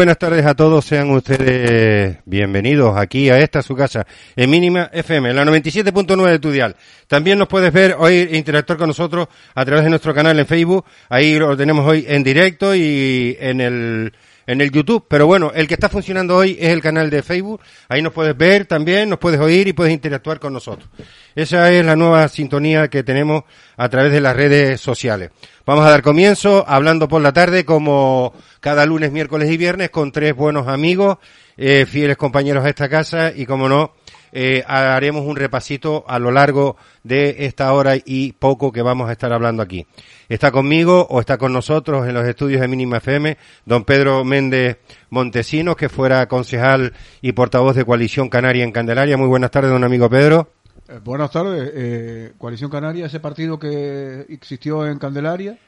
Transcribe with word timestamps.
Buenas 0.00 0.16
tardes 0.16 0.46
a 0.46 0.54
todos, 0.54 0.86
sean 0.86 1.10
ustedes 1.10 2.16
bienvenidos 2.24 2.96
aquí 2.96 3.28
a 3.28 3.38
esta 3.38 3.60
su 3.60 3.76
casa, 3.76 4.06
en 4.34 4.48
Mínima 4.48 4.88
FM, 4.94 5.34
la 5.34 5.44
97.9 5.44 6.30
de 6.30 6.38
tu 6.38 6.50
dial. 6.50 6.74
También 7.06 7.38
nos 7.38 7.48
puedes 7.48 7.70
ver, 7.70 7.96
oír 7.98 8.30
e 8.32 8.38
interactuar 8.38 8.78
con 8.78 8.88
nosotros 8.88 9.28
a 9.54 9.62
través 9.62 9.84
de 9.84 9.90
nuestro 9.90 10.14
canal 10.14 10.38
en 10.38 10.46
Facebook, 10.46 10.86
ahí 11.10 11.38
lo 11.38 11.54
tenemos 11.54 11.86
hoy 11.86 12.06
en 12.08 12.24
directo 12.24 12.74
y 12.74 13.36
en 13.40 13.60
el 13.60 14.12
en 14.50 14.60
el 14.60 14.72
YouTube, 14.72 15.04
pero 15.08 15.28
bueno, 15.28 15.52
el 15.54 15.68
que 15.68 15.74
está 15.74 15.88
funcionando 15.88 16.36
hoy 16.36 16.56
es 16.58 16.70
el 16.70 16.82
canal 16.82 17.08
de 17.08 17.22
Facebook, 17.22 17.60
ahí 17.88 18.02
nos 18.02 18.12
puedes 18.12 18.36
ver 18.36 18.66
también, 18.66 19.08
nos 19.08 19.20
puedes 19.20 19.38
oír 19.38 19.68
y 19.68 19.72
puedes 19.72 19.92
interactuar 19.92 20.40
con 20.40 20.52
nosotros. 20.52 20.88
Esa 21.36 21.70
es 21.70 21.86
la 21.86 21.94
nueva 21.94 22.26
sintonía 22.26 22.88
que 22.88 23.04
tenemos 23.04 23.44
a 23.76 23.88
través 23.88 24.10
de 24.10 24.20
las 24.20 24.34
redes 24.34 24.80
sociales. 24.80 25.30
Vamos 25.64 25.86
a 25.86 25.90
dar 25.90 26.02
comienzo 26.02 26.64
hablando 26.66 27.06
por 27.06 27.22
la 27.22 27.32
tarde 27.32 27.64
como 27.64 28.34
cada 28.58 28.84
lunes, 28.86 29.12
miércoles 29.12 29.48
y 29.52 29.56
viernes 29.56 29.90
con 29.90 30.10
tres 30.10 30.34
buenos 30.34 30.66
amigos, 30.66 31.18
eh, 31.56 31.86
fieles 31.88 32.16
compañeros 32.16 32.64
de 32.64 32.70
esta 32.70 32.88
casa 32.88 33.32
y 33.32 33.46
como 33.46 33.68
no, 33.68 33.92
eh, 34.32 34.62
haremos 34.66 35.24
un 35.26 35.36
repasito 35.36 36.04
a 36.06 36.18
lo 36.18 36.30
largo 36.30 36.76
de 37.02 37.46
esta 37.46 37.72
hora 37.72 37.94
y 37.96 38.32
poco 38.32 38.72
que 38.72 38.82
vamos 38.82 39.08
a 39.08 39.12
estar 39.12 39.32
hablando 39.32 39.62
aquí. 39.62 39.86
Está 40.28 40.52
conmigo 40.52 41.06
o 41.10 41.20
está 41.20 41.38
con 41.38 41.52
nosotros 41.52 42.06
en 42.06 42.14
los 42.14 42.26
estudios 42.26 42.60
de 42.60 42.68
Mínima 42.68 42.98
FM 42.98 43.36
don 43.64 43.84
Pedro 43.84 44.24
Méndez 44.24 44.78
Montesinos, 45.10 45.76
que 45.76 45.88
fuera 45.88 46.26
concejal 46.28 46.92
y 47.20 47.32
portavoz 47.32 47.74
de 47.74 47.84
Coalición 47.84 48.28
Canaria 48.28 48.64
en 48.64 48.72
Candelaria. 48.72 49.16
Muy 49.16 49.28
buenas 49.28 49.50
tardes, 49.50 49.70
don 49.70 49.84
amigo 49.84 50.08
Pedro. 50.08 50.48
Eh, 50.88 51.00
buenas 51.02 51.30
tardes. 51.30 51.70
Eh, 51.74 52.32
Coalición 52.38 52.70
Canaria, 52.70 53.06
ese 53.06 53.20
partido 53.20 53.58
que 53.58 54.26
existió 54.28 54.86
en 54.86 54.98
Candelaria, 54.98 55.58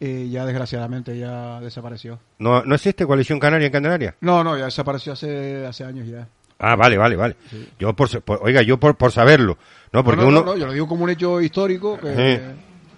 eh, 0.00 0.28
ya 0.28 0.44
desgraciadamente 0.44 1.16
ya 1.16 1.60
desapareció. 1.60 2.18
¿No, 2.38 2.64
¿No 2.64 2.74
existe 2.74 3.06
Coalición 3.06 3.38
Canaria 3.38 3.66
en 3.66 3.72
Candelaria? 3.72 4.16
No, 4.20 4.42
no, 4.42 4.58
ya 4.58 4.64
desapareció 4.64 5.12
hace, 5.12 5.64
hace 5.64 5.84
años 5.84 6.08
ya. 6.08 6.26
Ah, 6.64 6.76
vale, 6.76 6.96
vale, 6.96 7.16
vale. 7.16 7.36
Yo 7.76 7.92
por, 7.92 8.08
oiga, 8.40 8.62
yo 8.62 8.78
por, 8.78 8.94
por 8.96 9.10
saberlo, 9.10 9.58
¿no? 9.92 10.04
Porque 10.04 10.22
no, 10.22 10.28
uno... 10.28 10.44
no, 10.44 10.56
yo 10.56 10.66
lo 10.66 10.72
digo 10.72 10.86
como 10.86 11.02
un 11.02 11.10
hecho 11.10 11.40
histórico 11.40 11.98
que, 11.98 12.40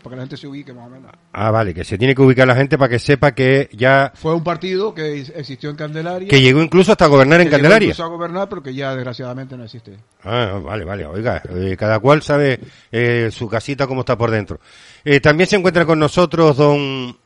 para 0.03 0.11
que 0.11 0.17
la 0.17 0.23
gente 0.23 0.37
se 0.37 0.47
ubique 0.47 0.75
más 0.75 0.87
o 0.87 0.91
menos. 0.91 1.11
Ah, 1.33 1.51
vale, 1.51 1.73
que 1.73 1.83
se 1.83 1.97
tiene 1.97 2.15
que 2.15 2.21
ubicar 2.21 2.47
la 2.47 2.57
gente 2.57 2.77
para 2.77 2.91
que 2.91 2.99
sepa 2.99 3.33
que 3.33 3.71
ya... 3.73 4.13
Fue 4.15 4.35
un 4.35 4.45
partido 4.45 4.95
que 4.95 5.19
existió 5.19 5.71
en 5.71 5.77
Candelaria. 5.77 6.29
Que 6.29 6.43
llegó 6.43 6.61
incluso 6.61 6.93
hasta 6.93 7.07
gobernar 7.07 7.41
en 7.41 7.49
Candelaria. 7.49 7.79
Llegó 7.79 7.93
incluso 7.93 8.05
a 8.05 8.09
gobernar, 8.09 8.49
pero 8.51 8.63
que 8.63 8.75
ya 8.75 8.95
desgraciadamente 8.95 9.57
no 9.57 9.65
existe. 9.65 9.97
Ah, 10.23 10.61
vale, 10.63 10.85
vale, 10.85 11.07
oiga, 11.07 11.41
eh, 11.49 11.75
cada 11.79 12.01
cual 12.01 12.21
sabe 12.21 12.61
eh, 12.93 13.31
su 13.33 13.49
casita 13.49 13.87
cómo 13.87 14.01
está 14.01 14.19
por 14.19 14.31
dentro. 14.31 14.61
Eh, 15.07 15.21
también 15.21 15.49
se 15.49 15.57
encuentra 15.57 15.87
con 15.87 15.99
nosotros 15.99 16.55
don 16.59 17.17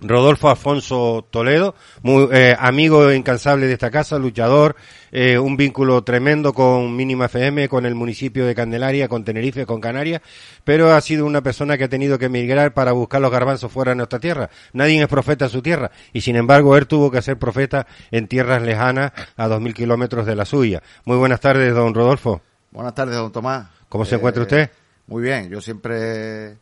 Rodolfo 0.00 0.50
Afonso 0.50 1.26
Toledo, 1.30 1.74
muy, 2.02 2.28
eh, 2.32 2.54
amigo 2.58 3.10
incansable 3.12 3.66
de 3.66 3.72
esta 3.72 3.90
casa, 3.90 4.18
luchador, 4.18 4.76
eh, 5.10 5.38
un 5.38 5.56
vínculo 5.56 6.04
tremendo 6.04 6.52
con 6.52 6.94
Mínima 6.94 7.26
FM, 7.26 7.68
con 7.68 7.86
el 7.86 7.94
municipio 7.94 8.44
de 8.44 8.54
Candelaria, 8.54 9.08
con 9.08 9.24
Tenerife, 9.24 9.64
con 9.64 9.80
Canarias, 9.80 10.20
pero 10.64 10.92
ha 10.92 11.00
sido 11.00 11.24
una 11.24 11.40
persona 11.40 11.78
que 11.78 11.84
ha 11.84 11.88
tenido 11.88 12.18
que 12.18 12.26
emigrar 12.26 12.74
para 12.74 12.92
buscar 12.92 13.22
los 13.22 13.30
garbanzos 13.30 13.72
fuera 13.72 13.92
de 13.92 13.96
nuestra 13.96 14.18
tierra. 14.18 14.50
Nadie 14.74 15.00
es 15.00 15.08
profeta 15.08 15.46
en 15.46 15.50
su 15.50 15.62
tierra, 15.62 15.90
y 16.12 16.20
sin 16.20 16.36
embargo 16.36 16.76
él 16.76 16.86
tuvo 16.86 17.10
que 17.10 17.22
ser 17.22 17.38
profeta 17.38 17.86
en 18.10 18.28
tierras 18.28 18.60
lejanas 18.62 19.12
a 19.36 19.48
dos 19.48 19.60
mil 19.60 19.72
kilómetros 19.72 20.26
de 20.26 20.36
la 20.36 20.44
suya. 20.44 20.82
Muy 21.06 21.16
buenas 21.16 21.40
tardes, 21.40 21.74
don 21.74 21.94
Rodolfo. 21.94 22.42
Buenas 22.70 22.94
tardes, 22.94 23.16
don 23.16 23.32
Tomás. 23.32 23.66
¿Cómo 23.88 24.04
se 24.04 24.16
encuentra 24.16 24.42
usted? 24.42 24.70
Muy 25.06 25.22
bien, 25.22 25.48
yo 25.48 25.60
siempre 25.60 26.58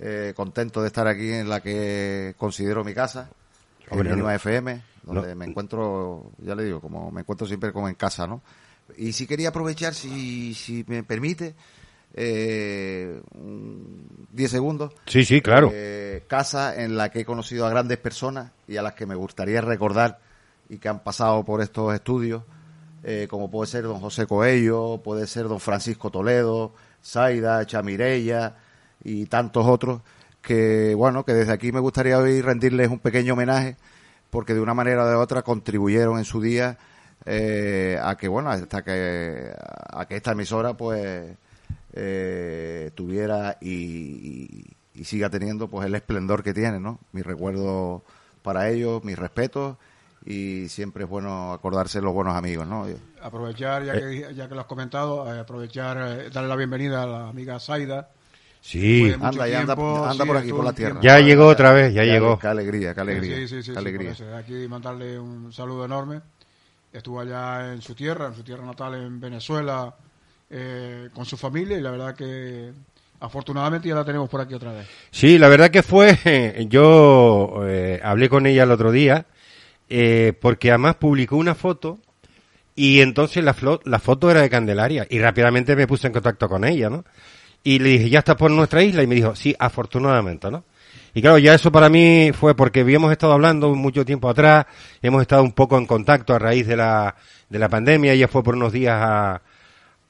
eh, 0.00 0.32
contento 0.36 0.80
de 0.80 0.86
estar 0.88 1.06
aquí 1.06 1.30
en 1.32 1.48
la 1.48 1.60
que 1.60 2.34
considero 2.36 2.84
mi 2.84 2.94
casa, 2.94 3.28
Hombre, 3.90 4.10
en 4.12 4.18
no. 4.20 4.30
FM, 4.30 4.82
donde 5.02 5.28
No. 5.30 5.36
me 5.36 5.46
encuentro, 5.46 6.30
ya 6.38 6.54
le 6.54 6.64
digo, 6.64 6.80
como 6.80 7.10
me 7.10 7.20
encuentro 7.22 7.46
siempre 7.46 7.72
como 7.72 7.88
en 7.88 7.94
casa, 7.94 8.26
¿no? 8.26 8.42
Y 8.96 9.12
sí 9.12 9.26
quería 9.26 9.48
aprovechar, 9.50 9.94
si, 9.94 10.54
si 10.54 10.84
me 10.86 11.02
permite, 11.02 11.54
eh, 12.14 13.20
un 13.34 14.26
10 14.32 14.50
segundos. 14.50 14.92
Sí, 15.06 15.24
sí, 15.24 15.40
claro. 15.40 15.70
Eh, 15.72 16.24
casa 16.26 16.82
en 16.82 16.96
la 16.96 17.10
que 17.10 17.20
he 17.20 17.24
conocido 17.24 17.66
a 17.66 17.70
grandes 17.70 17.98
personas 17.98 18.50
y 18.66 18.76
a 18.76 18.82
las 18.82 18.94
que 18.94 19.06
me 19.06 19.14
gustaría 19.14 19.60
recordar 19.60 20.18
y 20.68 20.78
que 20.78 20.88
han 20.88 21.00
pasado 21.02 21.44
por 21.44 21.60
estos 21.60 21.94
estudios, 21.94 22.42
eh, 23.04 23.26
como 23.30 23.50
puede 23.50 23.70
ser 23.70 23.84
don 23.84 24.00
José 24.00 24.26
Coello, 24.26 25.00
puede 25.02 25.26
ser 25.26 25.48
don 25.48 25.60
Francisco 25.60 26.10
Toledo, 26.10 26.72
Zaida, 27.04 27.64
Chamirella 27.66 28.56
y 29.08 29.26
tantos 29.26 29.66
otros 29.66 30.00
que, 30.42 30.94
bueno, 30.94 31.24
que 31.24 31.32
desde 31.34 31.52
aquí 31.52 31.72
me 31.72 31.80
gustaría 31.80 32.18
hoy 32.18 32.40
rendirles 32.42 32.88
un 32.88 32.98
pequeño 32.98 33.32
homenaje 33.34 33.76
porque 34.30 34.54
de 34.54 34.60
una 34.60 34.74
manera 34.74 35.04
o 35.04 35.08
de 35.08 35.14
otra 35.16 35.42
contribuyeron 35.42 36.18
en 36.18 36.24
su 36.24 36.40
día 36.40 36.76
eh, 37.24 37.98
a 38.02 38.16
que, 38.16 38.28
bueno, 38.28 38.50
hasta 38.50 38.82
que, 38.82 39.50
a 39.56 40.06
que 40.06 40.16
esta 40.16 40.32
emisora, 40.32 40.74
pues, 40.74 41.36
eh, 41.92 42.90
tuviera 42.94 43.56
y, 43.60 43.68
y- 43.74 44.76
y 44.94 45.04
siga 45.04 45.30
teniendo, 45.30 45.68
pues, 45.68 45.86
el 45.86 45.94
esplendor 45.94 46.42
que 46.42 46.52
tiene, 46.52 46.80
¿no? 46.80 46.98
Mi 47.12 47.22
recuerdo 47.22 48.02
para 48.42 48.68
ellos, 48.68 49.04
mis 49.04 49.18
respetos 49.18 49.76
y 50.26 50.68
siempre 50.68 51.04
es 51.04 51.10
bueno 51.10 51.52
acordarse 51.52 51.98
de 51.98 52.04
los 52.04 52.12
buenos 52.12 52.34
amigos, 52.36 52.66
¿no? 52.66 52.86
Aprovechar, 53.22 53.84
ya 53.84 53.92
que, 53.94 54.34
ya 54.34 54.48
que 54.48 54.54
lo 54.54 54.60
has 54.62 54.66
comentado, 54.66 55.32
eh, 55.32 55.38
aprovechar, 55.40 55.96
eh, 55.98 56.30
darle 56.30 56.48
la 56.48 56.56
bienvenida 56.56 57.02
a 57.02 57.06
la 57.06 57.28
amiga 57.28 57.58
Zaida. 57.60 58.10
Sí, 58.68 59.10
Anda, 59.18 59.48
ya 59.48 59.60
anda, 59.60 59.74
tiempo, 59.74 60.04
anda 60.04 60.24
sí, 60.24 60.28
por 60.28 60.36
aquí, 60.36 60.50
por 60.50 60.62
la 60.62 60.72
tierra. 60.74 61.00
ya 61.00 61.20
llegó 61.20 61.46
otra 61.46 61.72
vez, 61.72 61.94
ya 61.94 62.04
llegó. 62.04 62.38
Qué 62.38 62.48
alegría, 62.48 62.92
qué 62.94 63.00
alegría. 63.00 63.36
Sí, 63.36 63.48
sí, 63.48 63.62
sí, 63.62 63.72
qué 63.72 63.78
alegría. 63.78 64.10
eso, 64.10 64.36
Aquí 64.36 64.68
mandarle 64.68 65.18
un 65.18 65.50
saludo 65.54 65.86
enorme. 65.86 66.20
Estuvo 66.92 67.18
allá 67.18 67.72
en 67.72 67.80
su 67.80 67.94
tierra, 67.94 68.26
en 68.26 68.34
su 68.34 68.42
tierra 68.42 68.66
natal 68.66 68.94
en 68.96 69.18
Venezuela, 69.20 69.94
eh, 70.50 71.08
con 71.14 71.24
su 71.24 71.38
familia 71.38 71.78
y 71.78 71.80
la 71.80 71.92
verdad 71.92 72.14
que 72.14 72.72
afortunadamente 73.20 73.88
ya 73.88 73.94
la 73.94 74.04
tenemos 74.04 74.28
por 74.28 74.42
aquí 74.42 74.52
otra 74.52 74.72
vez. 74.74 74.86
Sí, 75.10 75.38
la 75.38 75.48
verdad 75.48 75.70
que 75.70 75.82
fue, 75.82 76.66
yo 76.68 77.62
eh, 77.66 78.00
hablé 78.04 78.28
con 78.28 78.44
ella 78.44 78.64
el 78.64 78.70
otro 78.70 78.92
día, 78.92 79.24
eh, 79.88 80.34
porque 80.42 80.68
además 80.70 80.96
publicó 80.96 81.36
una 81.36 81.54
foto 81.54 81.98
y 82.76 83.00
entonces 83.00 83.42
la, 83.42 83.54
flo- 83.54 83.80
la 83.84 83.98
foto 83.98 84.30
era 84.30 84.42
de 84.42 84.50
Candelaria 84.50 85.06
y 85.08 85.18
rápidamente 85.20 85.74
me 85.74 85.86
puse 85.86 86.06
en 86.06 86.12
contacto 86.12 86.50
con 86.50 86.64
ella, 86.66 86.90
¿no? 86.90 87.04
Y 87.62 87.78
le 87.78 87.90
dije, 87.90 88.10
¿ya 88.10 88.20
está 88.20 88.36
por 88.36 88.50
nuestra 88.50 88.82
isla? 88.82 89.02
Y 89.02 89.06
me 89.06 89.14
dijo, 89.14 89.34
sí, 89.34 89.54
afortunadamente, 89.58 90.50
¿no? 90.50 90.64
Y 91.14 91.22
claro, 91.22 91.38
ya 91.38 91.54
eso 91.54 91.72
para 91.72 91.88
mí 91.88 92.30
fue 92.32 92.54
porque 92.54 92.80
habíamos 92.80 93.10
estado 93.10 93.32
hablando 93.32 93.74
mucho 93.74 94.04
tiempo 94.04 94.28
atrás, 94.28 94.66
hemos 95.02 95.22
estado 95.22 95.42
un 95.42 95.52
poco 95.52 95.76
en 95.78 95.86
contacto 95.86 96.34
a 96.34 96.38
raíz 96.38 96.66
de 96.66 96.76
la, 96.76 97.16
de 97.48 97.58
la 97.58 97.68
pandemia, 97.68 98.12
ella 98.12 98.28
fue 98.28 98.42
por 98.42 98.54
unos 98.54 98.72
días 98.72 98.94
a, 99.00 99.42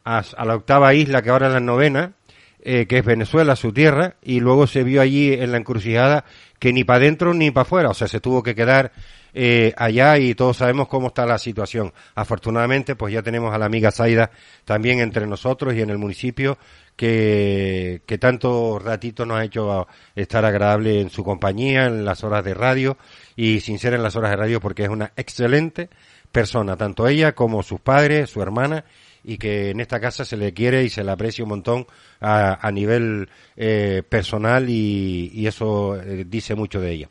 a, 0.05 0.23
a 0.37 0.45
la 0.45 0.55
octava 0.55 0.93
isla, 0.95 1.23
que 1.23 1.31
ahora 1.31 1.47
es 1.47 1.53
la 1.55 1.61
novena, 1.61 2.13
eh, 2.61 2.87
que 2.87 2.99
es 2.99 3.05
Venezuela, 3.05 3.57
su 3.57 3.73
tierra, 3.73 4.17
y 4.23 4.41
luego 4.41 4.67
se 4.67 4.83
vio 4.83 5.01
allí 5.01 5.33
en 5.33 5.53
la 5.53 5.59
encrucijada 5.59 6.25
que 6.59 6.73
ni 6.73 6.85
para 6.85 6.99
adentro 6.99 7.33
ni 7.33 7.51
para 7.51 7.63
afuera, 7.63 7.91
o 7.91 7.95
sea, 7.95 8.09
se 8.09 8.21
tuvo 8.21 8.43
que 8.43 8.55
quedar 8.55 8.93
eh, 9.33 9.73
allá 9.77 10.19
y 10.19 10.35
todos 10.35 10.57
sabemos 10.57 10.89
cómo 10.89 11.09
está 11.09 11.25
la 11.25 11.39
situación. 11.39 11.93
Afortunadamente, 12.15 12.97
pues 12.97 13.15
ya 13.15 13.23
tenemos 13.23 13.55
a 13.55 13.59
la 13.59 13.67
amiga 13.67 13.91
Zaida 13.91 14.31
también 14.65 15.01
entre 15.01 15.27
nosotros 15.27 15.75
y 15.75 15.83
en 15.83 15.91
el 15.91 15.99
municipio 15.99 16.59
que, 16.99 18.03
que 18.07 18.19
tanto 18.19 18.81
ratito 18.81 19.25
nos 19.25 19.39
ha 19.39 19.45
hecho 19.45 19.87
estar 20.17 20.45
agradable 20.45 21.01
en 21.01 21.11
su 21.11 21.23
compañía, 21.23 21.87
en 21.87 22.05
las 22.05 22.25
horas 22.25 22.45
de 22.45 22.55
radio 22.55 22.99
y 23.37 23.61
sin 23.61 23.79
ser 23.79 23.95
en 23.95 24.03
las 24.03 24.17
horas 24.17 24.33
de 24.33 24.37
radio 24.37 24.61
porque 24.61 24.83
es 24.83 24.89
una 24.89 25.13
excelente 25.17 25.91
persona, 26.33 26.77
tanto 26.77 27.07
ella 27.07 27.37
como 27.37 27.63
sus 27.63 27.79
padres, 27.79 28.31
su 28.31 28.43
hermana 28.43 28.85
y 29.23 29.39
que 29.39 29.71
en 29.71 29.79
esta 29.79 30.01
casa 30.01 30.25
se 30.25 30.37
le 30.37 30.53
quiere 30.53 30.83
y 30.83 30.91
se 30.91 31.05
le 31.05 31.13
aprecia 31.13 31.45
un 31.45 31.51
montón 31.51 31.87
a, 32.21 32.67
a 32.67 32.73
nivel 32.73 33.29
eh, 33.57 34.03
personal 34.09 34.69
y, 34.69 35.31
y 35.33 35.47
eso 35.47 35.95
eh, 36.01 36.25
dice 36.27 36.57
mucho 36.57 36.81
de 36.81 36.91
ella. 36.91 37.11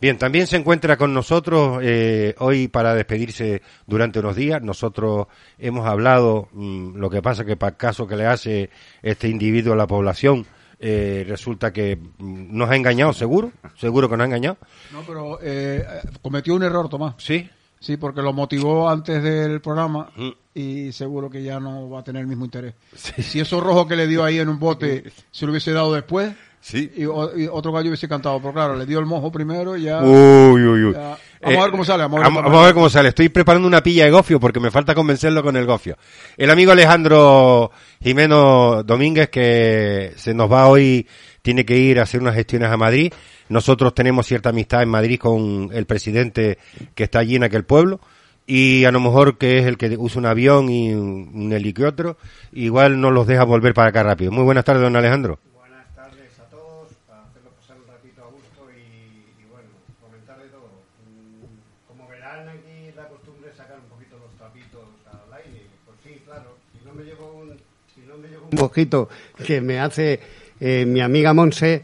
Bien, 0.00 0.16
también 0.16 0.46
se 0.46 0.56
encuentra 0.56 0.96
con 0.96 1.12
nosotros 1.12 1.80
eh, 1.82 2.34
hoy 2.38 2.68
para 2.68 2.94
despedirse 2.94 3.62
durante 3.86 4.20
unos 4.20 4.36
días. 4.36 4.62
Nosotros 4.62 5.26
hemos 5.58 5.86
hablado, 5.88 6.48
mm, 6.52 6.96
lo 6.96 7.10
que 7.10 7.20
pasa 7.20 7.44
que 7.44 7.56
para 7.56 7.70
el 7.70 7.76
caso 7.76 8.06
que 8.06 8.16
le 8.16 8.26
hace 8.26 8.70
este 9.02 9.28
individuo 9.28 9.72
a 9.72 9.76
la 9.76 9.88
población, 9.88 10.46
eh, 10.78 11.24
resulta 11.28 11.72
que 11.72 11.96
mm, 11.96 12.56
nos 12.56 12.70
ha 12.70 12.76
engañado, 12.76 13.12
seguro, 13.12 13.50
seguro 13.76 14.08
que 14.08 14.16
nos 14.16 14.22
ha 14.24 14.28
engañado. 14.28 14.58
No, 14.92 15.02
pero 15.04 15.40
eh, 15.42 15.84
cometió 16.22 16.54
un 16.54 16.62
error, 16.62 16.88
Tomás. 16.88 17.14
Sí, 17.18 17.48
Sí, 17.80 17.96
porque 17.96 18.22
lo 18.22 18.32
motivó 18.32 18.88
antes 18.90 19.22
del 19.22 19.60
programa 19.60 20.10
Mm. 20.16 20.30
y 20.54 20.92
seguro 20.92 21.30
que 21.30 21.42
ya 21.44 21.60
no 21.60 21.88
va 21.88 22.00
a 22.00 22.04
tener 22.04 22.22
el 22.22 22.26
mismo 22.26 22.44
interés. 22.44 22.74
Sí. 22.96 23.22
Si 23.22 23.40
esos 23.40 23.62
rojos 23.62 23.86
que 23.86 23.94
le 23.94 24.08
dio 24.08 24.24
ahí 24.24 24.38
en 24.38 24.48
un 24.48 24.58
bote 24.58 25.04
se 25.30 25.46
lo 25.46 25.52
hubiese 25.52 25.72
dado 25.72 25.94
después 25.94 26.34
sí. 26.60 26.90
y, 26.96 27.02
y 27.02 27.06
otro 27.50 27.72
gallo 27.72 27.88
hubiese 27.88 28.08
cantado, 28.08 28.38
pero 28.40 28.52
claro, 28.52 28.76
le 28.76 28.86
dio 28.86 28.98
el 28.98 29.06
mojo 29.06 29.30
primero 29.32 29.76
y 29.76 29.82
ya... 29.84 30.02
Uy, 30.02 30.62
uy, 30.64 30.84
uy. 30.84 30.92
ya- 30.94 31.18
Vamos 31.40 31.58
a 31.58 31.62
ver 31.62 31.70
cómo 31.70 31.84
sale. 31.84 32.02
Vamos 32.02 32.18
a 32.20 32.22
ver, 32.24 32.32
Vamos, 32.42 32.60
a 32.60 32.64
ver 32.66 32.74
cómo 32.74 32.88
sale. 32.90 33.08
Estoy 33.10 33.28
preparando 33.28 33.68
una 33.68 33.80
pilla 33.80 34.04
de 34.04 34.10
gofio 34.10 34.40
porque 34.40 34.58
me 34.58 34.72
falta 34.72 34.92
convencerlo 34.94 35.40
con 35.42 35.56
el 35.56 35.66
gofio. 35.66 35.96
El 36.36 36.50
amigo 36.50 36.72
Alejandro 36.72 37.70
Jimeno 38.02 38.82
Domínguez 38.82 39.28
que 39.30 40.12
se 40.16 40.34
nos 40.34 40.50
va 40.50 40.66
hoy, 40.66 41.06
tiene 41.42 41.64
que 41.64 41.76
ir 41.76 42.00
a 42.00 42.02
hacer 42.02 42.20
unas 42.20 42.34
gestiones 42.34 42.68
a 42.70 42.76
Madrid. 42.76 43.12
Nosotros 43.48 43.94
tenemos 43.94 44.26
cierta 44.26 44.48
amistad 44.48 44.82
en 44.82 44.88
Madrid 44.88 45.18
con 45.20 45.70
el 45.72 45.86
presidente 45.86 46.58
que 46.96 47.04
está 47.04 47.20
allí 47.20 47.36
en 47.36 47.44
aquel 47.44 47.64
pueblo 47.64 48.00
y 48.44 48.84
a 48.84 48.90
lo 48.90 48.98
mejor 48.98 49.38
que 49.38 49.58
es 49.58 49.66
el 49.66 49.76
que 49.78 49.96
usa 49.96 50.18
un 50.18 50.26
avión 50.26 50.68
y 50.70 50.92
un 50.92 51.52
helicóptero, 51.52 52.16
igual 52.52 53.00
no 53.00 53.10
los 53.12 53.26
deja 53.28 53.44
volver 53.44 53.74
para 53.74 53.90
acá 53.90 54.02
rápido. 54.02 54.32
Muy 54.32 54.42
buenas 54.42 54.64
tardes, 54.64 54.82
don 54.82 54.96
Alejandro. 54.96 55.38
Buenas 55.54 55.86
tardes 55.94 56.32
a 56.40 56.44
todos, 56.50 56.88
para 57.06 57.22
hacerlo 57.24 57.50
pasar 57.60 57.76
un 57.76 57.86
ratito 57.92 58.22
a 58.22 58.30
gusto 58.32 58.60
y, 58.72 59.42
y 59.42 59.44
bueno, 59.52 59.68
comentar 60.00 60.38
de 60.40 60.48
todo. 60.48 60.68
Mm, 61.04 61.88
Como 61.88 62.08
verán 62.08 62.48
aquí 62.48 62.88
la 62.96 63.08
costumbre 63.08 63.50
es 63.50 63.56
sacar 63.56 63.76
un 63.84 63.88
poquito 63.92 64.16
los 64.16 64.32
trapitos 64.40 64.80
al 65.12 65.32
aire. 65.44 65.66
Pues 65.84 65.98
sí, 66.04 66.20
claro, 66.24 66.56
si 66.72 66.84
no 66.88 66.94
me 66.94 67.04
llevo 67.04 67.32
un, 67.44 67.52
si 67.94 68.00
no 68.08 68.16
me 68.16 68.28
llevo 68.28 68.37
un 68.50 68.58
poquito 68.58 69.08
que 69.44 69.60
me 69.60 69.78
hace 69.80 70.20
eh, 70.60 70.84
mi 70.86 71.00
amiga 71.00 71.32
Monse, 71.32 71.82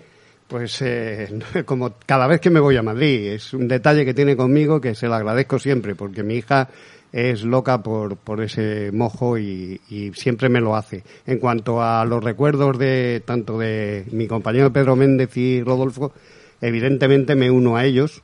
pues 0.48 0.80
eh, 0.82 1.28
como 1.64 1.94
cada 2.06 2.26
vez 2.26 2.40
que 2.40 2.50
me 2.50 2.60
voy 2.60 2.76
a 2.76 2.82
Madrid, 2.82 3.32
es 3.32 3.54
un 3.54 3.68
detalle 3.68 4.04
que 4.04 4.14
tiene 4.14 4.36
conmigo 4.36 4.80
que 4.80 4.94
se 4.94 5.06
lo 5.06 5.14
agradezco 5.14 5.58
siempre, 5.58 5.94
porque 5.94 6.22
mi 6.22 6.36
hija 6.36 6.68
es 7.12 7.44
loca 7.44 7.80
por, 7.80 8.16
por 8.16 8.42
ese 8.42 8.90
mojo 8.92 9.38
y, 9.38 9.80
siempre 10.16 10.48
me 10.48 10.60
lo 10.60 10.74
hace. 10.74 11.04
En 11.26 11.38
cuanto 11.38 11.80
a 11.80 12.04
los 12.04 12.24
recuerdos 12.24 12.76
de 12.76 13.22
tanto 13.24 13.58
de 13.58 14.04
mi 14.10 14.26
compañero 14.26 14.72
Pedro 14.72 14.96
Méndez 14.96 15.36
y 15.36 15.62
Rodolfo, 15.62 16.12
evidentemente 16.60 17.36
me 17.36 17.52
uno 17.52 17.76
a 17.76 17.84
ellos 17.84 18.22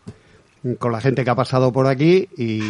con 0.78 0.90
la 0.90 1.00
gente 1.00 1.22
que 1.22 1.30
ha 1.30 1.36
pasado 1.36 1.72
por 1.72 1.86
aquí 1.86 2.28
y 2.36 2.60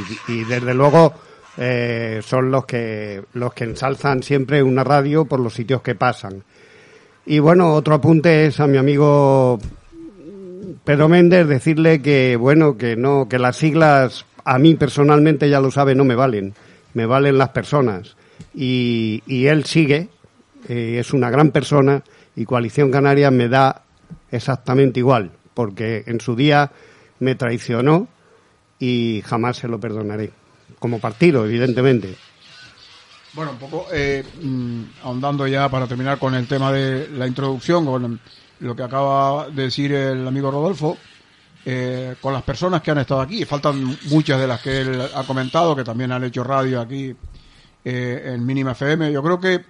desde 0.44 0.74
luego 0.74 1.14
eh, 1.62 2.22
son 2.24 2.50
los 2.50 2.64
que 2.64 3.22
los 3.34 3.52
que 3.52 3.64
ensalzan 3.64 4.22
siempre 4.22 4.62
una 4.62 4.82
radio 4.82 5.26
por 5.26 5.40
los 5.40 5.52
sitios 5.52 5.82
que 5.82 5.94
pasan. 5.94 6.42
Y 7.26 7.38
bueno, 7.38 7.74
otro 7.74 7.96
apunte 7.96 8.46
es 8.46 8.60
a 8.60 8.66
mi 8.66 8.78
amigo 8.78 9.58
Pedro 10.84 11.10
Méndez 11.10 11.46
decirle 11.46 12.00
que 12.00 12.36
bueno 12.36 12.78
que 12.78 12.96
no 12.96 13.28
que 13.28 13.38
las 13.38 13.58
siglas 13.58 14.24
a 14.42 14.58
mí 14.58 14.74
personalmente 14.74 15.50
ya 15.50 15.60
lo 15.60 15.70
sabe 15.70 15.94
no 15.94 16.04
me 16.04 16.14
valen. 16.14 16.54
Me 16.94 17.04
valen 17.04 17.36
las 17.36 17.50
personas. 17.50 18.16
Y, 18.54 19.22
él 19.28 19.66
sigue 19.66 20.08
eh, 20.66 20.96
es 20.98 21.12
una 21.12 21.28
gran 21.28 21.50
persona 21.50 22.02
y 22.36 22.46
coalición 22.46 22.90
canaria 22.90 23.30
me 23.30 23.50
da 23.50 23.82
exactamente 24.30 25.00
igual 25.00 25.30
porque 25.52 26.04
en 26.06 26.20
su 26.20 26.34
día 26.34 26.72
me 27.18 27.34
traicionó 27.34 28.08
y 28.78 29.22
jamás 29.26 29.58
se 29.58 29.68
lo 29.68 29.78
perdonaré 29.78 30.39
como 30.80 30.98
partido 30.98 31.44
evidentemente 31.46 32.16
Bueno, 33.34 33.52
un 33.52 33.58
poco 33.58 33.86
eh, 33.92 34.24
mm, 34.42 34.82
ahondando 35.04 35.46
ya 35.46 35.68
para 35.68 35.86
terminar 35.86 36.18
con 36.18 36.34
el 36.34 36.48
tema 36.48 36.72
de 36.72 37.08
la 37.10 37.28
introducción, 37.28 37.86
con 37.86 38.18
lo 38.58 38.74
que 38.74 38.82
acaba 38.82 39.48
de 39.48 39.62
decir 39.62 39.92
el 39.92 40.26
amigo 40.26 40.50
Rodolfo, 40.50 40.98
eh, 41.64 42.16
con 42.20 42.32
las 42.32 42.42
personas 42.42 42.80
que 42.82 42.90
han 42.90 42.98
estado 42.98 43.20
aquí, 43.20 43.44
faltan 43.44 43.98
muchas 44.06 44.40
de 44.40 44.46
las 44.46 44.60
que 44.60 44.80
él 44.80 45.00
ha 45.14 45.22
comentado, 45.24 45.76
que 45.76 45.84
también 45.84 46.10
han 46.10 46.24
hecho 46.24 46.42
radio 46.42 46.80
aquí 46.80 47.14
eh, 47.84 48.32
en 48.34 48.44
Mínima 48.44 48.72
FM. 48.72 49.12
Yo 49.12 49.22
creo 49.22 49.38
que 49.38 49.64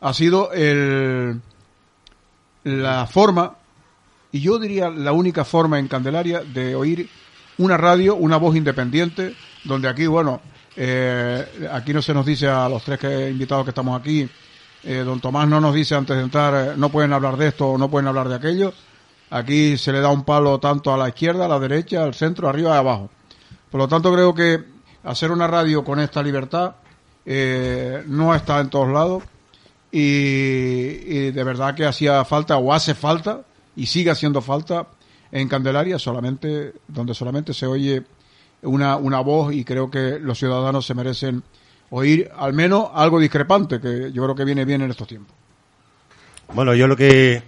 ha 0.00 0.14
sido 0.14 0.52
el, 0.52 1.40
la 2.64 3.06
forma, 3.06 3.56
y 4.30 4.40
yo 4.40 4.58
diría 4.58 4.88
la 4.88 5.12
única 5.12 5.44
forma 5.44 5.78
en 5.78 5.88
Candelaria 5.88 6.40
de 6.40 6.76
oír 6.76 7.08
una 7.58 7.76
radio, 7.76 8.14
una 8.16 8.36
voz 8.36 8.56
independiente, 8.56 9.34
donde 9.64 9.88
aquí, 9.88 10.06
bueno, 10.06 10.40
eh, 10.76 11.68
aquí 11.70 11.92
no 11.92 12.02
se 12.02 12.14
nos 12.14 12.24
dice 12.24 12.48
a 12.48 12.68
los 12.68 12.82
tres 12.82 12.98
que, 12.98 13.30
invitados 13.30 13.64
que 13.64 13.70
estamos 13.70 14.00
aquí, 14.00 14.28
eh, 14.84 15.02
don 15.04 15.20
Tomás 15.20 15.46
no 15.46 15.60
nos 15.60 15.74
dice 15.74 15.94
antes 15.94 16.16
de 16.16 16.22
entrar, 16.22 16.54
eh, 16.54 16.74
no 16.76 16.88
pueden 16.88 17.12
hablar 17.12 17.36
de 17.36 17.48
esto 17.48 17.68
o 17.68 17.78
no 17.78 17.88
pueden 17.88 18.08
hablar 18.08 18.28
de 18.28 18.34
aquello. 18.34 18.72
Aquí 19.30 19.78
se 19.78 19.92
le 19.92 20.00
da 20.00 20.08
un 20.08 20.24
palo 20.24 20.58
tanto 20.58 20.92
a 20.92 20.96
la 20.96 21.08
izquierda, 21.08 21.44
a 21.44 21.48
la 21.48 21.58
derecha, 21.58 22.02
al 22.02 22.14
centro, 22.14 22.48
arriba 22.48 22.74
y 22.74 22.78
abajo. 22.78 23.10
Por 23.70 23.80
lo 23.80 23.88
tanto, 23.88 24.12
creo 24.12 24.34
que 24.34 24.64
hacer 25.04 25.30
una 25.30 25.46
radio 25.46 25.84
con 25.84 26.00
esta 26.00 26.22
libertad 26.22 26.74
eh, 27.24 28.02
no 28.06 28.34
está 28.34 28.60
en 28.60 28.68
todos 28.68 28.88
lados 28.88 29.22
y, 29.90 30.00
y 30.00 31.30
de 31.30 31.44
verdad 31.44 31.74
que 31.74 31.86
hacía 31.86 32.24
falta 32.24 32.56
o 32.56 32.72
hace 32.72 32.94
falta 32.94 33.42
y 33.76 33.86
sigue 33.86 34.10
haciendo 34.10 34.42
falta 34.42 34.88
en 35.32 35.48
Candelaria 35.48 35.98
solamente 35.98 36.72
donde 36.86 37.14
solamente 37.14 37.52
se 37.54 37.66
oye 37.66 38.02
una, 38.62 38.96
una 38.96 39.20
voz 39.20 39.52
y 39.54 39.64
creo 39.64 39.90
que 39.90 40.18
los 40.20 40.38
ciudadanos 40.38 40.86
se 40.86 40.94
merecen 40.94 41.42
oír 41.90 42.30
al 42.36 42.52
menos 42.52 42.88
algo 42.94 43.18
discrepante 43.18 43.80
que 43.80 44.12
yo 44.12 44.22
creo 44.22 44.34
que 44.36 44.44
viene 44.44 44.64
bien 44.64 44.82
en 44.82 44.90
estos 44.90 45.08
tiempos. 45.08 45.34
Bueno, 46.54 46.74
yo 46.74 46.86
lo 46.86 46.96
que 46.96 47.42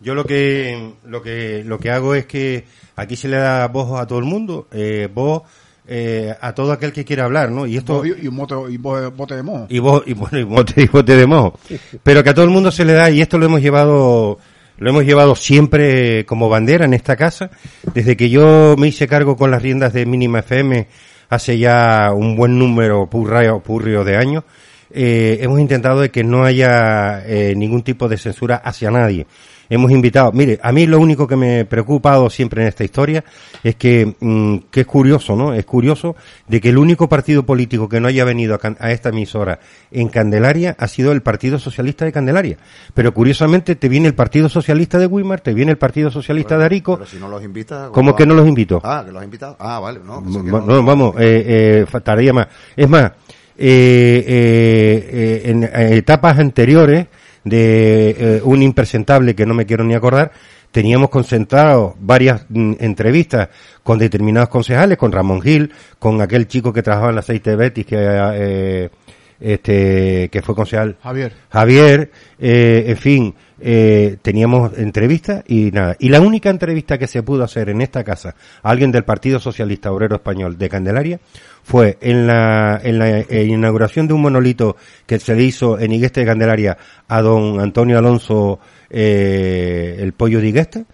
yo 0.00 0.14
lo 0.14 0.24
que 0.24 0.94
lo 1.04 1.22
que 1.22 1.62
lo 1.64 1.78
que 1.78 1.90
hago 1.90 2.14
es 2.14 2.26
que 2.26 2.64
aquí 2.96 3.16
se 3.16 3.28
le 3.28 3.36
da 3.36 3.66
voz 3.68 3.98
a 4.00 4.06
todo 4.06 4.18
el 4.18 4.24
mundo, 4.24 4.66
eh, 4.72 5.08
voz 5.12 5.42
eh, 5.86 6.34
a 6.40 6.52
todo 6.54 6.72
aquel 6.72 6.92
que 6.92 7.04
quiera 7.04 7.24
hablar, 7.24 7.50
¿no? 7.50 7.66
Y 7.66 7.76
esto 7.76 8.04
y, 8.04 8.26
un 8.28 8.34
mote, 8.34 8.54
y 8.68 8.76
bo- 8.76 9.10
bote 9.12 9.36
de 9.36 9.42
mojo. 9.42 9.66
y 9.70 9.78
vos 9.78 10.02
y 10.06 10.12
bueno 10.12 10.38
y 10.38 10.42
bote, 10.44 10.82
y 10.82 10.86
bote 10.86 11.16
de 11.16 11.26
mojo, 11.26 11.58
pero 12.02 12.22
que 12.22 12.30
a 12.30 12.34
todo 12.34 12.44
el 12.44 12.50
mundo 12.50 12.70
se 12.70 12.84
le 12.84 12.92
da 12.92 13.10
y 13.10 13.20
esto 13.20 13.38
lo 13.38 13.46
hemos 13.46 13.60
llevado 13.62 14.38
lo 14.78 14.90
hemos 14.90 15.04
llevado 15.04 15.34
siempre 15.34 16.24
como 16.24 16.48
bandera 16.48 16.84
en 16.84 16.94
esta 16.94 17.16
casa 17.16 17.50
desde 17.94 18.16
que 18.16 18.30
yo 18.30 18.76
me 18.78 18.88
hice 18.88 19.06
cargo 19.06 19.36
con 19.36 19.50
las 19.50 19.62
riendas 19.62 19.92
de 19.92 20.06
Mínima 20.06 20.40
FM 20.40 20.86
hace 21.28 21.58
ya 21.58 22.12
un 22.14 22.36
buen 22.36 22.58
número 22.58 23.08
purrio, 23.08 23.60
purrio 23.60 24.04
de 24.04 24.16
años 24.16 24.44
eh, 24.90 25.38
hemos 25.42 25.60
intentado 25.60 26.00
de 26.00 26.10
que 26.10 26.24
no 26.24 26.44
haya 26.44 27.22
eh, 27.26 27.54
ningún 27.56 27.82
tipo 27.82 28.08
de 28.08 28.16
censura 28.16 28.56
hacia 28.56 28.90
nadie. 28.90 29.26
Hemos 29.70 29.90
invitado, 29.90 30.32
mire, 30.32 30.58
a 30.62 30.72
mí 30.72 30.86
lo 30.86 30.98
único 30.98 31.26
que 31.26 31.36
me 31.36 31.60
ha 31.60 31.64
preocupado 31.64 32.30
siempre 32.30 32.62
en 32.62 32.68
esta 32.68 32.84
historia 32.84 33.24
es 33.62 33.76
que, 33.76 34.14
mm, 34.18 34.56
que 34.70 34.80
es 34.80 34.86
curioso, 34.86 35.36
¿no? 35.36 35.52
Es 35.52 35.64
curioso 35.64 36.16
de 36.46 36.60
que 36.60 36.70
el 36.70 36.78
único 36.78 37.08
partido 37.08 37.44
político 37.44 37.88
que 37.88 38.00
no 38.00 38.08
haya 38.08 38.24
venido 38.24 38.54
a, 38.54 38.74
a 38.78 38.92
esta 38.92 39.10
emisora 39.10 39.60
en 39.90 40.08
Candelaria 40.08 40.76
ha 40.78 40.88
sido 40.88 41.12
el 41.12 41.22
Partido 41.22 41.58
Socialista 41.58 42.04
de 42.04 42.12
Candelaria. 42.12 42.56
Pero 42.94 43.12
curiosamente 43.12 43.76
te 43.76 43.88
viene 43.88 44.08
el 44.08 44.14
Partido 44.14 44.48
Socialista 44.48 44.98
de 44.98 45.06
Weimar, 45.06 45.40
te 45.40 45.54
viene 45.54 45.72
el 45.72 45.78
Partido 45.78 46.10
Socialista 46.10 46.56
de 46.56 46.64
Arico. 46.64 46.96
Pero 46.96 47.10
si 47.10 47.18
no 47.18 47.28
los 47.28 47.42
invita... 47.42 47.90
¿Cómo 47.92 48.16
que 48.16 48.26
no 48.26 48.34
los 48.34 48.46
invito? 48.48 48.80
Ah, 48.82 49.02
que 49.04 49.12
los 49.12 49.22
invitado. 49.22 49.56
Ah, 49.58 49.78
vale, 49.80 50.00
no. 50.04 50.22
que 50.22 50.50
no. 50.50 50.60
no, 50.60 50.82
vamos, 50.82 51.14
eh, 51.18 51.82
eh, 51.82 51.86
faltaría 51.86 52.32
más. 52.32 52.48
Es 52.76 52.88
más, 52.88 53.12
eh, 53.60 54.24
eh, 54.24 55.42
eh, 55.44 55.50
en 55.50 55.64
etapas 55.92 56.38
anteriores 56.38 57.08
de 57.48 58.10
eh, 58.10 58.40
un 58.44 58.62
impresentable 58.62 59.34
que 59.34 59.46
no 59.46 59.54
me 59.54 59.66
quiero 59.66 59.84
ni 59.84 59.94
acordar, 59.94 60.32
teníamos 60.70 61.10
concentrado 61.10 61.96
varias 62.00 62.46
mm, 62.48 62.74
entrevistas 62.80 63.48
con 63.82 63.98
determinados 63.98 64.48
concejales, 64.48 64.98
con 64.98 65.12
Ramón 65.12 65.40
Gil, 65.40 65.72
con 65.98 66.20
aquel 66.20 66.46
chico 66.46 66.72
que 66.72 66.82
trabajaba 66.82 67.10
en 67.10 67.14
el 67.14 67.18
aceite 67.20 67.50
de 67.50 67.56
Betis, 67.56 67.86
que, 67.86 67.96
eh, 67.98 68.90
este, 69.40 70.28
que 70.30 70.42
fue 70.42 70.54
concejal 70.54 70.96
Javier. 71.02 71.32
Javier, 71.50 72.10
eh, 72.38 72.84
en 72.88 72.96
fin, 72.96 73.34
eh, 73.60 74.16
teníamos 74.22 74.76
entrevistas 74.78 75.44
y 75.46 75.70
nada. 75.72 75.96
Y 75.98 76.08
la 76.08 76.20
única 76.20 76.50
entrevista 76.50 76.98
que 76.98 77.06
se 77.06 77.22
pudo 77.22 77.44
hacer 77.44 77.68
en 77.68 77.80
esta 77.80 78.04
casa 78.04 78.34
a 78.62 78.70
alguien 78.70 78.92
del 78.92 79.04
Partido 79.04 79.40
Socialista 79.40 79.92
Obrero 79.92 80.16
Español 80.16 80.58
de 80.58 80.68
Candelaria 80.68 81.20
fue 81.68 81.98
en 82.00 82.26
la, 82.26 82.80
en 82.82 82.98
la 82.98 83.18
eh, 83.18 83.44
inauguración 83.44 84.08
de 84.08 84.14
un 84.14 84.22
monolito 84.22 84.74
que 85.04 85.18
se 85.18 85.34
le 85.34 85.44
hizo 85.44 85.78
en 85.78 85.92
Igueste 85.92 86.20
de 86.20 86.26
Candelaria 86.26 86.78
a 87.06 87.20
don 87.20 87.60
Antonio 87.60 87.98
Alonso, 87.98 88.58
eh, 88.88 89.96
el 89.98 90.14
pollo 90.14 90.40
de 90.40 90.48
Igueste. 90.48 90.86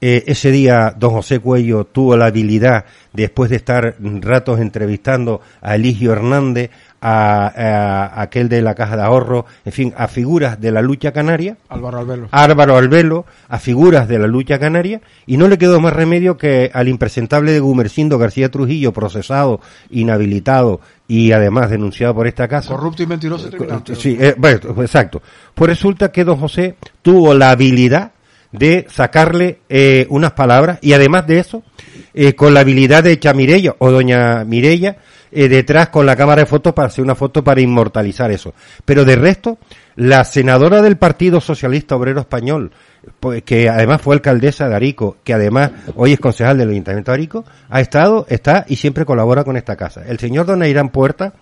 Eh, 0.00 0.24
ese 0.26 0.50
día 0.50 0.94
don 0.98 1.10
José 1.10 1.40
Cuello 1.40 1.84
tuvo 1.84 2.16
la 2.16 2.26
habilidad, 2.26 2.86
después 3.12 3.50
de 3.50 3.56
estar 3.56 3.96
ratos 4.00 4.60
entrevistando 4.60 5.42
a 5.60 5.74
Eligio 5.74 6.12
Hernández, 6.12 6.70
a, 7.06 8.22
aquel 8.22 8.48
de 8.48 8.62
la 8.62 8.74
Caja 8.74 8.96
de 8.96 9.02
Ahorro, 9.02 9.44
en 9.64 9.72
fin, 9.72 9.94
a 9.96 10.08
figuras 10.08 10.58
de 10.58 10.72
la 10.72 10.80
lucha 10.80 11.12
canaria, 11.12 11.58
Álvaro 11.68 11.98
Albelo. 11.98 12.28
Álvaro 12.30 12.76
Albelo, 12.76 13.26
a 13.48 13.58
figuras 13.58 14.08
de 14.08 14.18
la 14.18 14.26
lucha 14.26 14.58
canaria, 14.58 15.02
y 15.26 15.36
no 15.36 15.46
le 15.48 15.58
quedó 15.58 15.80
más 15.80 15.92
remedio 15.92 16.38
que 16.38 16.70
al 16.72 16.88
impresentable 16.88 17.52
de 17.52 17.60
Gumercindo 17.60 18.18
García 18.18 18.50
Trujillo, 18.50 18.92
procesado, 18.92 19.60
inhabilitado 19.90 20.80
y 21.06 21.32
además 21.32 21.68
denunciado 21.68 22.14
por 22.14 22.26
esta 22.26 22.48
casa. 22.48 22.68
Corrupto 22.68 23.02
y 23.02 23.06
mentiroso. 23.06 23.48
y 23.48 23.50
criminal. 23.50 23.82
Sí, 23.94 24.16
eh, 24.18 24.34
bueno, 24.38 24.82
exacto. 24.82 25.20
Pues 25.54 25.68
resulta 25.68 26.10
que 26.10 26.24
don 26.24 26.38
José 26.38 26.76
tuvo 27.02 27.34
la 27.34 27.50
habilidad 27.50 28.12
de 28.50 28.86
sacarle 28.88 29.58
eh, 29.68 30.06
unas 30.08 30.32
palabras 30.32 30.78
y 30.80 30.92
además 30.92 31.26
de 31.26 31.40
eso, 31.40 31.62
eh, 32.14 32.34
con 32.34 32.54
la 32.54 32.60
habilidad 32.60 33.02
de 33.02 33.12
hecha 33.12 33.34
Mirella 33.34 33.74
o 33.78 33.90
doña 33.90 34.44
Mirella, 34.44 34.96
eh, 35.34 35.48
detrás 35.48 35.88
con 35.88 36.06
la 36.06 36.14
cámara 36.14 36.42
de 36.42 36.46
fotos 36.46 36.72
para 36.72 36.86
hacer 36.86 37.04
una 37.04 37.14
foto 37.14 37.42
para 37.42 37.60
inmortalizar 37.60 38.30
eso. 38.30 38.54
Pero 38.84 39.04
de 39.04 39.16
resto, 39.16 39.58
la 39.96 40.24
senadora 40.24 40.80
del 40.80 40.96
Partido 40.96 41.40
Socialista 41.40 41.96
Obrero 41.96 42.20
Español, 42.20 42.70
pues, 43.18 43.42
que 43.42 43.68
además 43.68 44.00
fue 44.00 44.14
alcaldesa 44.14 44.68
de 44.68 44.76
Arico, 44.76 45.16
que 45.24 45.34
además 45.34 45.72
hoy 45.96 46.12
es 46.12 46.20
concejal 46.20 46.58
del 46.58 46.70
Ayuntamiento 46.70 47.10
de 47.10 47.16
Arico, 47.16 47.44
ha 47.68 47.80
estado, 47.80 48.26
está 48.28 48.64
y 48.68 48.76
siempre 48.76 49.04
colabora 49.04 49.44
con 49.44 49.56
esta 49.56 49.76
casa. 49.76 50.02
El 50.06 50.18
señor 50.18 50.46
Don 50.46 50.64
Irán 50.64 50.90
Puerta, 50.90 51.34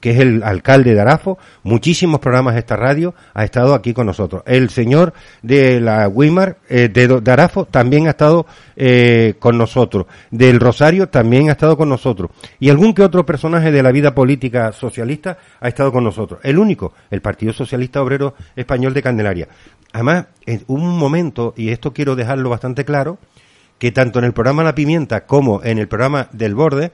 que 0.00 0.10
es 0.10 0.18
el 0.18 0.42
alcalde 0.42 0.94
de 0.94 1.00
Arafo, 1.00 1.38
muchísimos 1.62 2.20
programas 2.20 2.54
de 2.54 2.60
esta 2.60 2.76
radio, 2.76 3.14
ha 3.34 3.44
estado 3.44 3.74
aquí 3.74 3.92
con 3.92 4.06
nosotros. 4.06 4.42
El 4.46 4.70
señor 4.70 5.12
de 5.42 5.80
la 5.80 6.08
Wimar, 6.08 6.58
eh, 6.68 6.88
de, 6.88 7.20
de, 7.20 7.30
Arafo, 7.30 7.66
también 7.66 8.06
ha 8.06 8.10
estado 8.10 8.46
eh, 8.76 9.34
con 9.38 9.58
nosotros. 9.58 10.06
Del 10.30 10.58
Rosario 10.58 11.08
también 11.08 11.48
ha 11.48 11.52
estado 11.52 11.76
con 11.76 11.88
nosotros. 11.88 12.30
Y 12.58 12.70
algún 12.70 12.94
que 12.94 13.02
otro 13.02 13.24
personaje 13.26 13.70
de 13.70 13.82
la 13.82 13.92
vida 13.92 14.14
política 14.14 14.72
socialista 14.72 15.38
ha 15.60 15.68
estado 15.68 15.92
con 15.92 16.04
nosotros. 16.04 16.40
El 16.42 16.58
único, 16.58 16.94
el 17.10 17.20
Partido 17.20 17.52
Socialista 17.52 18.02
Obrero 18.02 18.34
Español 18.56 18.94
de 18.94 19.02
Candelaria. 19.02 19.48
Además, 19.92 20.26
en 20.46 20.62
un 20.66 20.98
momento, 20.98 21.52
y 21.56 21.70
esto 21.70 21.92
quiero 21.92 22.16
dejarlo 22.16 22.50
bastante 22.50 22.84
claro, 22.84 23.18
que 23.78 23.92
tanto 23.92 24.18
en 24.18 24.26
el 24.26 24.32
programa 24.32 24.62
La 24.62 24.74
Pimienta 24.74 25.26
como 25.26 25.64
en 25.64 25.78
el 25.78 25.88
programa 25.88 26.28
del 26.32 26.54
Borde, 26.54 26.92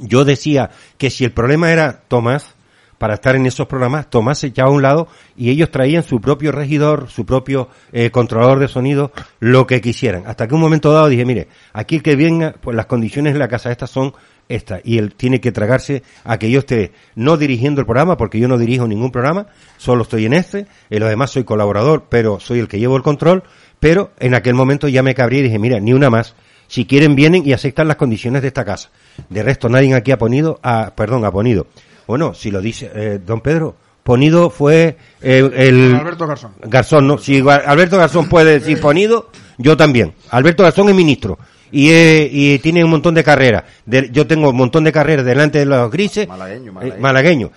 yo 0.00 0.24
decía 0.24 0.70
que 0.98 1.10
si 1.10 1.24
el 1.24 1.32
problema 1.32 1.72
era 1.72 2.02
Tomás, 2.08 2.54
para 3.00 3.14
estar 3.14 3.34
en 3.34 3.46
esos 3.46 3.66
programas, 3.66 4.10
Tomás 4.10 4.40
se 4.40 4.48
echaba 4.48 4.68
a 4.68 4.72
un 4.72 4.82
lado 4.82 5.08
y 5.34 5.48
ellos 5.48 5.70
traían 5.70 6.02
su 6.02 6.20
propio 6.20 6.52
regidor, 6.52 7.08
su 7.08 7.24
propio 7.24 7.70
eh, 7.92 8.10
controlador 8.10 8.58
de 8.58 8.68
sonido, 8.68 9.10
lo 9.38 9.66
que 9.66 9.80
quisieran. 9.80 10.24
Hasta 10.26 10.46
que 10.46 10.54
un 10.54 10.60
momento 10.60 10.92
dado 10.92 11.08
dije, 11.08 11.24
mire, 11.24 11.48
aquí 11.72 11.96
el 11.96 12.02
que 12.02 12.14
venga, 12.14 12.54
pues 12.60 12.76
las 12.76 12.84
condiciones 12.84 13.32
de 13.32 13.38
la 13.38 13.48
casa 13.48 13.72
estas 13.72 13.88
son 13.88 14.12
estas. 14.50 14.82
Y 14.84 14.98
él 14.98 15.14
tiene 15.14 15.40
que 15.40 15.50
tragarse 15.50 16.02
a 16.24 16.38
que 16.38 16.50
yo 16.50 16.58
esté 16.58 16.92
no 17.14 17.38
dirigiendo 17.38 17.80
el 17.80 17.86
programa, 17.86 18.18
porque 18.18 18.38
yo 18.38 18.48
no 18.48 18.58
dirijo 18.58 18.86
ningún 18.86 19.10
programa, 19.10 19.46
solo 19.78 20.02
estoy 20.02 20.26
en 20.26 20.34
este, 20.34 20.66
en 20.90 21.00
los 21.00 21.08
demás 21.08 21.30
soy 21.30 21.44
colaborador, 21.44 22.04
pero 22.10 22.38
soy 22.38 22.58
el 22.58 22.68
que 22.68 22.78
llevo 22.78 22.98
el 22.98 23.02
control, 23.02 23.44
pero 23.78 24.10
en 24.18 24.34
aquel 24.34 24.52
momento 24.52 24.88
ya 24.88 25.02
me 25.02 25.14
cabrí 25.14 25.38
y 25.38 25.42
dije, 25.44 25.58
mira, 25.58 25.80
ni 25.80 25.94
una 25.94 26.10
más. 26.10 26.34
Si 26.68 26.84
quieren 26.84 27.16
vienen 27.16 27.44
y 27.46 27.54
aceptan 27.54 27.88
las 27.88 27.96
condiciones 27.96 28.42
de 28.42 28.48
esta 28.48 28.64
casa. 28.64 28.90
De 29.28 29.42
resto 29.42 29.68
nadie 29.68 29.94
aquí 29.94 30.10
ha 30.12 30.18
ponido, 30.18 30.58
a, 30.62 30.92
perdón, 30.94 31.24
ha 31.24 31.30
ponido. 31.30 31.66
Bueno, 32.06 32.34
si 32.34 32.50
lo 32.50 32.60
dice 32.60 32.90
eh, 32.94 33.20
don 33.24 33.40
Pedro, 33.40 33.76
ponido 34.02 34.50
fue 34.50 34.96
eh, 35.20 35.50
el 35.54 35.94
Alberto 35.94 36.26
Garzón. 36.26 36.52
Garzón, 36.62 37.06
no, 37.06 37.18
si 37.18 37.38
Alberto 37.48 37.98
Garzón 37.98 38.28
puede 38.28 38.58
decir 38.58 38.80
ponido, 38.80 39.30
yo 39.58 39.76
también. 39.76 40.14
Alberto 40.30 40.62
Garzón 40.62 40.88
es 40.88 40.94
ministro 40.94 41.38
y, 41.70 41.90
eh, 41.90 42.28
y 42.32 42.58
tiene 42.58 42.82
un 42.82 42.90
montón 42.90 43.14
de 43.14 43.22
carreras. 43.22 43.62
De, 43.86 44.08
yo 44.10 44.26
tengo 44.26 44.50
un 44.50 44.56
montón 44.56 44.82
de 44.84 44.90
carreras 44.92 45.24
delante 45.24 45.60
de 45.60 45.66
los 45.66 45.90
grises. 45.90 46.26
Malagueño, 46.26 46.72
eh, 46.82 46.94
malagueño. 46.98 47.50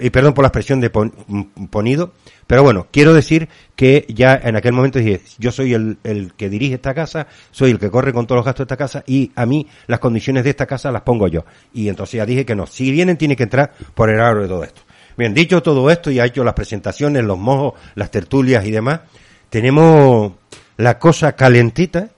Y 0.00 0.10
perdón 0.10 0.34
por 0.34 0.42
la 0.42 0.48
expresión 0.48 0.80
de 0.80 0.90
pon- 0.90 1.12
ponido. 1.70 2.12
Pero 2.46 2.62
bueno, 2.62 2.86
quiero 2.90 3.14
decir 3.14 3.48
que 3.76 4.04
ya 4.08 4.34
en 4.42 4.56
aquel 4.56 4.72
momento 4.72 4.98
dije, 4.98 5.20
yo 5.38 5.50
soy 5.50 5.74
el, 5.74 5.98
el 6.04 6.34
que 6.34 6.50
dirige 6.50 6.74
esta 6.74 6.94
casa, 6.94 7.26
soy 7.50 7.70
el 7.70 7.78
que 7.78 7.90
corre 7.90 8.12
con 8.12 8.26
todos 8.26 8.38
los 8.38 8.44
gastos 8.44 8.66
de 8.66 8.74
esta 8.74 8.76
casa 8.76 9.04
y 9.06 9.32
a 9.34 9.46
mí 9.46 9.66
las 9.86 9.98
condiciones 9.98 10.44
de 10.44 10.50
esta 10.50 10.66
casa 10.66 10.92
las 10.92 11.02
pongo 11.02 11.28
yo. 11.28 11.44
Y 11.72 11.88
entonces 11.88 12.18
ya 12.18 12.26
dije 12.26 12.44
que 12.44 12.54
no, 12.54 12.66
si 12.66 12.90
vienen 12.90 13.16
tiene 13.16 13.36
que 13.36 13.44
entrar 13.44 13.72
por 13.94 14.10
el 14.10 14.20
aro 14.20 14.42
de 14.42 14.48
todo 14.48 14.64
esto. 14.64 14.82
Bien, 15.16 15.32
dicho 15.32 15.62
todo 15.62 15.90
esto 15.90 16.10
y 16.10 16.18
ha 16.18 16.24
hecho 16.24 16.42
las 16.42 16.54
presentaciones, 16.54 17.24
los 17.24 17.38
mojos, 17.38 17.74
las 17.94 18.10
tertulias 18.10 18.64
y 18.66 18.72
demás, 18.72 19.00
tenemos 19.48 20.32
la 20.76 20.98
cosa 20.98 21.36
calentita, 21.36 22.10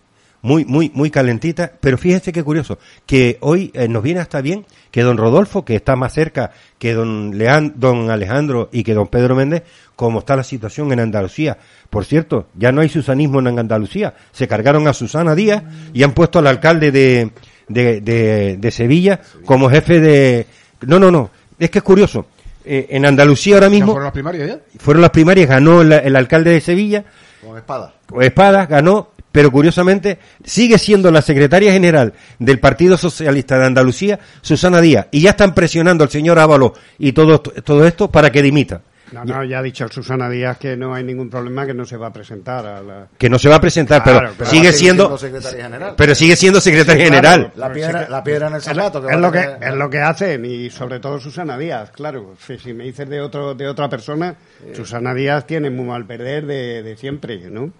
muy, 0.43 0.65
muy, 0.65 0.91
muy 0.95 1.11
calentita, 1.11 1.73
pero 1.81 1.99
fíjense 1.99 2.33
qué 2.33 2.43
curioso, 2.45 2.79
que 3.07 3.39
hoy 3.41 3.71
eh, 3.75 3.89
nos 3.89 4.03
viene 4.03 4.21
hasta 4.21 4.41
bien 4.41 4.65
que 4.91 5.03
don 5.03 5.17
Rodolfo, 5.17 5.65
que 5.65 5.75
está 5.77 5.97
más 5.97 6.13
cerca 6.13 6.53
que 6.79 6.95
don, 6.95 7.37
Lean, 7.37 7.75
don 7.77 8.11
Alejandro 8.11 8.69
y 8.73 8.85
que 8.85 8.95
don 8.95 9.09
Pedro 9.09 9.35
Méndez, 9.35 9.65
como 9.97 10.21
está 10.21 10.37
la 10.37 10.45
situación 10.45 10.93
en 10.93 11.01
Andalucía. 11.01 11.59
Por 11.91 12.05
cierto, 12.05 12.49
ya 12.55 12.73
no 12.73 12.81
hay 12.81 12.89
susanismo 12.89 13.41
en 13.41 13.59
Andalucía, 13.59 14.15
se 14.33 14.47
cargaron 14.49 14.87
a 14.89 14.93
Susana 14.93 15.35
Díaz 15.35 15.63
y 15.93 16.03
han 16.03 16.13
puesto 16.13 16.39
al 16.39 16.47
alcalde 16.47 16.93
de, 16.93 17.31
de, 17.69 18.01
de, 18.01 18.57
de 18.59 18.71
Sevilla 18.71 19.21
como 19.45 19.69
jefe 19.71 20.01
de... 20.01 20.47
No, 20.87 20.99
no, 20.99 21.11
no, 21.11 21.31
es 21.59 21.71
que 21.71 21.79
es 21.79 21.85
curioso. 21.85 22.27
Eh, 22.69 22.89
en 22.91 23.07
Andalucía 23.07 23.55
ahora 23.55 23.67
¿Ya 23.69 23.71
mismo 23.71 23.93
fueron 23.93 24.05
las 24.05 24.13
primarias 24.13 24.49
ya? 24.49 24.61
fueron 24.81 25.01
las 25.01 25.11
primarias, 25.11 25.49
ganó 25.49 25.83
el, 25.83 25.93
el 25.93 26.17
alcalde 26.17 26.51
de 26.51 26.61
Sevilla, 26.61 27.05
Con 27.47 27.57
espada. 27.57 27.95
Espadas 28.21 28.69
ganó, 28.69 29.11
pero 29.37 29.51
curiosamente 29.51 30.17
sigue 30.43 30.79
siendo 30.79 31.11
la 31.11 31.21
secretaria 31.21 31.71
general 31.71 32.15
del 32.39 32.59
Partido 32.59 32.97
Socialista 32.97 33.59
de 33.59 33.67
Andalucía, 33.67 34.19
Susana 34.41 34.81
Díaz, 34.81 35.09
y 35.11 35.21
ya 35.21 35.31
están 35.31 35.55
presionando 35.55 36.05
al 36.05 36.09
señor 36.11 36.39
Ávalo 36.39 36.73
y 36.99 37.13
todo, 37.13 37.39
todo 37.41 37.87
esto 37.87 38.11
para 38.11 38.31
que 38.33 38.41
dimita. 38.41 38.81
No, 39.13 39.27
no, 39.27 39.45
ya 39.45 39.59
ha 39.59 39.63
dicho 39.63 39.87
Susana 39.89 40.31
Díaz 40.31 40.57
que 40.57 40.75
no 40.75 40.95
hay 40.95 41.05
ningún 41.05 41.29
problema, 41.29 41.67
que 41.67 41.75
no 41.75 41.85
se 41.85 41.99
va 41.99 42.07
a 42.07 42.13
presentar 42.15 42.65
a 42.67 42.81
la... 42.83 43.09
Que 43.19 43.29
no 43.29 43.39
se 43.39 43.51
va 43.51 43.57
a 43.57 43.61
presentar, 43.61 44.03
Claro, 44.03 44.19
pero, 44.21 44.33
pero 44.39 44.51
sigue 44.51 44.73
siendo, 44.73 45.05
siendo 45.05 45.19
secretaria 45.19 45.65
general. 45.65 45.95
pero 45.99 46.15
sigue 46.15 46.35
siendo 46.35 46.61
secretaria 46.63 47.05
Sí, 47.05 47.11
claro. 47.11 47.27
general. 47.29 47.53
La 47.57 47.73
piedra, 47.75 48.09
la 48.09 48.25
piedra 48.25 48.49
en 48.49 48.55
el 48.55 48.63
zapato. 48.63 49.03
que 49.07 49.13
Es 49.15 49.21
lo 49.21 49.31
que 49.31 49.39
tener- 49.41 49.63
es 49.69 49.75
lo 49.75 49.91
que 49.91 50.01
hacen 50.01 50.45
y 50.47 50.71
sobre 50.71 50.99
todo 50.99 51.21
Susana 51.21 51.59
Díaz, 51.59 51.91
claro. 51.91 52.37
Si, 52.47 52.57
si 52.59 52.73
me 52.73 52.85
dices 52.85 53.07
de 53.07 53.21
otro 53.21 53.55
de 53.55 53.69
otra 53.69 53.91
persona, 53.91 54.35
Susana 54.75 55.13
Díaz 55.13 55.47
tiene 55.47 55.69
muy 55.69 55.85
mal 55.85 56.07
perder 56.07 56.47
de, 56.47 56.83
de 56.83 56.97
siempre, 56.97 57.51
¿no? 57.51 57.71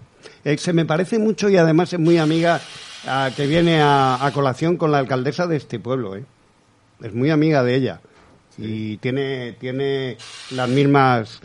Eh, 0.43 0.57
se 0.57 0.73
me 0.73 0.85
parece 0.85 1.19
mucho 1.19 1.49
y 1.49 1.57
además 1.57 1.93
es 1.93 1.99
muy 1.99 2.17
amiga 2.17 2.61
ah, 3.07 3.29
que 3.35 3.47
viene 3.47 3.81
a, 3.81 4.25
a 4.25 4.31
colación 4.31 4.77
con 4.77 4.91
la 4.91 4.99
alcaldesa 4.99 5.47
de 5.47 5.57
este 5.57 5.79
pueblo, 5.79 6.15
¿eh? 6.15 6.25
Es 7.01 7.13
muy 7.13 7.29
amiga 7.29 7.63
de 7.63 7.75
ella 7.75 8.01
y 8.57 8.97
tiene 8.97 9.53
tiene 9.53 10.17
las 10.51 10.67
mismas 10.69 11.39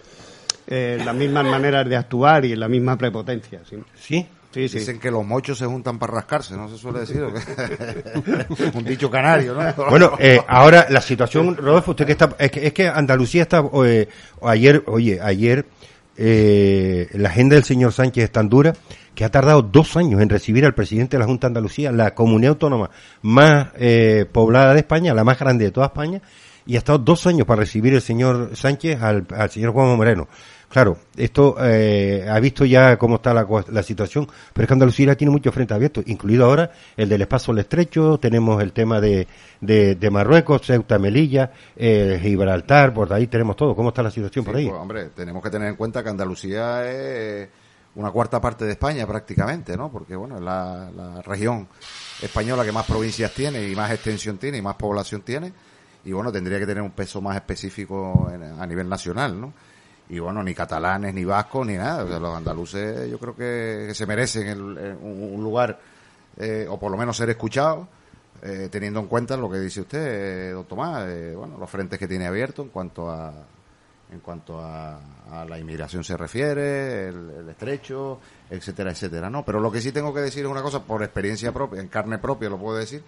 eh, 0.66 1.00
las 1.04 1.14
mismas 1.14 1.44
maneras 1.44 1.88
de 1.88 1.96
actuar 1.96 2.44
y 2.44 2.56
la 2.56 2.68
misma 2.68 2.96
prepotencia, 2.96 3.60
¿sí? 3.68 3.76
¿Sí? 3.94 4.26
Sí, 4.52 4.68
sí. 4.68 4.78
Dicen 4.80 5.00
que 5.00 5.10
los 5.10 5.24
mochos 5.24 5.56
se 5.56 5.64
juntan 5.64 5.98
para 5.98 6.12
rascarse, 6.12 6.54
no 6.54 6.68
se 6.68 6.76
suele 6.76 7.00
decir. 7.00 7.22
Un 8.74 8.84
dicho 8.84 9.10
canario, 9.10 9.54
¿no? 9.54 9.84
Bueno, 9.88 10.12
eh, 10.18 10.40
ahora 10.46 10.86
la 10.90 11.00
situación, 11.00 11.56
Rodolfo, 11.56 11.92
usted 11.92 12.04
que 12.04 12.12
está, 12.12 12.36
es 12.38 12.50
que, 12.50 12.66
es 12.66 12.72
que 12.74 12.86
Andalucía 12.86 13.42
está, 13.42 13.64
eh, 13.86 14.08
ayer, 14.42 14.82
oye, 14.86 15.18
ayer, 15.22 15.64
eh, 16.16 17.08
la 17.14 17.30
agenda 17.30 17.54
del 17.54 17.64
señor 17.64 17.92
Sánchez 17.92 18.24
es 18.24 18.32
tan 18.32 18.48
dura 18.48 18.74
que 19.14 19.24
ha 19.24 19.30
tardado 19.30 19.62
dos 19.62 19.96
años 19.96 20.20
en 20.20 20.28
recibir 20.28 20.64
al 20.64 20.74
presidente 20.74 21.16
de 21.16 21.20
la 21.20 21.26
Junta 21.26 21.46
de 21.46 21.50
Andalucía, 21.50 21.92
la 21.92 22.14
comunidad 22.14 22.50
autónoma 22.52 22.90
más 23.22 23.68
eh, 23.76 24.26
poblada 24.30 24.72
de 24.74 24.80
España, 24.80 25.14
la 25.14 25.24
más 25.24 25.38
grande 25.38 25.66
de 25.66 25.70
toda 25.70 25.86
España, 25.86 26.20
y 26.66 26.76
ha 26.76 26.78
estado 26.78 26.98
dos 26.98 27.26
años 27.26 27.46
para 27.46 27.60
recibir 27.60 27.94
el 27.94 28.00
señor 28.00 28.50
Sánchez 28.54 29.02
al, 29.02 29.26
al 29.36 29.50
señor 29.50 29.72
Juan 29.72 29.96
Moreno. 29.96 30.28
Claro, 30.72 30.96
esto 31.18 31.56
eh, 31.60 32.26
ha 32.30 32.40
visto 32.40 32.64
ya 32.64 32.96
cómo 32.96 33.16
está 33.16 33.34
la, 33.34 33.46
la 33.68 33.82
situación, 33.82 34.26
pero 34.54 34.64
es 34.64 34.68
que 34.68 34.72
Andalucía 34.72 35.14
tiene 35.14 35.30
muchos 35.30 35.52
frentes 35.52 35.74
abiertos, 35.74 36.02
incluido 36.06 36.46
ahora 36.46 36.70
el 36.96 37.10
del 37.10 37.20
espacio 37.20 37.52
del 37.52 37.60
estrecho, 37.64 38.16
tenemos 38.18 38.62
el 38.62 38.72
tema 38.72 38.98
de, 38.98 39.28
de, 39.60 39.96
de 39.96 40.10
Marruecos, 40.10 40.62
Ceuta, 40.64 40.98
Melilla, 40.98 41.52
eh, 41.76 42.18
Gibraltar, 42.22 42.94
por 42.94 43.12
ahí 43.12 43.26
tenemos 43.26 43.54
todo. 43.54 43.76
¿Cómo 43.76 43.90
está 43.90 44.02
la 44.02 44.10
situación 44.10 44.46
por 44.46 44.56
ahí? 44.56 44.66
pues, 44.66 44.80
hombre, 44.80 45.10
tenemos 45.14 45.42
que 45.42 45.50
tener 45.50 45.68
en 45.68 45.76
cuenta 45.76 46.02
que 46.02 46.08
Andalucía 46.08 46.90
es 46.90 47.48
una 47.94 48.10
cuarta 48.10 48.40
parte 48.40 48.64
de 48.64 48.70
España 48.72 49.06
prácticamente, 49.06 49.76
¿no? 49.76 49.92
Porque, 49.92 50.16
bueno, 50.16 50.36
es 50.36 50.40
la, 50.42 50.90
la 50.96 51.20
región 51.20 51.68
española 52.22 52.64
que 52.64 52.72
más 52.72 52.86
provincias 52.86 53.30
tiene 53.34 53.68
y 53.68 53.76
más 53.76 53.90
extensión 53.90 54.38
tiene 54.38 54.56
y 54.56 54.62
más 54.62 54.76
población 54.76 55.20
tiene. 55.20 55.52
Y, 56.04 56.12
bueno, 56.12 56.32
tendría 56.32 56.58
que 56.58 56.64
tener 56.66 56.82
un 56.82 56.92
peso 56.92 57.20
más 57.20 57.36
específico 57.36 58.30
en- 58.32 58.42
a 58.42 58.66
nivel 58.66 58.88
nacional, 58.88 59.38
¿no? 59.38 59.52
Y, 60.08 60.18
bueno, 60.18 60.42
ni 60.42 60.54
catalanes, 60.54 61.14
ni 61.14 61.24
vascos, 61.24 61.66
ni 61.66 61.74
nada. 61.76 62.04
O 62.04 62.08
sea, 62.08 62.18
los 62.18 62.36
andaluces 62.36 63.10
yo 63.10 63.18
creo 63.18 63.34
que, 63.34 63.92
se 63.94 64.06
merecen 64.06 64.46
el- 64.48 64.96
un, 65.00 65.42
lugar, 65.42 65.78
eh, 66.36 66.66
o 66.68 66.78
por 66.78 66.90
lo 66.90 66.96
menos 66.96 67.16
ser 67.16 67.30
escuchados. 67.30 67.86
eh, 68.44 68.68
teniendo 68.72 68.98
en 68.98 69.06
cuenta 69.06 69.36
lo 69.36 69.48
que 69.48 69.60
dice 69.60 69.82
usted, 69.82 70.48
eh, 70.48 70.50
don 70.50 70.64
Tomás, 70.64 71.04
eh, 71.06 71.32
bueno, 71.36 71.56
los 71.58 71.70
frentes 71.70 71.96
que 71.96 72.08
tiene 72.08 72.26
abiertos 72.26 72.64
en 72.66 72.70
cuanto 72.72 73.08
a, 73.08 73.32
en 74.10 74.18
cuanto 74.18 74.58
a, 74.60 74.98
a 75.30 75.44
la 75.44 75.60
inmigración 75.60 76.02
se 76.02 76.16
refiere, 76.16 77.06
el, 77.08 77.30
el 77.38 77.48
estrecho, 77.50 78.18
etcétera, 78.50 78.90
etcétera, 78.90 79.30
¿no? 79.30 79.44
Pero 79.44 79.60
lo 79.60 79.70
que 79.70 79.80
sí 79.80 79.92
tengo 79.92 80.12
que 80.12 80.20
decir 80.22 80.44
es 80.44 80.50
una 80.50 80.60
cosa, 80.62 80.82
por 80.82 81.04
experiencia 81.04 81.52
propia, 81.52 81.80
en 81.80 81.86
carne 81.86 82.18
propia 82.18 82.50
lo 82.50 82.58
puedo 82.58 82.76
decir, 82.78 83.04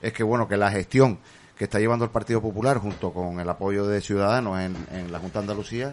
es 0.00 0.12
que 0.14 0.22
bueno, 0.22 0.48
que 0.48 0.56
la 0.56 0.70
gestión 0.70 1.18
que 1.58 1.64
está 1.64 1.80
llevando 1.80 2.04
el 2.04 2.10
Partido 2.12 2.40
Popular 2.40 2.78
junto 2.78 3.12
con 3.12 3.40
el 3.40 3.48
apoyo 3.48 3.84
de 3.86 4.00
Ciudadanos 4.00 4.60
en, 4.60 4.76
en 4.92 5.10
la 5.10 5.18
Junta 5.18 5.40
de 5.40 5.42
Andalucía, 5.44 5.92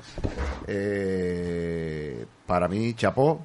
eh, 0.68 2.26
para 2.46 2.68
mí, 2.68 2.94
chapó, 2.94 3.40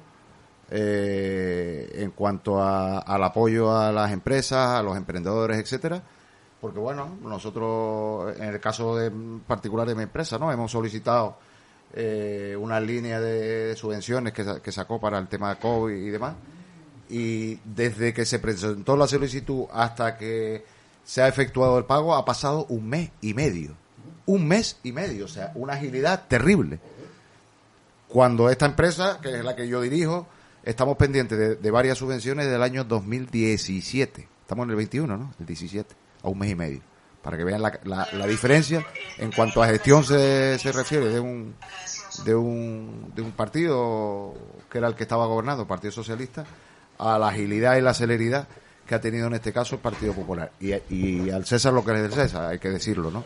eh, 0.69 1.89
en 1.95 2.11
cuanto 2.11 2.61
a- 2.61 2.99
al 2.99 3.23
apoyo 3.23 3.75
a 3.75 3.91
las 3.91 4.11
empresas, 4.11 4.79
a 4.79 4.83
los 4.83 4.95
emprendedores, 4.95 5.57
etcétera, 5.57 6.01
porque 6.61 6.79
bueno, 6.79 7.17
nosotros, 7.23 8.37
en 8.37 8.49
el 8.49 8.59
caso 8.59 8.95
de, 8.95 9.11
particular 9.47 9.87
de 9.87 9.95
mi 9.95 10.03
empresa, 10.03 10.37
¿no? 10.37 10.51
Hemos 10.51 10.71
solicitado 10.71 11.37
eh, 11.93 12.55
una 12.57 12.79
línea 12.79 13.19
de 13.19 13.75
subvenciones 13.75 14.31
que, 14.31 14.61
que 14.61 14.71
sacó 14.71 14.99
para 14.99 15.17
el 15.17 15.27
tema 15.27 15.49
de 15.49 15.59
COVID 15.59 15.93
y 15.95 16.09
demás. 16.09 16.35
Y 17.09 17.55
desde 17.65 18.13
que 18.13 18.25
se 18.25 18.39
presentó 18.39 18.95
la 18.95 19.07
solicitud 19.07 19.65
hasta 19.73 20.15
que 20.17 20.63
se 21.03 21.21
ha 21.21 21.27
efectuado 21.27 21.77
el 21.77 21.85
pago, 21.85 22.15
ha 22.15 22.25
pasado 22.25 22.65
un 22.69 22.87
mes 22.89 23.11
y 23.21 23.33
medio. 23.33 23.71
Un 24.25 24.47
mes 24.47 24.77
y 24.83 24.91
medio, 24.91 25.25
o 25.25 25.27
sea, 25.27 25.51
una 25.55 25.73
agilidad 25.73 26.27
terrible. 26.27 26.79
Cuando 28.07 28.49
esta 28.49 28.65
empresa, 28.65 29.19
que 29.21 29.29
es 29.37 29.43
la 29.43 29.55
que 29.55 29.67
yo 29.67 29.81
dirijo, 29.81 30.27
estamos 30.63 30.97
pendientes 30.97 31.61
de, 31.61 31.71
varias 31.71 31.97
subvenciones 31.97 32.47
del 32.49 32.61
año 32.61 32.83
2017. 32.83 34.27
Estamos 34.41 34.65
en 34.65 34.69
el 34.71 34.75
21, 34.75 35.17
¿no? 35.17 35.33
El 35.39 35.45
17, 35.45 35.95
a 36.23 36.27
un 36.29 36.37
mes 36.37 36.51
y 36.51 36.55
medio. 36.55 36.81
Para 37.21 37.37
que 37.37 37.43
vean 37.43 37.61
la, 37.61 37.79
la- 37.83 38.07
la 38.13 38.27
diferencia 38.27 38.85
en 39.17 39.31
cuanto 39.31 39.61
a 39.63 39.67
gestión 39.67 40.03
se, 40.03 40.57
se 40.59 40.71
refiere 40.71 41.05
de 41.09 41.19
un, 41.19 41.55
de 42.25 42.35
un, 42.35 43.11
de 43.15 43.21
un 43.21 43.31
partido 43.31 44.33
que 44.69 44.79
era 44.79 44.87
el 44.87 44.95
que 44.95 45.03
estaba 45.03 45.25
gobernando, 45.27 45.61
el 45.63 45.67
Partido 45.67 45.91
Socialista, 45.91 46.45
a 46.97 47.17
la 47.19 47.29
agilidad 47.29 47.77
y 47.77 47.81
la 47.81 47.93
celeridad 47.93 48.47
que 48.91 48.95
ha 48.95 48.99
tenido 48.99 49.27
en 49.27 49.35
este 49.35 49.53
caso 49.53 49.75
el 49.75 49.81
Partido 49.81 50.11
Popular. 50.11 50.51
Y, 50.59 50.73
y 50.93 51.29
al 51.29 51.45
César 51.45 51.71
lo 51.71 51.85
que 51.85 51.93
es 51.93 52.01
del 52.01 52.11
César, 52.11 52.51
hay 52.51 52.59
que 52.59 52.69
decirlo, 52.69 53.09
¿no? 53.09 53.23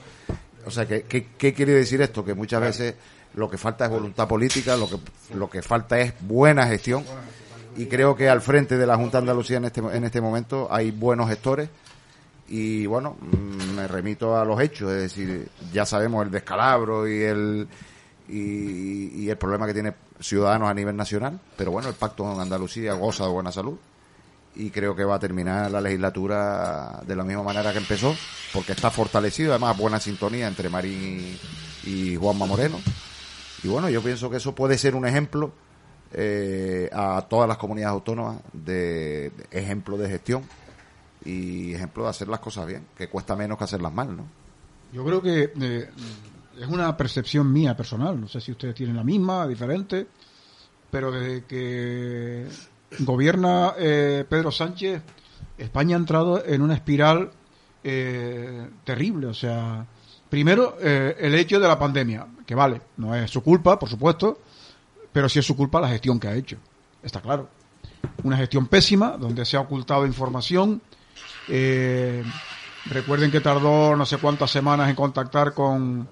O 0.64 0.70
sea, 0.70 0.86
¿qué, 0.86 1.06
qué, 1.10 1.30
qué 1.36 1.56
quiere 1.56 1.72
decir 1.72 2.00
esto? 2.04 2.24
Que 2.24 2.36
muchas 2.36 2.62
veces 2.62 2.94
lo 3.34 3.50
que 3.50 3.58
falta 3.58 3.86
es 3.86 3.90
voluntad 3.90 4.28
política, 4.28 4.78
lo 4.78 4.88
que, 4.88 4.98
lo 5.34 5.50
que 5.50 5.64
falta 5.64 5.98
es 6.00 6.14
buena 6.20 6.68
gestión. 6.68 7.04
Y 7.78 7.88
creo 7.88 8.16
que 8.16 8.30
al 8.30 8.42
frente 8.42 8.78
de 8.78 8.86
la 8.86 8.96
Junta 8.96 9.18
de 9.18 9.24
Andalucía 9.24 9.58
en 9.58 9.66
este, 9.66 9.82
en 9.82 10.04
este 10.04 10.22
momento 10.22 10.68
hay 10.70 10.92
buenos 10.92 11.30
gestores. 11.30 11.68
Y 12.48 12.86
bueno, 12.86 13.18
mm, 13.20 13.76
me 13.76 13.88
remito 13.88 14.38
a 14.38 14.46
los 14.46 14.62
hechos, 14.62 14.92
es 14.92 15.02
decir, 15.02 15.50
ya 15.74 15.84
sabemos 15.84 16.24
el 16.24 16.32
descalabro 16.32 17.08
y 17.08 17.24
el, 17.24 17.68
y, 18.30 19.24
y 19.24 19.30
el 19.32 19.38
problema 19.38 19.66
que 19.66 19.74
tiene 19.74 19.96
Ciudadanos 20.20 20.70
a 20.70 20.76
nivel 20.76 20.96
nacional, 20.96 21.40
pero 21.58 21.72
bueno, 21.72 21.90
el 21.90 21.96
pacto 21.96 22.40
Andalucía 22.40 22.94
goza 22.94 23.24
de 23.24 23.32
buena 23.32 23.52
salud 23.52 23.80
y 24.56 24.70
creo 24.70 24.96
que 24.96 25.04
va 25.04 25.16
a 25.16 25.20
terminar 25.20 25.70
la 25.70 25.82
legislatura 25.82 27.02
de 27.06 27.16
la 27.16 27.24
misma 27.24 27.44
manera 27.44 27.72
que 27.72 27.80
empezó, 27.80 28.16
porque 28.54 28.72
está 28.72 28.90
fortalecido, 28.90 29.52
además 29.52 29.78
buena 29.78 30.00
sintonía 30.00 30.48
entre 30.48 30.70
Marín 30.70 31.38
y, 31.84 31.90
y 31.90 32.16
Juanma 32.16 32.46
Moreno. 32.46 32.80
Y 33.64 33.68
bueno, 33.68 33.90
yo 33.90 34.02
pienso 34.02 34.30
que 34.30 34.38
eso 34.38 34.54
puede 34.54 34.78
ser 34.78 34.96
un 34.96 35.06
ejemplo 35.06 35.52
eh, 36.14 36.90
a 36.94 37.26
todas 37.28 37.48
las 37.48 37.58
comunidades 37.58 37.94
autónomas 37.94 38.38
de, 38.54 39.34
ejemplo 39.52 39.98
de 39.98 40.08
gestión 40.08 40.44
y 41.26 41.74
ejemplo 41.74 42.04
de 42.04 42.10
hacer 42.10 42.28
las 42.28 42.40
cosas 42.40 42.68
bien, 42.68 42.86
que 42.96 43.10
cuesta 43.10 43.36
menos 43.36 43.58
que 43.58 43.64
hacerlas 43.66 43.94
mal, 43.94 44.16
¿no? 44.16 44.26
Yo 44.94 45.04
creo 45.04 45.22
que 45.22 45.52
eh, 45.60 45.90
es 46.58 46.68
una 46.68 46.96
percepción 46.96 47.52
mía 47.52 47.76
personal. 47.76 48.22
No 48.22 48.28
sé 48.30 48.40
si 48.40 48.52
ustedes 48.52 48.76
tienen 48.76 48.96
la 48.96 49.04
misma, 49.04 49.46
diferente, 49.48 50.08
pero 50.90 51.12
desde 51.12 51.44
que 51.44 52.48
gobierna 53.00 53.74
eh, 53.78 54.26
Pedro 54.28 54.52
Sánchez, 54.52 55.02
España 55.58 55.96
ha 55.96 56.00
entrado 56.00 56.44
en 56.46 56.62
una 56.62 56.76
espiral 56.76 57.32
eh, 57.84 58.68
terrible. 58.84 59.28
O 59.28 59.34
sea, 59.34 59.86
primero 60.30 60.78
eh, 60.82 61.16
el 61.20 61.36
hecho 61.36 61.60
de 61.60 61.68
la 61.68 61.80
pandemia, 61.80 62.28
que 62.46 62.56
vale, 62.56 62.82
no 62.98 63.16
es 63.16 63.30
su 63.32 63.42
culpa, 63.42 63.78
por 63.80 63.90
supuesto, 63.90 64.40
pero 65.12 65.30
sí 65.30 65.40
es 65.40 65.46
su 65.46 65.56
culpa 65.56 65.82
la 65.82 65.90
gestión 65.90 66.20
que 66.20 66.28
ha 66.28 66.36
hecho. 66.36 66.58
Está 67.02 67.22
claro. 67.22 67.50
Una 68.24 68.38
gestión 68.38 68.68
pésima, 68.68 69.18
donde 69.18 69.46
se 69.46 69.58
ha 69.58 69.62
ocultado 69.62 70.06
información. 70.06 70.82
Recuerden 72.86 73.32
que 73.32 73.42
tardó 73.42 73.96
no 73.96 74.06
sé 74.06 74.18
cuántas 74.18 74.52
semanas 74.52 74.90
en 74.90 74.96
contactar 74.96 75.54
con, 75.54 76.08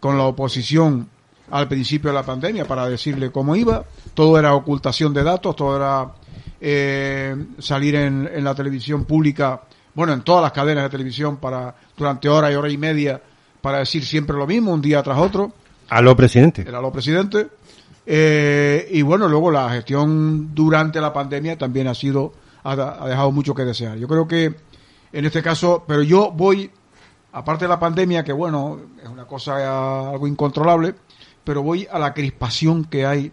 con 0.00 0.18
la 0.18 0.24
oposición 0.24 1.08
al 1.52 1.68
principio 1.68 2.10
de 2.10 2.14
la 2.14 2.22
pandemia 2.22 2.66
para 2.66 2.88
decirle 2.88 3.30
cómo 3.30 3.54
iba. 3.54 3.84
Todo 4.14 4.38
era 4.38 4.54
ocultación 4.54 5.12
de 5.12 5.22
datos, 5.22 5.54
todo 5.54 5.76
era 5.76 6.12
eh, 6.64 7.34
salir 7.58 7.96
en, 7.96 8.30
en 8.32 8.44
la 8.44 8.54
televisión 8.54 9.04
pública, 9.04 9.62
bueno, 9.94 10.12
en 10.12 10.22
todas 10.22 10.42
las 10.42 10.52
cadenas 10.52 10.84
de 10.84 10.90
televisión 10.90 11.38
para 11.38 11.74
durante 11.96 12.28
hora 12.28 12.52
y 12.52 12.54
hora 12.54 12.70
y 12.70 12.78
media 12.78 13.20
para 13.60 13.78
decir 13.78 14.04
siempre 14.04 14.36
lo 14.36 14.46
mismo, 14.46 14.72
un 14.72 14.80
día 14.80 15.02
tras 15.02 15.18
otro 15.18 15.52
A 15.88 16.00
lo 16.00 16.14
presidente. 16.16 16.62
era 16.62 16.80
lo 16.80 16.92
presidente. 16.92 17.48
Eh, 18.06 18.88
y 18.92 19.02
bueno, 19.02 19.28
luego 19.28 19.50
la 19.50 19.70
gestión 19.70 20.54
durante 20.54 21.00
la 21.00 21.12
pandemia 21.12 21.58
también 21.58 21.88
ha 21.88 21.94
sido, 21.94 22.32
ha, 22.62 22.72
ha 22.72 23.08
dejado 23.08 23.32
mucho 23.32 23.54
que 23.54 23.64
desear. 23.64 23.98
Yo 23.98 24.06
creo 24.06 24.28
que 24.28 24.54
en 25.12 25.24
este 25.24 25.42
caso, 25.42 25.84
pero 25.86 26.02
yo 26.02 26.30
voy, 26.30 26.70
aparte 27.32 27.64
de 27.64 27.70
la 27.70 27.80
pandemia, 27.80 28.22
que 28.22 28.32
bueno, 28.32 28.80
es 29.02 29.08
una 29.08 29.24
cosa 29.24 29.60
eh, 29.60 30.12
algo 30.12 30.28
incontrolable, 30.28 30.94
pero 31.42 31.62
voy 31.62 31.88
a 31.90 31.98
la 31.98 32.14
crispación 32.14 32.84
que 32.84 33.04
hay 33.04 33.32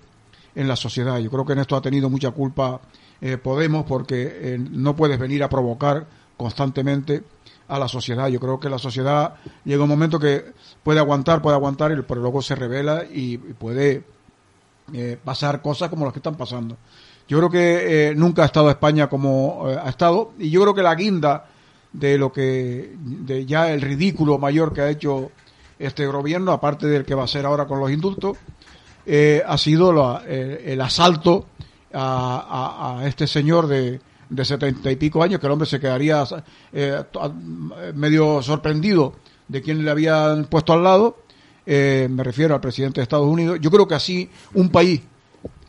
en 0.55 0.67
la 0.67 0.75
sociedad. 0.75 1.19
Yo 1.19 1.29
creo 1.29 1.45
que 1.45 1.53
en 1.53 1.59
esto 1.59 1.75
ha 1.75 1.81
tenido 1.81 2.09
mucha 2.09 2.31
culpa 2.31 2.81
eh, 3.21 3.37
Podemos 3.37 3.85
porque 3.85 4.39
eh, 4.41 4.57
no 4.59 4.95
puedes 4.95 5.19
venir 5.19 5.43
a 5.43 5.49
provocar 5.49 6.05
constantemente 6.37 7.23
a 7.67 7.77
la 7.77 7.87
sociedad. 7.87 8.27
Yo 8.29 8.39
creo 8.39 8.59
que 8.59 8.69
la 8.69 8.79
sociedad 8.79 9.35
llega 9.65 9.83
un 9.83 9.89
momento 9.89 10.19
que 10.19 10.45
puede 10.83 10.99
aguantar, 10.99 11.41
puede 11.41 11.55
aguantar, 11.55 12.03
pero 12.07 12.21
luego 12.21 12.41
se 12.41 12.55
revela 12.55 13.03
y, 13.03 13.33
y 13.33 13.37
puede 13.37 14.03
eh, 14.93 15.17
pasar 15.23 15.61
cosas 15.61 15.89
como 15.89 16.05
las 16.05 16.13
que 16.13 16.19
están 16.19 16.35
pasando. 16.35 16.77
Yo 17.27 17.37
creo 17.37 17.49
que 17.51 18.09
eh, 18.09 18.15
nunca 18.15 18.41
ha 18.41 18.45
estado 18.45 18.69
España 18.71 19.07
como 19.07 19.65
eh, 19.69 19.77
ha 19.79 19.89
estado 19.89 20.31
y 20.39 20.49
yo 20.49 20.61
creo 20.61 20.73
que 20.73 20.81
la 20.81 20.95
guinda 20.95 21.45
de 21.93 22.17
lo 22.17 22.31
que 22.31 22.95
de 22.97 23.45
ya 23.45 23.71
el 23.71 23.81
ridículo 23.81 24.37
mayor 24.39 24.73
que 24.73 24.81
ha 24.81 24.89
hecho 24.89 25.31
este 25.77 26.07
gobierno, 26.07 26.51
aparte 26.53 26.87
del 26.87 27.05
que 27.05 27.13
va 27.13 27.21
a 27.21 27.25
hacer 27.25 27.45
ahora 27.45 27.65
con 27.67 27.79
los 27.79 27.91
indultos, 27.91 28.37
eh, 29.05 29.43
ha 29.45 29.57
sido 29.59 29.93
la- 29.93 30.23
eh, 30.25 30.63
el 30.67 30.81
asalto 30.81 31.45
a, 31.93 32.97
a- 32.97 32.99
a 33.01 33.07
este 33.07 33.27
señor 33.27 33.67
de 33.67 33.99
de 34.29 34.45
setenta 34.45 34.91
y 34.91 34.95
pico 34.95 35.23
años, 35.23 35.39
que 35.39 35.47
el 35.47 35.51
hombre 35.53 35.67
se 35.67 35.79
quedaría 35.79 36.23
eh, 36.71 37.01
medio 37.95 38.43
sorprendido 38.43 39.15
de 39.47 39.59
quién 39.63 39.83
le 39.83 39.89
habían 39.89 40.45
puesto 40.45 40.71
al 40.73 40.83
lado. 40.83 41.17
Eh, 41.65 42.07
me 42.11 42.23
refiero 42.23 42.53
al 42.53 42.61
presidente 42.61 42.99
de 42.99 43.03
Estados 43.03 43.25
Unidos. 43.25 43.57
Yo 43.59 43.71
creo 43.71 43.87
que 43.87 43.95
así 43.95 44.29
un 44.53 44.69
país 44.69 45.01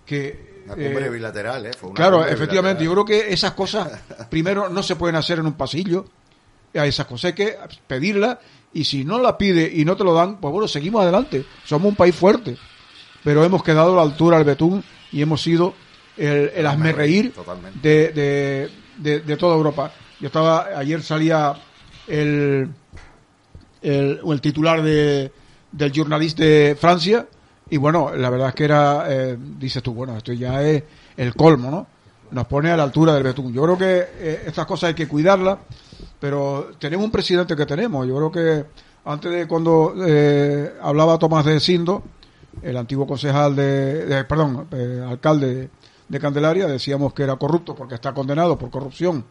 que 0.04 0.62
Una 0.66 0.74
cumbre 0.74 1.06
eh, 1.06 1.09
bilateral, 1.09 1.64
¿eh? 1.64 1.70
Fue 1.72 1.88
una 1.88 1.96
Claro, 1.96 2.26
efectivamente. 2.26 2.85
Yo 2.85 2.92
creo 2.92 3.04
que 3.06 3.33
esas 3.33 3.52
cosas, 3.52 3.88
primero, 4.28 4.68
no 4.68 4.83
se 4.83 4.94
pueden 4.96 5.16
hacer 5.16 5.38
en 5.38 5.46
un 5.46 5.54
pasillo. 5.54 6.04
A 6.74 6.85
esas 6.87 7.06
cosas 7.06 7.30
hay 7.30 7.33
que 7.35 7.56
pedirlas. 7.87 8.38
Y 8.74 8.85
si 8.85 9.06
no 9.06 9.18
la 9.20 9.38
pide 9.38 9.70
y 9.74 9.87
no 9.87 9.96
te 9.96 10.04
lo 10.04 10.12
dan, 10.12 10.37
pues 10.38 10.52
bueno, 10.52 10.68
seguimos 10.68 11.00
adelante. 11.02 11.46
Somos 11.64 11.88
un 11.88 11.96
país 11.96 12.14
fuerte. 12.14 12.59
Pero 13.24 13.42
hemos 13.42 13.62
quedado 13.62 13.94
a 13.94 13.96
la 13.96 14.02
altura 14.02 14.37
del 14.37 14.44
betún 14.46 14.85
y 15.12 15.22
hemos 15.22 15.42
sido 15.42 15.72
el, 16.20 16.50
el 16.54 16.66
hazme 16.66 16.92
reír 16.92 17.33
de, 17.83 18.09
de, 18.12 18.70
de, 18.98 19.20
de 19.20 19.37
toda 19.37 19.56
Europa. 19.56 19.92
Yo 20.20 20.26
estaba, 20.26 20.66
ayer 20.76 21.02
salía 21.02 21.54
el, 22.06 22.68
el, 23.83 24.20
o 24.22 24.33
el 24.33 24.40
titular 24.40 24.83
de, 24.83 25.33
del 25.72 25.92
Journaliste 25.92 26.44
de 26.44 26.74
Francia 26.76 27.26
y 27.70 27.76
bueno, 27.76 28.14
la 28.16 28.30
verdad 28.30 28.48
es 28.48 28.54
que 28.54 28.64
era, 28.64 29.04
eh, 29.09 29.37
dices 29.59 29.83
tú, 29.83 29.94
bueno, 29.94 30.16
esto 30.16 30.33
ya 30.33 30.62
es 30.62 30.83
el 31.16 31.35
colmo, 31.35 31.70
¿no? 31.70 31.87
Nos 32.33 32.46
pone 32.46 32.70
a 32.70 32.76
la 32.76 32.83
altura 32.85 33.14
del 33.14 33.22
betún. 33.24 33.52
Yo 33.52 33.62
creo 33.62 33.78
que 33.78 34.04
eh, 34.18 34.42
estas 34.46 34.66
cosas 34.66 34.88
hay 34.88 34.94
que 34.94 35.09
cuidarlas, 35.09 35.59
pero 36.20 36.70
tenemos 36.78 37.04
un 37.04 37.11
presidente 37.11 37.56
que 37.56 37.66
tenemos. 37.66 38.06
Yo 38.06 38.16
creo 38.16 38.30
que 38.33 38.64
antes 39.04 39.33
de 39.33 39.46
cuando 39.48 39.94
eh, 40.06 40.74
hablaba 40.83 41.18
Tomás 41.18 41.44
de 41.44 41.59
Sindo, 41.61 42.02
el 42.62 42.76
antiguo 42.76 43.06
concejal 43.06 43.56
de, 43.56 44.04
de- 44.06 44.24
perdón, 44.24 44.66
eh, 44.72 45.04
alcalde 45.09 45.70
de 46.11 46.18
Candelaria, 46.18 46.66
decíamos 46.66 47.14
que 47.14 47.23
era 47.23 47.37
corrupto 47.37 47.75
porque 47.75 47.94
está 47.94 48.12
condenado 48.12 48.59
por 48.59 48.68
corrupción 48.68 49.25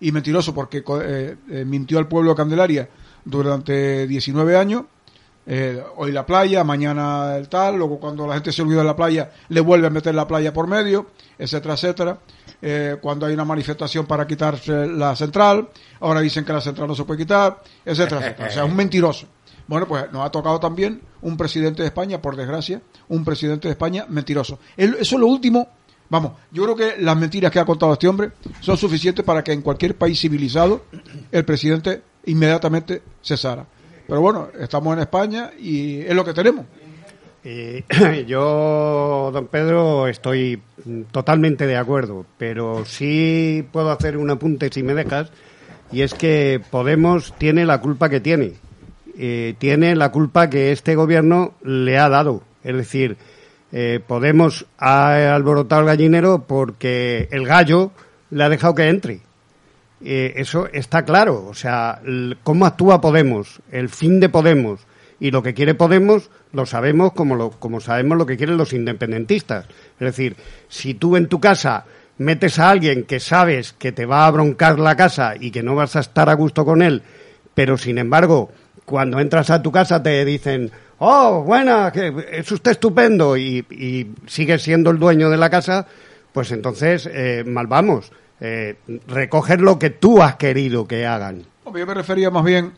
y 0.00 0.10
mentiroso 0.12 0.54
porque 0.54 0.82
eh, 1.02 1.36
eh, 1.50 1.64
mintió 1.66 1.98
al 1.98 2.08
pueblo 2.08 2.30
de 2.30 2.36
Candelaria 2.36 2.88
durante 3.24 4.06
19 4.06 4.56
años. 4.56 4.84
Eh, 5.44 5.82
hoy 5.96 6.10
la 6.10 6.24
playa, 6.24 6.64
mañana 6.64 7.36
el 7.36 7.50
tal, 7.50 7.76
luego 7.76 8.00
cuando 8.00 8.26
la 8.26 8.34
gente 8.34 8.50
se 8.50 8.62
olvida 8.62 8.78
de 8.78 8.86
la 8.86 8.96
playa, 8.96 9.30
le 9.50 9.60
vuelve 9.60 9.88
a 9.88 9.90
meter 9.90 10.14
la 10.14 10.26
playa 10.26 10.54
por 10.54 10.66
medio, 10.66 11.08
etcétera, 11.38 11.74
etcétera. 11.74 12.18
Cuando 13.00 13.26
hay 13.26 13.34
una 13.34 13.44
manifestación 13.44 14.06
para 14.06 14.26
quitarse 14.26 14.86
la 14.86 15.14
central, 15.14 15.68
ahora 16.00 16.20
dicen 16.20 16.44
que 16.44 16.52
la 16.52 16.60
central 16.62 16.88
no 16.88 16.94
se 16.94 17.04
puede 17.04 17.18
quitar, 17.18 17.62
etcétera, 17.84 18.22
etcétera. 18.22 18.48
O 18.48 18.52
sea, 18.52 18.64
un 18.64 18.74
mentiroso. 18.74 19.26
Bueno, 19.66 19.86
pues 19.86 20.10
nos 20.12 20.24
ha 20.24 20.30
tocado 20.30 20.58
también 20.60 21.02
un 21.20 21.36
presidente 21.36 21.82
de 21.82 21.88
España, 21.88 22.22
por 22.22 22.36
desgracia, 22.36 22.80
un 23.08 23.24
presidente 23.24 23.68
de 23.68 23.72
España 23.72 24.06
mentiroso. 24.08 24.58
Eso 24.76 24.96
es 24.98 25.12
lo 25.12 25.26
último. 25.26 25.68
Vamos, 26.12 26.32
yo 26.50 26.64
creo 26.64 26.76
que 26.76 27.02
las 27.02 27.16
mentiras 27.16 27.50
que 27.50 27.58
ha 27.58 27.64
contado 27.64 27.94
este 27.94 28.06
hombre 28.06 28.32
son 28.60 28.76
suficientes 28.76 29.24
para 29.24 29.42
que 29.42 29.50
en 29.50 29.62
cualquier 29.62 29.96
país 29.96 30.20
civilizado 30.20 30.84
el 31.32 31.42
presidente 31.46 32.02
inmediatamente 32.26 33.00
cesara. 33.22 33.64
Pero 34.06 34.20
bueno, 34.20 34.48
estamos 34.60 34.92
en 34.92 35.00
España 35.00 35.52
y 35.58 36.02
es 36.02 36.14
lo 36.14 36.22
que 36.22 36.34
tenemos. 36.34 36.66
Eh, 37.42 37.84
yo, 38.28 39.30
don 39.32 39.46
Pedro, 39.46 40.06
estoy 40.06 40.60
totalmente 41.10 41.66
de 41.66 41.78
acuerdo, 41.78 42.26
pero 42.36 42.84
sí 42.84 43.66
puedo 43.72 43.90
hacer 43.90 44.18
un 44.18 44.28
apunte 44.28 44.68
si 44.70 44.82
me 44.82 44.92
dejas, 44.92 45.30
y 45.92 46.02
es 46.02 46.12
que 46.12 46.60
Podemos 46.70 47.32
tiene 47.38 47.64
la 47.64 47.80
culpa 47.80 48.10
que 48.10 48.20
tiene. 48.20 48.52
Eh, 49.16 49.54
tiene 49.56 49.96
la 49.96 50.12
culpa 50.12 50.50
que 50.50 50.72
este 50.72 50.94
gobierno 50.94 51.54
le 51.64 51.96
ha 51.96 52.10
dado. 52.10 52.42
Es 52.64 52.76
decir, 52.76 53.16
eh, 53.72 54.00
Podemos 54.06 54.66
ha 54.78 55.34
alborotado 55.34 55.80
el 55.80 55.86
gallinero 55.86 56.44
porque 56.46 57.28
el 57.30 57.46
gallo 57.46 57.90
le 58.30 58.44
ha 58.44 58.48
dejado 58.48 58.74
que 58.74 58.88
entre. 58.88 59.20
eh, 60.04 60.34
eso 60.36 60.68
está 60.72 61.04
claro. 61.04 61.46
O 61.46 61.54
sea, 61.54 62.00
cómo 62.42 62.66
actúa 62.66 63.00
Podemos, 63.00 63.60
el 63.70 63.88
fin 63.88 64.20
de 64.20 64.28
Podemos 64.28 64.80
y 65.20 65.30
lo 65.30 65.42
que 65.42 65.54
quiere 65.54 65.74
Podemos 65.74 66.30
lo 66.52 66.66
sabemos 66.66 67.12
como, 67.12 67.36
lo, 67.36 67.50
como 67.50 67.80
sabemos 67.80 68.18
lo 68.18 68.26
que 68.26 68.36
quieren 68.36 68.56
los 68.56 68.72
independentistas. 68.72 69.66
Es 69.66 70.06
decir, 70.06 70.36
si 70.68 70.94
tú 70.94 71.16
en 71.16 71.28
tu 71.28 71.40
casa 71.40 71.84
metes 72.18 72.58
a 72.58 72.70
alguien 72.70 73.04
que 73.04 73.20
sabes 73.20 73.72
que 73.72 73.92
te 73.92 74.04
va 74.04 74.26
a 74.26 74.30
broncar 74.30 74.78
la 74.78 74.96
casa 74.96 75.34
y 75.38 75.50
que 75.50 75.62
no 75.62 75.74
vas 75.74 75.96
a 75.96 76.00
estar 76.00 76.28
a 76.28 76.34
gusto 76.34 76.64
con 76.64 76.82
él, 76.82 77.02
pero 77.54 77.78
sin 77.78 77.98
embargo, 77.98 78.50
cuando 78.84 79.20
entras 79.20 79.50
a 79.50 79.62
tu 79.62 79.70
casa 79.72 80.02
te 80.02 80.24
dicen, 80.24 80.70
oh, 81.04 81.42
buena, 81.42 81.90
que 81.92 82.12
es 82.32 82.50
usted 82.52 82.70
estupendo 82.72 83.36
y, 83.36 83.64
y 83.70 84.08
sigues 84.26 84.62
siendo 84.62 84.90
el 84.90 84.98
dueño 84.98 85.28
de 85.30 85.36
la 85.36 85.50
casa, 85.50 85.86
pues 86.32 86.50
entonces 86.52 87.08
eh, 87.12 87.42
mal 87.46 87.66
vamos. 87.66 88.10
Eh, 88.40 88.76
recoger 89.06 89.60
lo 89.60 89.78
que 89.78 89.90
tú 89.90 90.20
has 90.22 90.36
querido 90.36 90.86
que 90.86 91.06
hagan. 91.06 91.44
Yo 91.64 91.86
me 91.86 91.94
refería 91.94 92.30
más 92.30 92.44
bien, 92.44 92.72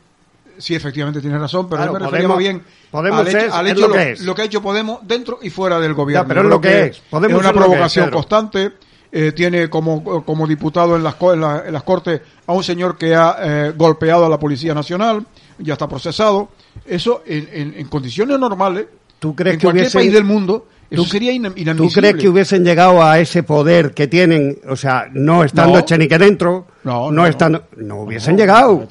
sí, 0.59 0.75
efectivamente 0.75 1.21
tienes 1.21 1.41
razón, 1.41 1.69
pero 1.69 1.79
Claro, 1.83 1.93
yo 1.93 1.99
me 2.01 2.05
refería 2.07 2.29
Podemos- 2.29 2.37
más 2.37 2.39
bien 2.39 2.63
Podemos 2.91 3.21
al 3.21 3.29
hecho, 3.29 3.39
es- 3.39 3.53
al 3.53 3.67
es 3.67 3.73
hecho 3.73 3.81
lo 3.83 3.89
lo, 3.89 3.95
que 3.95 4.11
es. 4.13 4.21
lo 4.21 4.35
que 4.35 4.43
ha 4.43 4.45
hecho 4.45 4.63
Podemos 4.63 4.99
dentro 5.07 5.39
y 5.43 5.51
fuera 5.51 5.81
del 5.81 5.95
gobierno. 5.95 6.25
Ya, 6.25 6.29
pero 6.29 6.41
es 6.43 6.47
lo 6.49 6.61
que 6.61 6.83
es. 6.87 6.99
Podemos 7.11 7.39
es 7.41 7.45
una 7.45 7.53
provocación 7.53 8.11
constante. 8.11 8.73
eh, 9.17 9.31
tiene 9.31 9.71
como, 9.71 10.25
como 10.25 10.45
diputado 10.47 10.97
en 10.97 11.05
las, 11.05 11.15
en, 11.23 11.41
la- 11.41 11.63
en 11.67 11.73
las 11.73 11.85
Cortes 11.85 12.21
a 12.49 12.53
un 12.53 12.65
señor 12.65 12.99
que 12.99 13.15
ha 13.15 13.37
eh, 13.41 13.73
golpeado 13.77 14.27
a 14.27 14.29
la 14.29 14.41
Policía 14.41 14.75
Nacional, 14.75 15.25
ya 15.59 15.75
está 15.75 15.89
procesado. 15.89 16.49
Eso 16.87 17.23
en, 17.27 17.49
en- 17.53 17.75
en 17.79 17.89
condiciones 17.89 18.39
normales, 18.39 18.87
¿Tú 19.19 19.35
crees 19.35 19.55
en 19.55 19.61
que 19.61 19.67
cualquier 19.67 19.87
hubiesen- 19.87 19.99
país 20.01 20.13
del 20.13 20.25
mundo, 20.25 20.67
eso 20.91 21.05
sería 21.05 21.33
ina- 21.33 21.51
¿Tú 21.51 21.59
inadmisible. 21.61 22.11
crees 22.11 22.23
que 22.23 22.29
hubiesen 22.29 22.65
llegado 22.65 23.03
a 23.03 23.19
ese 23.19 23.43
poder 23.43 23.93
que 23.95 24.07
tienen, 24.07 24.59
o 24.69 24.77
sea, 24.77 25.07
no 25.13 25.43
estando 25.43 25.75
No. 25.75 25.79
Echenique 25.81 26.19
dentro, 26.19 26.67
No, 26.85 27.11
no, 27.11 27.13
no, 27.13 27.27
estando, 27.27 27.65
no 27.77 28.01
hubiesen 28.03 28.37
llegado? 28.37 28.87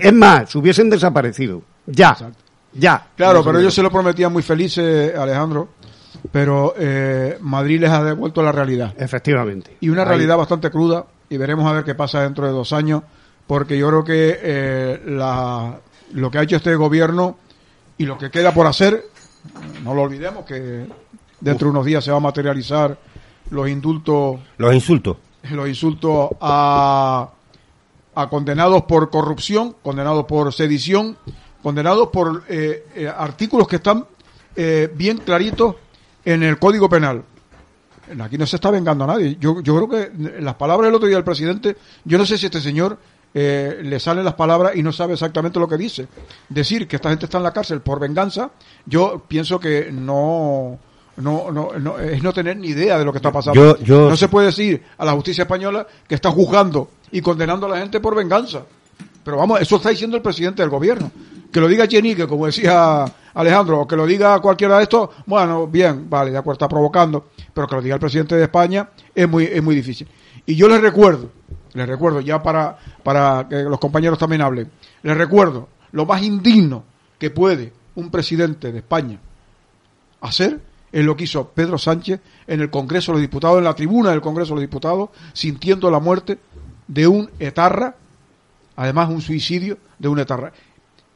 Es 0.00 0.12
más, 0.12 0.54
hubiesen 0.54 0.88
desaparecido. 0.88 1.62
Ya, 1.86 2.10
Exacto. 2.10 2.38
ya. 2.74 3.06
Claro, 3.16 3.42
pero 3.44 3.58
ellos 3.58 3.74
se 3.74 3.82
lo 3.82 3.90
prometían 3.90 4.32
muy 4.32 4.42
felices, 4.42 5.14
Alejandro, 5.16 5.68
pero 6.30 6.74
eh, 6.78 7.36
Madrid 7.40 7.80
les 7.80 7.90
ha 7.90 8.04
devuelto 8.04 8.40
la 8.42 8.52
realidad. 8.52 8.94
Efectivamente. 8.96 9.76
Y 9.80 9.88
una 9.88 10.02
Ahí. 10.02 10.08
realidad 10.08 10.36
bastante 10.36 10.70
cruda, 10.70 11.04
y 11.28 11.36
veremos 11.38 11.66
a 11.66 11.72
ver 11.72 11.84
qué 11.84 11.94
pasa 11.96 12.22
dentro 12.22 12.46
de 12.46 12.52
dos 12.52 12.72
años, 12.72 13.02
porque 13.46 13.76
yo 13.76 13.88
creo 13.88 14.04
que 14.04 14.38
eh, 14.40 15.02
la, 15.06 15.76
lo 16.12 16.30
que 16.30 16.38
ha 16.38 16.42
hecho 16.42 16.56
este 16.56 16.74
gobierno 16.74 17.36
y 17.98 18.06
lo 18.06 18.18
que 18.18 18.30
queda 18.30 18.52
por 18.52 18.66
hacer, 18.66 19.04
no 19.84 19.94
lo 19.94 20.02
olvidemos, 20.02 20.44
que 20.44 20.86
dentro 21.40 21.66
de 21.66 21.70
unos 21.70 21.84
días 21.86 22.04
se 22.04 22.10
va 22.10 22.18
a 22.18 22.20
materializar 22.20 22.98
los 23.50 23.68
indultos 23.68 24.40
Los 24.58 24.74
insultos. 24.74 25.16
los 25.50 25.68
insultos 25.68 26.30
a, 26.40 27.28
a 28.14 28.28
condenados 28.28 28.82
por 28.82 29.10
corrupción, 29.10 29.76
condenados 29.82 30.24
por 30.24 30.52
sedición, 30.52 31.16
condenados 31.62 32.08
por 32.08 32.44
eh, 32.48 32.86
eh, 32.94 33.08
artículos 33.08 33.68
que 33.68 33.76
están 33.76 34.06
eh, 34.56 34.90
bien 34.94 35.18
claritos 35.18 35.76
en 36.24 36.42
el 36.42 36.58
Código 36.58 36.88
Penal. 36.88 37.22
Aquí 38.20 38.36
no 38.36 38.46
se 38.46 38.56
está 38.56 38.70
vengando 38.70 39.04
a 39.04 39.06
nadie. 39.06 39.36
Yo, 39.40 39.60
yo 39.60 39.76
creo 39.76 39.88
que 39.88 40.40
las 40.40 40.56
palabras 40.56 40.88
del 40.88 40.94
otro 40.96 41.06
día 41.06 41.16
del 41.16 41.24
presidente, 41.24 41.76
yo 42.04 42.18
no 42.18 42.26
sé 42.26 42.36
si 42.36 42.46
este 42.46 42.60
señor 42.60 42.98
eh, 43.34 43.80
le 43.82 43.98
salen 44.00 44.24
las 44.24 44.34
palabras 44.34 44.72
y 44.76 44.82
no 44.82 44.92
sabe 44.92 45.14
exactamente 45.14 45.58
lo 45.58 45.68
que 45.68 45.76
dice. 45.76 46.06
Decir 46.48 46.86
que 46.86 46.96
esta 46.96 47.10
gente 47.10 47.24
está 47.26 47.38
en 47.38 47.44
la 47.44 47.52
cárcel 47.52 47.80
por 47.80 47.98
venganza, 48.00 48.50
yo 48.86 49.22
pienso 49.26 49.58
que 49.58 49.90
no, 49.92 50.78
no, 51.16 51.50
no, 51.50 51.70
no- 51.78 51.98
es 51.98 52.22
no 52.22 52.32
tener 52.32 52.56
ni 52.56 52.68
idea 52.68 52.98
de 52.98 53.04
lo 53.04 53.12
que 53.12 53.18
está 53.18 53.32
pasando. 53.32 53.76
Yo- 53.78 53.84
yo- 53.84 54.10
no 54.10 54.16
se 54.16 54.28
puede 54.28 54.46
decir 54.48 54.82
a 54.98 55.04
la 55.04 55.12
justicia 55.12 55.42
española 55.42 55.86
que 56.06 56.14
está 56.14 56.30
juzgando 56.30 56.90
y 57.10 57.20
condenando 57.20 57.66
a 57.66 57.70
la 57.70 57.78
gente 57.78 58.00
por 58.00 58.14
venganza. 58.14 58.62
Pero 59.24 59.36
vamos, 59.36 59.60
eso 59.60 59.76
está 59.76 59.90
diciendo 59.90 60.16
el 60.16 60.22
presidente 60.22 60.62
del 60.62 60.70
gobierno. 60.70 61.10
Que 61.52 61.60
lo 61.60 61.68
diga 61.68 61.86
Chenique, 61.86 62.26
como 62.26 62.46
decía 62.46 63.04
Alejandro, 63.34 63.80
o 63.82 63.86
que 63.86 63.94
lo 63.94 64.06
diga 64.06 64.40
cualquiera 64.40 64.78
de 64.78 64.84
estos, 64.84 65.10
bueno, 65.26 65.66
bien, 65.66 66.08
vale, 66.08 66.30
de 66.30 66.38
acuerdo, 66.38 66.54
está 66.54 66.68
provocando. 66.68 67.26
Pero 67.54 67.66
que 67.68 67.74
lo 67.76 67.82
diga 67.82 67.94
el 67.94 68.00
presidente 68.00 68.34
de 68.36 68.44
España 68.44 68.88
es 69.14 69.28
muy, 69.28 69.44
es 69.44 69.62
muy 69.62 69.74
difícil. 69.74 70.08
Y 70.46 70.56
yo 70.56 70.66
les 70.66 70.80
recuerdo, 70.80 71.30
les 71.74 71.88
recuerdo, 71.88 72.20
ya 72.20 72.42
para, 72.42 72.76
para 73.02 73.46
que 73.48 73.62
los 73.62 73.78
compañeros 73.78 74.18
también 74.18 74.42
hablen, 74.42 74.70
les 75.02 75.16
recuerdo 75.16 75.68
lo 75.92 76.06
más 76.06 76.22
indigno 76.22 76.84
que 77.18 77.30
puede 77.30 77.72
un 77.94 78.10
presidente 78.10 78.72
de 78.72 78.78
España 78.78 79.20
hacer 80.20 80.60
es 80.90 81.04
lo 81.04 81.16
que 81.16 81.24
hizo 81.24 81.48
Pedro 81.48 81.78
Sánchez 81.78 82.20
en 82.46 82.60
el 82.60 82.70
Congreso 82.70 83.12
de 83.12 83.18
los 83.18 83.22
Diputados, 83.22 83.58
en 83.58 83.64
la 83.64 83.74
tribuna 83.74 84.10
del 84.10 84.20
Congreso 84.20 84.50
de 84.50 84.56
los 84.56 84.70
Diputados, 84.70 85.10
sintiendo 85.32 85.90
la 85.90 86.00
muerte 86.00 86.38
de 86.86 87.06
un 87.06 87.30
etarra, 87.38 87.96
además 88.76 89.08
un 89.08 89.22
suicidio 89.22 89.78
de 89.98 90.08
un 90.08 90.18
etarra. 90.18 90.52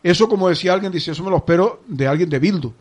Eso, 0.02 0.28
como 0.28 0.48
decía 0.48 0.72
alguien, 0.72 0.92
dice, 0.92 1.10
eso 1.10 1.22
me 1.22 1.30
lo 1.30 1.36
espero 1.36 1.82
de 1.86 2.08
alguien 2.08 2.30
de 2.30 2.38
Bildu, 2.38 2.72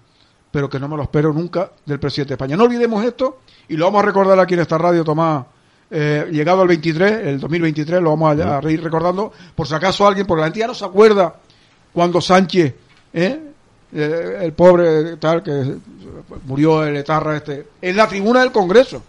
pero 0.52 0.70
que 0.70 0.80
no 0.80 0.88
me 0.88 0.96
lo 0.96 1.04
espero 1.04 1.34
nunca 1.34 1.72
del 1.86 2.00
presidente 2.00 2.30
de 2.30 2.36
España. 2.36 2.56
No 2.56 2.64
olvidemos 2.64 3.04
esto 3.04 3.40
y 3.68 3.76
lo 3.76 3.86
vamos 3.86 4.04
a 4.04 4.06
recordar 4.06 4.40
aquí 4.40 4.54
en 4.54 4.62
esta 4.62 4.78
radio, 4.78 5.04
Tomás. 5.04 5.46
Eh, 5.92 6.28
llegado 6.32 6.62
al 6.62 6.68
23, 6.68 7.28
el 7.28 7.40
2023, 7.40 8.02
lo 8.02 8.12
vamos 8.12 8.40
a, 8.40 8.58
a 8.58 8.72
ir 8.72 8.84
recordando, 8.84 9.32
por 9.56 9.68
si 9.68 9.74
acaso 9.74 10.08
alguien, 10.08 10.26
porque 10.26 10.42
la 10.42 10.48
gente 10.48 10.60
ya 10.60 10.68
no 10.68 10.74
se 10.74 10.86
acuerda 10.86 11.36
cuando 11.94 12.20
Sánchez, 12.22 12.74
¿eh? 13.14 13.40
Eh, 13.94 14.40
el 14.42 14.52
pobre 14.52 15.16
tal 15.18 15.42
que 15.42 15.78
murió 16.46 16.84
el 16.84 16.98
etarra 16.98 17.38
este, 17.38 17.68
en 17.82 17.96
la 17.96 18.08
tribuna 18.08 18.42
del 18.42 18.52
Congreso. 18.52 19.02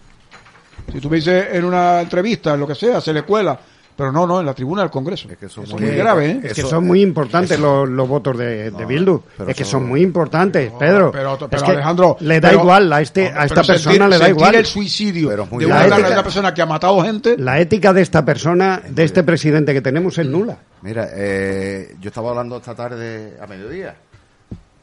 Si 0.91 1.01
tú 1.01 1.09
me 1.09 1.17
dices 1.17 1.47
en 1.51 1.65
una 1.65 1.99
entrevista, 1.99 2.53
en 2.53 2.61
lo 2.61 2.67
que 2.67 2.75
sea, 2.75 3.01
se 3.01 3.11
le 3.11 3.23
cuela. 3.23 3.59
Pero 3.97 4.11
no, 4.11 4.27
no, 4.27 4.39
en 4.39 4.45
la 4.45 4.53
tribuna 4.53 4.83
del 4.83 4.91
Congreso. 4.91 5.27
Es 5.27 5.37
que 5.37 5.47
es 5.47 5.57
es 5.57 5.71
muy 5.73 5.81
muy- 5.81 5.95
grave, 5.95 6.25
¿eh? 6.29 6.41
Es 6.43 6.53
que 6.53 6.61
son 6.61 6.85
muy 6.85 7.01
importantes 7.01 7.59
los, 7.59 7.89
los 7.89 8.07
votos 8.07 8.37
de, 8.37 8.69
de 8.69 8.85
Bildu. 8.85 9.19
Es 9.47 9.55
que 9.57 9.65
son 9.65 9.87
muy 9.87 10.01
importantes, 10.03 10.71
No, 10.71 10.77
Pedro. 10.77 11.11
pero, 11.11 11.33
Es 11.33 11.39
pero 11.49 11.63
que 11.63 11.71
Alejandro, 11.71 12.15
le 12.19 12.39
da 12.39 12.49
pero- 12.49 12.61
igual 12.61 12.93
a, 12.93 13.01
este, 13.01 13.27
a 13.29 13.45
esta 13.45 13.63
persona, 13.63 14.05
sentir- 14.05 14.09
le 14.09 14.17
da 14.19 14.25
sentir 14.25 14.35
igual. 14.37 14.55
el 14.55 14.65
suicidio 14.67 15.29
Pero 15.29 15.43
es 15.45 15.51
muy 15.51 15.65
de 15.65 15.71
una, 15.71 15.87
grave. 15.87 16.03
de 16.03 16.11
una 16.13 16.23
persona 16.23 16.53
que 16.53 16.61
ha 16.61 16.65
matado 16.67 17.01
gente. 17.01 17.37
La 17.39 17.59
ética 17.59 17.91
de 17.91 18.03
esta 18.03 18.23
persona, 18.23 18.81
de 18.87 19.03
este 19.03 19.23
presidente 19.23 19.73
que 19.73 19.81
tenemos 19.81 20.15
es 20.19 20.27
nula. 20.27 20.59
Mira, 20.83 21.07
eh, 21.13 21.95
yo 21.99 22.09
estaba 22.09 22.29
hablando 22.29 22.57
esta 22.57 22.75
tarde 22.75 23.35
a 23.41 23.47
mediodía 23.47 23.95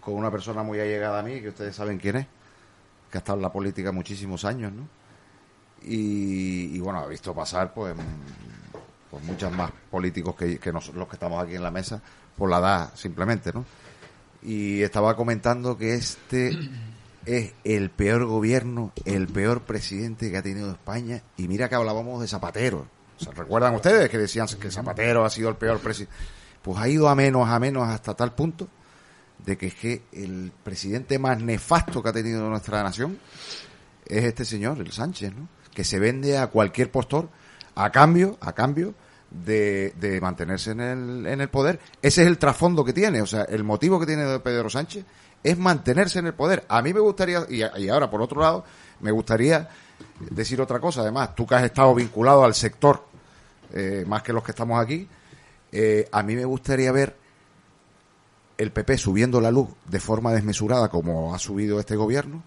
con 0.00 0.14
una 0.14 0.30
persona 0.32 0.64
muy 0.64 0.80
allegada 0.80 1.20
a 1.20 1.22
mí, 1.22 1.40
que 1.40 1.50
ustedes 1.50 1.76
saben 1.76 1.98
quién 1.98 2.16
es, 2.16 2.26
que 3.12 3.18
ha 3.18 3.20
estado 3.20 3.38
en 3.38 3.42
la 3.42 3.52
política 3.52 3.92
muchísimos 3.92 4.44
años, 4.44 4.72
¿no? 4.72 4.88
Y, 5.86 6.74
y, 6.76 6.80
bueno, 6.80 6.98
ha 7.00 7.06
visto 7.06 7.32
pasar 7.34 7.72
pues, 7.74 7.94
pues 9.14 9.24
muchas 9.26 9.52
más 9.52 9.70
políticos 9.90 10.34
que, 10.34 10.58
que 10.58 10.72
nos- 10.72 10.92
los 10.92 11.06
que 11.08 11.14
estamos 11.14 11.42
aquí 11.42 11.54
en 11.54 11.62
la 11.62 11.70
mesa, 11.70 12.02
por 12.36 12.50
la 12.50 12.58
edad 12.58 12.90
simplemente, 12.96 13.52
¿no? 13.52 13.64
Y 14.42 14.82
estaba 14.82 15.14
comentando 15.16 15.78
que 15.78 15.94
este 15.94 16.50
es 17.26 17.52
el 17.62 17.90
peor 17.90 18.24
gobierno, 18.26 18.92
el 19.04 19.28
peor 19.28 19.62
presidente 19.62 20.30
que 20.30 20.36
ha 20.36 20.42
tenido 20.42 20.70
España. 20.72 21.22
Y 21.36 21.46
mira 21.46 21.68
que 21.68 21.76
hablábamos 21.76 22.20
de 22.20 22.26
Zapatero. 22.28 22.86
¿Se 23.16 23.30
recuerdan 23.30 23.74
ustedes 23.76 24.10
que 24.10 24.18
decían 24.18 24.48
que 24.60 24.70
Zapatero 24.72 25.24
ha 25.24 25.30
sido 25.30 25.48
el 25.48 25.54
peor 25.56 25.78
presidente? 25.78 26.12
Pues 26.60 26.76
ha 26.78 26.88
ido 26.88 27.08
a 27.08 27.14
menos, 27.14 27.48
a 27.48 27.58
menos 27.60 27.86
hasta 27.88 28.14
tal 28.14 28.34
punto 28.34 28.66
de 29.46 29.56
que 29.56 29.68
es 29.68 29.74
que 29.76 30.02
el 30.12 30.50
presidente 30.64 31.18
más 31.20 31.40
nefasto 31.40 32.02
que 32.02 32.08
ha 32.08 32.12
tenido 32.12 32.48
nuestra 32.50 32.82
nación 32.82 33.18
es 34.06 34.24
este 34.24 34.44
señor, 34.44 34.78
el 34.80 34.90
Sánchez, 34.90 35.32
¿no? 35.34 35.48
Que 35.72 35.84
se 35.84 35.98
vende 36.00 36.36
a 36.38 36.48
cualquier 36.48 36.90
postor 36.90 37.28
a 37.74 37.90
cambio, 37.90 38.36
a 38.40 38.52
cambio 38.52 38.94
de, 39.44 39.92
de 39.98 40.20
mantenerse 40.20 40.70
en 40.70 40.80
el, 40.80 41.26
en 41.26 41.40
el 41.40 41.48
poder. 41.48 41.80
Ese 42.00 42.22
es 42.22 42.28
el 42.28 42.38
trasfondo 42.38 42.84
que 42.84 42.92
tiene, 42.92 43.20
o 43.20 43.26
sea, 43.26 43.42
el 43.42 43.64
motivo 43.64 43.98
que 43.98 44.06
tiene 44.06 44.38
Pedro 44.40 44.70
Sánchez 44.70 45.04
es 45.42 45.58
mantenerse 45.58 46.20
en 46.20 46.26
el 46.26 46.34
poder. 46.34 46.64
A 46.68 46.80
mí 46.82 46.92
me 46.94 47.00
gustaría, 47.00 47.44
y, 47.48 47.62
y 47.82 47.88
ahora 47.88 48.10
por 48.10 48.22
otro 48.22 48.40
lado, 48.40 48.64
me 49.00 49.10
gustaría 49.10 49.68
decir 50.30 50.60
otra 50.60 50.80
cosa, 50.80 51.02
además, 51.02 51.34
tú 51.34 51.46
que 51.46 51.54
has 51.54 51.64
estado 51.64 51.94
vinculado 51.94 52.44
al 52.44 52.54
sector, 52.54 53.04
eh, 53.72 54.04
más 54.06 54.22
que 54.22 54.32
los 54.32 54.42
que 54.42 54.52
estamos 54.52 54.80
aquí, 54.80 55.08
eh, 55.72 56.08
a 56.12 56.22
mí 56.22 56.36
me 56.36 56.44
gustaría 56.44 56.92
ver 56.92 57.16
el 58.56 58.70
PP 58.70 58.96
subiendo 58.98 59.40
la 59.40 59.50
luz 59.50 59.68
de 59.86 59.98
forma 59.98 60.32
desmesurada 60.32 60.88
como 60.88 61.34
ha 61.34 61.38
subido 61.40 61.80
este 61.80 61.96
gobierno 61.96 62.44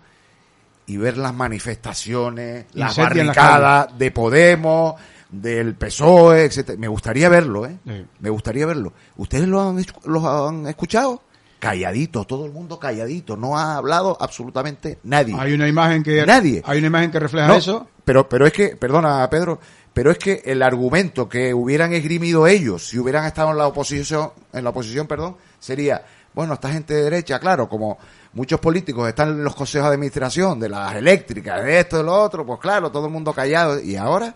y 0.85 0.95
ver 0.95 1.17
las 1.17 1.33
manifestaciones, 1.33 2.65
las 2.71 2.97
la 2.97 3.03
barricadas 3.03 3.97
de 3.97 4.11
Podemos, 4.11 4.95
del 5.29 5.75
PSOE, 5.75 6.45
etcétera. 6.45 6.77
Me 6.79 6.87
gustaría 6.87 7.29
verlo, 7.29 7.65
¿eh? 7.65 7.77
Sí. 7.85 8.05
Me 8.19 8.29
gustaría 8.29 8.65
verlo. 8.65 8.93
¿Ustedes 9.17 9.47
lo 9.47 9.61
han, 9.61 9.83
los 10.05 10.23
han 10.25 10.67
escuchado? 10.67 11.21
Calladito, 11.59 12.23
todo 12.25 12.45
el 12.45 12.51
mundo 12.51 12.79
calladito. 12.79 13.35
No 13.35 13.57
ha 13.57 13.77
hablado 13.77 14.15
absolutamente 14.19 14.99
nadie. 15.03 15.35
Hay 15.37 15.53
una 15.53 15.67
imagen 15.67 16.03
que 16.03 16.25
Nadie. 16.25 16.61
hay 16.65 16.77
una 16.77 16.87
imagen 16.87 17.11
que 17.11 17.19
refleja 17.19 17.47
No, 17.47 17.55
eso. 17.55 17.87
Pero, 18.05 18.29
pero 18.29 18.45
es 18.45 18.53
que, 18.53 18.75
perdona 18.75 19.27
Pedro, 19.29 19.59
pero 19.91 20.11
es 20.11 20.19
que 20.19 20.43
el 20.45 20.61
argumento 20.61 21.27
que 21.27 21.53
hubieran 21.53 21.93
esgrimido 21.93 22.45
ellos, 22.47 22.87
si 22.87 22.99
hubieran 22.99 23.25
estado 23.25 23.49
en 23.51 23.57
la 23.57 23.67
oposición, 23.67 24.31
en 24.53 24.63
la 24.63 24.69
oposición, 24.69 25.07
perdón, 25.07 25.35
sería, 25.59 26.05
bueno, 26.33 26.53
esta 26.53 26.71
gente 26.71 26.93
de 26.93 27.01
derecha, 27.03 27.39
claro, 27.39 27.67
como 27.67 27.97
muchos 28.33 28.59
políticos 28.59 29.09
están 29.09 29.29
en 29.29 29.43
los 29.43 29.55
consejos 29.55 29.89
de 29.89 29.95
administración 29.95 30.59
de 30.59 30.69
las 30.69 30.93
eléctricas, 30.95 31.63
de 31.63 31.79
esto, 31.79 31.97
de 31.97 32.03
lo 32.03 32.13
otro, 32.13 32.45
pues 32.45 32.59
claro, 32.59 32.91
todo 32.91 33.07
el 33.07 33.11
mundo 33.11 33.33
callado. 33.33 33.79
Y 33.81 33.95
ahora, 33.95 34.35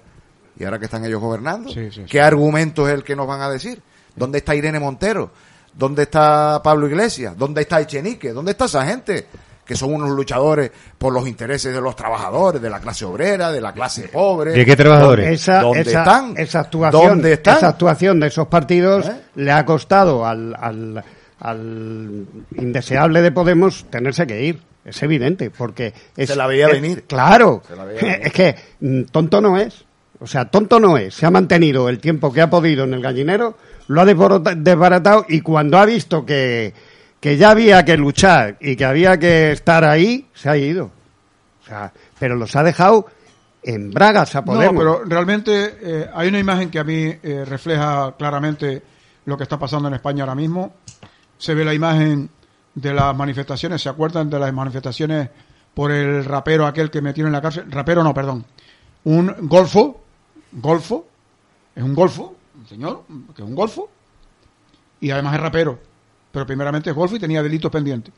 y 0.60 0.64
ahora 0.64 0.80
que 0.80 0.86
están 0.86 1.04
ellos 1.06 1.22
gobernando, 1.22 1.70
Sí, 1.70 1.86
sí, 1.92 2.02
sí. 2.02 2.04
¿qué 2.10 2.22
argumento 2.22 2.88
es 2.88 2.94
el 2.94 3.04
que 3.04 3.16
nos 3.16 3.28
van 3.28 3.42
a 3.42 3.50
decir? 3.50 3.82
¿Dónde 4.16 4.40
está 4.40 4.56
Irene 4.56 4.80
Montero? 4.80 5.32
¿Dónde 5.74 6.04
está 6.04 6.62
Pablo 6.64 6.88
Iglesias? 6.88 7.38
¿Dónde 7.38 7.62
está 7.62 7.80
Echenique? 7.80 8.34
¿Dónde 8.34 8.52
está 8.52 8.66
esa 8.66 8.86
gente? 8.86 9.26
Que 9.66 9.76
son 9.78 9.94
unos 9.94 10.10
luchadores 10.10 10.70
por 10.98 11.14
los 11.14 11.26
intereses 11.28 11.74
de 11.74 11.80
los 11.80 11.96
trabajadores, 11.96 12.62
de 12.62 12.70
la 12.70 12.82
clase 12.82 13.06
obrera, 13.06 13.52
de 13.54 13.62
la 13.62 13.72
clase 13.72 14.10
pobre. 14.10 14.52
¿De 14.52 14.66
qué 14.66 14.76
trabajadores? 14.76 15.30
Esa, 15.30 15.62
¿Dónde 15.62 15.82
esa, 15.82 16.00
están? 16.00 16.34
esa 16.36 16.60
actuación, 16.60 17.08
¿Dónde 17.08 17.34
están? 17.34 17.58
esa 17.58 17.68
actuación 17.70 18.20
de 18.20 18.28
esos 18.28 18.48
partidos 18.48 19.08
¿Eh? 19.08 19.22
le 19.36 19.52
ha 19.54 19.64
costado 19.66 20.26
al, 20.26 20.54
al, 20.60 21.02
al 21.40 22.26
indeseable 22.58 23.22
de 23.22 23.32
Podemos 23.32 23.86
tenerse 23.90 24.28
que 24.28 24.44
ir. 24.44 24.62
Es 24.84 25.02
evidente, 25.04 25.52
porque 25.52 25.94
es, 26.18 26.30
Se 26.30 26.36
la 26.36 26.48
veía 26.48 26.66
es- 26.68 26.74
venir. 26.74 27.04
Claro, 27.08 27.62
Se 27.68 27.76
la 27.76 27.86
veía 27.86 28.02
venir. 28.02 28.20
es 28.24 28.34
que 28.34 28.56
mm, 28.82 29.04
tonto 29.04 29.40
no 29.40 29.58
es. 29.58 29.86
O 30.22 30.28
sea, 30.28 30.46
tonto 30.46 30.80
no 30.80 30.98
es. 30.98 31.16
Se 31.16 31.26
ha 31.26 31.32
mantenido 31.32 31.90
el 31.90 32.00
tiempo 32.00 32.32
que 32.32 32.42
ha 32.42 32.50
podido 32.50 32.84
en 32.84 32.94
el 32.94 33.02
gallinero, 33.02 33.58
lo 33.88 34.02
ha 34.02 34.06
desbaratado 34.06 35.26
y 35.28 35.42
cuando 35.42 35.80
ha 35.80 35.86
visto 35.86 36.24
que, 36.24 36.74
que 37.20 37.38
ya 37.38 37.50
había 37.50 37.84
que 37.84 37.98
luchar 37.98 38.58
y 38.62 38.76
que 38.76 38.86
había 38.86 39.18
que 39.18 39.52
estar 39.52 39.84
ahí, 39.84 40.28
se 40.34 40.50
ha 40.50 40.58
ido. 40.58 40.92
O 41.64 41.66
sea, 41.66 41.92
pero 42.20 42.36
los 42.36 42.56
ha 42.56 42.62
dejado 42.62 43.08
en 43.64 43.90
bragas 43.90 44.36
a 44.36 44.46
Podemos. 44.46 44.74
No, 44.74 44.80
pero 44.80 45.06
realmente 45.06 45.78
eh, 45.82 46.10
hay 46.14 46.30
una 46.30 46.40
imagen 46.40 46.70
que 46.70 46.80
a 46.80 46.84
mí 46.84 47.14
eh, 47.22 47.44
refleja 47.46 48.14
claramente 48.18 48.82
lo 49.26 49.38
que 49.38 49.44
está 49.44 49.58
pasando 49.58 49.88
en 49.88 49.96
España 49.96 50.24
ahora 50.24 50.36
mismo. 50.36 50.76
Se 51.38 51.56
ve 51.56 51.66
la 51.66 51.74
imagen 51.74 52.30
de 52.76 52.94
las 52.94 53.16
manifestaciones, 53.16 53.82
¿se 53.82 53.90
acuerdan 53.90 54.30
de 54.30 54.40
las 54.40 54.54
manifestaciones 54.54 55.30
por 55.74 55.92
el 55.92 56.24
rapero 56.26 56.66
aquel 56.66 56.92
que 56.92 57.02
metieron 57.02 57.30
en 57.30 57.34
la 57.34 57.42
cárcel? 57.42 57.72
Rapero 57.72 58.04
no, 58.04 58.14
perdón. 58.14 58.46
Un 59.04 59.36
golfo, 59.42 60.02
golfo, 60.54 61.08
es 61.76 61.84
un 61.84 61.94
golfo, 61.94 62.36
un 62.60 62.68
señor, 62.68 63.04
que 63.36 63.42
es 63.42 63.48
un 63.48 63.56
golfo, 63.56 63.90
y 65.00 65.10
además 65.12 65.36
es 65.36 65.42
rapero, 65.42 65.80
pero 66.32 66.46
primeramente 66.46 66.90
es 66.90 66.96
golfo 66.96 67.16
y 67.16 67.20
tenía 67.20 67.42
delitos 67.44 67.72
pendientes. 67.72 68.14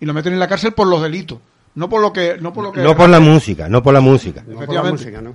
Y 0.00 0.06
lo 0.06 0.14
meten 0.14 0.32
en 0.32 0.38
la 0.38 0.48
cárcel 0.48 0.72
por 0.72 0.86
los 0.86 1.02
delitos, 1.02 1.38
no 1.74 1.88
por 1.88 2.00
lo 2.00 2.12
que... 2.12 2.36
No 2.40 2.52
por, 2.52 2.64
lo 2.64 2.72
que 2.72 2.82
No 2.82 2.96
por 2.96 3.08
la 3.08 3.20
música, 3.20 3.68
no 3.68 3.82
por 3.82 3.94
la 3.94 4.00
música. 4.00 4.44
No 4.46 4.60
por 4.60 4.74
la 4.74 4.82
música, 4.84 5.20
¿no? 5.20 5.34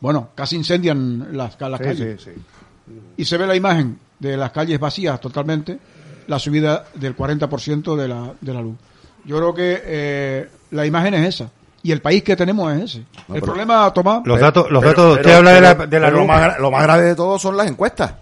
Bueno, 0.00 0.30
casi 0.34 0.56
incendian 0.56 1.36
las, 1.36 1.60
las 1.60 1.78
Sí, 1.78 1.84
calles. 1.84 2.22
sí, 2.22 2.30
sí. 2.34 2.40
Y 3.16 3.24
se 3.24 3.36
ve 3.38 3.46
la 3.46 3.54
imagen 3.54 3.98
de 4.18 4.36
las 4.36 4.50
calles 4.50 4.80
vacías 4.80 5.20
totalmente, 5.20 5.78
la 6.26 6.38
subida 6.38 6.86
del 6.94 7.16
40% 7.16 7.96
de 7.96 8.08
la, 8.08 8.32
de 8.40 8.54
la 8.54 8.60
luz. 8.62 8.76
Yo 9.24 9.36
creo 9.36 9.54
que 9.54 9.82
eh, 9.84 10.48
la 10.70 10.86
imagen 10.86 11.14
es 11.14 11.34
esa. 11.36 11.50
Y 11.82 11.92
el 11.92 12.02
país 12.02 12.22
que 12.22 12.36
tenemos 12.36 12.72
es 12.74 12.82
ese. 12.96 13.04
el 13.32 13.40
problema, 13.40 13.90
Tomás, 13.92 14.20
Los 14.26 14.38
datos, 14.38 14.70
los 14.70 14.82
Pero- 14.82 14.90
datos, 14.92 15.04
pero- 15.18 15.20
usted 15.22 15.34
habla 15.38 15.52
de 15.52 15.60
la, 15.62 15.76
pero- 15.76 15.86
de 15.88 16.00
la 16.00 16.06
pero 16.08 16.18
lo, 16.18 16.26
más, 16.26 16.42
gra- 16.42 16.58
lo 16.58 16.70
más 16.70 16.82
grave 16.82 17.02
de 17.04 17.14
todo 17.14 17.38
son 17.38 17.56
las 17.56 17.66
encuestas. 17.68 18.14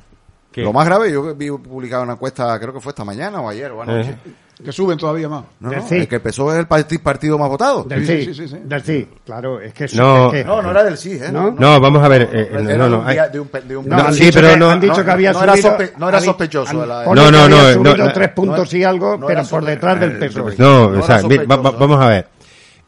¿Qué? 0.52 0.62
Lo 0.62 0.72
más 0.72 0.86
grave, 0.86 1.10
yo 1.12 1.34
vi 1.34 1.50
publicado 1.50 2.02
una 2.04 2.12
encuesta, 2.14 2.58
creo 2.58 2.72
que 2.72 2.80
fue 2.80 2.90
esta 2.90 3.04
mañana 3.04 3.40
o 3.40 3.48
ayer 3.48 3.70
o 3.72 3.82
anoche. 3.82 4.10
Eh. 4.10 4.32
que 4.64 4.72
suben 4.72 4.98
todavía 4.98 5.28
más. 5.28 5.44
No, 5.60 5.70
Del 5.70 5.78
no, 5.78 5.86
sí. 5.88 5.94
el 5.98 6.08
que 6.08 6.16
el 6.16 6.20
PSOE 6.20 6.54
es 6.54 6.58
el 6.58 6.66
parti- 6.66 6.98
partido 6.98 7.38
más 7.38 7.48
votado. 7.48 7.84
Del 7.84 8.04
Sí, 8.04 8.24
sí, 8.24 8.34
sí, 8.34 8.34
sí, 8.34 8.48
sí. 8.48 8.56
del 8.64 8.82
sí, 8.82 9.08
claro, 9.24 9.60
es 9.60 9.72
que 9.72 9.84
eso- 9.84 10.02
No. 10.02 10.26
es 10.26 10.32
que- 10.32 10.44
No, 10.44 10.60
no 10.60 10.72
era 10.72 10.82
del 10.82 10.98
sí, 10.98 11.12
¿eh? 11.12 11.30
¿No? 11.32 11.52
No, 11.52 11.78
vamos 11.80 12.02
a 12.02 12.08
ver. 12.08 12.22
eh, 12.32 12.48
Era 12.50 12.76
no, 12.76 12.88
no, 12.88 12.98
un 12.98 13.06
hay- 13.06 13.12
día- 13.14 13.28
de 13.28 13.38
un 13.38 13.46
pe- 13.46 13.60
de 13.60 13.76
un- 13.76 13.88
No, 13.88 13.96
han 13.98 14.12
sí, 14.12 14.24
dicho 14.24 14.40
pero 14.40 14.50
que, 14.54 14.56
no- 14.56 14.70
han 14.70 14.80
dicho 14.80 15.04
que 15.04 15.10
había 15.12 15.32
no 15.32 15.44
era 15.44 15.52
subido, 15.52 15.70
sospe- 15.78 15.92
no 15.96 16.08
era 16.08 16.18
han- 16.18 16.24
sospechoso 16.24 16.82
han- 16.82 16.88
la- 16.88 17.04
pone 17.04 17.20
No, 17.22 17.30
no, 17.30 17.38
había 17.44 17.56
no, 17.56 17.72
subido 17.72 17.96
no, 17.98 18.12
tres 18.12 18.28
no, 18.30 18.34
puntos 18.34 18.74
y 18.74 18.82
algo, 18.82 19.16
no 19.16 19.26
pero 19.28 19.44
por 19.44 19.64
detrás 19.64 20.00
del 20.00 20.10
eh, 20.10 20.26
PSOE. 20.28 20.54
No, 20.58 20.86
o 20.88 21.02
sea, 21.02 21.20
vamos 21.22 22.00
a 22.00 22.06
ver. 22.08 22.26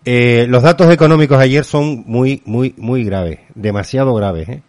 Eh, 0.05 0.47
los 0.49 0.63
datos 0.63 0.91
económicos 0.93 1.39
ayer 1.39 1.65
son 1.65 2.05
muy, 2.07 2.43
muy, 2.47 2.75
muy 2.79 3.05
graves, 3.05 3.41
demasiado 3.55 4.15
graves, 4.15 4.49
¿eh? 4.49 4.63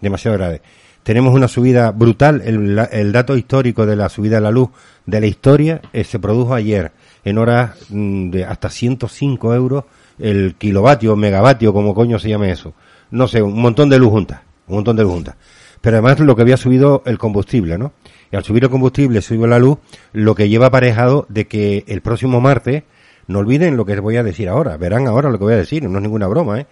demasiado 0.00 0.36
graves. 0.36 0.60
Tenemos 1.02 1.34
una 1.34 1.48
subida 1.48 1.92
brutal, 1.92 2.42
el, 2.44 2.78
el 2.90 3.12
dato 3.12 3.36
histórico 3.36 3.86
de 3.86 3.96
la 3.96 4.08
subida 4.08 4.36
de 4.36 4.40
la 4.42 4.50
luz 4.50 4.70
de 5.06 5.20
la 5.20 5.26
historia 5.26 5.80
eh, 5.92 6.04
se 6.04 6.18
produjo 6.18 6.52
ayer 6.52 6.92
en 7.24 7.38
horas 7.38 7.76
mm, 7.88 8.30
de 8.30 8.44
hasta 8.44 8.68
105 8.68 9.54
euros 9.54 9.84
el 10.18 10.54
kilovatio, 10.56 11.16
megavatio, 11.16 11.72
como 11.72 11.94
coño 11.94 12.18
se 12.18 12.28
llame 12.28 12.50
eso. 12.50 12.74
No 13.10 13.28
sé, 13.28 13.42
un 13.42 13.60
montón 13.60 13.88
de 13.88 13.98
luz 13.98 14.10
juntas, 14.10 14.40
un 14.66 14.76
montón 14.76 14.96
de 14.96 15.02
luz 15.04 15.12
juntas. 15.12 15.36
Pero 15.80 15.98
además 15.98 16.18
lo 16.20 16.34
que 16.34 16.42
había 16.42 16.56
subido 16.56 17.02
el 17.06 17.18
combustible, 17.18 17.78
¿no? 17.78 17.92
Y 18.32 18.36
al 18.36 18.44
subir 18.44 18.64
el 18.64 18.70
combustible, 18.70 19.22
sube 19.22 19.46
la 19.46 19.58
luz, 19.58 19.78
lo 20.12 20.34
que 20.34 20.48
lleva 20.48 20.66
aparejado 20.66 21.26
de 21.28 21.46
que 21.46 21.84
el 21.86 22.00
próximo 22.00 22.40
martes, 22.40 22.82
no 23.26 23.38
olviden 23.40 23.76
lo 23.76 23.84
que 23.84 23.94
les 23.94 24.02
voy 24.02 24.16
a 24.16 24.22
decir 24.22 24.48
ahora, 24.48 24.76
verán 24.76 25.06
ahora 25.06 25.30
lo 25.30 25.38
que 25.38 25.44
voy 25.44 25.54
a 25.54 25.58
decir, 25.58 25.88
no 25.88 25.98
es 25.98 26.02
ninguna 26.02 26.26
broma, 26.26 26.60
¿eh? 26.60 26.66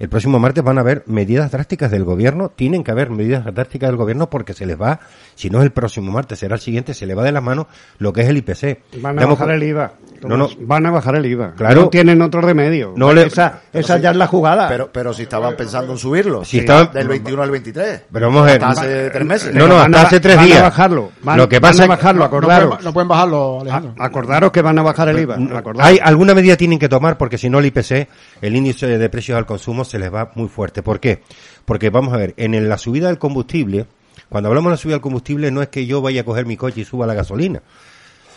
El 0.00 0.08
próximo 0.08 0.38
martes 0.38 0.64
van 0.64 0.78
a 0.78 0.80
haber 0.80 1.02
medidas 1.06 1.50
drásticas 1.52 1.90
del 1.90 2.04
gobierno, 2.04 2.48
tienen 2.48 2.82
que 2.82 2.90
haber 2.90 3.10
medidas 3.10 3.44
drásticas 3.44 3.90
del 3.90 3.98
gobierno 3.98 4.30
porque 4.30 4.54
se 4.54 4.64
les 4.64 4.80
va, 4.80 4.98
si 5.34 5.50
no 5.50 5.58
es 5.58 5.64
el 5.66 5.72
próximo 5.72 6.10
martes, 6.10 6.38
será 6.38 6.54
el 6.54 6.60
siguiente, 6.62 6.94
se 6.94 7.04
le 7.04 7.14
va 7.14 7.22
de 7.22 7.32
las 7.32 7.42
manos 7.42 7.66
lo 7.98 8.10
que 8.10 8.22
es 8.22 8.28
el 8.30 8.38
IPC. 8.38 8.78
Van 9.02 9.18
a 9.18 9.20
Damos 9.20 9.38
bajar 9.38 9.54
el 9.54 9.62
IVA. 9.62 9.92
No, 10.22 10.38
no. 10.38 10.48
Van 10.60 10.86
a 10.86 10.90
bajar 10.90 11.16
el 11.16 11.26
IVA. 11.26 11.52
Claro. 11.54 11.82
No 11.82 11.88
tienen 11.90 12.22
otro 12.22 12.40
remedio. 12.40 12.94
No 12.96 13.12
le- 13.12 13.24
esa 13.26 13.60
esa 13.74 13.98
ya 13.98 14.10
es 14.12 14.16
la 14.16 14.26
jugada. 14.26 14.68
Pero, 14.68 14.90
pero 14.90 15.12
si 15.12 15.22
estaban 15.24 15.54
pensando 15.54 15.92
en 15.92 15.98
subirlo. 15.98 16.44
Si 16.46 16.58
estaban- 16.60 16.92
Del 16.92 17.08
21 17.08 17.42
al 17.42 17.50
23. 17.50 18.02
Pero 18.10 18.26
vamos 18.28 18.42
a 18.42 18.46
ver. 18.52 18.64
Hasta 18.64 18.80
hace 18.82 19.10
tres 19.10 19.26
meses. 19.26 19.54
No, 19.54 19.68
no, 19.68 19.76
van 19.76 19.94
hasta 19.94 20.00
a- 20.02 20.06
hace 20.08 20.20
tres 20.20 20.36
van 20.36 20.44
a 20.44 20.46
días. 20.48 20.62
bajarlo. 20.62 21.10
Van- 21.22 21.36
lo 21.36 21.46
que 21.48 21.58
van 21.58 21.70
pasa 21.72 21.82
a 21.82 21.84
es 21.84 21.90
que- 21.90 21.96
bajarlo, 21.96 22.18
No 22.20 22.24
acordaros. 22.24 22.68
pueden, 22.70 22.84
no 22.84 22.92
pueden 22.94 23.08
bajarlo, 23.08 23.60
Alejandro. 23.60 23.94
A- 23.98 24.04
acordaros 24.06 24.50
que 24.50 24.62
van 24.62 24.78
a 24.78 24.82
bajar 24.82 25.08
el 25.10 25.18
IVA. 25.20 25.34
acordaros. 25.58 25.82
Hay 25.82 25.98
alguna 26.02 26.34
medida 26.34 26.56
tienen 26.56 26.78
que 26.78 26.88
tomar 26.88 27.18
porque 27.18 27.36
si 27.36 27.50
no 27.50 27.58
el 27.58 27.66
IPC, 27.66 28.08
el 28.40 28.56
índice 28.56 28.86
de 28.86 29.08
precios 29.10 29.36
al 29.36 29.44
consumo 29.46 29.84
se 29.90 29.98
les 29.98 30.12
va 30.12 30.32
muy 30.34 30.48
fuerte. 30.48 30.82
¿Por 30.82 31.00
qué? 31.00 31.22
Porque 31.64 31.90
vamos 31.90 32.14
a 32.14 32.16
ver, 32.16 32.34
en 32.36 32.68
la 32.68 32.78
subida 32.78 33.08
del 33.08 33.18
combustible, 33.18 33.86
cuando 34.28 34.48
hablamos 34.48 34.70
de 34.70 34.74
la 34.74 34.76
subida 34.76 34.94
del 34.94 35.02
combustible 35.02 35.50
no 35.50 35.62
es 35.62 35.68
que 35.68 35.86
yo 35.86 36.00
vaya 36.00 36.22
a 36.22 36.24
coger 36.24 36.46
mi 36.46 36.56
coche 36.56 36.80
y 36.80 36.84
suba 36.84 37.06
la 37.06 37.14
gasolina. 37.14 37.62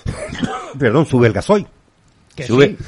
Perdón, 0.80 1.06
sube 1.06 1.28
el 1.28 1.34
gasoil. 1.34 1.68
Que 2.36 2.44
sube, 2.48 2.76
sí. 2.78 2.86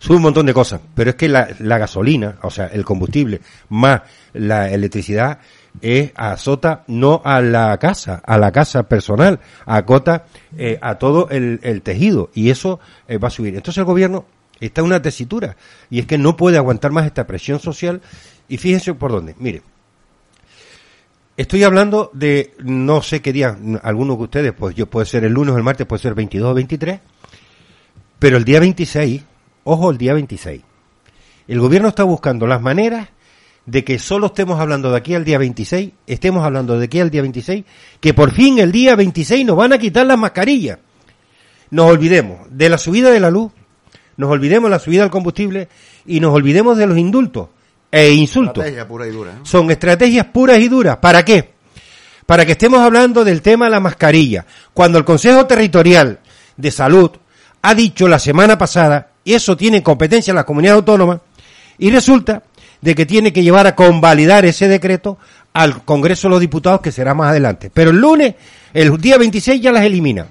sube 0.00 0.16
un 0.16 0.22
montón 0.22 0.46
de 0.46 0.52
cosas, 0.52 0.80
pero 0.94 1.10
es 1.10 1.16
que 1.16 1.28
la, 1.28 1.48
la 1.60 1.78
gasolina, 1.78 2.38
o 2.42 2.50
sea, 2.50 2.66
el 2.66 2.84
combustible 2.84 3.40
más 3.68 4.02
la 4.32 4.68
electricidad 4.70 5.38
es 5.80 6.12
azota 6.16 6.82
no 6.88 7.22
a 7.24 7.40
la 7.40 7.76
casa, 7.78 8.20
a 8.24 8.38
la 8.38 8.50
casa 8.50 8.84
personal, 8.84 9.38
acota 9.66 10.26
eh, 10.56 10.78
a 10.80 10.96
todo 10.96 11.28
el, 11.30 11.60
el 11.62 11.82
tejido 11.82 12.30
y 12.34 12.50
eso 12.50 12.80
eh, 13.06 13.18
va 13.18 13.28
a 13.28 13.30
subir. 13.30 13.54
Entonces 13.54 13.78
el 13.78 13.84
gobierno 13.84 14.24
está 14.60 14.82
una 14.82 15.00
tesitura 15.00 15.56
y 15.90 16.00
es 16.00 16.06
que 16.06 16.18
no 16.18 16.36
puede 16.36 16.56
aguantar 16.56 16.92
más 16.92 17.06
esta 17.06 17.26
presión 17.26 17.60
social 17.60 18.00
y 18.48 18.56
fíjense 18.56 18.94
por 18.94 19.12
dónde. 19.12 19.34
Mire, 19.38 19.62
estoy 21.36 21.62
hablando 21.62 22.10
de 22.12 22.54
no 22.58 23.02
sé 23.02 23.22
qué 23.22 23.32
día, 23.32 23.56
algunos 23.82 24.18
de 24.18 24.24
ustedes, 24.24 24.52
pues 24.52 24.74
yo 24.74 24.86
puede 24.86 25.06
ser 25.06 25.24
el 25.24 25.32
lunes 25.32 25.54
o 25.54 25.58
el 25.58 25.64
martes, 25.64 25.86
puede 25.86 26.02
ser 26.02 26.14
22 26.14 26.50
o 26.50 26.54
23, 26.54 27.00
pero 28.18 28.36
el 28.36 28.44
día 28.44 28.60
26, 28.60 29.22
ojo, 29.64 29.90
el 29.90 29.98
día 29.98 30.14
26, 30.14 30.62
el 31.46 31.60
gobierno 31.60 31.88
está 31.88 32.04
buscando 32.04 32.46
las 32.46 32.60
maneras 32.60 33.08
de 33.68 33.84
que 33.84 33.98
solo 33.98 34.28
estemos 34.28 34.58
hablando 34.58 34.90
de 34.90 34.96
aquí 34.96 35.14
al 35.14 35.26
día 35.26 35.36
26, 35.36 35.92
estemos 36.06 36.42
hablando 36.42 36.78
de 36.78 36.86
aquí 36.86 37.00
al 37.00 37.10
día 37.10 37.20
26, 37.20 37.64
que 38.00 38.14
por 38.14 38.32
fin 38.32 38.58
el 38.58 38.72
día 38.72 38.96
26 38.96 39.44
nos 39.44 39.56
van 39.58 39.74
a 39.74 39.78
quitar 39.78 40.06
las 40.06 40.18
mascarillas. 40.18 40.78
Nos 41.70 41.90
olvidemos 41.90 42.48
de 42.50 42.70
la 42.70 42.78
subida 42.78 43.10
de 43.10 43.20
la 43.20 43.30
luz, 43.30 43.52
nos 44.18 44.30
olvidemos 44.30 44.68
de 44.68 44.70
la 44.70 44.78
subida 44.80 45.02
del 45.02 45.10
combustible 45.10 45.68
y 46.04 46.20
nos 46.20 46.34
olvidemos 46.34 46.76
de 46.76 46.86
los 46.86 46.98
indultos 46.98 47.48
e 47.90 48.12
insultos. 48.12 48.64
Estrategia 48.64 48.86
pura 48.86 49.06
y 49.06 49.10
dura. 49.10 49.30
¿eh? 49.30 49.40
Son 49.44 49.70
estrategias 49.70 50.26
puras 50.26 50.58
y 50.58 50.68
duras. 50.68 50.98
¿Para 50.98 51.24
qué? 51.24 51.52
Para 52.26 52.44
que 52.44 52.52
estemos 52.52 52.80
hablando 52.80 53.24
del 53.24 53.40
tema 53.40 53.66
de 53.66 53.70
la 53.70 53.80
mascarilla. 53.80 54.44
Cuando 54.74 54.98
el 54.98 55.04
Consejo 55.04 55.46
Territorial 55.46 56.18
de 56.56 56.70
Salud 56.70 57.12
ha 57.62 57.74
dicho 57.74 58.08
la 58.08 58.18
semana 58.18 58.58
pasada, 58.58 59.12
y 59.24 59.34
eso 59.34 59.56
tiene 59.56 59.82
competencia 59.84 60.32
en 60.32 60.36
la 60.36 60.44
comunidad 60.44 60.74
autónoma, 60.74 61.22
y 61.78 61.90
resulta 61.90 62.42
de 62.80 62.94
que 62.96 63.06
tiene 63.06 63.32
que 63.32 63.44
llevar 63.44 63.68
a 63.68 63.76
convalidar 63.76 64.44
ese 64.44 64.66
decreto 64.66 65.16
al 65.52 65.84
Congreso 65.84 66.26
de 66.26 66.32
los 66.32 66.40
Diputados, 66.40 66.80
que 66.80 66.92
será 66.92 67.14
más 67.14 67.30
adelante. 67.30 67.70
Pero 67.72 67.90
el 67.90 68.00
lunes, 68.00 68.34
el 68.74 68.96
día 68.98 69.16
26 69.16 69.60
ya 69.60 69.72
las 69.72 69.84
elimina. 69.84 70.26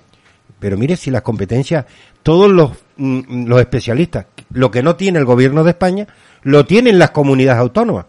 Pero 0.59 0.77
mire 0.77 0.95
si 0.97 1.11
las 1.11 1.21
competencias, 1.21 1.85
todos 2.27 2.51
los, 2.51 2.71
mm, 2.97 3.45
los 3.47 3.61
especialistas, 3.61 4.25
lo 4.49 4.69
que 4.69 4.83
no 4.83 4.97
tiene 4.97 5.17
el 5.17 5.23
gobierno 5.23 5.63
de 5.63 5.69
España, 5.69 6.07
lo 6.41 6.65
tienen 6.65 6.99
las 6.99 7.11
comunidades 7.11 7.61
autónomas. 7.61 8.07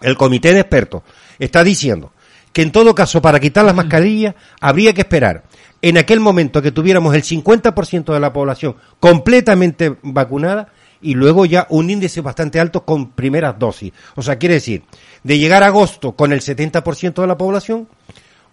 El 0.00 0.16
comité 0.16 0.54
de 0.54 0.60
expertos 0.60 1.02
está 1.40 1.64
diciendo 1.64 2.12
que 2.52 2.62
en 2.62 2.70
todo 2.70 2.94
caso 2.94 3.20
para 3.20 3.40
quitar 3.40 3.64
las 3.64 3.74
mascarillas 3.74 4.36
habría 4.60 4.94
que 4.94 5.00
esperar 5.00 5.42
en 5.82 5.98
aquel 5.98 6.20
momento 6.20 6.62
que 6.62 6.70
tuviéramos 6.70 7.16
el 7.16 7.24
50% 7.24 8.14
de 8.14 8.20
la 8.20 8.32
población 8.32 8.76
completamente 9.00 9.96
vacunada 10.02 10.68
y 11.02 11.14
luego 11.14 11.44
ya 11.44 11.66
un 11.68 11.90
índice 11.90 12.20
bastante 12.20 12.60
alto 12.60 12.84
con 12.84 13.10
primeras 13.10 13.58
dosis. 13.58 13.92
O 14.14 14.22
sea, 14.22 14.38
quiere 14.38 14.54
decir, 14.54 14.84
de 15.24 15.36
llegar 15.36 15.64
a 15.64 15.66
agosto 15.66 16.12
con 16.12 16.32
el 16.32 16.42
70% 16.42 17.22
de 17.22 17.26
la 17.26 17.36
población 17.36 17.88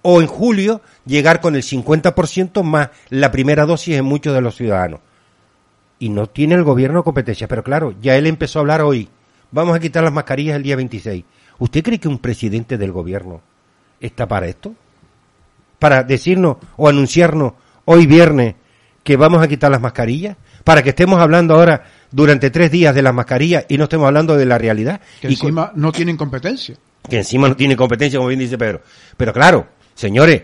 o 0.07 0.21
en 0.21 0.27
julio 0.27 0.81
llegar 1.07 1.41
con 1.41 1.55
el 1.55 1.63
50% 1.63 2.61
más 2.61 2.89
la 3.09 3.31
primera 3.31 3.65
dosis 3.65 3.95
en 3.95 4.05
muchos 4.05 4.35
de 4.35 4.41
los 4.41 4.55
ciudadanos. 4.55 4.99
Y 5.97 6.09
no 6.09 6.27
tiene 6.27 6.53
el 6.53 6.63
gobierno 6.63 7.03
competencia, 7.03 7.47
pero 7.47 7.63
claro, 7.63 7.95
ya 7.99 8.15
él 8.15 8.27
empezó 8.27 8.59
a 8.59 8.61
hablar 8.61 8.81
hoy. 8.81 9.09
Vamos 9.49 9.75
a 9.75 9.79
quitar 9.79 10.03
las 10.03 10.13
mascarillas 10.13 10.57
el 10.57 10.61
día 10.61 10.75
26. 10.75 11.23
¿Usted 11.57 11.83
cree 11.83 11.99
que 11.99 12.07
un 12.07 12.19
presidente 12.19 12.77
del 12.77 12.91
gobierno 12.91 13.41
está 13.99 14.27
para 14.27 14.45
esto? 14.45 14.75
Para 15.79 16.03
decirnos 16.03 16.57
o 16.77 16.87
anunciarnos 16.87 17.53
hoy 17.85 18.05
viernes 18.05 18.53
que 19.03 19.17
vamos 19.17 19.41
a 19.41 19.47
quitar 19.47 19.71
las 19.71 19.81
mascarillas, 19.81 20.37
para 20.63 20.83
que 20.83 20.89
estemos 20.89 21.19
hablando 21.19 21.55
ahora 21.55 21.83
durante 22.11 22.51
tres 22.51 22.69
días 22.69 22.93
de 22.93 23.01
las 23.01 23.13
mascarillas 23.13 23.65
y 23.69 23.79
no 23.79 23.85
estemos 23.85 24.05
hablando 24.05 24.37
de 24.37 24.45
la 24.45 24.59
realidad. 24.59 25.01
Que 25.19 25.29
y 25.29 25.31
encima 25.31 25.71
no 25.73 25.91
tienen 25.91 26.15
competencia. 26.15 26.75
que 27.09 27.17
encima 27.17 27.47
no 27.47 27.55
tiene 27.55 27.75
competencia, 27.75 28.19
como 28.19 28.29
bien 28.29 28.39
dice 28.39 28.57
Pedro. 28.57 28.81
Pero 29.17 29.33
claro, 29.33 29.67
señores, 29.95 30.43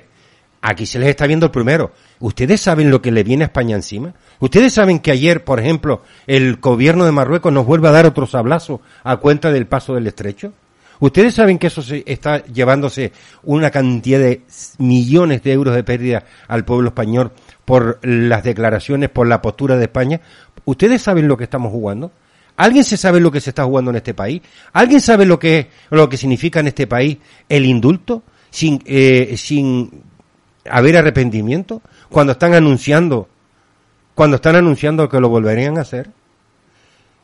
aquí 0.62 0.86
se 0.86 1.00
les 1.00 1.10
está 1.10 1.28
viendo 1.28 1.46
el 1.46 1.52
primero. 1.52 1.92
¿Ustedes 2.20 2.62
saben 2.62 2.90
lo 2.90 3.02
que 3.02 3.12
le 3.12 3.24
viene 3.24 3.44
a 3.44 3.48
España 3.48 3.76
encima? 3.76 4.14
¿Ustedes 4.40 4.74
saben 4.74 5.00
que 5.00 5.12
ayer, 5.12 5.44
por 5.44 5.60
ejemplo, 5.60 6.02
el 6.28 6.58
gobierno 6.58 7.06
de 7.06 7.12
Marruecos 7.12 7.54
nos 7.54 7.66
vuelve 7.66 7.88
a 7.88 7.92
dar 7.92 8.06
otro 8.06 8.26
sablazo 8.26 8.82
a 9.04 9.18
cuenta 9.18 9.52
del 9.52 9.68
paso 9.68 9.94
del 9.94 10.08
estrecho? 10.08 10.54
¿Ustedes 11.00 11.34
saben 11.34 11.58
que 11.58 11.68
eso 11.68 11.82
se 11.82 12.04
está 12.06 12.44
llevándose 12.46 13.12
una 13.42 13.72
cantidad 13.72 14.20
de 14.20 14.44
millones 14.78 15.42
de 15.42 15.52
euros 15.52 15.74
de 15.74 15.84
pérdida 15.84 16.26
al 16.48 16.64
pueblo 16.64 16.90
español 16.90 17.32
por 17.66 18.00
las 18.04 18.44
declaraciones, 18.44 19.10
por 19.10 19.28
la 19.28 19.42
postura 19.42 19.78
de 19.78 19.86
España? 19.86 20.22
¿Ustedes 20.64 21.02
saben 21.02 21.28
lo 21.28 21.38
que 21.38 21.46
estamos 21.46 21.72
jugando? 21.72 22.12
¿Alguien 22.56 22.84
se 22.84 22.98
sabe 22.98 23.20
lo 23.20 23.32
que 23.32 23.42
se 23.42 23.50
está 23.50 23.64
jugando 23.64 23.90
en 23.90 23.98
este 23.98 24.14
país? 24.14 24.44
¿Alguien 24.74 25.02
sabe 25.02 25.26
lo 25.26 25.40
que 25.40 25.70
lo 25.90 26.08
que 26.08 26.18
significa 26.18 26.60
en 26.60 26.68
este 26.68 26.86
país 26.86 27.18
el 27.50 27.66
indulto 27.66 28.22
sin 28.52 28.82
eh, 28.86 29.36
sin 29.38 30.04
haber 30.70 30.98
arrepentimiento 30.98 31.82
cuando 32.10 32.34
están 32.34 32.54
anunciando 32.54 33.28
cuando 34.14 34.36
están 34.36 34.56
anunciando 34.56 35.10
que 35.10 35.20
lo 35.20 35.30
volverían 35.30 35.80
a 35.80 35.82
hacer? 35.82 36.12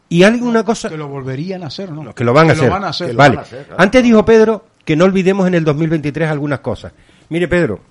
Y 0.09 0.23
alguna 0.23 0.63
cosa 0.63 0.89
Que 0.89 0.97
lo 0.97 1.09
volverían 1.09 1.63
a 1.63 1.67
hacer, 1.67 1.91
¿no? 1.91 2.15
que 2.15 2.23
lo 2.23 2.33
van 2.33 2.49
a 2.49 2.53
hacer. 2.53 2.65
Lo 2.65 2.71
van 2.71 2.83
a 2.85 2.89
hacer. 2.89 3.07
Que 3.07 3.13
lo 3.13 3.17
Vale. 3.17 3.35
van 3.35 3.39
a 3.39 3.41
hacer, 3.45 3.65
claro. 3.65 3.81
Antes 3.83 4.03
dijo 4.03 4.25
Pedro 4.25 4.65
que 4.85 4.95
no 4.95 5.03
olvidemos 5.03 5.45
en 5.47 5.53
el 5.53 5.65
2023 5.65 6.29
algunas 6.29 6.61
cosas. 6.61 6.93
Mire, 7.29 7.49
Pedro, 7.49 7.81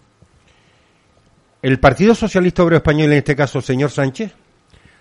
el 1.61 1.79
Partido 1.79 2.15
Socialista 2.15 2.63
Obrero 2.63 2.79
Español, 2.79 3.13
en 3.13 3.19
este 3.19 3.37
caso 3.37 3.59
el 3.59 3.65
señor 3.65 3.91
Sánchez, 3.91 4.33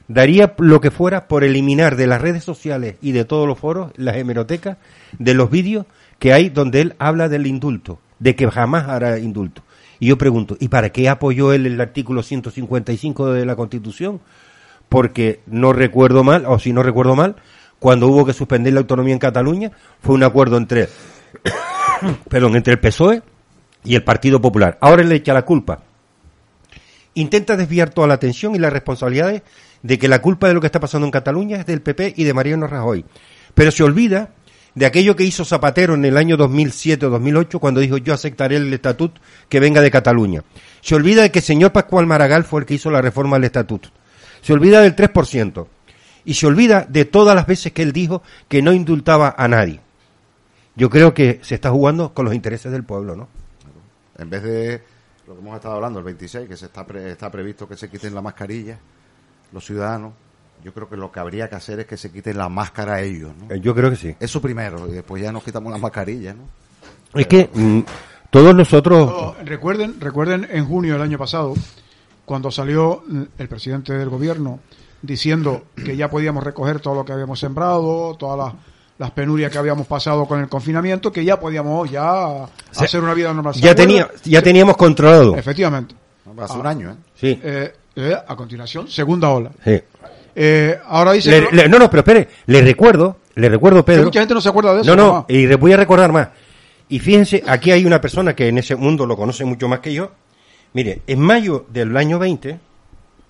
daría 0.08 0.54
lo 0.58 0.82
que 0.82 0.92
fuera 0.92 1.28
por 1.28 1.44
eliminar 1.44 1.96
de 1.96 2.08
las 2.08 2.22
redes 2.22 2.44
sociales 2.44 2.96
y 3.02 3.12
de 3.12 3.24
todos 3.26 3.48
los 3.48 3.58
foros 3.58 3.92
las 3.96 4.18
hemerotecas 4.18 4.78
de 5.18 5.34
los 5.34 5.50
vídeos 5.50 5.86
que 6.20 6.34
hay 6.34 6.50
donde 6.50 6.82
él 6.82 6.96
habla 7.00 7.30
del 7.30 7.48
indulto, 7.48 8.00
de 8.20 8.36
que 8.36 8.50
jamás 8.50 8.88
hará 8.88 9.20
indulto. 9.20 9.64
Y 10.00 10.08
yo 10.08 10.18
pregunto, 10.18 10.58
¿y 10.60 10.68
para 10.68 10.90
qué 10.90 11.10
apoyó 11.10 11.54
él 11.54 11.66
el 11.66 11.80
artículo 11.80 12.24
155 12.24 13.32
de 13.32 13.46
la 13.46 13.56
Constitución? 13.56 14.20
Porque 14.90 15.42
no 15.46 15.74
recuerdo 15.74 16.24
mal, 16.24 16.46
o 16.46 16.60
si 16.60 16.74
no 16.74 16.84
recuerdo 16.84 17.16
mal, 17.16 17.36
cuando 17.80 18.08
hubo 18.08 18.26
que 18.26 18.34
suspender 18.34 18.74
la 18.74 18.82
autonomía 18.82 19.14
en 19.14 19.20
Cataluña, 19.20 19.72
fue 20.02 20.16
un 20.16 20.24
acuerdo 20.24 20.58
entre, 20.58 20.90
perdón, 22.30 22.56
entre 22.56 22.74
el 22.74 22.80
PSOE 22.80 23.22
y 23.84 23.96
el 23.96 24.04
Partido 24.04 24.42
Popular. 24.42 24.78
Ahora 24.82 25.04
le 25.04 25.16
echa 25.16 25.34
la 25.34 25.44
culpa 25.44 25.82
intenta 27.16 27.58
desviar 27.58 27.90
toda 27.90 28.08
la 28.08 28.14
atención 28.14 28.54
y 28.56 28.60
las 28.60 28.72
responsabilidades 28.72 29.42
de 29.82 29.98
que 29.98 30.08
la 30.08 30.22
culpa 30.22 30.48
de 30.48 30.54
lo 30.54 30.62
que 30.62 30.68
está 30.68 30.80
pasando 30.80 31.08
en 31.08 31.12
Cataluña 31.12 31.58
es 31.58 31.66
del 31.66 31.82
PP 31.82 32.14
y 32.16 32.24
de 32.24 32.34
Mariano 32.34 32.68
Rajoy. 32.68 33.06
Pero 33.56 33.72
se 33.72 33.84
olvida 33.84 34.30
de 34.76 34.86
aquello 34.86 35.16
que 35.16 35.24
hizo 35.24 35.44
Zapatero 35.46 35.94
en 35.96 36.06
el 36.06 36.18
año 36.18 36.38
2007 36.38 37.06
o 37.06 37.10
2008 37.10 37.60
cuando 37.60 37.80
dijo 37.80 37.98
yo 37.98 38.14
aceptaré 38.14 38.58
el 38.58 38.74
estatuto 38.74 39.20
que 39.50 39.60
venga 39.60 39.82
de 39.82 39.90
Cataluña. 39.90 40.44
Se 40.82 40.96
olvida 40.96 41.22
de 41.24 41.32
que 41.32 41.40
el 41.40 41.46
señor 41.46 41.72
Pascual 41.72 42.06
Maragall 42.06 42.44
fue 42.44 42.60
el 42.62 42.66
que 42.66 42.74
hizo 42.76 42.92
la 42.92 43.02
reforma 43.02 43.38
del 43.38 43.46
estatuto. 43.46 43.90
Se 44.42 44.54
olvida 44.54 44.82
del 44.82 44.96
3%. 44.96 45.68
Y 46.28 46.34
se 46.34 46.48
olvida 46.48 46.86
de 46.90 47.06
todas 47.06 47.36
las 47.36 47.46
veces 47.46 47.72
que 47.72 47.84
él 47.84 47.94
dijo 47.94 48.22
que 48.48 48.62
no 48.64 48.74
indultaba 48.74 49.34
a 49.38 49.48
nadie. 49.48 49.80
Yo 50.76 50.90
creo 50.90 51.14
que 51.14 51.40
se 51.44 51.56
está 51.56 51.70
jugando 51.70 52.14
con 52.14 52.26
los 52.26 52.34
intereses 52.34 52.72
del 52.72 52.84
pueblo, 52.84 53.16
¿no? 53.16 53.28
En 54.18 54.30
vez 54.30 54.42
de 54.44 54.82
lo 55.28 55.36
que 55.36 55.40
hemos 55.42 55.56
estado 55.56 55.76
hablando, 55.76 56.00
el 56.00 56.06
26, 56.06 56.48
que 56.50 56.58
se 56.58 56.66
está, 56.66 56.86
pre- 56.86 57.12
está 57.12 57.30
previsto 57.32 57.68
que 57.68 57.78
se 57.78 57.90
quiten 57.90 58.14
la 58.16 58.22
mascarilla, 58.22 58.80
los 59.52 59.64
ciudadanos, 59.66 60.14
yo 60.66 60.74
creo 60.74 60.90
que 60.90 60.98
lo 60.98 61.12
que 61.12 61.20
habría 61.20 61.48
que 61.48 61.54
hacer 61.56 61.80
es 61.82 61.86
que 61.86 61.96
se 61.96 62.12
quiten 62.12 62.40
la 62.40 62.50
máscara 62.50 62.96
a 62.96 63.02
ellos, 63.04 63.32
¿no? 63.40 63.54
Eh, 63.54 63.60
Yo 63.60 63.76
creo 63.76 63.92
que 63.92 63.96
sí. 63.96 64.16
Eso 64.20 64.42
primero, 64.42 64.88
y 64.90 64.94
después 64.94 65.22
ya 65.22 65.32
nos 65.32 65.44
quitamos 65.44 65.72
la 65.72 65.78
mascarilla, 65.78 66.34
¿no? 66.34 66.42
Es 67.14 67.28
que 67.28 67.52
mm, 67.54 67.82
todos 68.32 68.56
nosotros... 68.56 69.08
Oh, 69.14 69.36
recuerden, 69.46 70.02
recuerden 70.02 70.48
en 70.50 70.66
junio 70.66 70.94
del 70.94 71.04
año 71.04 71.20
pasado, 71.20 71.54
cuando 72.26 72.50
salió 72.50 73.04
el 73.38 73.48
presidente 73.48 73.94
del 73.94 74.10
gobierno 74.10 74.60
diciendo 75.04 75.66
que 75.76 75.96
ya 75.96 76.10
podíamos 76.10 76.44
recoger 76.44 76.80
todo 76.80 76.96
lo 76.96 77.06
que 77.06 77.14
habíamos 77.14 77.40
sembrado, 77.40 78.16
todas 78.18 78.36
las, 78.36 78.64
las 78.98 79.12
penurias 79.12 79.52
que 79.52 79.60
habíamos 79.60 79.86
pasado 79.86 80.26
con 80.26 80.40
el 80.42 80.50
confinamiento, 80.50 81.12
que 81.12 81.24
ya 81.24 81.40
podíamos 81.40 81.92
ya 81.92 82.46
hacer 82.76 83.04
una 83.04 83.14
vida 83.14 83.32
normal. 83.32 83.54
¿Se 83.54 83.62
ya, 83.62 83.76
tenía, 83.76 84.10
ya 84.24 84.42
teníamos 84.42 84.76
controlado. 84.78 85.36
Efectivamente. 85.38 85.94
Hace 86.40 86.58
un 86.58 86.66
año, 86.66 86.90
¿eh? 86.90 86.96
Sí, 87.14 87.40
Eh, 87.44 87.72
eh, 87.98 88.16
a 88.28 88.36
continuación, 88.36 88.88
segunda 88.88 89.30
ola. 89.30 89.52
sí. 89.64 89.80
Eh, 90.36 90.78
ahora 90.86 91.14
dice... 91.14 91.30
Le- 91.30 91.48
le- 91.52 91.70
no, 91.70 91.80
no, 91.80 91.90
pero 91.90 92.02
espere, 92.02 92.28
le 92.48 92.62
recuerdo, 92.62 93.20
le 93.36 93.48
recuerdo, 93.50 93.80
que 93.86 93.94
Pedro. 93.94 94.04
mucha 94.06 94.20
gente 94.20 94.34
no 94.34 94.42
se 94.42 94.50
acuerda 94.50 94.74
de 94.76 94.82
eso. 94.82 94.96
No, 94.96 95.02
no, 95.02 95.12
mamá. 95.14 95.26
y 95.30 95.48
les 95.48 95.58
voy 95.58 95.72
a 95.74 95.78
recordar 95.78 96.12
más. 96.12 96.30
Y 96.90 97.00
fíjense, 97.00 97.44
aquí 97.48 97.72
hay 97.72 97.86
una 97.86 98.00
persona 98.02 98.36
que 98.36 98.48
en 98.50 98.58
ese 98.58 98.76
mundo 98.76 99.06
lo 99.06 99.16
conoce 99.16 99.46
mucho 99.46 99.68
más 99.68 99.80
que 99.80 99.94
yo. 99.94 100.12
Mire, 100.74 101.02
en 101.08 101.20
mayo 101.20 101.66
del 101.70 101.96
año 101.96 102.20
20, 102.20 102.60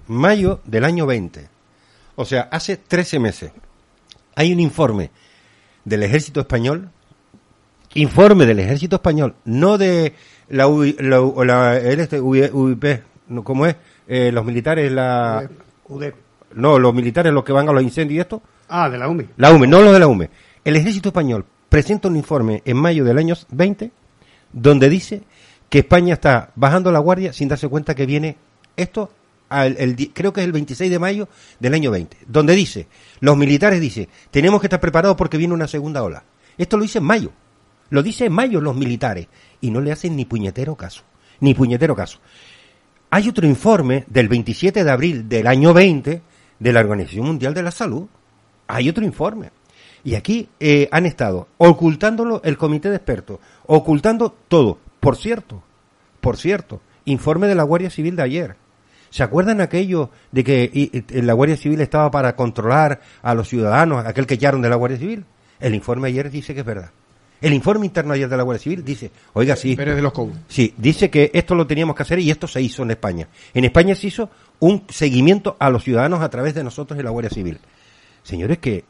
mayo 0.08 0.62
del 0.66 0.84
año 0.84 1.06
20, 1.06 1.48
o 2.16 2.26
sea, 2.26 2.50
hace 2.52 2.78
13 2.78 3.20
meses, 3.20 3.52
hay 4.36 4.52
un 4.52 4.60
informe 4.60 5.12
del 5.86 6.02
ejército 6.04 6.40
español, 6.42 6.90
informe 7.94 8.46
del 8.46 8.60
ejército 8.60 8.96
español, 8.98 9.36
no 9.46 9.78
de 9.78 10.14
la, 10.50 10.68
UI 10.68 10.96
la, 11.00 11.22
U- 11.22 11.44
la- 11.44 11.78
el 11.78 12.00
este, 12.00 12.20
UI 12.20 12.50
UIP, 12.52 12.84
no, 13.30 13.44
¿cómo 13.44 13.66
es? 13.68 13.76
Eh, 14.08 14.32
los 14.32 14.44
militares, 14.44 14.92
la... 14.92 15.48
UDE. 15.88 16.14
No, 16.56 16.80
los 16.80 16.94
militares, 16.94 17.32
los 17.34 17.44
que 17.44 17.54
van 17.54 17.70
a 17.70 17.72
los 17.74 17.84
incendios 17.84 18.18
y 18.18 18.22
esto, 18.22 18.42
Ah, 18.70 18.90
de 18.90 18.98
la 18.98 19.08
UMI. 19.08 19.26
la 19.38 19.52
UME, 19.52 19.68
no 19.68 19.82
los 19.82 19.94
de 19.94 20.00
la 20.00 20.08
UME. 20.08 20.30
El 20.64 20.76
ejército 20.76 21.10
español 21.10 21.46
presenta 21.70 22.08
un 22.08 22.16
informe 22.16 22.62
en 22.66 22.78
mayo 22.78 23.04
del 23.04 23.18
año 23.18 23.36
20 23.52 23.92
donde 24.52 24.90
dice 24.90 25.22
que 25.70 25.80
España 25.80 26.14
está 26.14 26.52
bajando 26.56 26.92
la 26.92 27.00
guardia 27.00 27.34
sin 27.34 27.48
darse 27.50 27.68
cuenta 27.68 27.94
que 27.94 28.06
viene 28.06 28.38
esto, 28.78 29.12
al- 29.50 29.76
el 29.78 29.96
creo 30.14 30.32
que 30.34 30.42
es 30.42 30.46
el 30.46 30.54
26 30.54 30.90
de 30.90 31.00
mayo 31.00 31.28
del 31.60 31.74
año 31.74 31.92
20, 31.92 32.18
donde 32.28 32.56
dice, 32.56 32.88
los 33.20 33.36
militares 33.38 33.80
dicen, 33.82 34.08
tenemos 34.32 34.60
que 34.62 34.68
estar 34.68 34.80
preparados 34.80 35.18
porque 35.18 35.38
viene 35.38 35.54
una 35.54 35.68
segunda 35.68 36.02
ola. 36.04 36.24
Esto 36.58 36.78
lo 36.78 36.84
dice 36.84 37.00
en 37.00 37.04
mayo. 37.06 37.32
Lo 37.90 38.02
dice 38.02 38.26
en 38.26 38.34
mayo 38.34 38.62
los 38.62 38.76
militares 38.76 39.28
y 39.62 39.70
no 39.72 39.82
le 39.82 39.92
hacen 39.92 40.16
ni 40.16 40.26
puñetero 40.26 40.76
caso. 40.76 41.04
Ni 41.42 41.54
puñetero 41.54 41.96
caso. 41.96 42.20
Hay 43.12 43.30
otro 43.30 43.46
informe 43.46 44.06
del 44.08 44.28
27 44.28 44.84
de 44.84 44.92
abril 44.92 45.30
del 45.30 45.46
año 45.48 45.74
20 45.74 46.22
de 46.60 46.74
la 46.74 46.80
Organización 46.82 47.26
Mundial 47.28 47.54
de 47.54 47.64
la 47.64 47.72
Salud. 47.72 48.08
Hay 48.68 48.90
otro 48.90 49.04
informe. 49.06 49.52
Y 50.04 50.16
aquí 50.16 50.50
eh, 50.60 50.88
han 50.92 51.06
estado 51.06 51.48
ocultándolo 51.58 52.42
el 52.44 52.58
comité 52.58 52.90
de 52.90 52.98
expertos, 52.98 53.40
ocultando 53.66 54.36
todo. 54.48 54.78
Por 55.00 55.18
cierto, 55.18 55.64
por 56.22 56.38
cierto, 56.38 56.82
informe 57.06 57.48
de 57.48 57.56
la 57.56 57.64
Guardia 57.64 57.90
Civil 57.90 58.16
de 58.16 58.24
ayer. 58.24 58.56
¿Se 59.10 59.24
acuerdan 59.24 59.62
aquello 59.62 60.10
de 60.32 60.44
que 60.44 60.70
y- 60.74 61.22
la 61.22 61.34
Guardia 61.34 61.58
Civil 61.58 61.82
estaba 61.82 62.12
para 62.12 62.36
controlar 62.36 63.02
a 63.22 63.34
los 63.34 63.48
ciudadanos, 63.48 64.06
aquel 64.06 64.28
que 64.28 64.34
echaron 64.36 64.62
de 64.62 64.70
la 64.70 64.76
Guardia 64.76 65.00
Civil? 65.00 65.26
El 65.60 65.74
informe 65.74 66.08
ayer 66.10 66.30
dice 66.30 66.54
que 66.54 66.60
es 66.60 66.66
verdad. 66.66 66.92
El 67.42 67.54
informe 67.54 67.86
interno 67.86 68.14
ayer 68.14 68.28
de 68.30 68.38
la 68.38 68.44
Guardia 68.44 68.64
Civil 68.64 68.84
dice, 68.84 69.12
oiga, 69.34 69.56
sí, 69.56 69.76
Pérez 69.76 69.96
de 69.96 70.02
los 70.02 70.14
Cobos. 70.14 70.38
Sí, 70.48 70.74
dice 70.78 71.10
que 71.10 71.30
esto 71.34 71.54
lo 71.54 71.68
teníamos 71.68 71.96
que 71.96 72.04
hacer 72.04 72.20
y 72.20 72.32
esto 72.32 72.48
se 72.48 72.62
hizo 72.62 72.84
en 72.84 72.92
España. 72.92 73.28
En 73.54 73.66
España 73.66 73.94
se 73.96 74.08
hizo 74.08 74.30
un 74.60 74.84
seguimiento 74.90 75.56
a 75.60 75.70
los 75.70 75.84
ciudadanos 75.84 76.22
a 76.22 76.30
través 76.30 76.56
de 76.56 76.64
nosotros 76.64 77.00
y 77.00 77.04
la 77.04 77.10
Guardia 77.12 77.30
Civil. 77.30 77.60
Señores, 78.24 78.58
que 78.60 78.86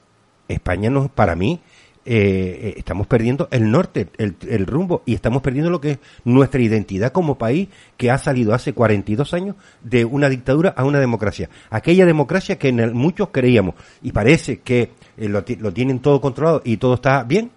España 0.48 0.90
nos, 0.90 1.10
para 1.10 1.36
mí, 1.36 1.60
eh, 2.08 2.60
eh, 2.62 2.74
estamos 2.78 3.08
perdiendo 3.08 3.48
el 3.50 3.72
norte, 3.72 4.10
el, 4.20 4.36
el 4.48 4.68
rumbo, 4.68 5.02
y 5.08 5.16
estamos 5.16 5.42
perdiendo 5.42 5.72
lo 5.72 5.82
que 5.82 5.92
es 5.92 6.00
nuestra 6.24 6.62
identidad 6.62 7.12
como 7.12 7.40
país 7.40 7.68
que 7.98 8.12
ha 8.12 8.20
salido 8.20 8.54
hace 8.54 8.74
42 8.74 9.34
años 9.34 9.56
de 9.82 10.06
una 10.06 10.30
dictadura 10.30 10.70
a 10.78 10.86
una 10.86 11.00
democracia. 11.00 11.50
Aquella 11.72 12.06
democracia 12.06 12.60
que 12.60 12.68
en 12.70 12.80
el- 12.80 12.94
muchos 12.94 13.30
creíamos, 13.32 13.74
y 14.04 14.12
parece 14.12 14.60
que 14.60 14.92
eh, 15.18 15.28
lo 15.30 15.74
tienen 15.74 16.00
todo 16.00 16.22
controlado 16.22 16.62
y 16.64 16.78
todo 16.78 16.94
está 16.94 17.24
bien. 17.24 17.50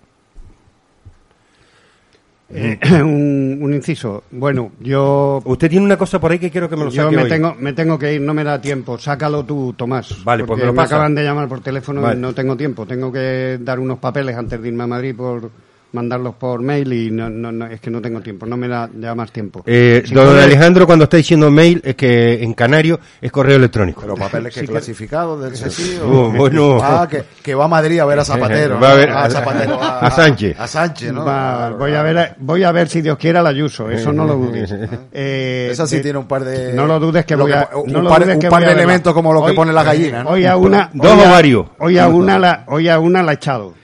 Eh, 2.50 2.78
un, 3.02 3.58
un 3.60 3.74
inciso. 3.74 4.24
Bueno, 4.30 4.72
yo, 4.80 5.42
Usted 5.44 5.68
tiene 5.68 5.84
una 5.84 5.98
cosa 5.98 6.18
por 6.18 6.32
ahí 6.32 6.38
que 6.38 6.50
quiero 6.50 6.68
que 6.68 6.76
me 6.76 6.84
lo 6.84 6.90
yo 6.90 7.02
saque 7.04 7.16
me 7.16 7.22
hoy. 7.24 7.28
tengo, 7.28 7.54
me 7.58 7.72
tengo 7.74 7.98
que 7.98 8.14
ir, 8.14 8.20
no 8.22 8.32
me 8.32 8.42
da 8.44 8.60
tiempo. 8.60 8.96
Sácalo 8.98 9.44
tú, 9.44 9.74
Tomás. 9.76 10.24
Vale, 10.24 10.44
pues 10.44 10.48
porque 10.48 10.62
me 10.62 10.66
lo 10.68 10.74
pasa. 10.74 10.94
acaban 10.96 11.14
de 11.14 11.24
llamar 11.24 11.46
por 11.48 11.60
teléfono 11.60 12.00
Vale. 12.00 12.18
y 12.18 12.22
no 12.22 12.32
tengo 12.34 12.56
tiempo. 12.56 12.86
Tengo 12.86 13.12
que 13.12 13.58
dar 13.60 13.78
unos 13.78 13.98
papeles 13.98 14.34
antes 14.36 14.60
de 14.62 14.68
irme 14.68 14.84
a 14.84 14.86
Madrid 14.86 15.14
por, 15.14 15.50
mandarlos 15.92 16.34
por 16.34 16.60
mail 16.60 16.92
y 16.92 17.10
no, 17.10 17.30
no, 17.30 17.50
no, 17.50 17.66
es 17.66 17.80
que 17.80 17.90
no 17.90 18.02
tengo 18.02 18.20
tiempo, 18.20 18.44
no 18.44 18.56
me 18.58 18.68
da, 18.68 18.88
da 18.92 19.14
más 19.14 19.32
tiempo. 19.32 19.62
Eh, 19.66 20.02
Si 20.04 20.12
don 20.14 20.26
puede- 20.26 20.42
Alejandro, 20.44 20.86
cuando 20.86 21.04
está 21.04 21.16
diciendo 21.16 21.50
mail, 21.50 21.80
es 21.82 21.94
que 21.94 22.42
en 22.42 22.52
canario 22.52 23.00
es 23.22 23.32
correo 23.32 23.56
electrónico. 23.56 24.02
Pero 24.02 24.14
papeles 24.14 24.52
que 24.52 24.60
Sí 24.60 24.66
que- 24.66 24.72
clasificados 24.72 25.42
del 25.42 25.52
CSI. 25.54 25.98
Oh, 26.04 26.30
bueno. 26.30 26.78
Ah, 26.82 27.06
que, 27.10 27.24
que 27.42 27.54
va 27.54 27.64
a 27.64 27.68
Madrid 27.68 27.98
a 28.00 28.04
ver 28.04 28.18
a 28.18 28.24
Zapatero. 28.24 28.78
Va 28.80 28.90
a 28.92 29.24
a- 29.24 29.30
Zapatero, 29.30 29.78
a 29.82 30.10
Sánchez. 30.10 30.60
A 30.60 30.66
Sánchez, 30.66 31.12
¿no? 31.12 31.24
Va, 31.24 31.56
Claro, 31.58 31.78
voy 31.78 31.94
a 31.94 32.02
ver, 32.02 32.34
voy 32.38 32.62
a 32.64 32.72
ver 32.72 32.88
si 32.88 33.00
Dios 33.00 33.16
quiere 33.16 33.38
al 33.38 33.46
Ayuso, 33.46 33.88
eso 33.90 34.12
no 34.12 34.24
lo 34.26 34.34
dudes. 34.34 34.74
Eh, 35.12 35.68
Esa 35.72 35.86
sí 35.86 35.96
de- 35.96 36.02
tiene 36.02 36.18
un 36.18 36.26
par 36.28 36.44
de. 36.44 36.72
No 36.74 36.86
lo 36.86 37.00
dudes 37.00 37.24
que 37.24 37.34
lo 37.36 37.44
voy 37.44 37.52
a, 37.52 37.68
un 37.74 37.90
no 37.90 38.08
par, 38.08 38.22
un 38.28 38.38
que 38.38 38.48
de 38.48 38.54
a 38.54 38.70
elementos 38.72 39.12
como 39.14 39.32
lo 39.32 39.40
que 39.42 39.50
Hoy- 39.50 39.56
pone 39.56 39.72
la 39.72 39.82
gallina, 39.84 40.22
¿no? 40.22 40.30
Hoy 40.30 40.44
a 40.44 40.56
una, 40.56 40.90
Dos 40.92 41.12
a- 41.12 41.28
ovarios. 41.28 41.66
Hoy 41.78 41.98
a 41.98 42.08
una 42.08 42.38
la, 42.38 42.64
hoy 42.66 42.88
a 42.88 42.98
una 42.98 43.22
la 43.22 43.32
he 43.32 43.34
echado. 43.36 43.74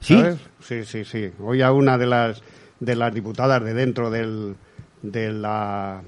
¿Sí? 0.00 0.22
Sí, 0.66 0.84
sí, 0.84 1.04
sí. 1.04 1.30
Hoy 1.40 1.62
a 1.62 1.72
una 1.72 1.98
de 1.98 2.06
las 2.06 2.42
de 2.80 2.96
las 2.96 3.12
diputadas 3.14 3.62
de 3.64 3.74
dentro 3.74 4.10
del 4.10 4.56
de 5.02 5.32
la 5.32 6.00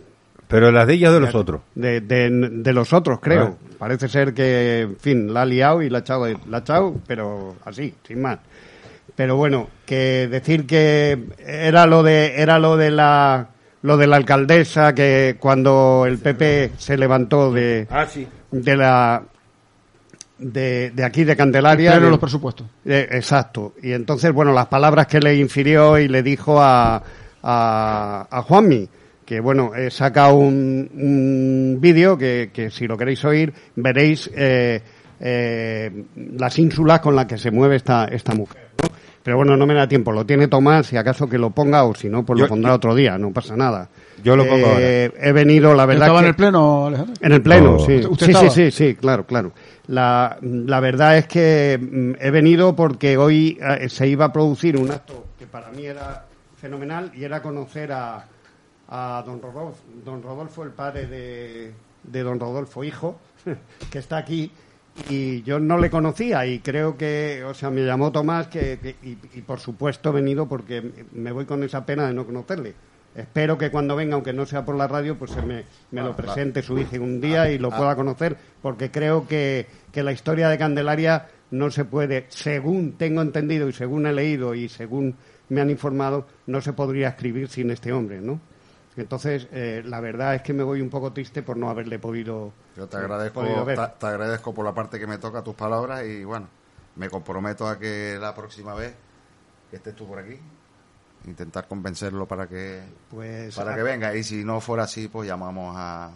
Pero 0.49 0.71
las 0.73 0.87
de 0.87 0.95
ellas 0.95 1.13
de 1.13 1.21
los 1.21 1.35
otros. 1.35 1.61
de, 1.75 2.01
de, 2.01 2.31
de 2.31 2.73
los 2.73 2.93
otros, 2.93 3.21
creo. 3.21 3.59
Ah. 3.63 3.67
Parece 3.79 4.09
ser 4.09 4.33
que, 4.33 4.81
en 4.83 4.97
fin, 4.97 5.35
la 5.35 5.43
ha 5.43 5.45
liado 5.45 5.83
y 5.83 5.91
la 5.91 5.99
ha 5.99 6.01
echado, 6.01 6.27
la 6.49 6.57
ha 6.57 6.61
echado, 6.61 6.95
pero 7.07 7.57
así, 7.65 7.95
sin 8.07 8.23
más. 8.23 8.39
Pero 9.15 9.37
bueno, 9.37 9.69
que 9.85 10.29
decir 10.31 10.67
que 10.67 11.19
era 11.47 11.87
lo 11.87 12.03
de 12.03 12.41
era 12.41 12.59
lo 12.59 12.77
de 12.77 12.91
la 12.91 13.49
lo 13.83 13.97
de 13.97 14.07
la 14.07 14.17
alcaldesa 14.17 14.95
que 14.95 15.37
cuando 15.39 16.05
el 16.07 16.19
PP 16.19 16.73
se 16.79 16.97
levantó 16.97 17.53
de 17.53 17.87
Ah, 17.91 18.07
sí. 18.07 18.27
de 18.51 18.77
la 18.77 19.23
de, 20.39 20.91
de 20.91 21.05
aquí 21.05 21.25
de 21.25 21.37
Candelaria 21.37 21.99
de- 21.99 22.11
los 22.11 22.19
presupuestos. 22.19 22.67
exacto. 22.85 23.75
Y 23.83 23.93
entonces, 23.93 24.33
bueno, 24.33 24.53
las 24.53 24.67
palabras 24.67 25.07
que 25.07 25.21
le 25.21 25.35
infirió 25.37 25.99
y 25.99 26.09
le 26.09 26.23
dijo 26.23 26.61
a, 26.61 27.03
a, 27.43 28.27
a 28.31 28.43
Juanmi, 28.43 28.89
que 29.25 29.41
bueno, 29.41 29.75
he 29.75 29.91
sacado 29.91 30.35
un, 30.37 30.89
un 30.95 31.79
vídeo 31.81 32.17
que, 32.17 32.51
que 32.53 32.71
si 32.71 32.87
lo 32.87 32.97
queréis 32.97 33.25
oír, 33.25 33.53
veréis 33.75 34.31
eh, 34.37 34.81
eh, 35.19 36.05
las 36.37 36.59
ínsulas 36.59 37.01
con 37.01 37.17
las 37.17 37.27
que 37.27 37.39
se 37.39 37.51
mueve 37.51 37.77
esta, 37.77 38.05
esta 38.05 38.35
mujer. 38.35 38.66
Pero 39.27 39.39
bueno, 39.39 39.57
no 39.57 39.67
me 39.67 39.75
da 39.75 39.89
tiempo, 39.89 40.13
lo 40.13 40.25
tiene 40.25 40.47
Tomás, 40.47 40.87
si 40.87 40.97
acaso 40.97 41.29
que 41.29 41.37
lo 41.37 41.51
ponga 41.51 41.83
o 41.83 41.97
si 41.97 42.09
no, 42.09 42.25
pues 42.25 42.39
Yo- 42.39 42.45
lo 42.45 42.49
pondrá 42.49 42.73
otro 42.75 42.95
día, 42.95 43.19
no 43.19 43.33
pasa 43.33 43.57
nada. 43.57 43.89
Yo 44.23 44.37
lo 44.37 44.47
pongo 44.47 44.69
Eh, 44.79 45.13
He 45.21 45.33
venido, 45.33 45.75
la 45.75 45.85
verdad 45.85 46.05
¿Estaba 46.05 46.21
que... 46.21 46.25
en 46.27 46.29
el 46.29 46.37
pleno, 46.37 46.87
Alejandro? 46.87 47.15
En 47.21 47.33
el 47.33 47.43
pleno, 47.43 47.73
Oh. 47.75 47.79
sí. 47.81 47.95
¿Usted- 47.97 48.09
usted 48.09 48.27
sí, 48.27 48.33
sí, 48.33 48.39
estaba? 48.39 48.51
sí, 48.51 48.71
sí, 48.71 48.95
claro, 48.95 49.27
claro. 49.27 49.51
La, 49.89 50.39
la 50.41 50.79
verdad 50.79 51.19
es 51.19 51.27
que 51.27 51.77
mm, 51.81 52.13
he 52.25 52.31
venido 52.31 52.77
porque 52.77 53.17
hoy 53.17 53.59
eh, 53.61 53.89
se 53.89 54.07
iba 54.07 54.27
a 54.27 54.33
producir 54.33 54.77
un 54.77 54.93
acto 54.93 55.27
que 55.37 55.47
para 55.49 55.71
mí 55.71 55.85
era 55.87 56.25
fenomenal 56.61 57.11
y 57.13 57.25
era 57.25 57.43
conocer 57.43 57.91
a, 57.91 58.25
a 58.89 59.25
don 59.27 59.43
Rodolfo, 59.43 59.81
don 60.05 60.23
Rodolfo, 60.23 60.63
el 60.63 60.71
padre 60.71 61.07
de, 61.09 61.73
de 62.05 62.23
don 62.23 62.39
Rodolfo, 62.39 62.85
hijo, 62.85 63.19
que 63.91 63.99
está 63.99 64.19
aquí. 64.19 64.53
Y 65.11 65.43
yo 65.43 65.61
no 65.61 65.79
le 65.79 65.91
conocía 65.91 66.47
y 66.47 66.61
creo 66.61 66.97
que, 66.97 67.45
o 67.45 67.55
sea, 67.55 67.71
me 67.71 67.85
llamó 67.85 68.11
Tomás 68.13 68.49
que, 68.49 68.79
que- 68.81 68.97
y, 69.03 69.19
y 69.39 69.43
por 69.43 69.61
supuesto 69.61 70.11
he 70.11 70.13
venido 70.13 70.49
porque 70.49 70.83
me 71.13 71.33
voy 71.33 71.45
con 71.45 71.63
esa 71.63 71.85
pena 71.85 72.07
de 72.07 72.15
no 72.15 72.25
conocerle. 72.27 72.75
Espero 73.15 73.57
que 73.57 73.71
cuando 73.71 73.97
venga, 73.97 74.15
aunque 74.15 74.33
no 74.35 74.45
sea 74.45 74.65
por 74.65 74.75
la 74.77 74.87
radio, 74.89 75.17
pues 75.17 75.31
se 75.31 75.41
me, 75.41 75.65
me 75.91 76.03
lo 76.03 76.15
presente 76.15 76.61
su 76.63 76.79
hija 76.79 77.01
un 77.01 77.21
día 77.21 77.51
y 77.51 77.59
lo 77.59 77.71
pueda 77.71 77.97
conocer, 77.97 78.37
porque 78.61 78.91
creo 78.91 79.27
que, 79.27 79.67
que 79.91 80.03
la 80.03 80.13
historia 80.13 80.49
de 80.51 80.59
Candelaria 80.59 81.27
no 81.51 81.71
se 81.71 81.85
puede, 81.87 82.27
según 82.29 82.93
tengo 82.99 83.23
entendido 83.23 83.69
y 83.69 83.73
según 83.73 84.07
he 84.07 84.13
leído 84.13 84.55
y 84.55 84.69
según 84.69 85.17
me 85.49 85.61
han 85.63 85.71
informado, 85.71 86.27
no 86.47 86.61
se 86.61 86.75
podría 86.75 87.09
escribir 87.09 87.49
sin 87.49 87.71
este 87.71 87.91
hombre, 87.93 88.21
¿no? 88.21 88.39
Entonces, 88.97 89.49
eh, 89.53 89.83
la 89.85 90.01
verdad 90.01 90.35
es 90.35 90.43
que 90.43 90.53
me 90.55 90.63
voy 90.63 90.81
un 90.81 90.89
poco 90.91 91.13
triste 91.13 91.43
por 91.43 91.57
no 91.57 91.69
haberle 91.69 91.99
podido, 91.99 92.53
Yo 92.77 92.87
te 92.87 92.97
agradezco, 92.97 93.41
podido 93.43 93.65
ver. 93.65 93.79
te, 93.79 93.87
te 93.99 94.07
agradezco 94.07 94.55
por 94.55 94.65
la 94.65 94.73
parte 94.75 94.99
que 94.99 95.07
me 95.07 95.19
toca 95.19 95.43
tus 95.43 95.55
palabras 95.55 96.05
y 96.05 96.25
bueno, 96.25 96.49
me 96.97 97.11
comprometo 97.11 97.69
a 97.69 97.79
que 97.79 98.17
la 98.21 98.35
próxima 98.35 98.75
vez 98.75 98.95
que 99.71 99.77
estés 99.77 99.95
tú 99.95 100.07
por 100.07 100.19
aquí, 100.19 100.39
intentar 101.27 101.67
convencerlo 101.69 102.27
para 102.27 102.47
que 102.47 102.83
Pues, 103.11 103.55
para 103.55 103.75
que 103.75 103.83
venga 103.83 104.15
y 104.15 104.23
si 104.25 104.45
no 104.45 104.61
fuera 104.61 104.85
así, 104.85 105.09
pues 105.09 105.29
llamamos 105.29 105.75
a 105.77 106.11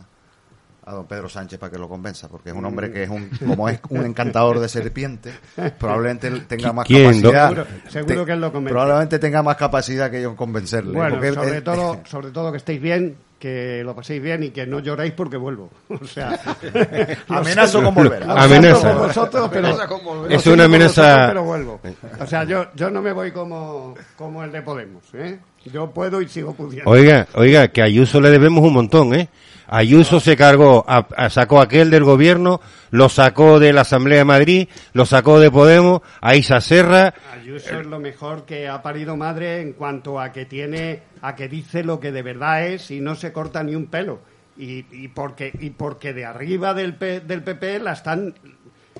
a 0.84 0.92
don 0.94 1.06
Pedro 1.06 1.28
Sánchez 1.28 1.58
para 1.58 1.70
que 1.72 1.78
lo 1.78 1.88
convenza, 1.88 2.28
porque 2.28 2.50
es 2.50 2.56
un 2.56 2.64
hombre 2.64 2.90
que 2.90 3.02
es 3.04 3.10
un, 3.10 3.30
como 3.46 3.68
es 3.68 3.78
un 3.90 4.04
encantador 4.06 4.58
de 4.60 4.68
serpientes, 4.68 5.34
probablemente 5.78 6.26
él 6.28 6.46
tenga 6.46 6.72
más 6.72 6.86
¿Quién? 6.86 7.20
capacidad. 7.22 7.48
Seguro- 7.48 7.66
seguro 7.88 8.26
que 8.26 8.32
él 8.32 8.40
lo 8.40 8.52
convence. 8.52 8.72
Probablemente 8.72 9.18
tenga 9.18 9.42
más 9.42 9.56
capacidad 9.56 10.10
que 10.10 10.22
yo 10.22 10.30
en 10.30 10.36
convencerle. 10.36 10.92
Bueno, 10.92 11.14
porque 11.16 11.32
sobre 11.32 11.62
todo, 11.62 12.00
sobre 12.04 12.30
todo 12.30 12.50
que 12.50 12.58
estéis 12.58 12.80
bien, 12.80 13.16
que 13.38 13.82
lo 13.84 13.94
paséis 13.94 14.20
bien 14.22 14.42
y 14.42 14.50
que 14.50 14.66
no 14.66 14.80
lloréis 14.80 15.12
porque 15.12 15.36
vuelvo. 15.36 15.70
O 15.88 16.04
sea, 16.04 16.38
Amenazo 17.28 17.82
con 17.82 17.94
volver. 17.94 18.22
Amenaza. 18.28 18.92
por 18.92 19.06
vosotros, 19.08 19.48
pero 19.52 19.68
Amenaza 19.68 19.88
con 19.88 20.04
volver. 20.04 20.32
Es 20.32 20.46
una 20.46 20.64
amenaza- 20.64 21.02
vosotros, 21.02 21.28
pero 21.28 21.44
vuelvo. 21.44 21.80
O 22.20 22.26
sea, 22.26 22.44
yo, 22.44 22.66
yo 22.74 22.90
no 22.90 23.00
me 23.02 23.12
voy 23.12 23.32
como, 23.32 23.94
como 24.16 24.42
el 24.44 24.52
de 24.52 24.62
Podemos, 24.62 25.02
¿eh? 25.14 25.38
Yo 25.64 25.90
puedo 25.90 26.20
y 26.22 26.28
sigo 26.28 26.54
pudiendo. 26.54 26.90
Oiga, 26.90 27.26
oiga, 27.34 27.68
que 27.68 27.82
a 27.82 27.84
Ayuso 27.84 28.20
le 28.20 28.30
debemos 28.30 28.64
un 28.64 28.72
montón, 28.72 29.14
¿eh? 29.14 29.28
Ayuso 29.72 30.18
se 30.18 30.36
cargó, 30.36 30.84
a- 30.88 31.06
a- 31.16 31.30
sacó 31.30 31.60
aquel 31.60 31.90
del 31.90 32.02
gobierno, 32.02 32.60
lo 32.90 33.08
sacó 33.08 33.60
de 33.60 33.72
la 33.72 33.82
Asamblea 33.82 34.18
de 34.18 34.24
Madrid, 34.24 34.68
lo 34.94 35.06
sacó 35.06 35.38
de 35.38 35.50
Podemos, 35.50 36.00
a 36.20 36.34
Isa 36.34 36.60
Serra, 36.60 37.14
Ayuso 37.40 37.78
es 37.80 37.86
lo 37.86 38.00
mejor 38.00 38.44
que 38.46 38.66
ha 38.66 38.82
parido 38.82 39.16
madre 39.16 39.60
en 39.60 39.74
cuanto 39.74 40.18
a 40.18 40.32
que 40.32 40.44
tiene, 40.46 41.02
a 41.22 41.36
que 41.36 41.48
dice 41.48 41.84
lo 41.84 42.00
que 42.00 42.10
de 42.10 42.22
verdad 42.22 42.66
es 42.66 42.90
y 42.90 43.00
no 43.00 43.14
se 43.14 43.32
corta 43.32 43.62
ni 43.62 43.74
un 43.76 43.86
pelo. 43.86 44.20
Y, 44.58 44.84
y 44.90 45.08
porque 45.08 45.52
y 45.60 45.70
porque 45.70 46.12
de 46.12 46.24
arriba 46.26 46.74
del, 46.74 46.94
P- 46.94 47.20
del 47.20 47.42
PP 47.42 47.78
la 47.78 47.92
están 47.92 48.34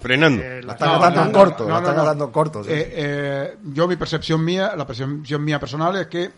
frenando. 0.00 0.42
eh, 0.42 0.62
La 0.62 0.72
están 0.72 1.14
no, 1.14 1.32
corto, 1.32 1.64
no, 1.64 1.68
la 1.70 1.74
no, 1.74 1.78
están 1.80 1.94
no. 1.96 2.00
agarrando 2.02 2.24
en 2.26 2.30
corto. 2.30 2.64
sí. 2.64 2.70
Eh, 2.72 2.92
eh, 2.92 3.56
yo, 3.64 3.86
mi 3.86 3.96
percepción 3.96 4.44
mía, 4.44 4.74
la 4.76 4.86
percepción 4.86 5.44
mía 5.44 5.60
personal 5.60 5.96
es 5.96 6.06
que 6.08 6.30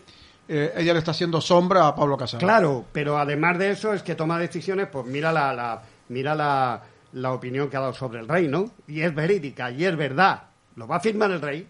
eh, 0.47 0.73
ella 0.75 0.93
le 0.93 0.99
está 0.99 1.11
haciendo 1.11 1.39
sombra 1.41 1.87
a 1.87 1.95
Pablo 1.95 2.17
Casado. 2.17 2.39
Claro, 2.39 2.85
pero 2.91 3.17
además 3.17 3.57
de 3.57 3.71
eso 3.71 3.93
es 3.93 4.03
que 4.03 4.15
toma 4.15 4.37
decisiones, 4.39 4.87
pues 4.87 5.05
mira 5.05 5.31
la, 5.31 5.53
la 5.53 5.81
mira 6.09 6.35
la, 6.35 6.81
la 7.13 7.31
opinión 7.31 7.69
que 7.69 7.77
ha 7.77 7.81
dado 7.81 7.93
sobre 7.93 8.19
el 8.19 8.27
rey, 8.27 8.47
¿no? 8.47 8.71
Y 8.87 9.01
es 9.01 9.13
verídica, 9.15 9.71
y 9.71 9.85
es 9.85 9.95
verdad. 9.95 10.43
¿Lo 10.75 10.87
va 10.87 10.97
a 10.97 10.99
firmar 10.99 11.31
el 11.31 11.41
rey? 11.41 11.67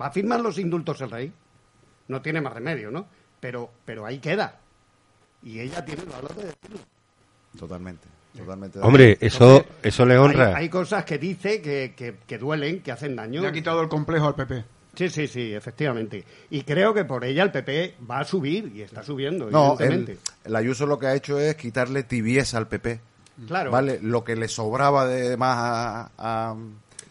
¿Va 0.00 0.06
a 0.06 0.10
firmar 0.10 0.40
los 0.40 0.58
indultos 0.58 1.00
el 1.00 1.10
rey? 1.10 1.32
No 2.08 2.20
tiene 2.20 2.40
más 2.40 2.52
remedio, 2.52 2.90
¿no? 2.90 3.06
Pero, 3.40 3.70
pero 3.84 4.04
ahí 4.04 4.18
queda. 4.18 4.58
Y 5.42 5.60
ella 5.60 5.84
tiene 5.84 6.02
el 6.02 6.08
valor 6.08 6.34
de 6.34 6.44
decirlo. 6.46 6.78
Totalmente, 7.58 8.08
totalmente. 8.36 8.78
de 8.78 8.84
Hombre, 8.84 9.18
eso, 9.20 9.64
eso 9.82 10.04
le 10.06 10.14
Hay, 10.14 10.18
honra. 10.20 10.56
hay 10.56 10.68
cosas 10.68 11.04
que 11.04 11.18
dice 11.18 11.60
que, 11.62 11.94
que, 11.96 12.16
que 12.26 12.38
duelen, 12.38 12.80
que 12.82 12.92
hacen 12.92 13.16
daño. 13.16 13.40
Le 13.42 13.48
ha 13.48 13.52
quitado 13.52 13.80
el 13.82 13.88
complejo 13.88 14.26
al 14.26 14.34
PP. 14.34 14.64
Sí, 14.96 15.08
sí, 15.08 15.26
sí, 15.26 15.52
efectivamente. 15.52 16.24
Y 16.50 16.62
creo 16.62 16.94
que 16.94 17.04
por 17.04 17.24
ella 17.24 17.42
el 17.42 17.50
PP 17.50 17.96
va 18.08 18.20
a 18.20 18.24
subir 18.24 18.70
y 18.76 18.82
está 18.82 19.02
subiendo, 19.02 19.50
No, 19.50 19.74
evidentemente. 19.74 20.12
el, 20.12 20.50
el 20.50 20.56
Ayuso 20.56 20.86
lo 20.86 20.98
que 20.98 21.06
ha 21.08 21.14
hecho 21.14 21.38
es 21.40 21.56
quitarle 21.56 22.04
tibieza 22.04 22.58
al 22.58 22.68
PP. 22.68 23.00
Claro. 23.48 23.72
¿Vale? 23.72 23.98
Lo 24.00 24.22
que 24.22 24.36
le 24.36 24.46
sobraba 24.46 25.06
de 25.06 25.36
más 25.36 25.56
a, 25.58 26.10
a, 26.16 26.56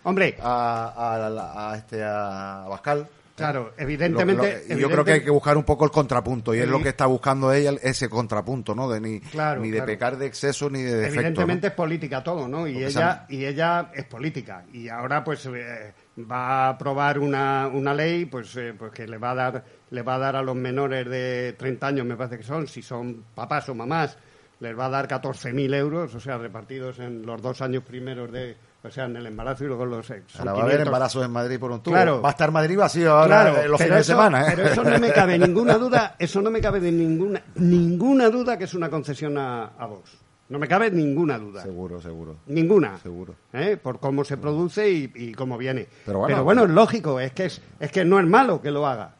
Hombre, 0.05 0.37
a, 0.41 0.93
a- 0.95 1.71
a 1.71 1.75
este 1.77 2.01
a 2.03 2.65
Bascal. 2.69 3.07
Claro, 3.35 3.73
evidentemente... 3.77 4.63
lo- 4.69 4.77
yo 4.77 4.89
creo 4.89 5.03
que 5.05 5.11
hay 5.13 5.23
que 5.23 5.29
buscar 5.29 5.57
un 5.57 5.63
poco 5.63 5.85
el 5.85 5.91
contrapunto 5.91 6.53
y 6.53 6.59
es 6.59 6.67
lo 6.67 6.81
que 6.81 6.89
está 6.89 7.05
buscando 7.05 7.51
ella 7.53 7.71
ese 7.81 8.09
contrapunto 8.09 8.75
no 8.75 8.89
de 8.89 8.99
ni, 9.01 9.19
Claro, 9.19 9.61
ni 9.61 9.69
de 9.69 9.77
claro. 9.77 9.91
pecar 9.91 10.17
de 10.17 10.25
exceso 10.27 10.69
ni 10.69 10.81
de 10.81 10.93
defecto 10.95 11.19
Evidentemente 11.19 11.67
¿no? 11.67 11.71
es 11.71 11.75
política 11.75 12.23
todo, 12.23 12.47
¿no? 12.47 12.67
Y 12.67 12.73
Porque 12.73 12.87
ella, 12.87 13.25
y 13.29 13.45
ella 13.45 13.91
es 13.93 14.05
política. 14.05 14.65
Y 14.73 14.87
ahora 14.89 15.23
pues 15.23 15.45
eh, 15.47 15.93
va 16.19 16.65
a 16.65 16.69
aprobar 16.69 17.19
una, 17.19 17.67
una 17.67 17.93
ley 17.93 18.25
pues, 18.25 18.55
eh, 18.57 18.73
pues 18.77 18.91
que 18.91 19.07
le 19.07 19.17
va 19.17 19.31
a 19.31 19.35
dar 19.35 19.63
le 19.89 20.01
va 20.01 20.15
a 20.15 20.19
dar 20.19 20.35
a 20.35 20.41
los 20.41 20.55
menores 20.55 21.07
de 21.07 21.53
30 21.57 21.85
años, 21.87 22.05
me 22.05 22.15
parece 22.15 22.37
que 22.37 22.43
son, 22.43 22.67
si 22.67 22.81
son 22.81 23.23
papás 23.35 23.69
o 23.69 23.75
mamás, 23.75 24.17
les 24.59 24.77
va 24.77 24.85
a 24.87 24.89
dar 24.89 25.07
14.000 25.07 25.73
euros, 25.75 26.15
o 26.15 26.19
sea, 26.19 26.37
repartidos 26.39 26.97
en 26.99 27.23
los 27.25 27.39
dos 27.41 27.61
años 27.61 27.83
primeros 27.83 28.31
de, 28.31 28.55
o 28.83 28.91
sea, 28.91 29.05
en 29.05 29.15
el 29.15 29.25
embarazo 29.25 29.63
y 29.63 29.67
luego 29.67 29.85
los 29.85 30.09
eh, 30.09 30.23
son 30.27 30.41
Ahora 30.41 30.51
va 30.53 30.59
a 30.59 30.61
haber 30.63 30.73
500. 30.75 30.87
embarazos 30.87 31.25
en 31.25 31.31
Madrid 31.31 31.59
por 31.59 31.71
un 31.71 31.81
tubo 31.81 31.93
Claro. 31.95 32.21
va 32.21 32.29
a 32.29 32.31
estar 32.31 32.51
Madrid 32.51 32.77
vacío 32.77 33.11
ahora 33.13 33.51
Claro, 33.51 33.67
los 33.69 33.81
fines 33.81 33.91
eso, 33.91 33.97
de 33.97 34.03
semana 34.03 34.47
¿eh? 34.47 34.53
pero 34.55 34.67
eso 34.69 34.83
no 34.83 34.99
me 34.99 35.11
cabe 35.13 35.39
ninguna 35.39 35.73
duda, 35.77 36.15
eso 36.19 36.41
no 36.41 36.51
me 36.51 36.59
cabe 36.61 36.79
de 36.79 36.91
ninguna 36.91 37.41
ninguna 37.55 38.29
duda 38.29 38.57
que 38.57 38.65
es 38.65 38.73
una 38.73 38.89
concesión 38.89 39.37
a, 39.37 39.65
a 39.77 39.85
Vox. 39.85 40.17
No 40.49 40.59
me 40.59 40.67
cabe 40.67 40.91
ninguna 40.91 41.39
duda. 41.39 41.63
seguro 41.63 42.01
seguro 42.01 42.35
Ninguna. 42.47 42.97
Seguro. 42.99 43.33
¿eh? 43.53 43.77
Por 43.81 43.99
cómo 43.99 44.23
se 44.25 44.35
produce 44.37 44.91
y, 44.91 45.11
y 45.15 45.31
cómo 45.33 45.57
viene. 45.57 45.87
Pero 46.05 46.19
bueno. 46.43 46.65
es 46.65 46.69
lógico, 46.69 47.19
es 47.19 47.31
que, 47.31 47.45
es, 47.45 47.61
es 47.79 47.91
que 47.91 48.03
no 48.03 48.19
es 48.19 48.25
malo 48.27 48.61
que 48.61 48.69
lo 48.69 48.85
haga. 48.85 49.15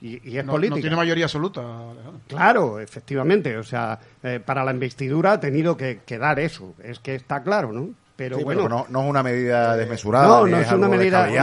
Y, 0.00 0.30
y 0.30 0.38
es 0.38 0.46
No, 0.46 0.52
política. 0.52 0.76
no 0.76 0.80
tiene 0.80 0.96
mayoría 0.96 1.24
absoluta. 1.24 1.60
Alejandro. 1.90 2.20
Claro, 2.28 2.78
efectivamente. 2.78 3.56
O 3.58 3.64
sea, 3.64 3.98
eh, 4.22 4.40
para 4.42 4.64
la 4.64 4.70
investidura 4.70 5.32
ha 5.32 5.40
tenido 5.40 5.76
que, 5.76 6.00
que 6.06 6.16
dar 6.18 6.38
eso. 6.38 6.74
Es 6.82 7.00
que 7.00 7.16
está 7.16 7.42
claro, 7.42 7.72
¿no? 7.72 7.90
Pero 8.18 8.36
Sí, 8.36 8.42
bueno, 8.42 8.62
pero 8.64 8.74
no, 8.78 8.86
no 8.88 9.02
es 9.04 9.10
una 9.10 9.22
medida 9.22 9.76
desmesurada, 9.76 10.26
no, 10.26 10.44
ni 10.46 10.50
no 10.50 10.58
es, 10.58 10.66
es 10.66 10.72
una 10.72 10.88
medida- 10.88 11.24
ni 11.28 11.34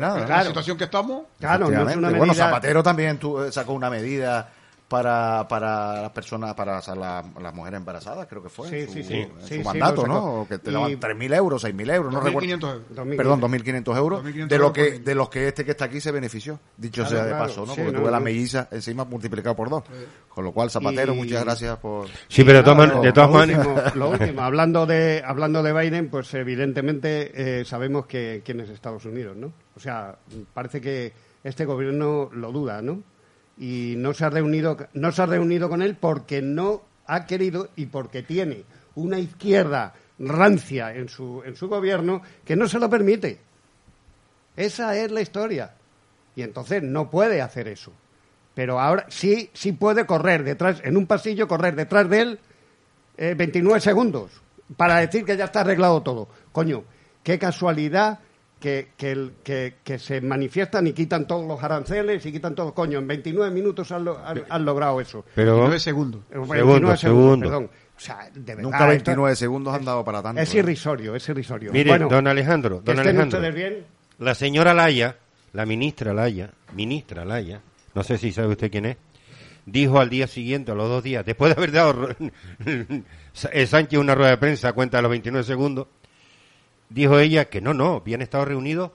nada. 0.00 0.18
En 0.18 0.24
Claro. 0.24 0.26
la 0.40 0.44
situación 0.44 0.78
que 0.78 0.84
estamos, 0.84 1.24
claro, 1.38 1.66
no 1.66 1.66
es 1.66 1.70
una 1.72 1.82
Efectivamente. 1.82 2.06
medida... 2.06 2.18
Bueno, 2.18 2.34
Zapatero 2.34 2.82
también 2.82 3.18
tu- 3.18 3.42
eh, 3.42 3.52
sacó 3.52 3.74
una 3.74 3.90
medida 3.90 4.48
para, 4.92 5.48
para 5.48 6.02
las 6.02 6.10
personas, 6.10 6.54
para 6.54 6.78
o 6.78 6.82
sea, 6.82 6.94
la- 6.94 7.24
las 7.40 7.54
mujeres 7.54 7.78
embarazadas, 7.78 8.26
creo 8.28 8.42
que 8.42 8.50
fue, 8.50 8.68
Sí, 8.68 8.86
su, 8.86 8.92
sí, 8.92 9.02
sí. 9.04 9.14
en 9.14 9.30
Sí, 9.40 9.48
su 9.48 9.54
sí, 9.54 9.64
mandato, 9.64 10.02
sacó. 10.02 10.06
¿no? 10.06 10.46
Que 10.46 10.58
te 10.58 10.70
Y- 10.70 10.74
daban 10.74 11.00
3.000 11.00 11.32
euros, 11.34 11.64
6.000 11.64 11.90
euros, 11.94 12.12
no 12.12 12.20
recuerdo. 12.20 12.46
2.500 12.46 12.72
euros. 12.74 12.82
2000. 12.94 13.16
Perdón, 13.16 13.40
2.500 13.40 13.96
euros, 13.96 14.22
2.500 14.24 14.48
de, 14.48 14.58
lo 14.58 14.72
que, 14.72 14.98
de 14.98 15.14
los 15.14 15.28
que 15.30 15.48
este 15.48 15.64
que 15.64 15.70
está 15.70 15.86
aquí 15.86 16.00
se 16.00 16.12
benefició, 16.12 16.60
dicho 16.76 17.02
Claro, 17.02 17.10
sea 17.16 17.24
de 17.24 17.30
claro, 17.30 17.44
paso, 17.46 17.60
¿no? 17.66 17.74
sí, 17.74 17.80
Porque 17.80 17.92
no, 17.92 18.00
tuve 18.02 18.10
la 18.10 18.18
no. 18.18 18.24
melliza 18.24 18.68
encima 18.70 19.04
multiplicado 19.06 19.56
por 19.56 19.70
dos. 19.70 19.82
Con 20.28 20.44
lo 20.44 20.52
cual, 20.52 20.70
Zapatero, 20.70 21.14
Y- 21.14 21.16
muchas 21.16 21.42
gracias 21.44 21.78
por... 21.78 22.08
Sí, 22.28 22.44
pero 22.44 22.58
de 22.58 22.64
todas, 22.64 22.78
de 23.02 23.12
lo 23.12 23.28
maneras... 23.28 23.66
último, 23.66 23.82
lo 23.94 24.10
último, 24.10 24.42
hablando 24.42 24.84
de 24.86 25.22
hablando 25.24 25.62
de 25.62 25.72
Biden, 25.72 26.10
pues 26.10 26.32
evidentemente 26.34 27.60
eh, 27.60 27.64
sabemos 27.64 28.04
que 28.06 28.42
quién 28.44 28.60
es 28.60 28.68
Estados 28.68 29.04
Unidos, 29.06 29.36
¿no? 29.36 29.52
O 29.74 29.80
sea, 29.80 30.16
parece 30.52 30.80
que 30.80 31.12
este 31.44 31.64
gobierno 31.64 32.28
lo 32.32 32.52
duda, 32.52 32.82
¿no? 32.82 33.02
Y 33.58 33.94
no 33.98 34.14
se 34.14 34.24
ha 34.24 34.30
reunido 34.30 34.76
no 34.94 35.12
se 35.12 35.22
ha 35.22 35.26
reunido 35.26 35.68
con 35.68 35.82
él 35.82 35.96
porque 35.98 36.40
no 36.42 36.82
ha 37.06 37.26
querido 37.26 37.68
y 37.76 37.86
porque 37.86 38.22
tiene 38.22 38.64
una 38.94 39.18
izquierda 39.18 39.94
rancia 40.18 40.94
en 40.94 41.08
su 41.08 41.42
en 41.44 41.56
su 41.56 41.68
gobierno 41.68 42.22
que 42.44 42.56
no 42.56 42.68
se 42.68 42.78
lo 42.78 42.88
permite. 42.88 43.40
Esa 44.56 44.96
es 44.96 45.10
la 45.10 45.20
historia. 45.20 45.74
Y 46.34 46.42
entonces 46.42 46.82
no 46.82 47.10
puede 47.10 47.42
hacer 47.42 47.68
eso. 47.68 47.92
Pero 48.54 48.80
ahora 48.80 49.06
sí, 49.08 49.50
sí 49.54 49.72
puede 49.72 50.04
correr 50.06 50.44
detrás, 50.44 50.80
en 50.84 50.96
un 50.96 51.06
pasillo, 51.06 51.48
correr 51.48 51.74
detrás 51.74 52.08
de 52.08 52.20
él 52.20 52.38
eh, 53.16 53.34
29 53.36 53.80
segundos 53.80 54.30
para 54.76 54.98
decir 54.98 55.24
que 55.24 55.36
ya 55.36 55.46
está 55.46 55.60
arreglado 55.60 56.02
todo. 56.02 56.28
Coño, 56.52 56.84
qué 57.22 57.38
casualidad 57.38 58.20
que, 58.62 58.90
que, 58.96 59.10
el- 59.10 59.32
que- 59.42 59.74
que 59.82 59.98
se 59.98 60.20
manifiestan 60.20 60.86
y 60.86 60.92
quitan 60.92 61.26
todos 61.26 61.44
los 61.46 61.62
aranceles 61.62 62.24
y 62.24 62.30
quitan 62.32 62.54
todo. 62.54 62.72
Coño, 62.72 63.00
en 63.00 63.08
29 63.08 63.52
minutos 63.52 63.90
han, 63.90 64.04
lo- 64.04 64.24
han- 64.24 64.44
han 64.48 64.64
logrado 64.64 65.00
eso. 65.00 65.24
Pero, 65.34 65.56
9 65.58 65.80
segundos. 65.80 66.20
Eh, 66.30 66.38
29 66.38 66.56
Segundo, 66.62 66.96
segundo. 66.96 67.46
Perdón. 67.48 67.70
O 67.96 68.00
sea, 68.00 68.30
de 68.32 68.40
verdad, 68.40 68.62
Nunca 68.62 68.78
esto 68.78 68.86
29 68.88 69.36
segundos 69.36 69.74
han 69.74 69.84
dado 69.84 70.04
para 70.04 70.22
tanto. 70.22 70.40
Es 70.40 70.54
¿eh? 70.54 70.58
irrisorio, 70.58 71.14
es 71.16 71.28
irrisorio. 71.28 71.72
mire, 71.72 71.90
Bueno, 71.90 72.08
don 72.08 72.26
Alejandro, 72.28 72.80
don 72.84 72.98
Alejandro, 72.98 73.38
ustedes 73.38 73.54
bien. 73.54 73.84
la 74.18 74.34
señora 74.36 74.72
Laya, 74.74 75.16
la 75.52 75.66
ministra 75.66 76.14
Laya, 76.14 76.50
ministra 76.74 77.24
Laya, 77.24 77.60
no 77.94 78.02
sé 78.04 78.16
si 78.16 78.32
sabe 78.32 78.48
usted 78.48 78.70
quién 78.70 78.86
es, 78.86 78.96
dijo 79.66 79.98
al 80.00 80.08
día 80.08 80.26
siguiente, 80.26 80.72
a 80.72 80.74
los 80.74 80.88
dos 80.88 81.02
días, 81.02 81.24
después 81.26 81.54
de 81.54 81.60
haber 81.60 81.72
dado 81.72 82.08
Sánchez 83.32 83.98
una 83.98 84.14
rueda 84.14 84.30
de 84.30 84.38
prensa 84.38 84.68
a 84.68 84.72
cuenta 84.72 84.98
de 84.98 85.02
los 85.02 85.10
29 85.10 85.44
segundos, 85.44 85.86
dijo 86.92 87.18
ella 87.18 87.46
que 87.46 87.60
no, 87.60 87.74
no, 87.74 87.96
habían 87.96 88.22
estado 88.22 88.44
reunidos 88.44 88.90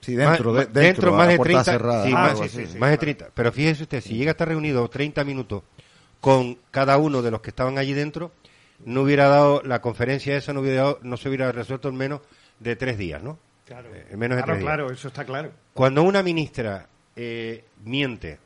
Sí, 0.00 0.14
dentro, 0.14 0.52
más, 0.52 0.70
de, 0.72 0.80
dentro, 0.82 1.12
más 1.14 1.28
de 1.28 1.36
puerta 1.36 1.64
30, 1.64 1.72
cerrada, 1.72 2.04
sí, 2.06 2.12
más, 2.12 2.40
así. 2.40 2.48
sí, 2.50 2.66
sí, 2.72 2.78
más 2.78 2.90
de 2.90 2.98
30. 2.98 3.28
Pero 3.32 3.50
fíjese 3.52 3.84
usted, 3.84 4.00
si 4.02 4.14
llega 4.16 4.30
a 4.30 4.32
estar 4.32 4.46
reunido 4.48 4.86
30 4.88 5.24
minutos 5.24 5.62
con 6.20 6.58
cada 6.70 6.98
uno 6.98 7.22
de 7.22 7.30
los 7.30 7.40
que 7.40 7.50
estaban 7.50 7.78
allí 7.78 7.94
dentro, 7.94 8.30
no 8.84 9.02
hubiera 9.02 9.28
dado 9.28 9.62
la 9.64 9.80
conferencia 9.80 10.36
esa, 10.36 10.52
no, 10.52 10.60
hubiera 10.60 10.82
dado- 10.82 10.98
no 11.02 11.16
se 11.16 11.28
hubiera 11.28 11.50
resuelto 11.52 11.88
en 11.88 11.96
menos 11.96 12.20
de 12.60 12.76
tres 12.76 12.98
días, 12.98 13.22
¿no? 13.22 13.38
Claro, 13.66 13.88
Eh, 13.94 14.08
en 14.10 14.18
menos 14.18 14.36
de 14.36 14.42
claro, 14.42 14.52
tres 14.58 14.58
días. 14.64 14.74
claro, 14.76 14.92
eso 14.92 15.08
está 15.08 15.24
claro. 15.24 15.52
Cuando 15.72 16.02
una 16.02 16.22
ministra 16.22 16.86
eh, 17.16 17.64
miente, 17.84 18.38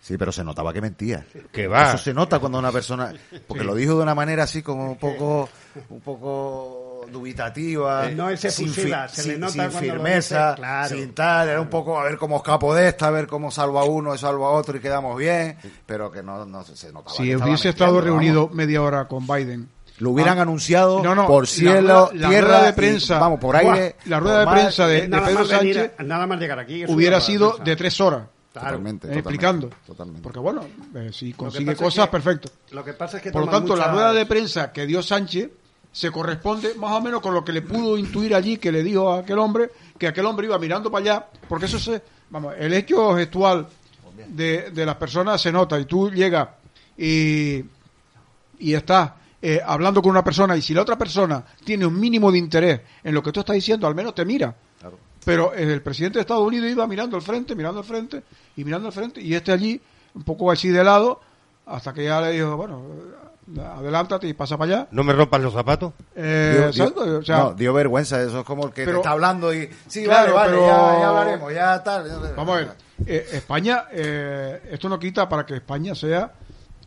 Sí, 0.00 0.16
pero 0.18 0.32
se 0.32 0.42
notaba 0.42 0.72
que 0.72 0.80
mentía. 0.80 1.24
que 1.52 1.68
va, 1.68 1.90
Eso 1.90 1.98
se 1.98 2.12
nota 2.14 2.38
cuando 2.40 2.58
una 2.58 2.72
persona, 2.72 3.12
porque 3.46 3.62
lo 3.64 3.74
dijo 3.74 3.96
de 3.96 4.02
una 4.02 4.14
manera 4.16 4.42
así 4.44 4.60
como 4.62 4.90
un 4.92 4.96
poco, 4.98 5.48
un 5.90 6.00
poco 6.00 7.06
dubitativa, 7.10 8.08
Eh, 8.08 8.14
no 8.14 8.30
es 8.30 8.44
efusiva, 8.44 9.08
fi- 9.08 9.16
se 9.22 9.28
le 9.28 9.32
sin- 9.34 9.40
nota 9.40 9.52
sin 9.52 9.60
cuando 9.62 9.80
lo 9.80 9.92
firmeza, 9.94 10.50
dice, 10.50 10.56
claro. 10.60 10.88
sin 10.96 11.14
tal, 11.14 11.48
era 11.48 11.60
un 11.60 11.68
poco 11.68 11.98
a 11.98 12.04
ver 12.04 12.16
cómo 12.16 12.36
escapo 12.36 12.74
de 12.74 12.88
esta, 12.88 13.08
a 13.08 13.10
ver 13.10 13.26
cómo 13.26 13.50
salvo 13.50 13.78
a 13.78 13.84
uno 13.84 14.14
y 14.14 14.18
salvo 14.18 14.46
a 14.46 14.50
otro 14.52 14.76
y 14.76 14.80
quedamos 14.80 15.16
bien, 15.18 15.56
pero 15.86 16.10
que 16.10 16.22
no, 16.22 16.44
no 16.46 16.64
se, 16.64 16.76
se 16.76 16.92
notaba. 16.92 17.14
Si 17.16 17.34
hubiese 17.34 17.70
estado 17.70 17.92
vamos. 17.92 18.04
reunido 18.04 18.48
media 18.48 18.82
hora 18.82 19.06
con 19.08 19.26
Biden, 19.26 19.68
lo 19.98 20.10
hubieran 20.10 20.38
Ah, 20.38 20.42
anunciado 20.42 21.02
No, 21.02 21.14
no, 21.14 21.26
por 21.26 21.46
cielo, 21.46 22.10
la 22.14 22.28
tierra, 22.28 22.46
rueda 22.48 22.62
de 22.64 22.70
y, 22.70 22.72
prensa, 22.72 23.18
vamos, 23.18 23.40
por 23.40 23.56
aire. 23.56 23.96
la 24.06 24.20
rueda 24.20 24.40
de 24.40 24.46
prensa 24.46 24.86
de- 24.86 24.98
Eh, 25.04 25.08
Pedro 25.08 25.46
venir 25.46 25.74
Sánchez 25.76 25.92
nada 26.06 26.26
más 26.26 26.40
llegar 26.40 26.58
aquí. 26.58 26.84
hubiera 26.86 27.20
sido 27.20 27.56
de 27.58 27.76
tres 27.76 28.00
horas 28.00 28.22
Claro. 28.52 28.66
Totalmente, 28.68 29.06
eh, 29.06 29.10
totalmente, 29.10 29.18
explicando. 29.20 29.70
totalmente. 29.86 30.22
Porque 30.22 30.38
bueno, 30.38 30.62
eh, 30.94 31.10
si 31.12 31.32
consigue 31.32 31.72
es 31.72 31.78
cosas, 31.78 32.06
que- 32.06 32.10
perfecto. 32.12 32.50
Lo 32.72 32.84
que 32.84 32.92
pasa 32.92 33.16
es 33.16 33.22
que 33.22 33.30
Por 33.30 33.46
lo 33.46 33.50
tanto, 33.50 33.74
la 33.76 33.88
rueda 33.90 34.12
de 34.12 34.26
prensa 34.26 34.72
que 34.72 34.84
dio 34.86 35.02
Sánchez 35.02 35.50
se 35.92 36.10
corresponde 36.10 36.74
más 36.74 36.92
o 36.92 37.00
menos 37.02 37.20
con 37.20 37.34
lo 37.34 37.44
que 37.44 37.52
le 37.52 37.62
pudo 37.62 37.98
intuir 37.98 38.34
allí 38.34 38.56
que 38.56 38.72
le 38.72 38.82
dijo 38.82 39.12
a 39.12 39.18
aquel 39.18 39.38
hombre, 39.38 39.70
que 39.98 40.08
aquel 40.08 40.24
hombre 40.24 40.46
iba 40.46 40.58
mirando 40.58 40.90
para 40.90 41.02
allá, 41.04 41.26
porque 41.48 41.66
eso 41.66 41.78
se, 41.78 42.02
vamos, 42.30 42.54
el 42.58 42.72
hecho 42.72 43.14
gestual 43.14 43.68
de, 44.28 44.70
de 44.70 44.86
las 44.86 44.96
personas 44.96 45.40
se 45.40 45.52
nota 45.52 45.78
y 45.78 45.84
tú 45.84 46.10
llegas 46.10 46.48
y, 46.96 47.62
y 48.58 48.74
estás 48.74 49.12
eh, 49.40 49.60
hablando 49.64 50.00
con 50.00 50.12
una 50.12 50.24
persona 50.24 50.56
y 50.56 50.62
si 50.62 50.72
la 50.72 50.82
otra 50.82 50.96
persona 50.96 51.44
tiene 51.64 51.84
un 51.84 51.98
mínimo 51.98 52.32
de 52.32 52.38
interés 52.38 52.80
en 53.04 53.14
lo 53.14 53.22
que 53.22 53.32
tú 53.32 53.40
estás 53.40 53.54
diciendo, 53.54 53.86
al 53.86 53.94
menos 53.94 54.14
te 54.14 54.24
mira. 54.24 54.54
Claro. 54.80 54.98
Pero 55.24 55.52
el 55.52 55.82
presidente 55.82 56.18
de 56.18 56.22
Estados 56.22 56.46
Unidos 56.46 56.70
iba 56.70 56.86
mirando 56.86 57.16
al 57.16 57.22
frente, 57.22 57.54
mirando 57.54 57.80
al 57.80 57.86
frente 57.86 58.22
y 58.56 58.64
mirando 58.64 58.88
al 58.88 58.94
frente 58.94 59.20
y 59.20 59.34
este 59.34 59.52
allí 59.52 59.80
un 60.14 60.22
poco 60.22 60.50
así 60.50 60.68
de 60.68 60.82
lado 60.82 61.20
hasta 61.66 61.92
que 61.92 62.04
ya 62.04 62.20
le 62.20 62.32
dijo, 62.32 62.56
bueno, 62.56 62.82
adelántate 63.58 64.28
y 64.28 64.32
pasa 64.34 64.56
para 64.56 64.74
allá. 64.76 64.88
no 64.92 65.02
me 65.04 65.12
rompas 65.12 65.40
los 65.40 65.52
zapatos. 65.52 65.92
Eh, 66.14 66.54
Dio- 66.58 66.66
exacto, 66.68 67.04
dio- 67.04 67.18
o 67.18 67.22
sea, 67.24 67.38
no, 67.38 67.54
dio 67.54 67.72
vergüenza, 67.72 68.20
eso 68.22 68.40
es 68.40 68.44
como 68.44 68.66
el 68.66 68.72
que 68.72 68.84
Pero- 68.84 68.98
te 68.98 69.00
está 69.00 69.10
hablando 69.10 69.52
y 69.52 69.68
sí, 69.88 70.04
Claro, 70.04 70.34
vale, 70.34 70.52
vale, 70.56 70.62
pero- 70.62 70.66
ya, 70.66 70.98
ya 71.00 71.08
hablaremos, 71.08 71.54
ya 71.54 71.82
tal. 71.82 72.32
vamos 72.36 72.54
a 72.54 72.56
ver, 72.58 72.68
eh, 73.06 73.26
España, 73.32 73.84
eh, 73.90 74.62
esto 74.70 74.88
no 74.88 74.98
quita 74.98 75.28
para 75.28 75.44
que 75.44 75.54
España 75.56 75.94
sea 75.94 76.32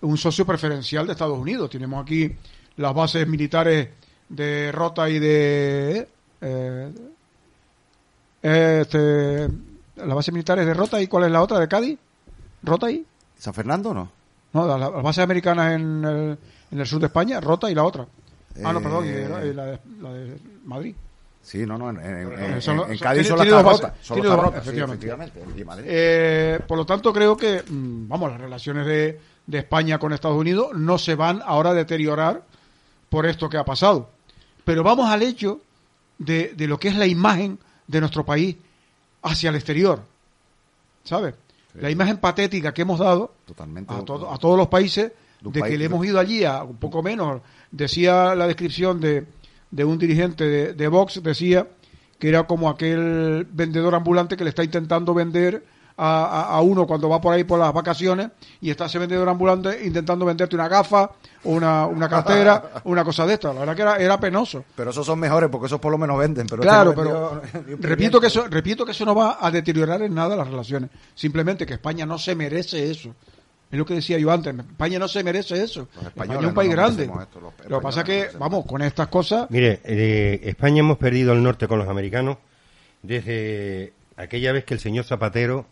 un 0.02 0.18
socio 0.18 0.46
preferencial 0.46 1.06
de 1.06 1.12
Estados 1.14 1.38
Unidos. 1.38 1.70
Tenemos 1.70 2.02
aquí 2.02 2.34
las 2.78 2.94
bases 2.94 3.28
militares 3.28 3.90
de 4.30 4.72
Rota 4.72 5.10
y 5.10 5.20
de... 5.20 6.08
eh, 6.42 6.92
este, 8.42 9.48
las 9.96 10.16
bases 10.16 10.34
militares 10.34 10.66
de 10.66 10.74
Rota 10.74 11.02
y 11.02 11.08
¿cuál 11.08 11.26
es 11.26 11.32
la 11.32 11.42
otra? 11.42 11.60
¿De 11.60 11.68
Cádiz? 11.68 11.98
¿Rota 12.64 12.90
y? 12.92 13.06
¿San 13.38 13.54
Fernando 13.54 13.90
o 13.90 13.94
no? 13.94 14.12
No, 14.56 14.66
las, 14.66 14.80
las 14.80 15.04
bases 15.04 15.24
americanas 15.24 15.74
en 15.74 16.06
el, 16.06 16.38
en 16.72 16.80
el 16.80 16.88
sur 16.88 17.00
de 17.02 17.08
España, 17.08 17.42
Rota 17.42 17.70
y 17.70 17.76
la 17.76 17.84
otra. 17.84 18.08
Ah, 18.64 18.72
no, 18.72 18.80
Eh, 18.80 18.82
perdón, 18.82 19.06
y 19.06 19.10
la, 19.54 19.66
de, 19.66 19.80
la 20.02 20.14
de 20.14 20.38
Madrid. 20.64 20.96
Sí, 21.44 21.66
no, 21.66 21.78
no, 21.78 21.90
en, 21.90 21.98
en- 22.00 22.32
en- 22.34 22.54
Eh, 22.56 22.62
son- 22.62 22.78
Cádiz 22.98 23.30
las 23.30 23.38
dos 23.38 23.38
carrotas, 23.40 23.82
bases, 23.82 23.98
sí, 24.02 24.14
efectivamente. 24.14 24.98
efectivamente. 24.98 25.42
Y 25.62 25.64
Madrid. 25.66 25.86
Eh, 25.88 26.60
por 26.68 26.78
lo 26.78 26.86
tanto, 26.86 27.12
creo 27.14 27.36
que, 27.36 27.64
mm, 27.68 28.08
vamos, 28.08 28.32
las 28.32 28.40
relaciones 28.40 28.86
de, 28.88 29.20
de 29.46 29.58
España 29.60 30.00
con 30.00 30.14
Estados 30.14 30.38
Unidos 30.38 30.70
no 30.74 30.98
se 30.98 31.16
van 31.16 31.42
ahora 31.46 31.72
a 31.72 31.74
deteriorar 31.74 32.42
por 33.10 33.26
esto 33.26 33.50
que 33.50 33.58
ha 33.58 33.66
pasado. 33.66 34.10
Pero 34.64 34.82
vamos 34.84 35.10
al 35.10 35.22
hecho 35.22 35.60
de, 36.18 36.54
de 36.56 36.68
lo 36.68 36.80
que 36.80 36.88
es 36.88 36.96
la 36.96 37.06
imagen 37.06 37.60
de 37.88 38.00
nuestro 38.00 38.26
país 38.26 38.56
hacia 39.22 39.50
el 39.50 39.56
exterior. 39.58 40.02
¿Sabes? 41.04 41.36
La 41.82 41.90
imagen 41.90 42.18
patética 42.18 42.74
que 42.74 42.82
hemos 42.84 43.00
dado 43.00 43.34
Totalmente. 43.46 43.94
a, 43.94 44.00
todo- 44.04 44.32
a 44.32 44.38
todos 44.38 44.58
los 44.58 44.68
países 44.68 45.12
De 45.42 45.48
un 45.48 45.54
de 45.54 45.60
país- 45.60 45.72
que 45.72 45.78
le 45.78 45.86
hemos 45.86 46.06
ido 46.06 46.20
allí 46.20 46.44
a 46.46 46.64
un 46.64 46.78
poco 46.78 47.04
menos. 47.04 47.42
Decía 47.72 48.34
la 48.36 48.48
descripción 48.48 49.00
de, 49.00 49.26
de 49.72 49.84
un 49.86 49.98
dirigente 49.98 50.46
de, 50.46 50.74
de 50.74 50.88
Vox, 50.88 51.22
decía 51.22 51.68
que 52.20 52.30
era 52.30 52.44
como 52.48 52.70
aquel 52.70 53.46
vendedor 53.52 53.94
ambulante 53.96 54.38
que 54.38 54.44
le 54.46 54.50
está 54.52 54.64
intentando 54.64 55.14
vender 55.14 55.66
a, 55.98 56.26
a- 56.26 56.44
a 56.58 56.62
uno 56.62 56.86
cuando 56.86 57.08
va 57.08 57.22
por 57.22 57.34
ahí 57.34 57.44
por 57.46 57.58
las 57.60 57.72
vacaciones 57.74 58.30
y 58.60 58.70
está 58.70 58.86
ese 58.88 59.00
vendedor 59.00 59.30
ambulante 59.30 59.80
intentando 59.86 60.26
venderte 60.26 60.56
una 60.56 60.68
gafa, 60.68 61.12
o 61.46 61.52
una, 61.52 61.86
una 61.86 62.10
cartera, 62.10 62.82
una 62.86 63.04
cosa 63.04 63.26
de 63.26 63.36
esta. 63.36 63.54
La 63.54 63.62
verdad 63.62 63.76
que 63.76 63.82
era, 63.84 63.96
era 63.98 64.20
penoso. 64.20 64.66
Pero 64.76 64.90
esos 64.90 65.06
son 65.06 65.20
mejores 65.20 65.50
porque 65.50 65.68
esos 65.68 65.80
por 65.80 65.92
lo 65.92 65.98
menos 65.98 66.18
venden. 66.18 66.48
Pero 66.48 66.62
Claro, 66.62 66.90
este 66.92 67.04
no 67.04 67.42
pero 67.42 67.42
vendió 67.66 67.78
repito 67.90 68.20
que 68.20 68.28
eso, 68.28 68.46
repito 68.50 68.86
que 68.86 68.92
eso 68.92 69.06
no 69.06 69.16
va 69.16 69.38
a 69.40 69.50
deteriorar 69.52 70.02
en 70.02 70.14
nada 70.14 70.36
las 70.36 70.48
relaciones. 70.48 70.90
Simplemente 71.14 71.66
que 71.66 71.76
España 71.76 72.06
no 72.06 72.18
se 72.18 72.36
merece 72.36 72.90
eso. 72.92 73.16
Es 73.72 73.80
lo 73.80 73.86
que 73.86 73.96
decía 73.96 74.18
yo 74.20 74.32
antes. 74.32 74.54
España 74.54 75.00
no 75.00 75.08
se 75.08 75.24
merece 75.24 75.62
eso. 75.64 75.88
España 76.06 76.38
es 76.40 76.46
un 76.46 76.54
país 76.54 76.70
no 76.70 76.76
grande. 76.76 77.04
esto, 77.06 77.40
lo 77.68 77.80
que 77.80 77.84
pasa 77.84 78.02
es 78.02 78.06
que, 78.06 78.30
vamos, 78.38 78.66
con 78.66 78.82
estas 78.82 79.08
cosas, 79.08 79.50
Mire, 79.50 79.82
eh, 79.84 80.40
España 80.44 80.82
hemos 80.82 80.98
perdido 80.98 81.34
el 81.34 81.42
norte 81.42 81.68
con 81.68 81.80
los 81.80 81.88
americanos 81.88 82.38
desde 83.02 83.94
aquella 84.18 84.52
vez 84.52 84.66
que 84.66 84.74
el 84.76 84.80
señor 84.80 85.06
Zapatero, 85.06 85.66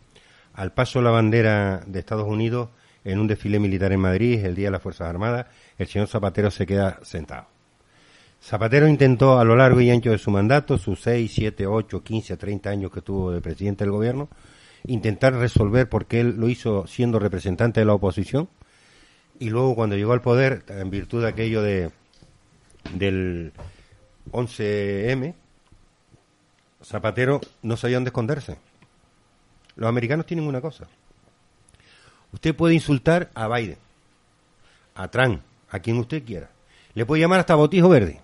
al 0.54 0.72
paso 0.72 1.02
la 1.02 1.10
bandera 1.10 1.82
de 1.86 1.98
Estados 1.98 2.26
Unidos 2.26 2.70
en 3.04 3.18
un 3.18 3.26
desfile 3.26 3.58
militar 3.58 3.92
en 3.92 4.00
Madrid, 4.00 4.44
el 4.44 4.54
Día 4.54 4.68
de 4.68 4.72
las 4.72 4.82
Fuerzas 4.82 5.08
Armadas, 5.08 5.46
el 5.76 5.86
señor 5.86 6.08
Zapatero 6.08 6.50
se 6.50 6.66
queda 6.66 6.98
sentado. 7.02 7.46
Zapatero 8.42 8.88
intentó 8.88 9.38
a 9.38 9.44
lo 9.44 9.56
largo 9.56 9.80
y 9.80 9.90
ancho 9.90 10.10
de 10.10 10.18
su 10.18 10.30
mandato, 10.30 10.78
sus 10.78 11.00
6, 11.02 11.32
7, 11.34 11.66
8, 11.66 12.02
15, 12.02 12.36
30 12.36 12.70
años 12.70 12.90
que 12.90 13.00
tuvo 13.00 13.30
de 13.30 13.40
presidente 13.40 13.84
del 13.84 13.90
gobierno, 13.90 14.28
intentar 14.86 15.34
resolver 15.34 15.88
porque 15.88 16.20
él 16.20 16.36
lo 16.36 16.48
hizo 16.48 16.86
siendo 16.86 17.18
representante 17.18 17.80
de 17.80 17.86
la 17.86 17.94
oposición 17.94 18.48
y 19.38 19.50
luego 19.50 19.74
cuando 19.74 19.96
llegó 19.96 20.12
al 20.12 20.20
poder, 20.20 20.64
en 20.68 20.90
virtud 20.90 21.22
de 21.22 21.28
aquello 21.28 21.62
de 21.62 21.90
del 22.94 23.52
11M, 24.30 25.34
Zapatero 26.82 27.40
no 27.62 27.76
sabía 27.76 27.96
dónde 27.96 28.08
esconderse. 28.08 28.58
Los 29.76 29.88
americanos 29.88 30.26
tienen 30.26 30.46
una 30.46 30.60
cosa. 30.60 30.86
Usted 32.32 32.54
puede 32.54 32.74
insultar 32.74 33.30
a 33.34 33.48
Biden, 33.48 33.78
a 34.94 35.08
Trump, 35.08 35.40
a 35.70 35.78
quien 35.78 35.98
usted 35.98 36.24
quiera. 36.24 36.50
Le 36.94 37.06
puede 37.06 37.22
llamar 37.22 37.40
hasta 37.40 37.54
botijo 37.54 37.88
verde. 37.88 38.20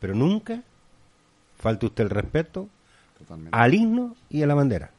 Pero 0.00 0.14
nunca 0.14 0.62
falte 1.58 1.86
usted 1.86 2.04
el 2.04 2.10
respeto 2.10 2.68
Totalmente. 3.18 3.56
al 3.56 3.74
himno 3.74 4.16
y 4.28 4.42
a 4.42 4.46
la 4.46 4.54
bandera. 4.54 4.90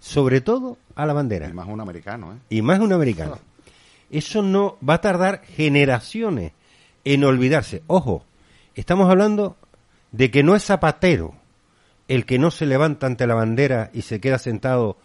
Sobre 0.00 0.40
todo 0.40 0.78
a 0.94 1.06
la 1.06 1.12
bandera. 1.12 1.48
Y 1.48 1.52
más 1.52 1.68
un 1.68 1.80
americano, 1.80 2.32
¿eh? 2.32 2.38
y 2.48 2.62
más 2.62 2.80
un 2.80 2.92
americano. 2.92 3.38
Eso 4.10 4.42
no 4.42 4.76
va 4.86 4.94
a 4.94 5.00
tardar 5.00 5.42
generaciones 5.44 6.52
en 7.04 7.24
olvidarse. 7.24 7.82
Ojo, 7.86 8.24
estamos 8.74 9.08
hablando 9.08 9.56
de 10.12 10.30
que 10.30 10.42
no 10.42 10.56
es 10.56 10.64
Zapatero 10.64 11.34
el 12.10 12.26
que 12.26 12.38
no 12.38 12.50
se 12.50 12.66
levanta 12.66 13.06
ante 13.06 13.26
la 13.26 13.34
bandera 13.34 13.90
y 13.94 14.02
se 14.02 14.20
queda 14.20 14.38
sentado 14.38 14.96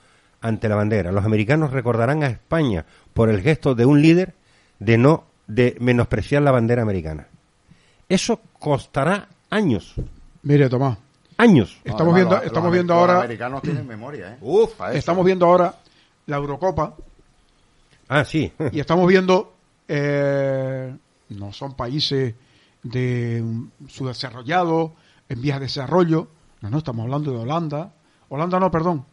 ante 0.42 0.68
la 0.70 0.76
bandera. 0.76 1.12
Los 1.12 1.24
americanos 1.26 1.72
recordarán 1.72 2.24
a 2.24 2.28
España 2.28 2.86
por 3.14 3.30
el 3.30 3.42
gesto 3.42 3.76
de 3.76 3.86
un 3.86 4.02
líder 4.02 4.34
de 4.80 4.98
no 4.98 5.26
de 5.48 5.78
menospreciar 5.80 6.42
la 6.42 6.52
bandera 6.52 6.82
americana. 6.82 7.28
Eso 8.10 8.40
costará 8.60 9.28
años, 9.50 9.94
Mire, 10.44 10.68
Tomás, 10.70 10.98
años. 11.38 11.78
Estamos 11.84 12.02
Además, 12.02 12.16
viendo- 12.16 12.36
los- 12.38 12.46
estamos 12.46 12.64
los 12.68 12.74
viendo 12.74 12.94
ahora- 12.96 13.14
Los 13.14 13.24
americanos 13.24 13.62
tienen 13.62 13.88
memoria, 13.88 14.32
¿eh? 14.34 14.38
Uf, 14.42 14.74
estamos 14.94 15.26
viendo 15.26 15.46
ahora 15.46 15.76
la 16.28 16.38
Eurocopa 16.38 16.96
Ah, 18.08 18.24
sí. 18.26 18.52
y 18.72 18.80
estamos 18.80 19.08
viendo, 19.08 19.54
eh, 19.88 20.94
no 21.30 21.54
son 21.54 21.76
países 21.76 22.34
de 22.84 23.44
subdesarrollados, 23.88 24.92
en 25.30 25.42
vías 25.42 25.60
de 25.60 25.66
desarrollo, 25.66 26.28
no, 26.62 26.70
no, 26.70 26.78
estamos 26.78 27.04
hablando 27.04 27.32
de 27.32 27.38
Holanda, 27.38 27.92
Holanda 28.30 28.60
no, 28.60 28.72
perdón, 28.72 29.06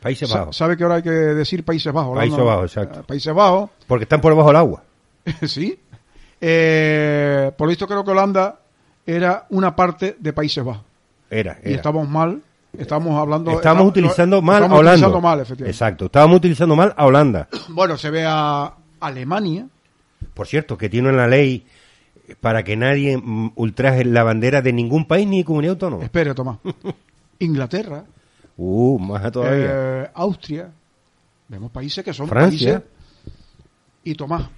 Países 0.00 0.32
Bajos. 0.32 0.56
¿Sabe 0.56 0.76
que 0.76 0.82
ahora 0.82 0.96
hay 0.96 1.02
que 1.02 1.10
decir 1.10 1.64
Países 1.64 1.92
Bajos? 1.92 2.12
Holanda 2.12 2.36
Países. 2.36 2.46
Bajos, 2.46 2.64
exacto. 2.76 3.00
Eh, 3.00 3.02
Países 3.06 3.34
Bajos, 3.34 3.70
Porque 3.86 4.04
están 4.04 4.20
por 4.20 4.32
debajo 4.32 4.48
del 4.48 4.56
agua. 4.56 4.82
sí. 5.46 5.78
Eh, 6.40 7.52
por 7.56 7.66
lo 7.66 7.70
visto 7.70 7.86
creo 7.86 8.02
que 8.02 8.10
Holanda 8.10 8.60
era 9.06 9.46
una 9.50 9.76
parte 9.76 10.16
de 10.18 10.32
Países 10.32 10.64
Bajos. 10.64 10.82
Era, 11.28 11.58
Y 11.62 11.68
era. 11.68 11.76
estamos 11.76 12.08
mal, 12.08 12.40
estamos 12.76 13.20
hablando... 13.20 13.50
Estábamos 13.52 13.88
utilizando 13.88 14.40
mal 14.40 14.56
estamos 14.62 14.76
a 14.76 14.80
Holanda. 14.80 14.96
utilizando 14.96 15.20
mal, 15.20 15.40
efectivamente. 15.40 15.70
Exacto, 15.70 16.04
estábamos 16.06 16.36
utilizando 16.38 16.76
mal 16.76 16.94
a 16.96 17.06
Holanda. 17.06 17.48
Bueno, 17.68 17.96
se 17.96 18.10
ve 18.10 18.24
a 18.26 18.72
Alemania, 19.00 19.66
Por 20.34 20.46
cierto, 20.46 20.78
que 20.78 20.88
tiene 20.88 21.10
una 21.10 21.26
ley 21.26 21.66
para 22.40 22.62
que 22.64 22.76
nadie 22.76 23.16
mm, 23.18 23.52
ultraje 23.56 24.04
la 24.04 24.22
bandera 24.24 24.62
de 24.62 24.72
ningún 24.72 25.06
país 25.06 25.26
ni 25.26 25.44
comunidad 25.44 25.72
autónoma. 25.74 26.04
espere 26.04 26.34
Tomás, 26.34 26.58
Inglaterra, 27.38 28.04
Uh, 28.62 28.98
más 28.98 29.32
todavía. 29.32 30.02
eh, 30.04 30.10
Austria, 30.14 30.70
vemos 31.48 31.70
países 31.70 32.04
que 32.04 32.12
son 32.12 32.28
Francia. 32.28 32.80
países... 32.80 32.90
Y 34.04 34.14
Tomás, 34.14 34.48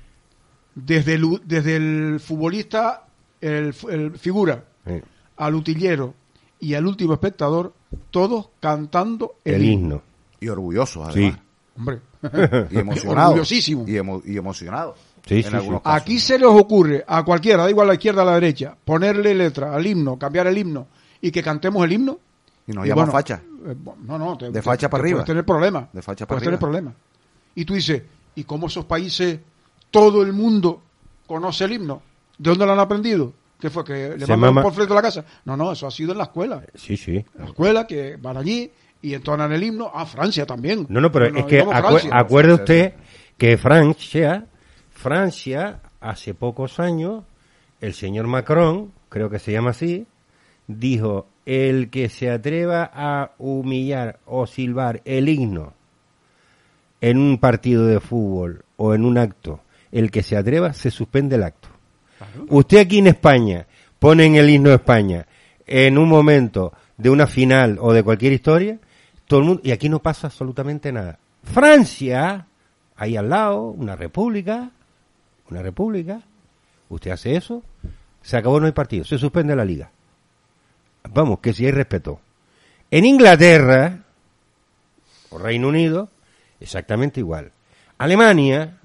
desde 0.74 1.14
el, 1.14 1.40
desde 1.44 1.76
el 1.76 2.18
futbolista, 2.20 3.04
el, 3.40 3.72
el 3.90 4.18
figura, 4.18 4.64
Sí. 4.86 5.00
al 5.36 5.54
utillero 5.54 6.14
y 6.58 6.74
al 6.74 6.86
último 6.86 7.12
espectador, 7.12 7.74
todos 8.10 8.48
cantando 8.58 9.34
el, 9.44 9.54
el 9.54 9.64
himno. 9.64 9.84
himno. 9.86 10.02
Y 10.40 10.48
orgullosos, 10.48 11.12
Sí. 11.14 11.20
además. 11.26 11.40
Hombre, 11.78 12.00
Y 12.72 12.78
emocionados. 12.78 13.30
Orgullosísimo. 13.30 13.84
Y, 13.86 13.92
emo- 13.92 14.22
y 14.24 14.36
emocionados. 14.36 14.96
Sí, 15.26 15.42
sí, 15.42 15.50
sí. 15.50 15.68
aquí 15.84 16.18
se 16.18 16.38
les 16.38 16.48
ocurre 16.48 17.04
a 17.06 17.22
cualquiera, 17.24 17.62
da 17.62 17.70
igual 17.70 17.86
a 17.86 17.88
la 17.88 17.94
izquierda 17.94 18.22
o 18.24 18.28
a 18.28 18.30
la 18.32 18.34
derecha, 18.34 18.76
ponerle 18.84 19.34
letra 19.34 19.74
al 19.74 19.86
himno, 19.86 20.18
cambiar 20.18 20.48
el 20.48 20.58
himno 20.58 20.88
y 21.20 21.30
que 21.30 21.42
cantemos 21.42 21.84
el 21.84 21.92
himno. 21.92 22.18
Y 22.66 22.72
nos 22.72 22.84
llaman 22.86 23.06
bueno, 23.06 23.12
facha. 23.12 23.42
eh, 23.66 23.74
no, 24.04 24.18
no, 24.18 24.36
te- 24.36 24.46
De 24.46 24.52
te- 24.52 24.62
facha 24.62 24.86
te 24.88 24.90
para 24.90 25.02
arriba. 25.02 25.16
Puedes 25.18 25.26
tener 25.26 25.44
problemas. 25.44 25.92
De 25.92 26.02
facha 26.02 26.26
para 26.26 26.38
puedes 26.38 26.42
tener 26.44 26.54
arriba. 26.54 26.60
problemas. 26.60 26.94
Y 27.54 27.64
tú 27.64 27.74
dices, 27.74 28.02
¿y 28.34 28.44
cómo 28.44 28.66
esos 28.66 28.84
países, 28.84 29.38
todo 29.90 30.22
el 30.22 30.32
mundo 30.32 30.82
conoce 31.26 31.64
el 31.64 31.72
himno? 31.72 32.02
¿De 32.38 32.50
dónde 32.50 32.66
lo 32.66 32.72
han 32.72 32.80
aprendido? 32.80 33.32
¿Qué 33.60 33.70
fue? 33.70 33.84
¿Que 33.84 33.92
le 34.16 34.26
Se 34.26 34.32
mandan 34.32 34.40
mama- 34.54 34.62
por 34.62 34.72
frente 34.72 34.88
de 34.90 34.94
la 34.96 35.02
casa? 35.02 35.24
No, 35.44 35.56
no, 35.56 35.70
eso 35.72 35.86
ha 35.86 35.90
sido 35.92 36.10
en 36.12 36.18
la 36.18 36.24
escuela. 36.24 36.62
Sí, 36.74 36.96
sí. 36.96 37.16
En 37.16 37.26
la 37.38 37.44
escuela 37.46 37.86
que 37.86 38.16
van 38.16 38.36
allí 38.36 38.70
y 39.02 39.14
entonan 39.14 39.52
el 39.52 39.62
himno. 39.62 39.88
Ah, 39.94 40.04
Francia 40.04 40.44
también. 40.46 40.86
No, 40.88 41.00
no, 41.00 41.12
pero 41.12 41.26
Bueno, 41.26 41.38
es 41.40 41.44
que 41.46 41.62
Francia. 41.64 42.10
acuerde 42.12 42.54
usted 42.54 42.94
que 43.38 43.56
Francia, 43.58 44.46
Francia, 45.02 45.80
hace 46.00 46.32
pocos 46.32 46.78
años, 46.78 47.24
el 47.80 47.92
señor 47.92 48.28
Macron, 48.28 48.92
creo 49.08 49.30
que 49.30 49.40
se 49.40 49.50
llama 49.50 49.70
así, 49.70 50.06
dijo, 50.68 51.26
el 51.44 51.90
que 51.90 52.08
se 52.08 52.30
atreva 52.30 52.88
a 52.94 53.32
humillar 53.38 54.20
o 54.26 54.46
silbar 54.46 55.02
el 55.04 55.28
himno 55.28 55.72
en 57.00 57.18
un 57.18 57.38
partido 57.38 57.84
de 57.84 57.98
fútbol 57.98 58.64
o 58.76 58.94
en 58.94 59.04
un 59.04 59.18
acto, 59.18 59.58
el 59.90 60.12
que 60.12 60.22
se 60.22 60.36
atreva, 60.36 60.72
se 60.72 60.92
suspende 60.92 61.34
el 61.34 61.42
acto. 61.42 61.66
Usted 62.48 62.78
aquí 62.78 62.98
en 62.98 63.08
España 63.08 63.66
pone 63.98 64.24
en 64.26 64.36
el 64.36 64.48
himno 64.48 64.68
de 64.68 64.76
España 64.76 65.26
en 65.66 65.98
un 65.98 66.08
momento 66.08 66.74
de 66.96 67.10
una 67.10 67.26
final 67.26 67.76
o 67.80 67.92
de 67.92 68.04
cualquier 68.04 68.34
historia, 68.34 68.78
todo 69.26 69.40
el 69.40 69.46
mundo, 69.46 69.62
y 69.64 69.72
aquí 69.72 69.88
no 69.88 69.98
pasa 69.98 70.28
absolutamente 70.28 70.92
nada. 70.92 71.18
Francia, 71.42 72.46
ahí 72.94 73.16
al 73.16 73.30
lado, 73.30 73.62
una 73.62 73.96
república, 73.96 74.70
una 75.52 75.62
república, 75.62 76.22
usted 76.88 77.10
hace 77.10 77.36
eso, 77.36 77.62
se 78.22 78.36
acabó, 78.36 78.60
no 78.60 78.66
hay 78.66 78.72
partido, 78.72 79.04
se 79.04 79.18
suspende 79.18 79.56
la 79.56 79.64
liga. 79.64 79.90
Vamos, 81.10 81.40
que 81.40 81.52
si 81.52 81.66
hay 81.66 81.72
respeto. 81.72 82.20
En 82.90 83.04
Inglaterra, 83.04 84.00
o 85.30 85.38
Reino 85.38 85.68
Unido, 85.68 86.08
exactamente 86.60 87.20
igual. 87.20 87.52
Alemania 87.98 88.78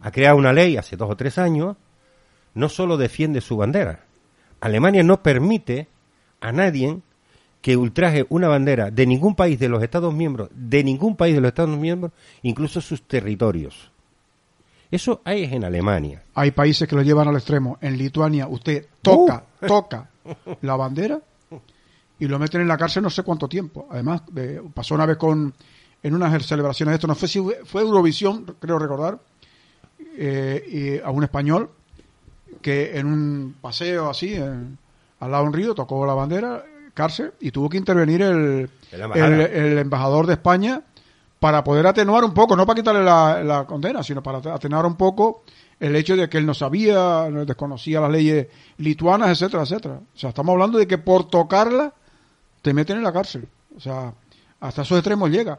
ha 0.00 0.10
creado 0.10 0.36
una 0.36 0.52
ley 0.52 0.76
hace 0.76 0.96
dos 0.96 1.10
o 1.10 1.16
tres 1.16 1.38
años, 1.38 1.76
no 2.54 2.68
solo 2.68 2.96
defiende 2.96 3.40
su 3.40 3.56
bandera, 3.56 4.04
Alemania 4.60 5.02
no 5.02 5.22
permite 5.22 5.88
a 6.40 6.52
nadie 6.52 7.00
que 7.60 7.76
ultraje 7.76 8.26
una 8.28 8.48
bandera 8.48 8.90
de 8.90 9.06
ningún 9.06 9.34
país 9.34 9.58
de 9.58 9.68
los 9.68 9.82
Estados 9.82 10.14
miembros, 10.14 10.48
de 10.54 10.84
ningún 10.84 11.16
país 11.16 11.34
de 11.34 11.40
los 11.40 11.48
Estados 11.48 11.76
miembros, 11.78 12.12
incluso 12.42 12.80
sus 12.80 13.02
territorios. 13.02 13.90
Eso 14.90 15.20
hay 15.24 15.44
en 15.44 15.64
Alemania. 15.64 16.22
Hay 16.34 16.50
países 16.52 16.88
que 16.88 16.96
lo 16.96 17.02
llevan 17.02 17.28
al 17.28 17.34
extremo. 17.36 17.78
En 17.80 17.98
Lituania 17.98 18.46
usted 18.48 18.86
toca, 19.02 19.44
toca 19.66 20.08
la 20.62 20.76
bandera 20.76 21.20
y 22.18 22.26
lo 22.26 22.38
meten 22.38 22.62
en 22.62 22.68
la 22.68 22.76
cárcel 22.78 23.02
no 23.02 23.10
sé 23.10 23.22
cuánto 23.22 23.48
tiempo. 23.48 23.86
Además, 23.90 24.22
de- 24.32 24.62
pasó 24.74 24.94
una 24.94 25.06
vez 25.06 25.16
con 25.16 25.52
en 26.02 26.14
unas 26.14 26.46
celebraciones 26.46 26.92
de 26.92 26.94
esto, 26.96 27.06
no 27.08 27.14
sé 27.14 27.26
si 27.28 27.44
fue- 27.64 27.82
Eurovisión, 27.82 28.44
creo 28.60 28.78
recordar, 28.78 29.18
eh, 30.16 30.64
y 31.00 31.04
a 31.04 31.10
un 31.10 31.24
español 31.24 31.70
que 32.62 32.96
en 32.98 33.06
un 33.06 33.56
paseo 33.60 34.08
así, 34.08 34.34
en- 34.34 34.78
al 35.20 35.30
lado 35.30 35.42
de 35.44 35.48
un 35.48 35.54
río, 35.54 35.74
tocó 35.74 36.06
la 36.06 36.14
bandera, 36.14 36.64
cárcel, 36.94 37.32
y 37.40 37.50
tuvo 37.50 37.68
que 37.68 37.76
intervenir 37.76 38.22
el, 38.22 38.70
el 39.72 39.78
embajador 39.78 40.26
de 40.26 40.34
España 40.34 40.82
para 41.40 41.62
poder 41.62 41.86
atenuar 41.86 42.24
un 42.24 42.34
poco, 42.34 42.56
no 42.56 42.66
para 42.66 42.76
quitarle 42.76 43.04
la, 43.04 43.64
condena, 43.66 44.02
sino 44.02 44.22
para 44.22 44.38
atenuar 44.38 44.86
un 44.86 44.96
poco 44.96 45.42
el 45.78 45.94
hecho 45.94 46.16
de 46.16 46.28
que 46.28 46.38
él 46.38 46.46
no 46.46 46.54
sabía, 46.54 47.28
no 47.30 47.44
desconocía 47.44 48.00
las 48.00 48.10
leyes 48.10 48.48
lituanas, 48.78 49.30
etcétera, 49.30 49.62
etcétera. 49.62 50.00
O 50.14 50.18
sea, 50.18 50.30
estamos 50.30 50.52
hablando 50.52 50.78
de 50.78 50.86
que 50.86 50.98
por 50.98 51.28
tocarla 51.28 51.92
te 52.62 52.74
meten 52.74 52.96
en 52.98 53.04
la 53.04 53.12
cárcel. 53.12 53.46
O 53.76 53.80
sea, 53.80 54.12
hasta 54.60 54.82
esos 54.82 54.98
extremos 54.98 55.30
llega. 55.30 55.58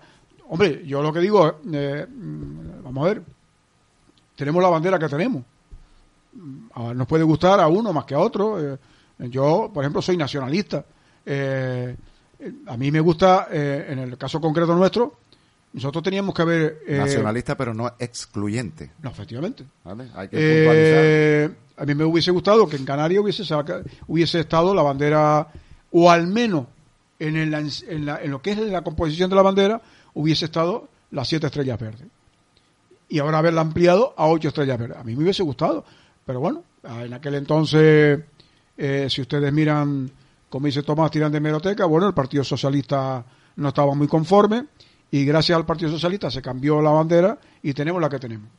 Hombre, 0.50 0.84
yo 0.86 1.02
lo 1.02 1.14
que 1.14 1.20
digo, 1.20 1.60
eh, 1.72 2.06
mm, 2.06 2.84
vamos 2.84 3.06
a 3.06 3.08
ver, 3.08 3.24
tenemos 4.36 4.62
la 4.62 4.70
bandera 4.70 5.00
que 5.00 5.08
tenemos. 5.08 5.44
Ah, 6.76 6.94
Nos 6.94 7.08
puede 7.08 7.24
gustar 7.24 7.60
a 7.60 7.68
uno 7.68 7.92
más 7.94 8.06
que 8.06 8.16
a 8.16 8.20
otro. 8.20 8.74
eh, 8.74 8.78
yo, 9.20 9.70
por 9.74 9.84
ejemplo, 9.84 10.02
soy 10.02 10.16
nacionalista. 10.16 10.86
Eh, 11.26 11.96
eh, 12.40 12.54
a 12.68 12.78
mí 12.78 12.90
me 12.90 13.02
gusta, 13.02 13.48
en 13.52 14.00
el 14.00 14.18
caso 14.18 14.40
concreto 14.40 14.74
nuestro, 14.76 15.18
nosotros 15.74 16.04
teníamos 16.04 16.34
que 16.34 16.42
haber... 16.42 16.80
eh, 16.88 16.98
Nacionalista, 16.98 17.56
pero 17.56 17.74
no 17.74 17.92
excluyente. 18.00 18.92
No, 19.02 19.10
efectivamente. 19.10 19.66
¿vale? 19.84 20.08
Hay 20.16 20.28
que. 20.28 20.38
Eh, 21.46 21.50
a 21.78 21.86
mí 21.86 21.96
me 21.96 22.04
hubiese 22.06 22.32
gustado 22.32 22.68
que 22.68 22.76
en 22.76 22.86
Canarias 22.86 23.22
hubiese, 23.24 23.44
saca- 23.46 23.84
hubiese 24.08 24.40
estado 24.42 24.74
la 24.74 24.82
bandera, 24.82 25.48
o 25.92 26.10
al 26.12 26.28
menos 26.28 26.66
en, 27.20 27.36
el- 27.38 27.54
en 27.54 28.06
la- 28.06 28.22
en 28.22 28.32
lo 28.32 28.42
que 28.42 28.52
es 28.52 28.58
la 28.58 28.82
composición 28.82 29.30
de 29.30 29.36
la 29.36 29.42
bandera, 29.44 29.82
hubiese 30.14 30.46
estado 30.46 30.88
las 31.12 31.28
siete 31.28 31.48
estrellas 31.48 31.80
verdes. 31.80 32.08
Y 33.08 33.20
ahora 33.20 33.40
haberla 33.40 33.62
ampliado 33.62 34.14
a 34.18 34.28
ocho 34.28 34.50
estrellas 34.50 34.78
verdes. 34.78 34.98
A 34.98 35.04
mí 35.04 35.16
me 35.16 35.24
hubiese 35.24 35.42
gustado. 35.44 35.84
Pero 36.26 36.40
bueno, 36.40 36.64
en 36.84 37.14
aquel 37.14 37.36
entonces, 37.36 38.20
eh, 38.78 39.08
si 39.10 39.22
ustedes 39.22 39.52
miran, 39.52 40.12
como 40.50 40.68
dice 40.68 40.84
Tomás, 40.84 41.10
tiran 41.10 41.32
de 41.32 41.40
meroteca, 41.40 41.86
bueno, 41.86 42.08
el 42.08 42.14
Partido 42.14 42.44
Socialista 42.44 43.24
no 43.56 43.70
estaba 43.70 43.96
muy 43.96 44.08
conforme 44.08 44.66
y 45.12 45.26
gracias 45.26 45.56
al 45.58 45.66
Partido 45.66 45.92
Socialista 45.92 46.30
se 46.30 46.42
cambió 46.42 46.82
la 46.82 46.92
bandera 46.92 47.38
y 47.64 47.74
tenemos 47.74 48.02
la 48.02 48.10
que 48.10 48.20
tenemos. 48.20 48.50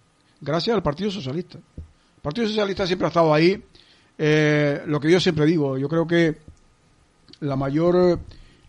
Gracias 0.41 0.75
al 0.75 0.83
Partido 0.83 1.11
Socialista. 1.11 1.59
El 1.59 2.23
Partido 2.23 2.47
Socialista 2.49 2.87
siempre 2.87 3.07
ha 3.07 3.09
estado 3.09 3.33
ahí 3.33 3.63
eh, 4.19 4.83
lo 4.87 5.01
que 5.01 5.11
yo 5.11 5.19
siempre 5.21 5.47
digo, 5.47 5.79
yo 5.79 5.89
creo 5.89 6.07
que 6.07 6.37
la 7.41 7.57
mayor 7.57 8.19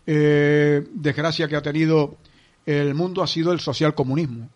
eh, 0.06 0.86
desgracia 0.94 1.46
que 1.46 1.56
ha 1.56 1.62
tenido 1.62 2.16
el 2.64 2.94
mundo 2.94 3.22
ha 3.22 3.26
sido 3.26 3.52
el 3.52 3.60
socialcomunismo. 3.60 4.48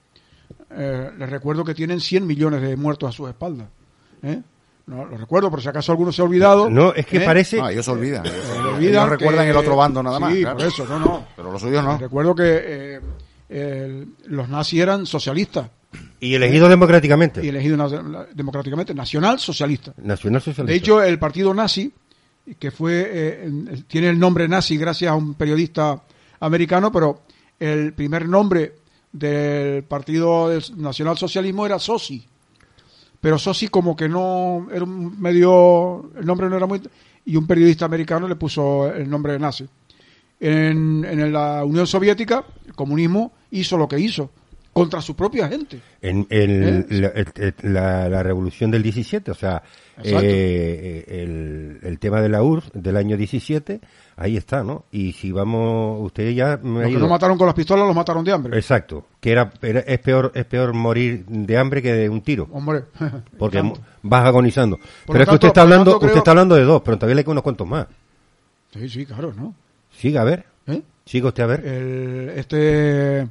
Eh, 0.71 1.11
les 1.19 1.29
recuerdo 1.31 1.65
que 1.65 1.75
tienen 1.75 2.01
100 2.01 2.27
millones 2.27 2.63
de 2.63 2.77
muertos 2.77 3.09
a 3.11 3.13
sus 3.13 3.29
espaldas. 3.29 3.69
¿eh? 4.23 4.41
No, 4.87 5.05
lo 5.05 5.17
recuerdo, 5.17 5.51
por 5.51 5.61
si 5.61 5.69
acaso 5.69 5.91
alguno 5.93 6.13
se 6.13 6.23
ha 6.23 6.25
olvidado. 6.25 6.71
No, 6.71 6.95
es 6.95 7.05
que 7.07 7.19
¿eh? 7.19 7.25
parece... 7.27 7.57
No, 7.59 7.69
ellos 7.69 7.85
se 7.85 7.91
olvidan. 7.91 8.25
Ellos 8.25 8.47
olvidan 8.75 9.11
recuerdan 9.11 9.45
que- 9.45 9.51
el 9.51 9.57
otro 9.57 9.77
bando 9.77 10.03
nada 10.03 10.21
más. 10.21 10.33
Sí, 10.33 10.41
claro. 10.43 10.57
por 10.57 10.67
eso, 10.67 10.87
no, 10.87 10.99
no. 10.99 11.27
Pero 11.35 11.53
los 11.53 11.61
suyos 11.61 11.85
no. 11.85 11.99
Recuerdo 11.99 12.35
que 12.35 12.45
eh, 12.95 12.96
el- 13.49 14.09
los 14.27 14.49
nazis 14.49 14.81
eran 14.81 15.07
socialistas 15.07 15.71
Y 16.21 16.35
elegido 16.35 16.69
democráticamente. 16.69 17.45
y 17.45 17.49
elegidos 17.49 17.93
democráticamente, 18.35 18.95
nacional 18.95 19.39
socialista. 19.39 19.95
Nacional 19.99 20.41
Socialista. 20.43 20.73
De 20.73 20.77
hecho, 20.79 21.03
el 21.03 21.19
partido 21.19 21.55
nazi, 21.55 21.93
que 22.59 22.71
fue 22.71 23.03
eh, 23.13 23.45
en- 23.45 23.85
tiene 23.89 24.09
el 24.09 24.19
nombre 24.19 24.47
nazi 24.49 24.77
gracias 24.77 25.11
a 25.11 25.15
un 25.15 25.35
periodista 25.35 26.03
americano, 26.41 26.91
pero 26.93 27.23
el 27.59 27.93
primer 27.95 28.29
nombre 28.29 28.75
del 29.13 29.83
Partido 29.85 30.49
del 30.51 30.63
Nacional 30.77 31.17
Socialismo 31.17 31.65
era 31.65 31.79
Sosi. 31.79 32.27
Pero 33.21 33.39
Sosi 33.39 33.69
como 33.69 33.97
que 33.97 34.09
no 34.09 34.69
era 34.71 34.85
un 34.85 35.19
medio, 35.21 36.11
el 36.19 36.27
nombre 36.27 36.49
no 36.51 36.57
era 36.57 36.67
muy... 36.67 36.81
Y 37.25 37.35
un 37.37 37.47
periodista 37.47 37.87
americano 37.87 38.29
le 38.29 38.37
puso 38.37 38.93
el 38.93 39.09
nombre 39.09 39.33
de 39.33 39.39
nazi. 39.39 39.67
En, 40.39 41.05
en 41.05 41.33
la 41.33 41.65
Unión 41.65 41.87
Soviética, 41.87 42.45
el 42.67 42.75
comunismo 42.75 43.33
hizo 43.53 43.77
lo 43.79 43.89
que 43.89 43.99
hizo, 43.99 44.31
contra 44.73 45.01
su 45.01 45.17
propia 45.17 45.49
gente. 45.49 45.81
En 46.03 46.27
el- 46.29 46.87
¿Eh? 46.91 47.25
la, 47.63 47.71
la- 47.71 48.09
la 48.11 48.23
revolución 48.23 48.71
del 48.71 48.83
17, 48.83 49.31
o 49.31 49.35
sea, 49.35 49.63
eh, 50.05 51.05
el, 51.09 51.79
el 51.83 51.99
tema 51.99 52.21
de 52.21 52.29
la 52.29 52.43
URSS 52.43 52.71
del 52.75 52.99
año 52.99 53.17
17, 53.17 53.81
ahí 54.17 54.37
está, 54.37 54.63
¿no? 54.63 54.85
Y 54.93 55.13
si 55.15 55.33
vamos, 55.33 56.05
usted 56.05 56.31
ya 56.33 56.59
me 56.63 56.81
Los 56.81 56.85
que 56.85 56.91
ido- 56.91 57.01
no 57.01 57.09
mataron 57.09 57.39
con 57.39 57.47
las 57.47 57.55
pistolas 57.57 57.87
los 57.87 57.97
mataron 57.97 58.23
de 58.23 58.33
hambre. 58.33 58.59
Exacto, 58.59 59.07
que 59.21 59.33
era, 59.33 59.51
era- 59.63 59.81
es 59.81 59.99
peor 60.01 60.33
es 60.35 60.45
peor 60.45 60.75
morir 60.75 61.25
de 61.27 61.57
hambre 61.57 61.81
que 61.81 61.95
de 61.95 62.11
un 62.11 62.21
tiro, 62.21 62.47
Hombre. 62.53 62.85
porque 63.39 63.57
Tanto. 63.57 63.81
vas 64.03 64.27
agonizando. 64.27 64.77
Por 64.77 65.15
pero 65.15 65.23
es 65.23 65.29
que 65.31 65.35
usted 65.37 65.49
está 65.49 65.63
hablando, 65.63 65.99
creo- 65.99 66.09
usted 66.09 66.19
está 66.19 66.33
hablando 66.33 66.55
de 66.57 66.65
dos, 66.65 66.83
pero 66.85 66.99
todavía 66.99 67.15
le 67.17 67.23
quedan 67.25 67.33
unos 67.33 67.45
cuantos 67.45 67.67
más. 67.67 67.87
Sí, 68.75 68.87
sí, 68.91 69.07
claro, 69.07 69.33
¿no? 69.35 69.55
Siga 69.97 70.21
a 70.23 70.25
ver, 70.25 70.45
¿Eh? 70.67 70.83
siga 71.05 71.29
usted 71.29 71.43
a 71.43 71.47
ver. 71.47 71.67
El, 71.67 72.29
este 72.37 73.27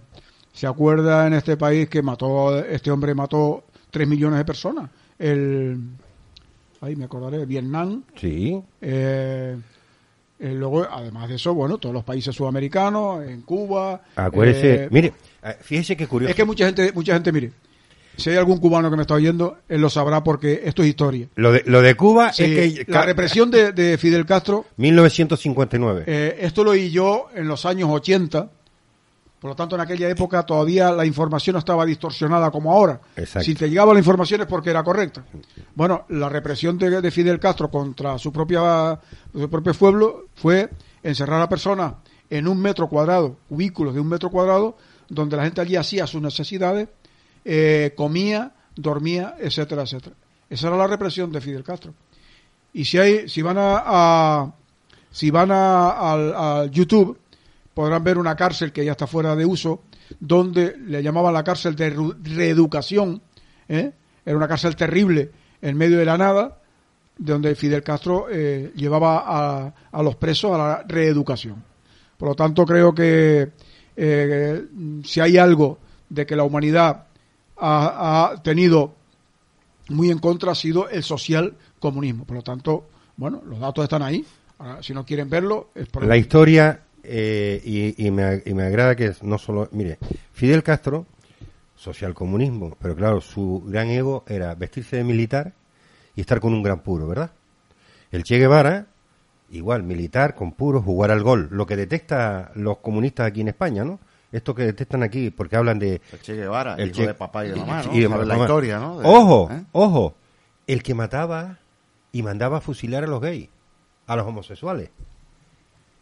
se 0.55 0.67
acuerda 0.67 1.27
en 1.27 1.33
este 1.33 1.57
país 1.57 1.89
que 1.89 2.01
mató 2.01 2.57
este 2.59 2.89
hombre 2.89 3.13
mató 3.13 3.65
3 3.91 4.07
millones 4.07 4.39
de 4.39 4.45
personas 4.45 4.89
el 5.19 5.77
ahí 6.79 6.95
me 6.95 7.05
acordaré 7.05 7.45
Vietnam 7.45 8.03
Sí, 8.15 8.61
eh, 8.81 9.57
eh, 10.39 10.53
luego 10.53 10.87
además 10.89 11.27
de 11.27 11.35
eso 11.35 11.53
bueno 11.53 11.77
todos 11.77 11.93
los 11.93 12.05
países 12.05 12.33
sudamericanos 12.33 13.25
en 13.27 13.41
Cuba 13.41 14.01
acuérdese, 14.15 14.85
eh, 14.85 14.87
mire, 14.91 15.13
fíjese 15.59 15.97
qué 15.97 16.07
curioso. 16.07 16.29
es 16.29 16.35
que 16.35 16.45
mucha 16.45 16.65
gente 16.67 16.91
mucha 16.93 17.13
gente 17.13 17.31
mire 17.33 17.51
si 18.17 18.29
hay 18.29 18.37
algún 18.37 18.57
cubano 18.59 18.89
que 18.89 18.95
me 18.95 19.01
está 19.03 19.13
oyendo 19.15 19.57
él 19.67 19.81
lo 19.81 19.89
sabrá 19.89 20.23
porque 20.23 20.61
esto 20.65 20.83
es 20.83 20.89
historia 20.89 21.27
Lo 21.35 21.51
de, 21.51 21.63
lo 21.65 21.81
de 21.81 21.95
Cuba 21.95 22.33
Sí, 22.33 22.43
es 22.43 22.85
que 22.85 22.91
la 22.91 23.03
represión 23.03 23.51
de, 23.51 23.71
de 23.71 23.97
Fidel 23.97 24.25
Castro 24.25 24.65
1959. 24.77 26.03
Eh, 26.07 26.37
esto 26.41 26.63
lo 26.63 26.71
oí 26.71 26.89
yo 26.89 27.27
en 27.33 27.47
los 27.47 27.65
años 27.65 27.89
80. 27.89 28.49
Por 29.39 29.49
lo 29.49 29.55
tanto, 29.55 29.75
en 29.75 29.81
aquella 29.81 30.09
época 30.09 30.43
todavía 30.43 30.91
la 30.91 31.05
información 31.05 31.53
no 31.53 31.59
estaba 31.59 31.85
distorsionada 31.85 32.49
como 32.49 32.71
ahora. 32.71 32.99
Exacto. 33.15 33.45
Si 33.45 33.53
te 33.53 33.69
llegaba 33.69 33.93
la 33.93 33.99
información 33.99 34.41
es 34.41 34.47
porque 34.47 34.71
era 34.71 34.83
correcta. 34.83 35.23
Bueno, 35.75 36.05
la 36.09 36.29
represión 36.29 36.77
de, 36.77 37.01
de 37.01 37.11
Fidel 37.11 37.39
Castro 37.39 37.69
contra 37.69 38.17
su, 38.17 38.31
propia, 38.31 38.99
su 39.33 39.49
propio 39.49 39.73
pueblo 39.73 40.25
fue 40.35 40.69
encerrar 41.03 41.41
a 41.41 41.49
personas 41.49 41.93
en 42.29 42.47
un 42.47 42.59
metro 42.59 42.87
cuadrado, 42.87 43.37
cubículos 43.47 43.93
de 43.93 43.99
un 43.99 44.07
metro 44.07 44.31
cuadrado, 44.31 44.77
donde 45.09 45.37
la 45.37 45.43
gente 45.43 45.61
allí 45.61 45.75
hacía 45.75 46.07
sus 46.07 46.21
necesidades, 46.21 46.87
eh, 47.45 47.93
comía, 47.95 48.51
dormía, 48.75 49.35
etcétera, 49.39 49.83
etcétera. 49.83 50.15
Esa 50.49 50.67
era 50.67 50.77
la 50.77 50.87
represión 50.87 51.31
de 51.31 51.39
Fidel 51.41 51.63
Castro. 51.63 51.93
Y 52.73 52.83
si 52.85 52.97
hay, 52.97 53.29
si 53.29 53.41
van 53.41 53.57
a, 53.57 53.83
a- 53.85 54.53
si 55.11 55.31
van 55.31 55.49
a, 55.51 56.59
al 56.61 56.71
YouTube, 56.71 57.17
podrán 57.73 58.03
ver 58.03 58.17
una 58.17 58.35
cárcel 58.35 58.71
que 58.73 58.83
ya 58.83 58.91
está 58.91 59.07
fuera 59.07 59.35
de 59.35 59.45
uso, 59.45 59.83
donde 60.19 60.75
le 60.77 61.01
llamaban 61.01 61.33
la 61.33 61.43
cárcel 61.43 61.75
de 61.75 61.95
reeducación. 62.23 63.21
¿eh? 63.69 63.91
Era 64.25 64.37
una 64.37 64.47
cárcel 64.47 64.75
terrible 64.75 65.31
en 65.61 65.77
medio 65.77 65.97
de 65.97 66.05
la 66.05 66.17
nada, 66.17 66.57
donde 67.17 67.55
Fidel 67.55 67.81
Castro 67.81 68.27
eh, 68.29 68.71
llevaba 68.75 69.23
a, 69.25 69.73
a 69.91 70.03
los 70.03 70.15
presos 70.17 70.51
a 70.53 70.57
la 70.57 70.83
reeducación. 70.87 71.63
Por 72.17 72.29
lo 72.29 72.35
tanto, 72.35 72.65
creo 72.65 72.93
que 72.93 73.51
eh, 73.95 74.65
si 75.05 75.21
hay 75.21 75.37
algo 75.37 75.79
de 76.09 76.25
que 76.25 76.35
la 76.35 76.43
humanidad 76.43 77.05
ha, 77.57 78.31
ha 78.31 78.43
tenido 78.43 78.93
muy 79.89 80.11
en 80.11 80.19
contra 80.19 80.51
ha 80.51 80.55
sido 80.55 80.89
el 80.89 81.03
social 81.03 81.53
comunismo. 81.79 82.25
Por 82.25 82.37
lo 82.37 82.43
tanto, 82.43 82.85
bueno, 83.17 83.41
los 83.45 83.59
datos 83.59 83.83
están 83.83 84.01
ahí. 84.01 84.25
Ahora, 84.57 84.81
si 84.81 84.93
no 84.93 85.05
quieren 85.05 85.29
verlo, 85.29 85.69
es 85.75 85.87
por 85.87 86.05
La 86.05 86.17
historia, 86.17 86.81
eh, 87.03 87.61
y, 87.63 88.07
y 88.07 88.11
me, 88.11 88.63
agrada 88.63 88.95
que 88.95 89.13
no 89.21 89.37
solo. 89.37 89.69
Mire, 89.71 89.97
Fidel 90.33 90.63
Castro, 90.63 91.05
socialcomunismo, 91.75 92.77
pero 92.79 92.95
claro, 92.95 93.21
su 93.21 93.63
gran 93.67 93.89
ego 93.89 94.23
era 94.27 94.55
vestirse 94.55 94.97
de 94.97 95.03
militar 95.03 95.53
y 96.15 96.21
estar 96.21 96.39
con 96.39 96.53
un 96.53 96.63
gran 96.63 96.79
puro, 96.81 97.07
¿verdad? 97.07 97.31
El 98.11 98.23
Che 98.23 98.37
Guevara, 98.37 98.87
igual, 99.51 99.83
militar, 99.83 100.35
con 100.35 100.53
puro, 100.53 100.81
jugar 100.81 101.11
al 101.11 101.21
gol. 101.21 101.49
Lo 101.51 101.65
que 101.65 101.75
detecta 101.75 102.51
los 102.55 102.77
comunistas 102.77 103.27
aquí 103.27 103.41
en 103.41 103.49
España, 103.49 103.83
¿no? 103.83 103.99
Esto 104.35 104.53
que 104.53 104.63
detectan 104.63 105.01
aquí, 105.03 105.29
porque 105.29 105.55
hablan 105.55 105.79
de. 105.79 106.01
El 106.11 106.21
Che 106.21 106.33
Guevara, 106.35 106.75
El 106.75 106.89
hijo 106.89 106.97
Che- 106.97 107.07
de 107.07 107.13
papá 107.13 107.45
y 107.45 107.49
de 107.49 107.55
mamá, 107.55 107.83
¿no? 107.83 107.93
y 107.95 107.99
de 108.01 108.09
Saben 108.09 108.27
la 108.27 108.33
mamá. 108.33 108.45
historia, 108.45 108.79
¿no? 108.79 108.99
De- 108.99 109.07
ojo, 109.07 109.49
¿eh? 109.51 109.63
ojo. 109.71 110.15
El 110.67 110.83
que 110.83 110.93
mataba 110.93 111.59
y 112.11 112.21
mandaba 112.23 112.57
a 112.57 112.61
fusilar 112.61 113.03
a 113.03 113.07
los 113.07 113.21
gays, 113.21 113.47
a 114.07 114.15
los 114.15 114.25
homosexuales. 114.27 114.89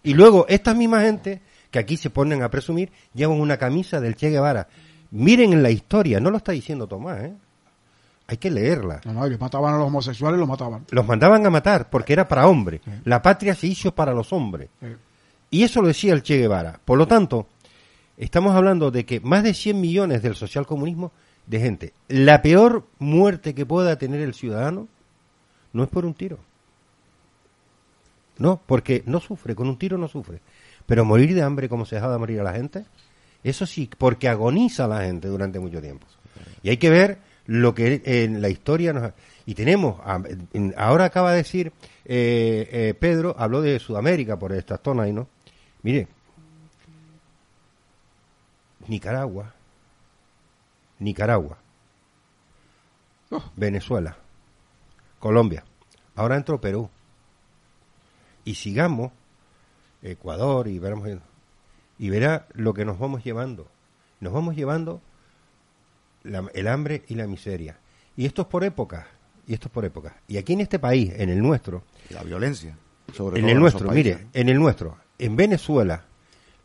Y 0.03 0.13
luego, 0.15 0.45
esta 0.49 0.73
misma 0.73 1.01
gente 1.01 1.41
que 1.71 1.79
aquí 1.79 1.95
se 1.97 2.09
ponen 2.09 2.41
a 2.43 2.49
presumir, 2.49 2.91
llevan 3.13 3.39
una 3.39 3.57
camisa 3.57 3.99
del 4.01 4.15
Che 4.15 4.29
Guevara. 4.29 4.67
Miren 5.11 5.53
en 5.53 5.61
la 5.63 5.69
historia, 5.69 6.19
no 6.19 6.31
lo 6.31 6.37
está 6.37 6.51
diciendo 6.53 6.87
Tomás, 6.87 7.21
¿eh? 7.21 7.33
Hay 8.27 8.37
que 8.37 8.49
leerla. 8.49 9.01
No, 9.05 9.13
no, 9.13 9.27
y 9.27 9.31
los 9.31 9.39
mataban 9.39 9.73
a 9.75 9.77
los 9.77 9.87
homosexuales, 9.87 10.39
los 10.39 10.47
mataban. 10.49 10.85
Los 10.89 11.05
mandaban 11.05 11.45
a 11.45 11.49
matar 11.49 11.89
porque 11.89 12.13
era 12.13 12.27
para 12.27 12.47
hombres. 12.47 12.81
La 13.03 13.21
patria 13.21 13.53
se 13.53 13.67
hizo 13.67 13.93
para 13.93 14.13
los 14.13 14.31
hombres. 14.33 14.69
Y 15.51 15.63
eso 15.63 15.81
lo 15.81 15.87
decía 15.89 16.13
el 16.13 16.23
Che 16.23 16.37
Guevara. 16.37 16.79
Por 16.83 16.97
lo 16.97 17.05
tanto, 17.07 17.47
estamos 18.17 18.55
hablando 18.55 18.91
de 18.91 19.05
que 19.05 19.19
más 19.19 19.43
de 19.43 19.53
100 19.53 19.79
millones 19.79 20.21
del 20.21 20.35
socialcomunismo 20.35 21.11
de 21.47 21.59
gente. 21.59 21.93
La 22.07 22.41
peor 22.41 22.85
muerte 22.99 23.53
que 23.53 23.65
pueda 23.65 23.97
tener 23.97 24.21
el 24.21 24.33
ciudadano 24.33 24.87
no 25.73 25.83
es 25.83 25.89
por 25.89 26.05
un 26.05 26.13
tiro. 26.13 26.39
No, 28.37 28.59
porque 28.65 29.03
no 29.05 29.19
sufre, 29.19 29.55
con 29.55 29.67
un 29.67 29.77
tiro 29.77 29.97
no 29.97 30.07
sufre. 30.07 30.39
Pero 30.85 31.05
morir 31.05 31.33
de 31.33 31.43
hambre 31.43 31.69
como 31.69 31.85
se 31.85 31.95
dejaba 31.95 32.13
de 32.13 32.19
morir 32.19 32.39
a 32.39 32.43
la 32.43 32.53
gente, 32.53 32.85
eso 33.43 33.65
sí, 33.65 33.89
porque 33.97 34.27
agoniza 34.27 34.85
a 34.85 34.87
la 34.87 35.01
gente 35.01 35.27
durante 35.27 35.59
mucho 35.59 35.81
tiempo. 35.81 36.07
Y 36.61 36.69
hay 36.69 36.77
que 36.77 36.89
ver 36.89 37.19
lo 37.45 37.73
que 37.73 38.01
en 38.05 38.41
la 38.41 38.49
historia 38.49 38.93
nos... 38.93 39.11
Y 39.45 39.55
tenemos, 39.55 39.99
ahora 40.77 41.05
acaba 41.05 41.31
de 41.31 41.37
decir 41.37 41.73
eh, 42.05 42.69
eh, 42.71 42.93
Pedro, 42.97 43.35
habló 43.37 43.61
de 43.61 43.77
Sudamérica 43.77 44.39
por 44.39 44.53
estas 44.53 44.79
zonas 44.81 45.09
¿no? 45.11 45.27
Mire, 45.81 46.07
Nicaragua, 48.87 49.53
Nicaragua, 50.99 51.57
Oh. 53.31 53.43
Venezuela, 53.55 54.15
Colombia, 55.19 55.63
ahora 56.15 56.35
entró 56.35 56.61
Perú. 56.61 56.89
Y 58.45 58.55
sigamos, 58.55 59.11
Ecuador, 60.03 60.67
y 60.67 60.77
veremos, 60.77 61.09
y 61.97 62.09
verá 62.09 62.47
lo 62.53 62.73
que 62.73 62.85
nos 62.85 62.99
vamos 62.99 63.23
llevando. 63.23 63.67
Nos 64.19 64.33
vamos 64.33 64.55
llevando 64.55 65.01
la- 66.23 66.47
el 66.53 66.67
hambre 66.67 67.03
y 67.07 67.15
la 67.15 67.25
miseria. 67.25 67.77
Y 68.15 68.25
esto 68.25 68.43
es 68.43 68.47
por 68.49 68.63
épocas, 68.63 69.05
y 69.47 69.53
esto 69.53 69.67
es 69.67 69.71
por 69.73 69.85
épocas. 69.85 70.13
Y 70.27 70.37
aquí 70.37 70.53
en 70.53 70.61
este 70.61 70.77
país, 70.77 71.11
en 71.15 71.29
el 71.29 71.41
nuestro, 71.41 71.83
la 72.11 72.21
violencia. 72.23 72.77
Sobre 73.13 73.37
en 73.39 73.45
todo 73.45 73.51
el 73.53 73.59
nuestro, 73.59 73.87
países. 73.87 74.17
mire, 74.17 74.27
en 74.33 74.49
el 74.49 74.59
nuestro, 74.59 74.97
en 75.17 75.35
Venezuela, 75.35 76.05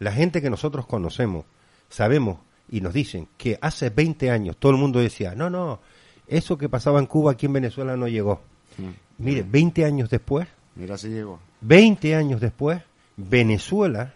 la 0.01 0.13
gente 0.13 0.43
que 0.43 0.51
nosotros 0.51 0.87
conocemos, 0.87 1.47
sabemos 1.89 2.39
y 2.71 2.81
nos 2.81 2.93
dicen 2.93 3.29
que 3.37 3.59
hace 3.61 3.91
20 3.91 4.31
años 4.31 4.57
todo 4.59 4.73
el 4.73 4.79
mundo 4.79 5.01
decía, 5.01 5.35
no, 5.35 5.49
no, 5.51 5.81
eso 6.27 6.59
que 6.59 6.69
pasaba 6.69 6.99
en 6.99 7.07
Cuba 7.07 7.33
aquí 7.33 7.47
en 7.47 7.55
Venezuela 7.55 7.97
no 7.97 8.09
llegó. 8.09 8.43
Mm. 8.77 9.23
Mire, 9.25 9.43
20 9.43 9.85
años 9.85 10.11
después, 10.11 10.47
Mira 10.79 10.97
si 10.97 11.09
llegó. 11.09 11.41
20 11.63 12.15
años 12.15 12.41
después, 12.41 12.81
Venezuela, 13.17 14.15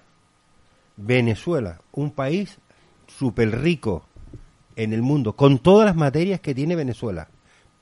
Venezuela, 0.96 1.80
un 1.90 2.12
país 2.12 2.58
súper 3.08 3.60
rico 3.60 4.04
en 4.76 4.92
el 4.92 5.02
mundo, 5.02 5.34
con 5.34 5.58
todas 5.58 5.86
las 5.86 5.96
materias 5.96 6.40
que 6.40 6.54
tiene 6.54 6.76
Venezuela. 6.76 7.28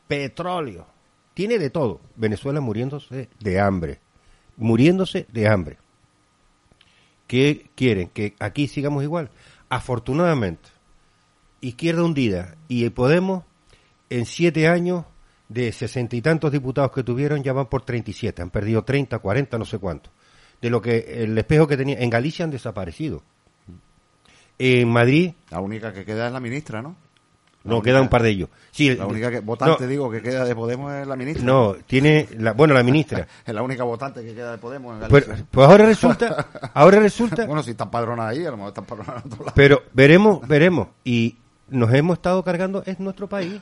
Petróleo, 0.09 0.87
tiene 1.35 1.59
de 1.59 1.71
todo. 1.71 2.01
Venezuela 2.17 2.61
muriéndose 2.61 3.29
de 3.39 3.61
hambre, 3.61 4.01
muriéndose 4.57 5.27
de 5.31 5.47
hambre. 5.47 5.77
¿Qué 7.27 7.71
quieren? 7.75 8.09
¿Que 8.09 8.35
aquí 8.41 8.67
sigamos 8.67 9.05
igual? 9.05 9.31
Afortunadamente, 9.71 10.69
Izquierda 11.61 12.05
hundida 12.05 12.57
y 12.69 12.89
Podemos 12.91 13.45
en 14.11 14.27
siete 14.27 14.67
años 14.67 15.05
de 15.49 15.73
sesenta 15.73 16.17
y 16.17 16.23
tantos 16.23 16.53
diputados 16.53 16.93
que 16.93 17.03
tuvieron 17.03 17.43
ya 17.43 17.53
van 17.53 17.67
por 17.67 17.83
37, 17.83 18.43
han 18.43 18.51
perdido 18.51 18.83
30, 18.83 19.19
40, 19.19 19.59
no 19.59 19.65
sé 19.65 19.79
cuánto. 19.79 20.11
De 20.61 20.71
lo 20.71 20.83
que 20.83 21.23
el 21.23 21.39
espejo 21.39 21.67
que 21.67 21.77
tenía 21.77 21.99
en 21.99 22.11
Galicia 22.11 22.45
han 22.45 22.51
desaparecido. 22.51 23.23
En 24.59 24.89
Madrid 24.91 25.33
La 25.51 25.61
única 25.61 25.93
que 25.93 26.05
queda 26.05 26.27
es 26.27 26.33
la 26.33 26.41
ministra, 26.41 26.83
¿no? 26.83 26.97
No 27.63 27.77
única- 27.77 27.91
queda 27.91 28.01
un 28.01 28.09
par 28.09 28.23
de 28.23 28.31
ellos. 28.31 28.49
Sí, 28.71 28.95
La 28.97 29.07
única 29.07 29.31
que, 29.31 29.41
votante, 29.41 29.83
no, 29.85 29.89
digo, 29.91 30.11
que 30.11 30.23
queda 30.23 30.45
de 30.47 30.55
Podemos 30.55 30.93
es 30.95 31.07
la 31.07 31.15
ministra. 31.17 31.45
no, 31.45 31.75
tiene 31.87 32.27
la, 32.39 32.53
bueno 32.55 32.73
la 32.73 32.83
ministra. 32.83 33.27
Es 33.47 33.53
la 33.55 33.63
única 33.63 33.85
votante 33.85 34.25
que 34.25 34.35
queda 34.35 34.53
de 34.53 34.59
Podemos 34.59 35.03
en 35.03 35.09
Pues, 35.09 35.27
pues 35.51 35.69
ahora 35.69 35.85
resulta, 35.85 36.47
ahora 36.75 37.01
resulta, 37.01 37.45
bueno, 37.47 37.63
si 37.63 37.73
están 37.73 37.91
padronadas 37.91 38.33
ahí, 38.33 38.47
a 38.47 38.51
lo 38.51 38.57
mejor 38.57 38.69
están 38.71 38.87
padronadas 38.87 39.25
en 39.27 39.33
otro 39.33 39.45
lado. 39.45 39.53
pero 39.55 39.83
veremos, 39.93 40.47
veremos. 40.49 40.89
Y 41.05 41.37
nos 41.69 41.93
hemos 41.93 42.17
estado 42.19 42.43
cargando, 42.43 42.83
es 42.87 42.99
nuestro 42.99 43.29
país. 43.29 43.61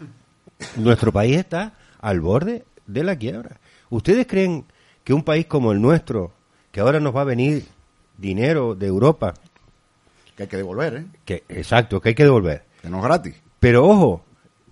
Nuestro 0.77 1.13
país 1.13 1.37
está 1.37 1.73
al 2.01 2.21
borde 2.21 2.65
de 2.87 3.03
la 3.05 3.17
quiebra. 3.17 3.59
¿Ustedes 3.91 4.27
creen 4.27 4.65
que 5.05 5.13
un 5.13 5.23
país 5.25 5.47
como 5.47 5.73
el 5.73 5.81
nuestro, 5.81 6.33
que 6.71 6.81
ahora 6.81 7.01
nos 7.01 7.15
va 7.17 7.23
a 7.23 7.25
venir 7.25 7.65
dinero 8.17 8.75
de 8.75 8.87
Europa, 8.87 9.35
Que 10.37 10.45
hay 10.45 10.49
que 10.49 10.57
devolver, 10.57 10.95
¿eh? 10.97 11.07
que 11.25 11.43
exacto, 11.49 12.01
que 12.01 12.11
hay 12.11 12.15
que 12.15 12.25
devolver? 12.25 12.65
Que 12.83 12.89
no 12.91 12.99
es 12.99 13.05
gratis. 13.05 13.35
Pero 13.61 13.87
ojo, 13.87 14.25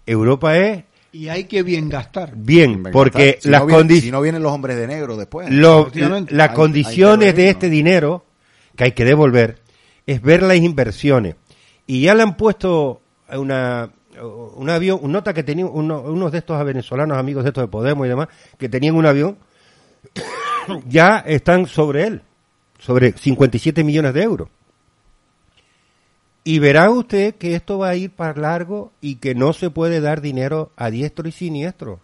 Europa 0.06 0.56
es 0.56 0.84
Y 1.12 1.28
hay 1.28 1.44
que 1.44 1.62
bien 1.62 1.88
gastar. 1.88 2.32
bien, 2.36 2.82
porque 2.92 3.38
si 3.40 3.48
las 3.48 3.62
no 3.62 3.68
condiciones... 3.68 4.04
Si 4.04 4.10
no 4.12 4.20
vienen 4.20 4.42
los 4.42 4.52
hombres 4.52 4.76
de 4.76 4.86
negro 4.86 5.16
después. 5.16 5.50
Lo- 5.50 5.90
las 5.94 6.12
Hay- 6.12 6.38
hay 6.40 6.54
condiciones 6.54 7.34
de 7.36 7.48
este 7.48 7.68
dinero 7.70 8.24
que 8.76 8.84
hay 8.84 8.92
que 8.92 9.04
devolver 9.04 9.60
es 10.06 10.22
ver 10.22 10.42
las 10.42 10.56
inversiones. 10.58 11.34
Y 11.86 12.02
ya 12.02 12.14
le 12.14 12.22
han 12.22 12.36
puesto 12.36 13.00
una, 13.32 13.90
un 14.56 14.70
avión, 14.70 14.98
un 15.02 15.12
nota 15.12 15.32
que 15.34 15.42
tenía 15.42 15.66
uno- 15.66 16.00
unos 16.02 16.30
de 16.32 16.38
estos 16.38 16.62
venezolanos, 16.64 17.16
amigos 17.18 17.42
de 17.44 17.50
estos 17.50 17.64
de 17.64 17.68
Podemos 17.68 18.06
y 18.06 18.10
demás, 18.10 18.28
que 18.58 18.68
tenían 18.68 18.94
un 18.94 19.06
avión, 19.06 19.36
ya 20.88 21.18
están 21.26 21.66
sobre 21.66 22.06
él, 22.06 22.22
sobre 22.78 23.12
57 23.12 23.82
millones 23.84 24.14
de 24.14 24.22
euros. 24.22 24.48
Y 26.46 26.60
verá 26.60 26.88
usted 26.90 27.34
que 27.34 27.56
esto 27.56 27.78
va 27.78 27.88
a 27.88 27.96
ir 27.96 28.12
para 28.12 28.40
largo 28.40 28.92
y 29.00 29.16
que 29.16 29.34
no 29.34 29.52
se 29.52 29.68
puede 29.68 30.00
dar 30.00 30.20
dinero 30.20 30.70
a 30.76 30.90
diestro 30.90 31.26
y 31.28 31.32
siniestro. 31.32 31.98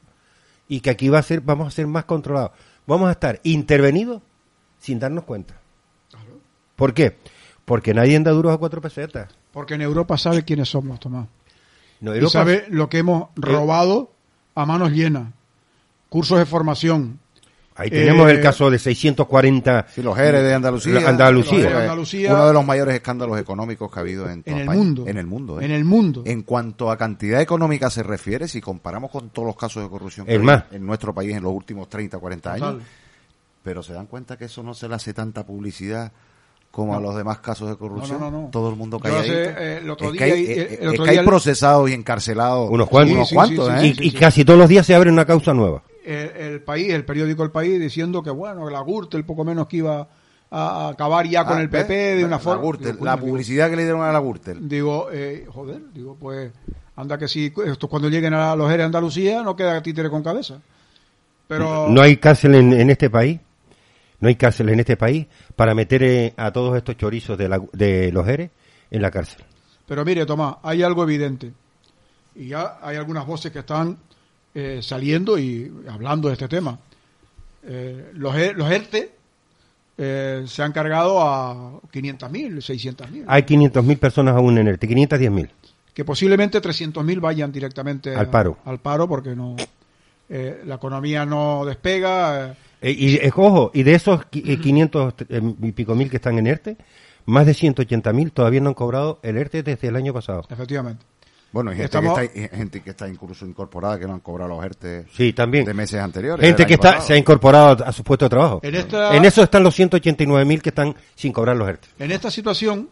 Y 0.66 0.80
que 0.80 0.90
aquí 0.90 1.08
va 1.08 1.20
a 1.20 1.22
ser, 1.22 1.42
vamos 1.42 1.68
a 1.68 1.70
ser 1.70 1.86
más 1.86 2.06
controlados. 2.06 2.50
Vamos 2.84 3.08
a 3.08 3.12
estar 3.12 3.38
intervenidos 3.44 4.20
sin 4.80 4.98
darnos 4.98 5.22
cuenta. 5.22 5.60
¿Por 6.74 6.92
qué? 6.92 7.18
Porque 7.64 7.94
nadie 7.94 8.16
anda 8.16 8.32
duros 8.32 8.52
a 8.52 8.58
cuatro 8.58 8.80
pesetas. 8.80 9.32
Porque 9.52 9.74
en 9.74 9.82
Europa 9.82 10.18
sabe 10.18 10.42
quiénes 10.42 10.70
somos, 10.70 10.98
Tomás. 10.98 11.28
No, 12.00 12.16
Y 12.16 12.28
sabe 12.28 12.66
lo 12.68 12.88
que 12.88 12.98
hemos 12.98 13.28
robado 13.36 14.10
a 14.56 14.66
manos 14.66 14.90
llenas. 14.90 15.28
Cursos 16.08 16.40
de 16.40 16.46
formación. 16.46 17.20
Ahí 17.74 17.88
tenemos 17.90 18.28
eh, 18.28 18.34
el 18.34 18.40
caso 18.42 18.70
de 18.70 18.78
640 18.78 19.86
Sí, 19.94 20.02
los 20.02 20.16
Jerez 20.16 20.42
de 20.42 20.54
Andalucía. 20.54 21.00
La- 21.00 21.08
Andalucía. 21.08 21.70
De 21.70 21.74
Andalucía. 21.76 22.32
Uno 22.34 22.46
de 22.46 22.52
los 22.52 22.66
mayores 22.66 22.94
escándalos 22.94 23.38
económicos 23.40 23.90
que 23.90 23.98
ha 23.98 24.02
habido 24.02 24.28
en, 24.28 24.42
todo 24.42 24.54
En 24.54 24.60
el 24.60 24.66
país. 24.66 24.78
mundo. 24.78 25.04
En 25.08 25.16
el 25.18 25.26
mundo, 25.26 25.60
¿eh? 25.60 25.64
En 25.64 25.70
el 25.70 25.84
mundo. 25.84 26.22
En 26.26 26.42
cuanto 26.42 26.90
a 26.90 26.96
cantidad 26.98 27.40
económica 27.40 27.88
se 27.90 28.02
refiere, 28.02 28.46
si 28.48 28.60
comparamos 28.60 29.10
con 29.10 29.30
todos 29.30 29.46
los 29.46 29.56
casos 29.56 29.82
de 29.82 29.88
corrupción 29.88 30.26
que 30.26 30.38
más. 30.38 30.64
en 30.70 30.84
nuestro 30.86 31.14
país 31.14 31.34
en 31.34 31.42
los 31.42 31.52
últimos 31.52 31.88
30, 31.88 32.18
40 32.18 32.52
años, 32.52 32.68
Total. 32.72 32.86
pero 33.62 33.82
se 33.82 33.92
dan 33.94 34.06
cuenta 34.06 34.36
que 34.36 34.44
eso 34.46 34.62
no 34.62 34.74
se 34.74 34.88
le 34.88 34.94
hace 34.94 35.14
tanta 35.14 35.46
publicidad 35.46 36.12
como 36.70 36.94
a 36.96 37.00
los 37.00 37.14
demás 37.16 37.38
casos 37.40 37.68
de 37.70 37.76
corrupción. 37.76 38.18
No, 38.18 38.30
no, 38.30 38.30
no, 38.30 38.42
no. 38.44 38.48
Todo 38.50 38.70
el 38.70 38.76
mundo 38.76 38.98
cae 38.98 39.12
eh, 39.26 39.78
el 39.82 39.90
otro 39.90 40.06
es 40.08 40.12
día 40.14 40.26
que 40.26 40.32
hay, 40.32 40.40
y- 40.42 40.44
eh, 40.52 40.78
el 40.82 40.88
otro 40.88 41.04
es 41.04 41.08
que 41.08 41.10
hay 41.10 41.16
día- 41.18 41.24
procesados 41.24 41.90
y 41.90 41.94
encarcelados. 41.94 42.70
Unos 42.70 42.88
cuantos. 42.88 43.14
Unos 43.16 43.28
Sí, 43.28 43.34
cuantos, 43.34 43.68
sí, 43.80 43.86
¿eh? 43.88 43.94
y, 44.00 44.12
casi 44.12 44.44
todos 44.44 44.58
los 44.58 44.68
días 44.68 44.84
se 44.86 44.94
abre 44.94 45.10
una 45.10 45.24
causa 45.26 45.52
nueva. 45.54 45.82
El, 46.04 46.30
el 46.36 46.60
país, 46.62 46.90
el 46.92 47.04
periódico 47.04 47.42
El 47.44 47.50
País, 47.50 47.78
diciendo 47.80 48.22
que 48.22 48.30
bueno, 48.30 48.68
la 48.70 48.82
Gürtel 48.82 49.24
poco 49.24 49.44
menos 49.44 49.66
que 49.68 49.78
iba 49.78 50.08
a 50.50 50.88
acabar 50.88 51.26
ya 51.26 51.44
con 51.46 51.58
Ah, 51.58 51.60
el 51.62 51.68
¿ves? 51.68 51.84
PP 51.84 52.16
de 52.16 52.24
una 52.24 52.36
La 52.36 52.38
forma. 52.38 52.62
Gürtel, 52.62 52.92
Digo, 52.92 53.04
la 53.04 53.16
publicidad 53.16 53.70
que 53.70 53.76
le 53.76 53.82
dieron 53.84 54.02
a 54.02 54.12
la 54.12 54.20
Gürtel. 54.20 54.68
Digo, 54.68 55.08
eh, 55.12 55.46
joder, 55.48 55.80
digo, 55.94 56.16
pues 56.20 56.52
anda 56.96 57.16
que 57.18 57.26
si 57.28 57.52
esto 57.66 57.88
cuando 57.88 58.08
lleguen 58.10 58.34
a 58.34 58.54
los 58.54 58.66
Jerez 58.66 58.78
de 58.82 58.84
Andalucía 58.86 59.42
no 59.42 59.56
queda 59.56 59.80
títere 59.82 60.10
con 60.10 60.22
cabeza. 60.22 60.60
Pero 61.48 61.88
No 61.88 62.00
hay 62.02 62.16
cárcel 62.18 62.54
en, 62.54 62.72
en 62.72 62.90
este 62.90 63.10
país. 63.10 63.40
No 64.20 64.28
hay 64.28 64.36
cárcel 64.36 64.68
en 64.68 64.80
este 64.80 64.96
país 64.96 65.26
para 65.56 65.74
meter 65.74 66.02
eh, 66.02 66.32
a 66.36 66.52
todos 66.52 66.76
estos 66.76 66.96
chorizos 66.96 67.36
de, 67.36 67.48
la- 67.48 67.60
de 67.72 68.12
los 68.12 68.24
Jerez 68.24 68.50
en 68.90 69.02
la 69.02 69.10
cárcel. 69.10 69.42
Pero 69.86 70.04
mire, 70.04 70.24
Tomás, 70.26 70.56
hay 70.62 70.82
algo 70.82 71.02
evidente. 71.02 71.52
Y 72.36 72.48
ya 72.48 72.78
hay 72.80 72.96
algunas 72.96 73.26
voces 73.26 73.50
que 73.52 73.58
están 73.60 73.98
eh, 74.54 74.80
saliendo 74.82 75.38
y 75.38 75.72
hablando 75.88 76.28
de 76.28 76.34
este 76.34 76.48
tema. 76.48 76.78
Eh, 77.64 78.10
los, 78.14 78.34
E- 78.36 78.54
los 78.54 78.70
ERTE 78.70 79.12
eh, 79.98 80.44
se 80.46 80.62
han 80.62 80.72
cargado 80.72 81.22
a 81.22 81.80
500.000, 81.92 82.56
600.000. 82.56 83.24
Hay 83.26 83.42
500.000 83.42 83.98
personas 83.98 84.34
aún 84.36 84.58
en 84.58 84.68
ERTE, 84.68 84.88
510.000. 84.88 85.48
Que 85.94 86.04
posiblemente 86.04 86.60
300.000 86.60 87.20
vayan 87.20 87.52
directamente 87.52 88.14
Al 88.14 88.30
paro. 88.30 88.58
al 88.64 88.78
paro 88.78 89.06
porque 89.06 89.36
no 89.36 89.56
eh, 90.28 90.62
la 90.64 90.76
economía 90.76 91.26
no 91.26 91.64
despega. 91.66 92.56
eh, 92.80 92.90
y 92.92 93.18
ojo, 93.36 93.70
y 93.74 93.82
de 93.82 93.94
esos 93.94 94.20
qui- 94.30 94.42
eh, 94.48 94.58
500 94.58 95.14
eh, 95.28 95.40
y 95.62 95.72
pico 95.72 95.94
mil 95.94 96.08
que 96.10 96.16
están 96.16 96.38
en 96.38 96.46
ERTE, 96.46 96.76
más 97.26 97.44
de 97.46 97.52
180.000 97.52 98.32
todavía 98.32 98.60
no 98.60 98.70
han 98.70 98.74
cobrado 98.74 99.20
el 99.22 99.36
ERTE 99.36 99.62
desde 99.62 99.88
el 99.88 99.96
año 99.96 100.12
pasado. 100.14 100.44
efectivamente. 100.48 101.04
Bueno, 101.52 101.70
hay 101.70 101.76
gente, 101.76 101.84
Estamos- 101.98 102.18
que 102.18 102.24
está, 102.44 102.56
gente 102.56 102.80
que 102.82 102.90
está 102.90 103.08
incluso 103.08 103.44
incorporada 103.44 103.98
que 103.98 104.06
no 104.06 104.14
han 104.14 104.20
cobrado 104.20 104.48
los 104.56 104.64
ERTE 104.64 105.06
Sí, 105.14 105.32
también. 105.34 105.64
de 105.66 105.74
meses 105.74 106.00
anteriores. 106.00 106.44
Gente 106.46 106.64
que 106.66 106.74
está, 106.74 107.00
se 107.00 107.12
ha 107.12 107.16
incorporado 107.16 107.84
a 107.84 107.92
su 107.92 108.02
puesto 108.02 108.24
de 108.24 108.30
trabajo. 108.30 108.60
En 108.62 108.74
esta- 108.74 109.14
En 109.14 109.24
eso 109.24 109.42
están 109.42 109.62
los 109.62 109.74
189.000 109.78 110.62
que 110.62 110.70
están 110.70 110.94
sin 111.14 111.32
cobrar 111.32 111.56
los 111.56 111.68
ERTE. 111.68 111.88
En 111.98 112.10
esta 112.10 112.30
situación, 112.30 112.88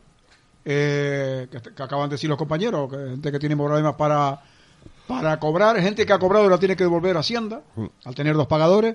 eh, 0.65 1.49
que, 1.51 1.61
que 1.75 1.83
acaban 1.83 2.11
de 2.11 2.15
decir 2.15 2.29
los 2.29 2.39
compañeros, 2.39 2.91
que 2.91 2.97
gente 2.99 3.33
que 3.33 3.39
tiene 3.39 3.57
problemas 3.57 3.95
para, 3.95 4.41
para 5.07 5.39
cobrar, 5.41 5.81
gente 5.81 6.05
que 6.05 6.13
ha 6.13 6.19
cobrado 6.19 6.45
y 6.47 6.51
la 6.51 6.59
tiene 6.59 6.77
que 6.77 6.85
devolver 6.85 7.17
a 7.17 7.21
Hacienda, 7.21 7.63
al 8.05 8.15
tener 8.15 8.35
dos 8.37 8.47
pagadores. 8.47 8.95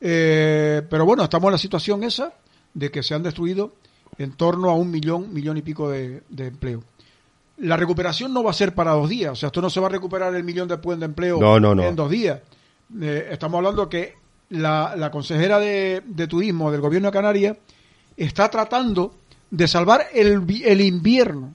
Eh, 0.00 0.82
pero 0.88 1.04
bueno, 1.04 1.24
estamos 1.24 1.48
en 1.48 1.52
la 1.52 1.58
situación 1.58 2.04
esa 2.04 2.32
de 2.72 2.90
que 2.90 3.02
se 3.02 3.14
han 3.14 3.22
destruido 3.22 3.72
en 4.18 4.32
torno 4.32 4.70
a 4.70 4.74
un 4.74 4.90
millón, 4.90 5.32
millón 5.32 5.56
y 5.56 5.62
pico 5.62 5.90
de, 5.90 6.22
de 6.28 6.46
empleo. 6.46 6.82
La 7.60 7.76
recuperación 7.76 8.32
no 8.32 8.42
va 8.42 8.50
a 8.50 8.54
ser 8.54 8.74
para 8.74 8.92
dos 8.92 9.08
días, 9.08 9.32
o 9.32 9.36
sea, 9.36 9.48
esto 9.48 9.60
no 9.60 9.68
se 9.70 9.80
va 9.80 9.86
a 9.86 9.90
recuperar 9.90 10.34
el 10.34 10.44
millón 10.44 10.66
de 10.68 10.78
puestos 10.78 11.00
de 11.00 11.06
empleo 11.06 11.38
No, 11.40 11.60
no, 11.60 11.74
no. 11.74 11.82
en 11.84 11.94
dos 11.96 12.10
días. 12.10 12.40
Eh, 13.00 13.28
estamos 13.30 13.58
hablando 13.58 13.88
que 13.88 14.14
la, 14.50 14.94
la 14.96 15.10
consejera 15.10 15.58
de, 15.58 16.02
de 16.04 16.26
turismo 16.26 16.70
del 16.72 16.80
gobierno 16.80 17.08
de 17.08 17.12
Canarias 17.12 17.56
está 18.16 18.48
tratando 18.50 19.14
de 19.50 19.68
salvar 19.68 20.06
el, 20.14 20.44
el 20.64 20.80
invierno. 20.80 21.54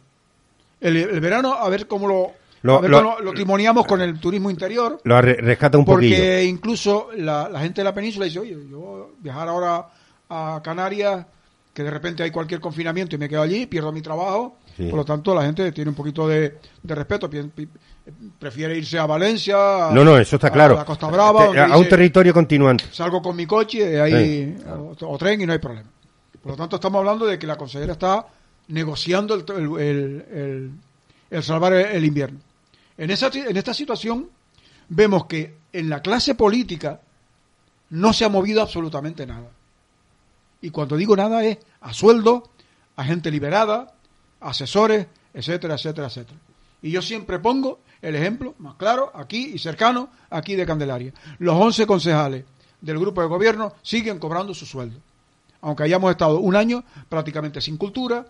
El, 0.79 0.97
el 0.97 1.19
verano, 1.19 1.53
a 1.53 1.67
ver 1.69 1.87
cómo 1.87 2.07
lo, 2.07 2.31
Lo- 2.61 2.77
a 2.77 2.81
ver 2.81 2.91
cómo 2.91 3.15
lo- 3.17 3.19
lo 3.21 3.33
timoniamos 3.33 3.85
con 3.87 4.01
el 4.01 4.19
turismo 4.19 4.49
interior. 4.51 4.99
Lo 5.03 5.19
re- 5.21 5.35
rescata 5.35 5.77
un 5.77 5.85
Porque 5.85 6.09
poquillo. 6.09 6.41
incluso 6.41 7.09
la, 7.17 7.49
la 7.49 7.59
gente 7.61 7.81
de 7.81 7.85
la 7.85 7.93
península 7.93 8.25
dice, 8.25 8.39
oye, 8.39 8.55
yo 8.69 9.11
viajar 9.19 9.47
ahora 9.47 9.87
a 10.29 10.61
Canarias, 10.63 11.25
que 11.73 11.83
de 11.83 11.89
repente 11.91 12.23
hay 12.23 12.31
cualquier 12.31 12.59
confinamiento 12.61 13.15
y 13.15 13.19
me 13.19 13.27
quedo 13.27 13.41
allí, 13.41 13.65
pierdo 13.65 13.91
mi 13.91 14.01
trabajo. 14.01 14.57
Sí. 14.75 14.87
Por 14.89 14.97
lo 14.99 15.05
tanto, 15.05 15.33
la 15.33 15.43
gente 15.43 15.71
tiene 15.71 15.89
un 15.89 15.95
poquito 15.95 16.27
de, 16.27 16.57
de 16.83 16.95
respeto, 16.95 17.29
pi- 17.29 17.43
pi- 17.43 17.69
prefiere 18.37 18.77
irse 18.77 18.99
a 18.99 19.05
Valencia, 19.05 19.87
a- 19.87 19.91
No, 19.93 20.03
no, 20.03 20.17
eso 20.17 20.35
está 20.35 20.47
a 20.47 20.51
claro. 20.51 20.75
la 20.75 20.83
Costa 20.83 21.07
Brava, 21.07 21.49
Te- 21.51 21.59
a 21.59 21.77
un 21.77 21.87
territorio 21.87 22.33
continuante. 22.33 22.83
salgo 22.91 23.21
con 23.21 23.35
mi 23.37 23.45
coche, 23.45 24.01
ahí, 24.01 24.57
o, 24.67 24.95
o 24.99 25.17
tren 25.17 25.39
y 25.41 25.45
no 25.45 25.53
hay 25.53 25.59
problema. 25.59 25.89
Por 26.43 26.51
lo 26.51 26.57
tanto, 26.57 26.75
estamos 26.75 26.99
hablando 26.99 27.25
de 27.25 27.39
que 27.39 27.47
la 27.47 27.55
consejera 27.57 27.93
está 27.93 28.27
negociando 28.67 29.33
el, 29.35 29.45
el- 29.55 30.25
el- 30.29 30.71
el- 31.31 31.43
salvar 31.43 31.71
el, 31.73 31.85
el 31.85 32.03
invierno. 32.05 32.39
En, 32.97 33.11
esa, 33.11 33.29
en 33.33 33.55
esta 33.55 33.73
situación 33.73 34.29
vemos 34.89 35.25
que 35.25 35.55
en 35.71 35.89
la 35.89 36.01
clase 36.01 36.35
política 36.35 36.99
no 37.91 38.11
se 38.11 38.25
ha 38.25 38.29
movido 38.29 38.61
absolutamente 38.61 39.25
nada. 39.25 39.49
Y 40.61 40.69
cuando 40.69 40.97
digo 40.97 41.15
nada 41.15 41.43
es 41.45 41.59
a 41.81 41.93
sueldo, 41.93 42.49
a 42.97 43.03
gente 43.05 43.31
liberada, 43.31 43.93
asesores, 44.41 45.07
etcétera, 45.33 45.75
etcétera, 45.75 46.07
etcétera. 46.07 46.37
Y 46.81 46.91
yo 46.91 47.01
siempre 47.01 47.39
pongo 47.39 47.79
el 48.01 48.15
ejemplo 48.15 48.53
más 48.59 48.75
claro, 48.75 49.11
aquí 49.15 49.51
y 49.55 49.59
cercano, 49.59 50.09
aquí 50.29 50.55
de 50.55 50.65
Candelaria. 50.65 51.13
Los 51.39 51.55
11 51.55 51.87
concejales 51.87 52.45
del 52.81 52.99
grupo 52.99 53.21
de 53.21 53.27
gobierno 53.27 53.73
siguen 53.81 54.19
cobrando 54.19 54.53
su 54.53 54.65
sueldo. 54.65 54.99
Aunque 55.61 55.83
hayamos 55.83 56.11
estado 56.11 56.39
un 56.39 56.55
año 56.55 56.83
prácticamente 57.09 57.59
sin 57.61 57.77
cultura, 57.77 58.25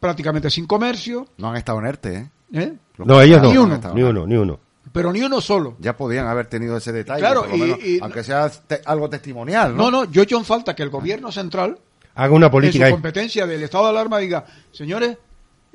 prácticamente 0.00 0.48
sin 0.50 0.66
comercio, 0.66 1.26
No 1.36 1.50
han 1.50 1.56
estado 1.56 1.80
en 1.80 1.86
ERTE, 1.86 2.14
¿eh? 2.16 2.30
¿eh? 2.54 2.72
No, 2.98 3.20
ellos 3.20 3.42
no. 3.42 3.50
Ni 3.50 3.58
uno. 3.58 3.80
Ni 3.94 4.02
uno, 4.02 4.26
ni 4.26 4.36
uno. 4.36 4.58
Pero 4.90 5.12
ni 5.12 5.20
uno 5.20 5.40
solo. 5.42 5.76
Ya 5.80 5.94
podían 5.96 6.26
haber 6.26 6.46
tenido 6.46 6.78
ese 6.78 6.92
detalle, 6.92 7.20
Claro, 7.20 7.42
por 7.42 7.50
lo 7.50 7.56
y- 7.56 7.60
menos, 7.60 7.78
y- 7.84 7.98
aunque 8.00 8.24
sea 8.24 8.48
te- 8.48 8.80
algo 8.86 9.10
testimonial, 9.10 9.76
No, 9.76 9.90
¿no? 9.90 10.04
no, 10.06 10.10
yo 10.10 10.22
he 10.22 10.24
hecho 10.24 10.38
en 10.38 10.46
falta 10.46 10.74
que 10.74 10.82
el 10.82 10.88
gobierno 10.88 11.30
central, 11.30 11.78
Haga 12.14 12.32
una 12.32 12.46
en 12.46 12.50
su 12.50 12.52
política 12.52 12.86
ahí. 12.86 12.92
competencia 12.92 13.46
del 13.46 13.62
estado 13.62 13.84
de 13.84 13.90
alarma, 13.90 14.16
diga, 14.18 14.46
señores, 14.72 15.18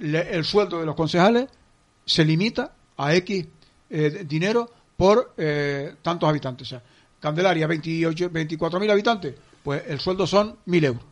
le- 0.03 0.33
el 0.35 0.43
sueldo 0.45 0.79
de 0.79 0.85
los 0.85 0.95
concejales 0.95 1.47
se 2.05 2.23
limita 2.25 2.71
a 2.97 3.13
X 3.15 3.45
eh, 3.89 4.23
dinero 4.27 4.69
por 4.97 5.33
eh, 5.37 5.95
tantos 6.01 6.27
habitantes. 6.29 6.67
O 6.67 6.69
sea, 6.69 6.81
Candelaria, 7.19 7.67
28, 7.67 8.29
24 8.29 8.79
mil 8.79 8.91
habitantes, 8.91 9.35
pues 9.63 9.83
el 9.87 9.99
sueldo 9.99 10.27
son 10.27 10.57
mil 10.65 10.83
euros. 10.83 11.03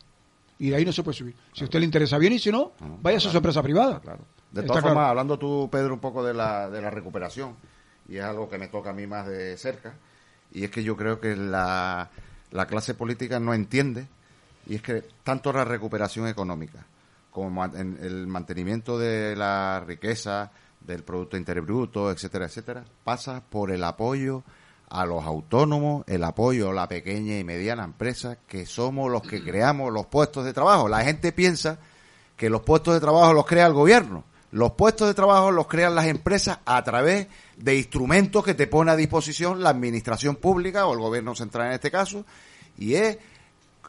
Y 0.58 0.70
de 0.70 0.76
ahí 0.76 0.84
no 0.84 0.92
se 0.92 1.02
puede 1.02 1.16
subir. 1.16 1.34
Si 1.52 1.62
a 1.62 1.64
usted 1.64 1.78
le 1.80 1.86
interesa 1.86 2.18
bien 2.18 2.34
y 2.34 2.38
si 2.38 2.52
no, 2.52 2.72
vaya 3.00 3.16
a 3.16 3.20
su 3.20 3.36
empresa 3.36 3.62
privada. 3.62 4.00
Claro. 4.00 4.20
De 4.52 4.62
todas 4.62 4.82
formas, 4.82 5.08
hablando 5.08 5.38
tú, 5.38 5.68
Pedro, 5.72 5.94
un 5.94 6.00
poco 6.00 6.22
de 6.22 6.34
la, 6.34 6.68
de 6.68 6.80
la 6.82 6.90
recuperación, 6.90 7.56
y 8.08 8.18
es 8.18 8.22
algo 8.24 8.48
que 8.50 8.58
me 8.58 8.68
toca 8.68 8.90
a 8.90 8.92
mí 8.92 9.06
más 9.06 9.26
de 9.26 9.56
cerca, 9.56 9.94
y 10.52 10.64
es 10.64 10.70
que 10.70 10.82
yo 10.84 10.94
creo 10.96 11.18
que 11.18 11.34
la, 11.34 12.10
la 12.50 12.66
clase 12.66 12.92
política 12.94 13.40
no 13.40 13.54
entiende, 13.54 14.06
y 14.66 14.74
es 14.74 14.82
que 14.82 15.02
tanto 15.24 15.52
la 15.52 15.64
recuperación 15.64 16.28
económica 16.28 16.84
como 17.32 17.64
en 17.64 17.98
el 18.00 18.28
mantenimiento 18.28 18.98
de 18.98 19.34
la 19.34 19.82
riqueza, 19.84 20.52
del 20.86 21.02
Producto 21.02 21.36
Interior 21.36 21.64
Bruto, 21.64 22.10
etcétera, 22.10 22.46
etcétera, 22.46 22.84
pasa 23.04 23.42
por 23.48 23.70
el 23.70 23.82
apoyo 23.84 24.42
a 24.88 25.06
los 25.06 25.24
autónomos, 25.24 26.04
el 26.06 26.22
apoyo 26.22 26.70
a 26.70 26.74
la 26.74 26.88
pequeña 26.88 27.38
y 27.38 27.44
mediana 27.44 27.84
empresa, 27.84 28.38
que 28.46 28.66
somos 28.66 29.10
los 29.10 29.22
que 29.22 29.42
creamos 29.42 29.92
los 29.92 30.06
puestos 30.06 30.44
de 30.44 30.52
trabajo. 30.52 30.88
La 30.88 31.02
gente 31.02 31.32
piensa 31.32 31.78
que 32.36 32.50
los 32.50 32.62
puestos 32.62 32.94
de 32.94 33.00
trabajo 33.00 33.32
los 33.32 33.46
crea 33.46 33.66
el 33.66 33.72
gobierno. 33.72 34.24
Los 34.50 34.72
puestos 34.72 35.08
de 35.08 35.14
trabajo 35.14 35.50
los 35.50 35.66
crean 35.66 35.94
las 35.94 36.06
empresas 36.06 36.58
a 36.66 36.84
través 36.84 37.28
de 37.56 37.76
instrumentos 37.76 38.44
que 38.44 38.52
te 38.52 38.66
pone 38.66 38.90
a 38.90 38.96
disposición 38.96 39.62
la 39.62 39.70
administración 39.70 40.36
pública 40.36 40.86
o 40.86 40.92
el 40.92 40.98
gobierno 40.98 41.34
central 41.34 41.68
en 41.68 41.72
este 41.72 41.90
caso, 41.90 42.26
y 42.76 42.94
es 42.94 43.16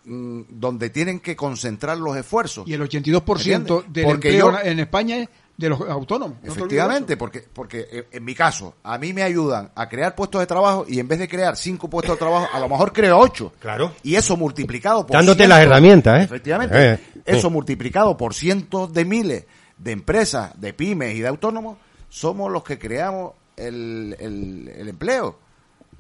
donde 0.06 0.90
tienen 0.90 1.20
que 1.20 1.36
concentrar 1.36 1.98
los 1.98 2.16
esfuerzos. 2.18 2.68
Y 2.68 2.74
el 2.74 2.82
82% 2.82 3.56
¿Entiendes? 3.82 3.94
del 3.94 4.06
Porque 4.06 4.30
empleo 4.30 4.52
yo- 4.52 4.60
en 4.60 4.80
España 4.80 5.18
es 5.18 5.30
de 5.56 5.70
los 5.70 5.82
autónomos. 5.82 6.38
No 6.44 6.52
Efectivamente, 6.52 7.14
eso. 7.14 7.18
porque, 7.20 7.46
porque 7.54 7.88
eh, 7.92 8.08
en 8.12 8.26
mi 8.26 8.34
caso, 8.36 8.76
a 8.84 8.98
mí 8.98 9.14
me 9.14 9.22
ayudan 9.24 9.72
a 9.76 9.88
crear 9.88 10.16
puestos 10.16 10.42
de 10.42 10.48
trabajo 10.48 10.86
y 10.88 11.00
en 11.00 11.08
vez 11.08 11.20
de 11.20 11.28
crear 11.28 11.56
cinco 11.56 11.90
puestos 11.90 12.16
de 12.16 12.20
trabajo, 12.20 12.48
a 12.52 12.60
lo 12.60 12.68
mejor 12.68 12.92
creo 12.92 13.20
ocho. 13.20 13.54
Claro. 13.60 13.94
Y 14.04 14.16
eso 14.16 14.36
multiplicado 14.36 15.06
por 15.06 15.16
Dándote 15.16 15.44
cientos- 15.44 15.50
las 15.58 15.66
herramientas, 15.66 16.20
¿eh? 16.22 16.24
Efectivamente. 16.24 16.92
Eh, 16.94 17.00
eso 17.26 17.48
sí. 17.48 17.54
multiplicado 17.54 18.18
por 18.18 18.34
cientos 18.34 18.92
de 18.92 19.06
miles 19.06 19.46
de 19.78 19.92
empresas, 19.92 20.60
de 20.60 20.74
pymes 20.74 21.16
y 21.16 21.20
de 21.22 21.28
autónomos, 21.28 21.78
somos 22.10 22.52
los 22.52 22.64
que 22.64 22.78
creamos 22.80 23.34
el, 23.56 24.16
el- 24.20 24.68
el 24.76 24.90
empleo, 24.90 25.38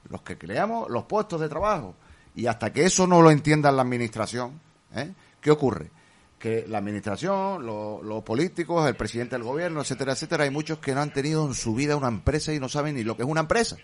los 0.10 0.22
que 0.24 0.38
creamos 0.38 0.90
los 0.90 1.04
puestos 1.06 1.40
de 1.40 1.48
trabajo. 1.48 1.96
Y 2.36 2.48
hasta 2.48 2.74
que 2.74 2.86
eso 2.86 3.06
no 3.08 3.22
lo 3.22 3.32
entienda 3.32 3.72
la 3.72 3.82
administración, 3.84 4.60
¿eh? 4.96 5.12
¿qué 5.42 5.52
ocurre? 5.52 5.92
Que 6.40 6.66
la 6.68 6.80
administración, 6.80 7.66
lo- 7.66 8.02
los 8.04 8.24
políticos, 8.24 8.88
el 8.88 8.96
presidente 8.96 9.36
del 9.36 9.44
gobierno, 9.44 9.82
etcétera, 9.82 10.14
etcétera, 10.14 10.44
hay 10.46 10.50
muchos 10.50 10.80
que 10.80 10.94
no 10.94 11.02
han 11.02 11.14
tenido 11.14 11.46
en 11.48 11.54
su 11.54 11.76
vida 11.76 11.96
una 11.96 12.08
empresa 12.08 12.54
y 12.54 12.60
no 12.60 12.70
saben 12.70 12.96
ni 12.96 13.04
lo 13.04 13.16
que 13.16 13.24
es 13.24 13.30
una 13.30 13.42
empresa. 13.42 13.78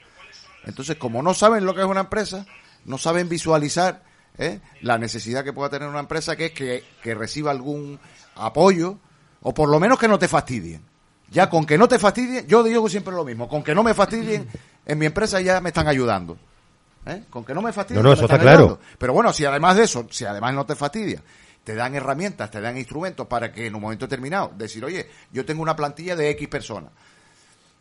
Entonces, 0.66 0.97
como 0.97 1.22
no 1.24 1.34
saben 1.34 1.66
lo 1.66 1.74
que 1.74 1.82
es 1.82 1.88
una 1.88 2.02
empresa, 2.02 2.45
no 2.86 2.97
saben 2.97 3.30
visualizar 3.30 4.04
¿eh? 4.38 4.60
la 4.82 4.97
necesidad 4.97 5.43
que 5.43 5.54
pueda 5.54 5.70
tener 5.70 5.88
una 5.88 6.00
empresa, 6.00 6.36
que 6.36 6.47
es 6.47 6.52
que, 6.52 6.84
que 7.04 7.16
reciba 7.16 7.52
algún 7.52 8.00
apoyo, 8.36 8.97
o 9.41 9.54
por 9.54 9.70
lo 9.70 9.80
menos 9.80 10.00
que 10.00 10.08
no 10.08 10.20
te 10.20 10.28
fastidien. 10.28 10.82
Ya 11.30 11.50
con 11.50 11.66
que 11.66 11.78
no 11.78 11.88
te 11.88 12.00
fastidien, 12.00 12.47
yo 12.47 12.64
digo 12.64 12.89
siempre 12.89 13.14
lo 13.14 13.24
mismo, 13.24 13.47
con 13.47 13.64
que 13.64 13.76
no 13.76 13.84
me 13.84 13.93
fastidien, 13.93 14.47
en 14.86 14.97
mi 14.97 15.06
empresa 15.06 15.39
ya 15.39 15.62
me 15.62 15.70
están 15.70 15.88
ayudando. 15.88 16.38
¿Eh? 17.10 17.26
Con 17.30 17.43
que 17.45 17.53
no 17.53 17.62
me 17.62 17.74
fastidien. 17.74 18.03
No, 18.03 18.10
no, 18.10 18.14
eso 18.14 18.24
está 18.26 18.38
claro. 18.39 18.80
Pero 18.97 19.14
bueno, 19.14 19.34
si 19.34 19.45
además 19.45 19.76
de 19.76 19.84
eso, 19.84 20.07
si 20.10 20.26
además 20.26 20.53
no 20.53 20.66
te 20.66 20.76
fastidian, 20.76 21.22
te 21.64 21.76
dan 21.76 21.93
herramientas, 21.95 22.49
te 22.51 22.62
dan 22.62 22.78
instrumentos 22.78 23.28
para 23.28 23.51
que 23.51 23.68
en 23.68 23.76
un 23.76 23.82
momento 23.82 24.05
determinado 24.05 24.51
decir, 24.55 24.84
oye, 24.86 25.10
yo 25.32 25.45
tengo 25.45 25.62
una 25.62 25.76
plantilla 25.76 26.16
de 26.16 26.30
X 26.32 26.47
personas. 26.47 26.91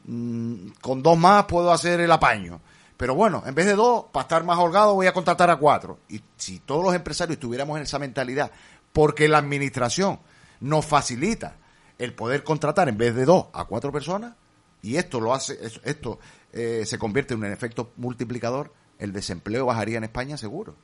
Mm, 0.05 0.71
con 0.81 1.03
dos 1.03 1.19
más 1.19 1.45
puedo 1.45 1.73
hacer 1.73 2.01
el 2.01 2.11
apaño. 2.13 2.61
Pero 2.97 3.15
bueno, 3.15 3.43
en 3.47 3.55
vez 3.55 3.67
de 3.67 3.75
dos, 3.75 4.07
para 4.13 4.23
estar 4.23 4.45
más 4.45 4.59
holgado, 4.59 4.95
voy 4.95 5.07
a 5.07 5.13
contratar 5.13 5.51
a 5.51 5.57
cuatro. 5.57 6.01
Y 6.09 6.21
si 6.37 6.59
todos 6.61 6.83
los 6.85 6.95
empresarios 6.95 7.39
tuviéramos 7.39 7.77
en 7.77 7.85
esa 7.85 7.99
mentalidad, 7.99 8.51
porque 8.93 9.29
la 9.29 9.39
administración 9.39 10.19
nos 10.61 10.85
facilita 10.85 11.57
el 11.99 12.13
poder 12.15 12.43
contratar 12.43 12.89
en 12.89 12.99
vez 12.99 13.15
de 13.15 13.25
dos 13.25 13.47
a 13.53 13.65
cuatro 13.67 13.93
personas, 13.93 14.35
y 14.83 14.97
esto 14.97 15.21
lo 15.21 15.33
hace, 15.35 15.59
es- 15.65 15.81
esto 15.85 16.19
eh, 16.53 16.85
se 16.87 16.99
convierte 16.99 17.35
en 17.35 17.41
un 17.41 17.53
efecto 17.53 17.93
multiplicador, 17.97 18.73
el 18.99 19.13
desempleo 19.13 19.67
bajaría 19.67 19.99
en 19.99 20.05
España 20.05 20.37
seguro. 20.37 20.75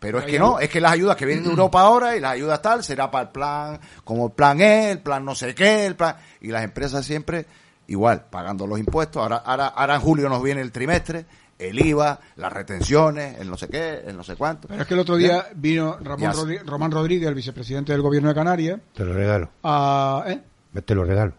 Pero 0.00 0.18
es 0.18 0.24
que 0.26 0.38
no, 0.38 0.58
es 0.60 0.68
que 0.68 0.80
las 0.82 0.92
ayudas 0.92 1.16
que 1.16 1.24
vienen 1.24 1.44
de 1.44 1.50
Europa 1.50 1.80
ahora 1.80 2.14
y 2.16 2.20
las 2.20 2.32
ayudas 2.32 2.60
tal 2.60 2.84
será 2.84 3.10
para 3.10 3.24
el 3.24 3.30
plan, 3.30 3.80
como 4.04 4.26
el 4.26 4.32
plan 4.32 4.60
E, 4.60 4.90
el 4.90 4.98
plan 4.98 5.24
no 5.24 5.34
sé 5.34 5.54
qué, 5.54 5.86
el 5.86 5.96
plan, 5.96 6.16
y 6.42 6.48
las 6.48 6.62
empresas 6.62 7.06
siempre 7.06 7.46
igual, 7.86 8.26
pagando 8.30 8.66
los 8.66 8.78
impuestos. 8.78 9.22
Ahora, 9.22 9.36
ahora, 9.38 9.68
ahora 9.68 9.94
en 9.94 10.00
julio 10.02 10.28
nos 10.28 10.42
viene 10.42 10.60
el 10.60 10.72
trimestre, 10.72 11.24
el 11.58 11.78
IVA, 11.86 12.20
las 12.36 12.52
retenciones, 12.52 13.38
el 13.40 13.48
no 13.48 13.56
sé 13.56 13.68
qué, 13.68 14.02
el 14.06 14.14
no 14.16 14.24
sé 14.24 14.36
cuánto. 14.36 14.68
Pero 14.68 14.82
es 14.82 14.86
que 14.88 14.92
el 14.94 15.00
otro 15.00 15.16
día 15.16 15.46
vino 15.54 15.96
Ramón. 15.98 16.32
Rodri- 16.32 16.62
Román 16.66 16.90
Rodríguez, 16.90 17.28
el 17.28 17.34
vicepresidente 17.34 17.92
del 17.92 18.02
gobierno 18.02 18.28
de 18.28 18.34
Canarias, 18.34 18.80
Te 18.94 19.04
lo 19.06 19.14
regalo. 19.14 19.48
a, 19.62 20.24
¿eh? 20.26 20.40
Te 20.84 20.94
lo 20.94 21.04
regalo. 21.04 21.32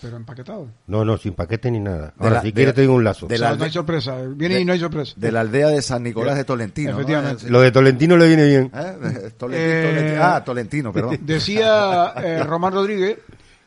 Pero 0.00 0.16
empaquetado. 0.16 0.68
No, 0.86 1.04
no, 1.04 1.16
sin 1.18 1.34
paquete 1.34 1.70
ni 1.70 1.80
nada. 1.80 2.06
De 2.08 2.12
Ahora, 2.18 2.34
la- 2.36 2.42
si 2.42 2.52
quieres 2.52 2.74
te 2.74 2.80
digo 2.82 2.94
un 2.94 3.04
lazo. 3.04 3.26
de 3.26 3.34
O 3.34 3.38
sea, 3.38 3.50
la- 3.50 3.56
no 3.56 3.64
hay 3.64 3.70
sorpresa. 3.70 4.16
Viene 4.34 4.56
de- 4.56 4.60
y 4.60 4.64
no 4.64 4.72
hay 4.72 4.78
sorpresa. 4.80 5.14
De 5.16 5.32
la 5.32 5.40
aldea 5.40 5.68
de 5.68 5.82
San 5.82 6.02
Nicolás 6.02 6.36
de 6.36 6.44
Tolentino. 6.44 6.92
¿no? 6.92 6.96
Efectivamente. 6.98 7.50
Lo 7.50 7.60
de 7.60 7.70
Tolentino 7.72 8.16
le 8.16 8.26
viene 8.28 8.44
bien. 8.46 8.70
¿Eh? 8.74 9.30
Tolentino, 9.38 9.52
Eh, 9.52 9.84
Tolentino. 9.92 10.22
Ah, 10.24 10.44
Tolentino, 10.44 10.92
perdón. 10.92 11.18
Decía 11.22 12.12
eh, 12.16 12.42
Román 12.44 12.72
Rodríguez 12.72 13.18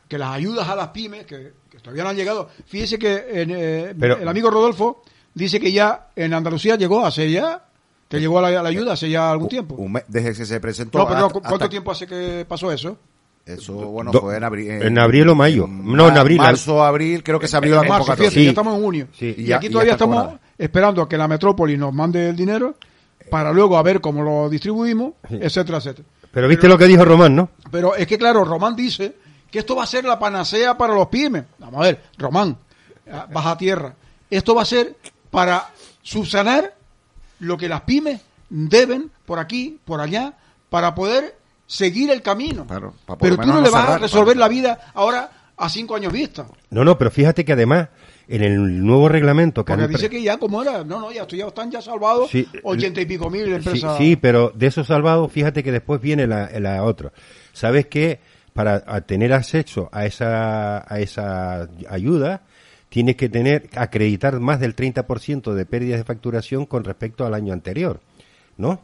que 0.08 0.18
las 0.18 0.30
ayudas 0.34 0.68
a 0.68 0.76
las 0.76 0.88
pymes, 0.88 1.24
que, 1.26 1.52
que 1.70 1.78
todavía 1.78 2.04
no 2.04 2.10
han 2.10 2.16
llegado. 2.16 2.48
Fíjese 2.66 2.98
que 2.98 3.24
en, 3.42 3.50
eh, 3.50 3.94
Pero- 3.98 4.18
el 4.18 4.28
amigo 4.28 4.50
Rodolfo 4.50 5.02
dice 5.34 5.58
que 5.58 5.72
ya 5.72 6.08
en 6.16 6.34
Andalucía 6.34 6.76
llegó 6.76 7.04
hace 7.06 7.30
ya, 7.30 7.64
que 8.08 8.20
llegó 8.20 8.38
a 8.38 8.42
la, 8.50 8.60
a 8.60 8.62
la 8.62 8.68
ayuda 8.68 8.92
hace 8.92 9.08
ya 9.08 9.30
algún 9.30 9.48
tiempo. 9.48 9.74
Un 9.76 9.92
mes- 9.92 10.04
desde 10.06 10.34
que 10.34 10.44
se 10.44 10.60
presentó. 10.60 10.98
No, 10.98 11.06
pero 11.06 11.20
no, 11.20 11.26
hasta- 11.28 11.40
¿cuánto 11.40 11.54
hasta- 11.54 11.68
tiempo 11.70 11.92
hace 11.92 12.06
que 12.06 12.44
pasó 12.46 12.70
eso? 12.70 12.98
Eso, 13.44 13.72
bueno, 13.74 14.12
Do- 14.12 14.20
fue 14.20 14.36
en 14.36 14.44
abril. 14.44 14.70
en 14.70 14.98
abril 14.98 15.28
o 15.28 15.34
mayo. 15.34 15.66
No, 15.66 16.08
en 16.08 16.16
abril. 16.16 16.38
Marzo, 16.38 16.82
abril, 16.82 17.22
creo 17.24 17.40
que 17.40 17.48
se 17.48 17.56
abrió 17.56 17.74
la 17.74 17.80
marzo, 17.82 17.98
convocatoria. 18.06 18.30
fíjate, 18.30 18.40
Sí. 18.40 18.44
ya 18.44 18.50
estamos 18.50 18.76
en 18.76 18.82
junio. 18.82 19.08
Sí. 19.18 19.34
Y, 19.36 19.52
aquí 19.52 19.66
y 19.66 19.70
todavía 19.70 19.92
estamos 19.94 20.16
cobrada. 20.16 20.40
esperando 20.56 21.02
a 21.02 21.08
que 21.08 21.16
la 21.16 21.26
metrópoli 21.28 21.76
nos 21.76 21.92
mande 21.92 22.28
el 22.28 22.36
dinero 22.36 22.76
para 23.30 23.52
luego 23.52 23.76
a 23.76 23.82
ver 23.82 24.00
cómo 24.00 24.22
lo 24.22 24.48
distribuimos, 24.48 25.14
Sí. 25.28 25.38
etcétera, 25.40 25.78
etcétera. 25.78 26.06
Pero 26.30 26.46
viste 26.48 26.68
lo 26.68 26.78
que 26.78 26.86
dijo 26.86 27.04
Román, 27.04 27.34
¿no? 27.34 27.50
Pero 27.70 27.94
es 27.96 28.06
que, 28.06 28.16
claro, 28.16 28.44
Román 28.44 28.76
dice 28.76 29.16
que 29.50 29.58
esto 29.58 29.74
va 29.76 29.82
a 29.82 29.86
ser 29.86 30.04
la 30.04 30.18
panacea 30.18 30.78
para 30.78 30.94
los 30.94 31.08
pymes. 31.08 31.44
Vamos 31.58 31.80
a 31.80 31.84
ver, 31.84 32.00
Román, 32.18 32.56
ah, 33.12 33.26
baja 33.30 33.58
tierra. 33.58 33.94
Esto 34.30 34.54
va 34.54 34.62
a 34.62 34.66
ser 34.66 34.94
para 35.30 35.68
subsanar 36.00 36.74
lo 37.40 37.56
que 37.58 37.68
las 37.68 37.80
pymes 37.82 38.20
deben 38.48 39.10
por 39.26 39.38
aquí, 39.40 39.78
por 39.84 40.00
allá, 40.00 40.34
para 40.70 40.94
poder 40.94 41.36
seguir 41.72 42.10
el 42.10 42.20
camino. 42.22 42.66
Claro, 42.66 42.94
para 43.06 43.18
por 43.18 43.28
Pero 43.30 43.42
tú 43.42 43.48
no 43.48 43.60
le 43.60 43.70
vas 43.70 43.88
a 43.88 43.98
resolver 43.98 44.34
para- 44.34 44.40
la 44.40 44.48
vida 44.48 44.78
ahora 44.94 45.30
a 45.56 45.68
cinco 45.68 45.96
años 45.96 46.12
vista. 46.12 46.46
No, 46.70 46.84
no, 46.84 46.98
pero 46.98 47.10
fíjate 47.10 47.44
que 47.44 47.52
además, 47.52 47.88
en 48.28 48.42
el 48.42 48.84
nuevo 48.84 49.08
reglamento 49.08 49.64
que 49.64 49.72
Porque 49.72 49.84
han 49.84 49.90
dice 49.90 50.10
que 50.10 50.22
ya 50.22 50.36
como 50.38 50.62
era, 50.62 50.84
no, 50.84 51.00
no, 51.00 51.12
ya, 51.12 51.22
están 51.22 51.70
ya 51.70 51.80
salvados 51.80 52.30
Sí, 52.30 52.46
ochenta 52.62 53.00
y 53.00 53.06
pico 53.06 53.30
mil 53.30 53.44
Sí, 53.46 53.52
empresas. 53.52 53.96
sí, 53.98 54.16
pero 54.16 54.50
de 54.54 54.66
esos 54.66 54.86
salvados, 54.86 55.30
fíjate 55.32 55.62
que 55.62 55.72
después 55.72 56.00
viene 56.00 56.26
la, 56.26 56.50
la 56.60 56.82
otra. 56.84 57.12
¿Sabes 57.52 57.86
qué? 57.86 58.20
Para 58.52 59.00
tener 59.02 59.32
acceso 59.32 59.88
a 59.92 60.04
esa, 60.04 60.78
a 60.92 61.00
esa 61.00 61.68
ayuda, 61.88 62.42
tienes 62.90 63.16
que 63.16 63.28
tener, 63.30 63.70
acreditar 63.76 64.38
más 64.40 64.60
del 64.60 64.74
30% 64.76 65.54
de 65.54 65.64
pérdidas 65.64 65.98
de 66.00 66.04
facturación 66.04 66.66
con 66.66 66.84
respecto 66.84 67.24
al 67.24 67.32
año 67.34 67.52
anterior, 67.54 68.00
¿no? 68.58 68.82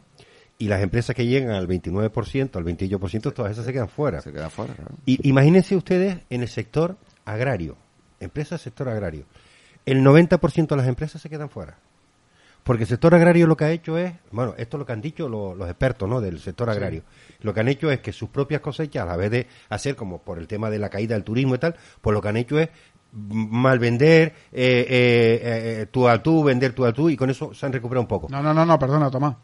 Y 0.59 0.67
las 0.67 0.83
empresas 0.83 1.15
que 1.15 1.25
llegan 1.25 1.51
al 1.55 1.67
29%, 1.67 2.55
al 2.57 2.63
28%, 2.65 3.33
todas 3.33 3.51
esas 3.53 3.65
se 3.65 3.73
quedan 3.73 3.89
fuera. 3.89 4.21
Se 4.21 4.31
queda 4.31 4.49
fuera. 4.49 4.75
Y 5.05 5.27
imagínense 5.27 5.75
ustedes 5.75 6.19
en 6.29 6.41
el 6.41 6.47
sector 6.49 6.97
agrario, 7.25 7.75
empresas 8.19 8.61
sector 8.61 8.89
agrario. 8.89 9.23
El 9.85 10.03
90% 10.03 10.67
de 10.67 10.75
las 10.75 10.87
empresas 10.87 11.21
se 11.21 11.29
quedan 11.29 11.49
fuera. 11.49 11.77
Porque 12.65 12.83
el 12.83 12.89
sector 12.89 13.15
agrario 13.15 13.47
lo 13.47 13.55
que 13.55 13.63
ha 13.63 13.71
hecho 13.71 13.97
es, 13.97 14.13
bueno, 14.31 14.53
esto 14.57 14.75
es 14.75 14.79
lo 14.79 14.85
que 14.85 14.91
han 14.91 15.01
dicho 15.01 15.29
lo- 15.29 15.55
los 15.55 15.69
expertos 15.69 16.09
¿no? 16.09 16.19
del 16.19 16.39
sector 16.39 16.69
agrario. 16.69 17.03
Lo 17.41 17.53
que 17.53 17.61
han 17.61 17.69
hecho 17.69 17.89
es 17.89 18.01
que 18.01 18.11
sus 18.11 18.27
propias 18.29 18.59
cosechas, 18.59 19.03
a 19.03 19.05
la 19.05 19.15
vez 19.15 19.31
de 19.31 19.47
hacer 19.69 19.95
como 19.95 20.21
por 20.21 20.37
el 20.37 20.47
tema 20.47 20.69
de 20.69 20.77
la 20.77 20.89
caída 20.89 21.15
del 21.15 21.23
turismo 21.23 21.55
y 21.55 21.57
tal, 21.57 21.75
pues 22.01 22.13
lo 22.13 22.21
que 22.21 22.27
han 22.27 22.37
hecho 22.37 22.59
es 22.59 22.69
mal 23.13 23.79
vender, 23.79 24.33
eh, 24.51 24.85
eh, 24.87 25.39
eh, 25.81 25.85
tú 25.89 26.07
a 26.09 26.21
tú, 26.21 26.43
vender 26.43 26.73
tú 26.73 26.85
a 26.85 26.91
tú, 26.93 27.09
y 27.09 27.15
con 27.15 27.29
eso 27.29 27.53
se 27.53 27.65
han 27.65 27.71
recuperado 27.73 28.01
un 28.01 28.07
poco. 28.07 28.27
No, 28.29 28.43
no, 28.43 28.53
no, 28.53 28.65
no, 28.65 28.77
perdona, 28.77 29.09
Tomás. 29.09 29.35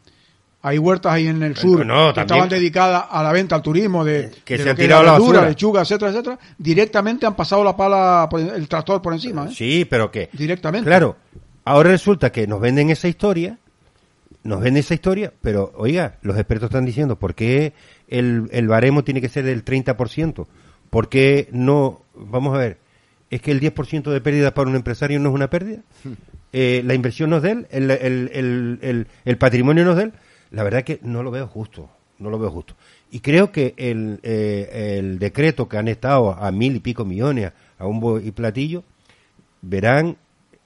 Hay 0.67 0.79
huertas 0.79 1.13
ahí 1.13 1.27
en 1.27 1.43
el 1.43 1.55
sur 1.55 1.85
no, 1.85 2.11
que 2.13 2.21
estaban 2.21 2.49
dedicadas 2.49 3.05
a 3.11 3.21
la 3.21 3.31
venta, 3.31 3.55
al 3.55 3.61
turismo, 3.61 4.03
de, 4.03 4.31
Que 4.43 4.57
de 4.57 4.63
se 4.63 4.69
han 4.71 4.75
tirado 4.75 5.03
la 5.03 5.11
basura. 5.11 5.47
lechuga, 5.47 5.81
etcétera, 5.81 6.09
etcétera. 6.11 6.39
Directamente 6.57 7.25
han 7.27 7.35
pasado 7.35 7.63
la 7.63 7.77
pala, 7.77 8.27
el 8.55 8.67
tractor 8.67 8.99
por 9.01 9.13
encima. 9.13 9.45
¿eh? 9.45 9.53
Sí, 9.53 9.85
pero 9.87 10.09
que... 10.09 10.29
Directamente. 10.33 10.87
Claro, 10.87 11.17
ahora 11.65 11.91
resulta 11.91 12.31
que 12.31 12.47
nos 12.47 12.59
venden 12.59 12.89
esa 12.89 13.07
historia, 13.07 13.59
nos 14.43 14.59
venden 14.59 14.79
esa 14.81 14.95
historia, 14.95 15.31
pero 15.41 15.71
oiga, 15.75 16.15
los 16.23 16.35
expertos 16.35 16.69
están 16.69 16.85
diciendo, 16.85 17.17
¿por 17.19 17.35
qué 17.35 17.73
el, 18.07 18.47
el 18.51 18.67
baremo 18.67 19.03
tiene 19.03 19.21
que 19.21 19.29
ser 19.29 19.43
del 19.45 19.63
30%? 19.63 20.47
¿Por 20.89 21.09
qué 21.09 21.47
no? 21.51 22.01
Vamos 22.15 22.55
a 22.55 22.59
ver, 22.59 22.77
¿es 23.29 23.39
que 23.41 23.51
el 23.51 23.59
10% 23.61 24.09
de 24.11 24.21
pérdida 24.21 24.53
para 24.55 24.67
un 24.69 24.75
empresario 24.75 25.19
no 25.19 25.29
es 25.29 25.35
una 25.35 25.49
pérdida? 25.49 25.81
Eh, 26.53 26.81
¿La 26.85 26.93
inversión 26.93 27.29
no 27.29 27.37
es 27.37 27.43
de 27.43 27.51
él? 27.51 27.67
¿El, 27.69 27.91
el, 27.91 28.31
el, 28.33 28.79
el- 28.81 29.07
el 29.25 29.37
patrimonio 29.37 29.83
no 29.85 29.91
es 29.91 29.97
de 29.97 30.03
él? 30.03 30.13
La 30.55 30.63
verdad 30.63 30.83
que 30.83 30.99
no 31.03 31.21
lo 31.21 31.31
veo 31.31 31.47
justo, 31.47 31.89
no 32.19 32.29
lo 32.29 32.39
veo 32.39 32.49
justo. 32.49 32.75
Y 33.11 33.19
creo 33.19 33.51
que 33.51 33.73
el, 33.77 34.19
eh, 34.23 34.97
el 34.99 35.19
decreto 35.19 35.67
que 35.67 35.77
han 35.77 35.87
estado 35.87 36.31
a 36.31 36.51
mil 36.51 36.75
y 36.75 36.79
pico 36.79 37.03
millones 37.05 37.51
a 37.77 37.85
un 37.85 38.21
y 38.25 38.31
platillo, 38.31 38.83
verán, 39.61 40.17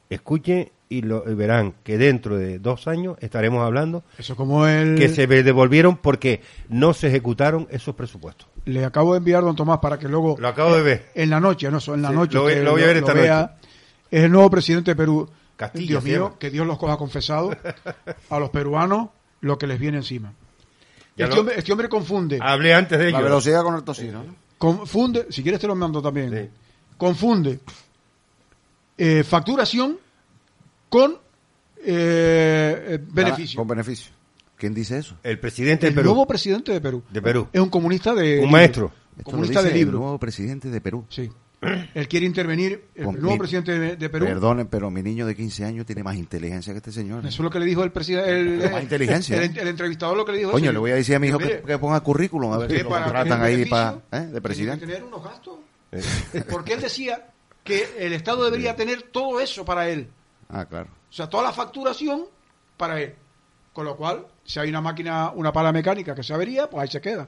escuchen 0.09 0.69
y 0.91 1.01
lo 1.03 1.29
y 1.29 1.35
verán 1.35 1.73
que 1.83 1.97
dentro 1.97 2.37
de 2.37 2.57
dos 2.59 2.87
años 2.87 3.15
estaremos 3.19 3.63
hablando 3.63 4.03
Eso 4.17 4.35
como 4.35 4.65
el... 4.65 4.95
que 4.95 5.09
se 5.09 5.27
devolvieron 5.27 5.97
porque 5.97 6.41
no 6.67 6.93
se 6.93 7.07
ejecutaron 7.09 7.67
esos 7.69 7.93
presupuestos. 7.95 8.47
Le 8.65 8.83
acabo 8.85 9.13
de 9.13 9.19
enviar, 9.19 9.43
don 9.43 9.55
Tomás, 9.55 9.79
para 9.79 9.97
que 9.99 10.07
luego... 10.07 10.35
Lo 10.39 10.47
acabo 10.47 10.75
de 10.75 10.81
ver. 10.81 11.05
En 11.15 11.29
la 11.29 11.39
noche, 11.39 11.69
no, 11.71 11.77
en 11.93 12.01
la 12.01 12.09
Sí, 12.09 12.15
noche. 12.15 12.33
lo 12.35 12.41
voy- 12.43 12.51
usted 12.53 12.63
lo 12.65 12.71
voy 12.71 12.81
a 12.83 12.87
ver 12.87 12.97
esta 12.97 13.13
vea. 13.13 13.41
noche. 13.41 13.69
Es 14.11 14.23
el 14.23 14.31
nuevo 14.31 14.49
presidente 14.49 14.91
de 14.91 14.95
Perú. 14.95 15.29
Castillo 15.55 15.87
Dios 15.99 16.03
mío, 16.05 16.35
que 16.39 16.49
Dios 16.49 16.65
los 16.65 16.77
coja 16.77 16.95
confesado 16.97 17.51
a 18.29 18.39
los 18.39 18.49
peruanos 18.49 19.09
lo 19.41 19.57
que 19.57 19.67
les 19.67 19.79
viene 19.79 19.97
encima. 19.97 20.33
Este, 21.15 21.33
lo- 21.35 21.41
hombre, 21.41 21.55
este 21.57 21.71
hombre 21.71 21.89
confunde. 21.89 22.39
Hablé 22.41 22.73
antes 22.73 22.97
de 22.97 23.11
La 23.11 23.17
ello. 23.17 23.25
velocidad 23.25 23.63
con 23.63 23.75
el 23.75 23.83
tocino. 23.83 24.23
¿no? 24.23 24.35
Confunde, 24.57 25.27
si 25.29 25.41
quieres 25.43 25.59
te 25.59 25.67
lo 25.67 25.75
mando 25.75 26.01
también. 26.01 26.29
Sí. 26.31 26.49
Confunde 26.97 27.59
eh, 28.97 29.23
facturación 29.23 29.97
con 30.89 31.13
eh, 31.83 32.85
eh, 32.87 32.99
beneficio. 33.11 33.57
Con 33.57 33.67
beneficio. 33.67 34.11
¿Quién 34.57 34.73
dice 34.73 34.97
eso? 34.97 35.15
El 35.23 35.39
presidente 35.39 35.87
El 35.87 35.93
de 35.93 36.01
Perú. 36.01 36.09
nuevo 36.09 36.27
presidente 36.27 36.71
de 36.73 36.81
Perú. 36.81 37.03
De 37.09 37.21
Perú. 37.21 37.47
Es 37.53 37.61
un 37.61 37.69
comunista 37.69 38.13
de. 38.13 38.21
Un 38.21 38.35
libro. 38.35 38.51
maestro. 38.51 38.91
Esto 39.17 39.31
Comunista 39.31 39.59
lo 39.59 39.63
de 39.63 39.69
dice 39.69 39.79
el 39.79 39.85
libro. 39.85 39.99
nuevo 39.99 40.17
presidente 40.19 40.69
de 40.69 40.81
Perú. 40.81 41.05
Sí. 41.09 41.29
Él 41.61 42.07
quiere 42.07 42.25
intervenir. 42.25 42.85
El 42.95 43.05
Con 43.05 43.15
nuevo 43.15 43.31
mi- 43.33 43.37
presidente 43.39 43.77
de, 43.77 43.95
de 43.97 44.09
Perú. 44.09 44.25
Perdonen, 44.25 44.67
pero 44.67 44.89
mi 44.89 45.01
niño 45.03 45.25
de 45.25 45.35
15 45.35 45.65
años 45.65 45.85
tiene 45.85 46.03
más 46.03 46.15
inteligencia 46.15 46.71
que 46.73 46.77
este 46.77 46.91
señor. 46.91 47.19
Eso 47.19 47.27
es 47.27 47.39
lo 47.39 47.49
que 47.49 47.59
le 47.59 47.65
dijo 47.65 47.83
el 47.83 47.91
presidente. 47.91 48.69
Más 48.69 48.81
inteligencia. 48.83 49.43
El, 49.43 49.57
el 49.57 49.67
entrevistador 49.67 50.15
lo 50.15 50.23
que 50.25 50.31
le 50.31 50.37
dijo. 50.39 50.51
Coño, 50.51 50.71
le 50.71 50.79
voy 50.79 50.91
a 50.91 50.95
decir 50.95 51.15
a 51.15 51.19
mi 51.19 51.27
hijo 51.27 51.37
que, 51.37 51.61
que 51.61 51.77
ponga 51.77 51.99
currículum, 51.99 52.53
a 52.53 52.57
ver 52.59 52.71
si 52.71 52.83
lo 52.83 52.89
para 52.89 53.23
tener 53.23 53.41
ahí 53.41 53.65
para, 53.65 53.99
¿eh? 54.11 54.19
de 54.27 54.41
presidente. 54.41 54.85
tener 54.85 55.03
unos 55.03 55.23
gastos. 55.23 55.55
Porque 56.49 56.73
él 56.73 56.81
decía 56.81 57.27
que 57.63 57.83
el 57.99 58.13
Estado 58.13 58.45
debería 58.45 58.75
tener 58.75 59.01
todo 59.03 59.39
eso 59.41 59.65
para 59.65 59.89
él. 59.89 60.07
Ah, 60.49 60.65
claro. 60.65 60.87
O 61.09 61.13
sea, 61.13 61.27
toda 61.27 61.43
la 61.43 61.51
facturación 61.51 62.23
para 62.77 63.01
él. 63.01 63.15
Con 63.73 63.85
lo 63.85 63.95
cual, 63.97 64.25
si 64.43 64.59
hay 64.59 64.69
una 64.69 64.81
máquina, 64.81 65.31
una 65.31 65.51
pala 65.53 65.71
mecánica 65.71 66.15
que 66.15 66.23
se 66.23 66.33
avería, 66.33 66.69
pues 66.69 66.83
ahí 66.83 66.87
se 66.89 67.01
queda. 67.01 67.27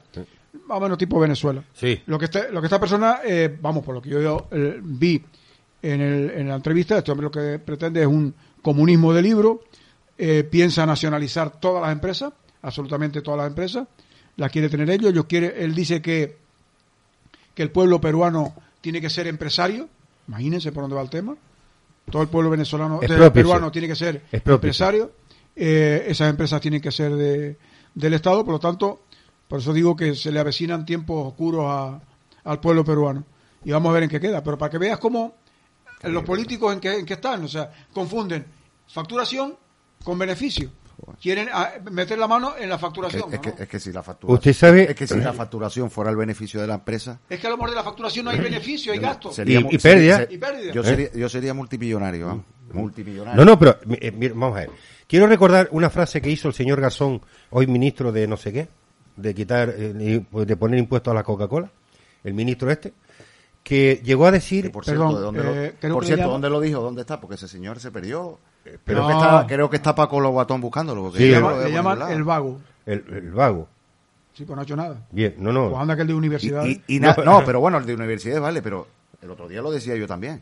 Más 0.67 0.77
o 0.77 0.81
menos 0.81 0.97
tipo 0.97 1.19
Venezuela. 1.19 1.63
Sí. 1.73 2.01
Lo 2.07 2.19
que, 2.19 2.25
este- 2.25 2.51
lo 2.51 2.59
que 2.61 2.67
esta 2.67 2.79
persona, 2.79 3.19
eh, 3.25 3.55
vamos, 3.61 3.83
por 3.85 3.95
lo 3.95 4.01
que 4.01 4.09
yo 4.09 4.47
eh, 4.51 4.79
vi 4.83 5.21
en, 5.81 6.01
el- 6.01 6.29
en 6.31 6.47
la 6.49 6.55
entrevista, 6.55 6.97
este 6.97 7.11
hombre 7.11 7.25
lo 7.25 7.31
que 7.31 7.59
pretende 7.59 8.01
es 8.01 8.07
un 8.07 8.33
comunismo 8.61 9.13
de 9.13 9.21
libro, 9.21 9.61
eh, 10.17 10.43
piensa 10.43 10.85
nacionalizar 10.85 11.59
todas 11.59 11.81
las 11.81 11.91
empresas, 11.91 12.33
absolutamente 12.61 13.21
todas 13.21 13.39
las 13.39 13.47
empresas, 13.47 13.87
las 14.37 14.51
quiere 14.51 14.69
tener 14.69 14.89
ellos, 14.89 15.11
ellos 15.11 15.25
quiere, 15.25 15.63
él 15.63 15.73
dice 15.73 16.01
que, 16.01 16.37
que 17.53 17.63
el 17.63 17.71
pueblo 17.71 17.99
peruano 17.99 18.53
tiene 18.81 19.01
que 19.01 19.09
ser 19.09 19.27
empresario, 19.27 19.87
imagínense 20.27 20.71
por 20.71 20.83
dónde 20.83 20.95
va 20.95 21.01
el 21.01 21.09
tema, 21.09 21.35
todo 22.09 22.21
el 22.21 22.27
pueblo 22.27 22.49
venezolano, 22.49 22.99
Es 23.01 23.09
de- 23.09 23.15
propio, 23.15 23.33
peruano 23.33 23.71
tiene 23.71 23.87
que 23.87 23.95
ser 23.95 24.21
empresario, 24.31 25.11
eh, 25.55 26.05
esas 26.07 26.29
empresas 26.29 26.61
tienen 26.61 26.81
que 26.81 26.91
ser 26.91 27.13
de, 27.15 27.57
del 27.95 28.13
Estado, 28.13 28.43
por 28.45 28.53
lo 28.55 28.59
tanto, 28.59 29.03
por 29.51 29.59
eso 29.59 29.73
digo 29.73 29.97
que 29.97 30.15
se 30.15 30.31
le 30.31 30.39
avecinan 30.39 30.85
tiempos 30.85 31.27
oscuros 31.27 31.65
a- 31.67 31.99
al 32.45 32.59
pueblo 32.61 32.85
peruano. 32.85 33.25
Y 33.65 33.71
vamos 33.71 33.89
a 33.89 33.93
ver 33.95 34.03
en 34.03 34.09
qué 34.09 34.17
queda. 34.21 34.41
Pero 34.41 34.57
para 34.57 34.69
que 34.69 34.77
veas 34.77 34.97
cómo 34.97 35.35
los 36.03 36.23
políticos 36.23 36.71
en 36.73 36.79
qué, 36.79 36.97
en 36.99 37.05
qué 37.05 37.15
están, 37.15 37.43
o 37.43 37.47
sea, 37.49 37.69
confunden 37.93 38.45
facturación 38.87 39.55
con 40.05 40.17
beneficio. 40.17 40.69
Quieren 41.21 41.49
ah, 41.51 41.71
meter 41.91 42.17
la 42.17 42.27
mano 42.27 42.53
en 42.57 42.69
la 42.69 42.77
facturación. 42.79 43.23
es 43.33 43.35
¿no? 43.35 43.41
que, 43.41 43.63
es 43.63 43.67
que 43.67 43.79
si 43.79 43.91
la 43.91 44.01
facturación, 44.03 44.35
Usted 44.37 44.53
sabe- 44.53 44.89
es 44.91 44.95
que 44.95 45.05
si 45.05 45.17
la 45.19 45.33
facturación 45.33 45.91
fuera 45.91 46.11
el 46.11 46.15
beneficio 46.15 46.61
de 46.61 46.67
la 46.67 46.75
empresa, 46.75 47.19
Es 47.29 47.37
que 47.39 47.47
a 47.47 47.49
lo 47.49 47.57
mejor 47.57 47.71
de 47.71 47.75
la 47.75 47.83
facturación 47.83 48.23
no 48.25 48.31
hay 48.31 48.39
beneficio, 48.39 48.93
hay 48.93 48.99
gasto. 48.99 49.31
sería, 49.33 49.59
Y- 49.59 49.75
y 49.75 49.77
pérdida. 49.79 50.27
Y 50.29 50.37
pérdida. 50.37 50.71
Yo 50.71 50.81
¿Eh? 50.81 50.85
sería, 50.85 51.11
yo 51.13 51.27
sería 51.27 51.53
multimillonario, 51.53 52.27
vamos. 52.27 52.45
multimillonario. 52.71 53.35
No, 53.35 53.43
no, 53.51 53.59
pero 53.59 53.77
mi- 53.85 53.97
eh, 53.99 54.11
vamos 54.33 54.55
a 54.55 54.61
ver. 54.61 54.69
Quiero 55.07 55.27
recordar 55.27 55.67
una 55.71 55.89
frase 55.89 56.21
que 56.21 56.29
hizo 56.29 56.47
el 56.47 56.53
señor 56.53 56.79
Garzón, 56.79 57.19
hoy 57.49 57.67
ministro 57.67 58.11
de 58.13 58.27
no 58.27 58.37
sé 58.37 58.53
qué, 58.53 58.67
de 59.15 59.33
quitar, 59.35 59.73
eh, 59.77 60.23
y- 60.31 60.45
de 60.45 60.55
poner 60.57 60.79
impuestos 60.79 61.11
a 61.11 61.15
la 61.15 61.23
Coca-Cola, 61.23 61.69
el 62.23 62.33
ministro 62.33 62.69
este, 62.71 62.93
que 63.63 64.01
llegó 64.03 64.25
a 64.25 64.31
decir, 64.31 64.71
por 64.71 64.83
Perdón, 64.85 65.09
cierto, 65.09 65.19
¿de 65.19 65.25
dónde, 65.25 65.41
eh, 65.67 65.71
lo, 65.73 65.79
creo 65.79 65.93
por 65.93 66.01
que 66.03 66.07
cierto 66.07 66.21
llama- 66.23 66.31
¿dónde 66.33 66.49
lo 66.49 66.59
dijo? 66.59 66.81
¿Dónde 66.81 67.01
está? 67.01 67.19
Porque 67.19 67.35
ese 67.35 67.47
señor 67.47 67.79
se 67.79 67.91
perdió. 67.91 68.39
Creo, 68.63 68.79
pero- 68.83 69.07
que, 69.07 69.13
No. 69.13 69.19
está, 69.19 69.47
creo 69.47 69.69
que 69.69 69.75
está 69.77 69.95
Paco 69.95 70.19
Lobatón 70.19 70.61
buscándolo. 70.61 71.03
Porque 71.03 71.17
Sí, 71.19 71.25
no 71.31 71.35
llaman, 71.67 71.99
lo 71.99 72.07
le 72.07 72.13
el 72.13 72.23
vago. 72.23 72.59
el, 72.85 73.03
el 73.11 73.31
vago. 73.31 73.67
Sí, 74.33 74.45
pues 74.45 74.55
no 74.55 74.61
ha 74.61 74.63
hecho 74.63 74.75
nada. 74.75 75.05
Bien, 75.11 75.35
no, 75.39 75.51
Pues 75.51 75.71
no. 75.71 75.79
anda 75.81 75.95
que 75.95 76.01
el 76.03 76.07
de 76.07 76.13
universidad. 76.13 76.63
Y, 76.65 76.81
y 76.87 76.99
No, 76.99 77.13
no, 77.25 77.43
pero 77.45 77.59
bueno, 77.59 77.77
el 77.79 77.85
de 77.85 77.93
universidades 77.95 78.41
vale, 78.41 78.61
pero 78.61 78.87
el 79.21 79.29
otro 79.29 79.47
día 79.47 79.61
lo 79.61 79.71
decía 79.71 79.95
yo 79.95 80.07
también. 80.07 80.41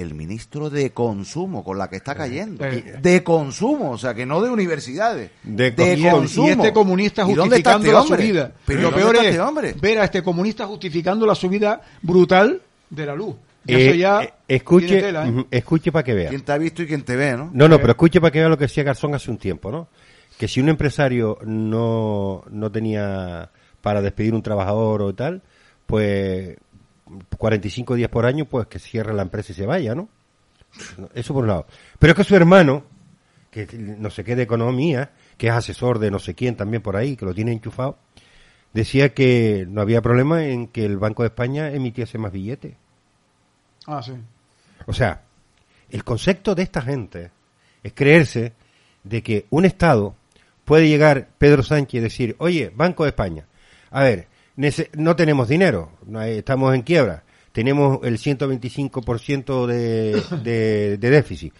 El 0.00 0.14
ministro 0.14 0.70
de 0.70 0.90
consumo 0.92 1.62
con 1.62 1.78
la 1.78 1.88
que 1.88 1.96
está 1.96 2.14
cayendo. 2.14 2.64
Eh. 2.64 2.96
De 3.00 3.22
consumo, 3.22 3.90
o 3.90 3.98
sea, 3.98 4.14
que 4.14 4.24
no 4.24 4.40
de 4.40 4.50
universidades. 4.50 5.30
De 5.42 5.70
De, 5.70 5.94
consumo. 5.94 6.10
consumo. 6.10 6.46
Y 6.46 6.50
este 6.50 6.72
comunista 6.72 7.22
¿Y 7.28 7.34
dónde 7.34 7.56
está 7.56 7.74
justificando 7.74 8.04
este 8.08 8.12
la 8.12 8.26
subida. 8.26 8.52
Pero 8.66 8.80
lo 8.80 8.90
¿dónde 8.90 9.02
peor 9.02 9.16
es 9.16 9.24
este 9.24 9.40
hombre? 9.40 9.74
ver 9.80 9.98
a 9.98 10.04
este 10.04 10.22
comunista 10.22 10.66
justificando 10.66 11.26
la 11.26 11.34
subida 11.34 11.80
brutal 12.02 12.62
de 12.88 13.06
la 13.06 13.14
luz. 13.14 13.36
Eh, 13.66 13.88
eso 13.88 13.94
ya 13.94 14.22
eh, 14.22 14.32
escuche, 14.48 15.00
tela, 15.00 15.28
¿eh? 15.28 15.46
escuche 15.50 15.92
para 15.92 16.02
que 16.02 16.14
vea. 16.14 16.30
¿Quién 16.30 16.42
te 16.42 16.52
ha 16.52 16.58
visto 16.58 16.82
y 16.82 16.86
quién 16.86 17.02
te 17.02 17.14
ve, 17.14 17.36
no? 17.36 17.50
No, 17.52 17.68
no, 17.68 17.78
pero 17.78 17.90
escuche 17.90 18.20
para 18.20 18.30
que 18.30 18.38
vea 18.38 18.48
lo 18.48 18.56
que 18.56 18.64
decía 18.64 18.82
Garzón 18.82 19.14
hace 19.14 19.30
un 19.30 19.36
tiempo, 19.36 19.70
¿no? 19.70 19.88
Que 20.38 20.48
si 20.48 20.60
un 20.60 20.70
empresario 20.70 21.38
no, 21.44 22.42
no 22.50 22.72
tenía 22.72 23.50
para 23.82 24.00
despedir 24.00 24.34
un 24.34 24.42
trabajador 24.42 25.02
o 25.02 25.14
tal, 25.14 25.42
pues 25.86 26.56
45 27.38 27.94
días 27.94 28.10
por 28.10 28.26
año, 28.26 28.44
pues 28.44 28.66
que 28.66 28.78
cierre 28.78 29.14
la 29.14 29.22
empresa 29.22 29.52
y 29.52 29.54
se 29.54 29.66
vaya, 29.66 29.94
¿no? 29.94 30.08
Eso 31.14 31.34
por 31.34 31.42
un 31.44 31.48
lado. 31.48 31.66
Pero 31.98 32.12
es 32.12 32.16
que 32.16 32.24
su 32.24 32.36
hermano, 32.36 32.84
que 33.50 33.66
no 33.76 34.10
sé 34.10 34.24
qué 34.24 34.36
de 34.36 34.42
economía, 34.42 35.10
que 35.36 35.48
es 35.48 35.52
asesor 35.52 35.98
de 35.98 36.10
no 36.10 36.18
sé 36.18 36.34
quién 36.34 36.56
también 36.56 36.82
por 36.82 36.96
ahí, 36.96 37.16
que 37.16 37.24
lo 37.24 37.34
tiene 37.34 37.52
enchufado, 37.52 37.98
decía 38.72 39.14
que 39.14 39.66
no 39.68 39.80
había 39.80 40.02
problema 40.02 40.44
en 40.44 40.68
que 40.68 40.84
el 40.84 40.98
Banco 40.98 41.22
de 41.22 41.28
España 41.28 41.70
emitiese 41.72 42.18
más 42.18 42.32
billetes. 42.32 42.74
Ah, 43.86 44.02
sí. 44.02 44.12
O 44.86 44.92
sea, 44.92 45.22
el 45.90 46.04
concepto 46.04 46.54
de 46.54 46.62
esta 46.62 46.82
gente 46.82 47.30
es 47.82 47.92
creerse 47.92 48.52
de 49.02 49.22
que 49.22 49.46
un 49.50 49.64
Estado 49.64 50.14
puede 50.64 50.88
llegar 50.88 51.28
Pedro 51.38 51.62
Sánchez 51.62 51.94
y 51.98 52.02
decir, 52.02 52.36
oye, 52.38 52.70
Banco 52.74 53.04
de 53.04 53.10
España, 53.10 53.46
a 53.90 54.02
ver, 54.02 54.28
no 54.56 55.16
tenemos 55.16 55.48
dinero, 55.48 55.92
estamos 56.26 56.74
en 56.74 56.82
quiebra, 56.82 57.24
tenemos 57.52 58.00
el 58.04 58.18
125% 58.18 59.66
de, 59.66 60.22
de, 60.42 60.98
de 60.98 61.10
déficit. 61.10 61.54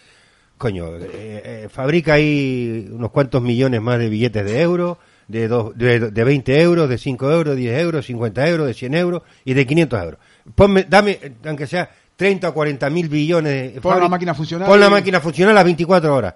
Coño, 0.61 0.95
eh, 0.97 1.09
eh, 1.13 1.69
fabrica 1.71 2.15
ahí 2.15 2.87
unos 2.93 3.11
cuantos 3.11 3.41
millones 3.41 3.81
más 3.81 3.99
de 3.99 4.11
billetes 4.11 4.45
de 4.45 4.61
euros, 4.61 4.99
de, 5.27 5.49
dos, 5.49 5.75
de, 5.75 6.11
de 6.11 6.25
20 6.25 6.61
euros, 6.61 6.87
de 6.87 6.99
5 6.99 7.31
euros, 7.31 7.57
10 7.57 7.81
euros, 7.81 8.05
50 8.05 8.49
euros, 8.49 8.67
de 8.67 8.75
100 8.75 8.95
euros 8.95 9.23
y 9.47 9.55
de 9.55 9.67
500 9.67 10.03
euros. 10.03 10.21
Ponme, 10.55 10.85
dame, 10.85 11.13
eh, 11.13 11.33
aunque 11.47 11.67
sea 11.67 11.89
30 12.15 12.51
o 12.51 12.53
40 12.53 12.91
mil 12.91 13.09
billones. 13.09 13.75
de 13.75 13.81
Pon 13.81 13.99
la 13.99 14.09
máquina 14.11 14.33
a 14.33 14.35
funcionar 14.35 14.69
Pon 14.69 14.79
la 14.79 14.91
máquina 14.91 15.17
a 15.17 15.21
funcionar 15.23 15.53
a 15.53 15.55
las 15.55 15.65
24 15.65 16.15
horas. 16.15 16.35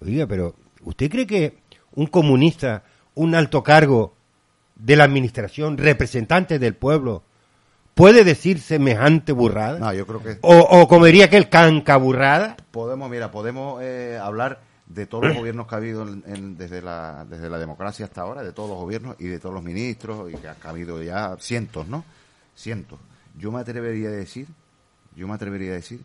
Oiga, 0.00 0.28
pero 0.28 0.54
¿usted 0.82 1.10
cree 1.10 1.26
que 1.26 1.58
un 1.96 2.06
comunista, 2.06 2.84
un 3.14 3.34
alto 3.34 3.64
cargo 3.64 4.15
de 4.76 4.96
la 4.96 5.04
administración, 5.04 5.76
representante 5.78 6.58
del 6.58 6.74
pueblo, 6.74 7.22
puede 7.94 8.24
decir 8.24 8.60
semejante 8.60 9.32
burrada? 9.32 9.78
No, 9.78 9.92
yo 9.92 10.06
creo 10.06 10.22
que 10.22 10.38
o, 10.42 10.56
o 10.58 10.86
comería 10.88 11.28
que 11.30 11.36
el 11.38 11.48
canca 11.48 11.96
burrada? 11.96 12.56
podemos, 12.70 13.08
mira, 13.10 13.30
podemos 13.30 13.80
eh, 13.82 14.18
hablar 14.22 14.60
de 14.86 15.06
todos 15.06 15.24
los 15.24 15.36
gobiernos 15.36 15.66
que 15.66 15.74
ha 15.74 15.78
habido 15.78 16.02
en- 16.06 16.22
en- 16.26 16.56
desde, 16.56 16.80
la, 16.82 17.26
desde 17.28 17.48
la 17.50 17.58
democracia 17.58 18.04
hasta 18.04 18.20
ahora, 18.20 18.42
de 18.44 18.52
todos 18.52 18.68
los 18.68 18.78
gobiernos 18.78 19.16
y 19.18 19.24
de 19.24 19.38
todos 19.40 19.54
los 19.54 19.64
ministros, 19.64 20.30
y 20.32 20.36
que 20.36 20.46
ha 20.48 20.56
habido 20.64 21.02
ya 21.02 21.36
cientos, 21.40 21.88
¿no? 21.88 22.04
Cientos. 22.54 22.98
Yo 23.38 23.50
me 23.50 23.60
atrevería 23.60 24.08
a 24.08 24.12
decir, 24.12 24.46
yo 25.16 25.26
me 25.26 25.34
atrevería 25.34 25.72
a 25.72 25.74
decir 25.74 26.00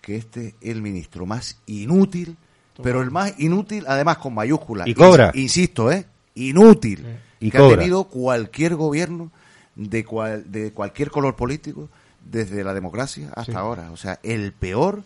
que 0.00 0.16
este 0.16 0.46
es 0.48 0.54
el 0.62 0.80
ministro 0.80 1.26
más 1.26 1.58
inútil, 1.66 2.36
pero 2.82 3.02
el 3.02 3.10
más 3.10 3.34
inútil, 3.38 3.84
además 3.88 4.18
con 4.18 4.32
mayúsculas. 4.34 4.86
Y 4.86 4.94
cobra. 4.94 5.32
Ins- 5.32 5.42
Insisto, 5.42 5.90
¿eh? 5.92 6.06
inútil 6.36 7.04
Y 7.40 7.50
que 7.50 7.58
cobra. 7.58 7.74
ha 7.76 7.78
tenido 7.78 8.04
cualquier 8.04 8.74
gobierno 8.76 9.30
de, 9.74 10.04
cual- 10.04 10.50
de 10.50 10.72
cualquier 10.72 11.10
color 11.10 11.36
político 11.36 11.88
desde 12.24 12.64
la 12.64 12.74
democracia 12.74 13.28
hasta 13.34 13.52
Sí. 13.52 13.58
ahora. 13.58 13.90
O 13.92 13.96
sea, 13.96 14.18
el 14.22 14.52
peor, 14.52 15.02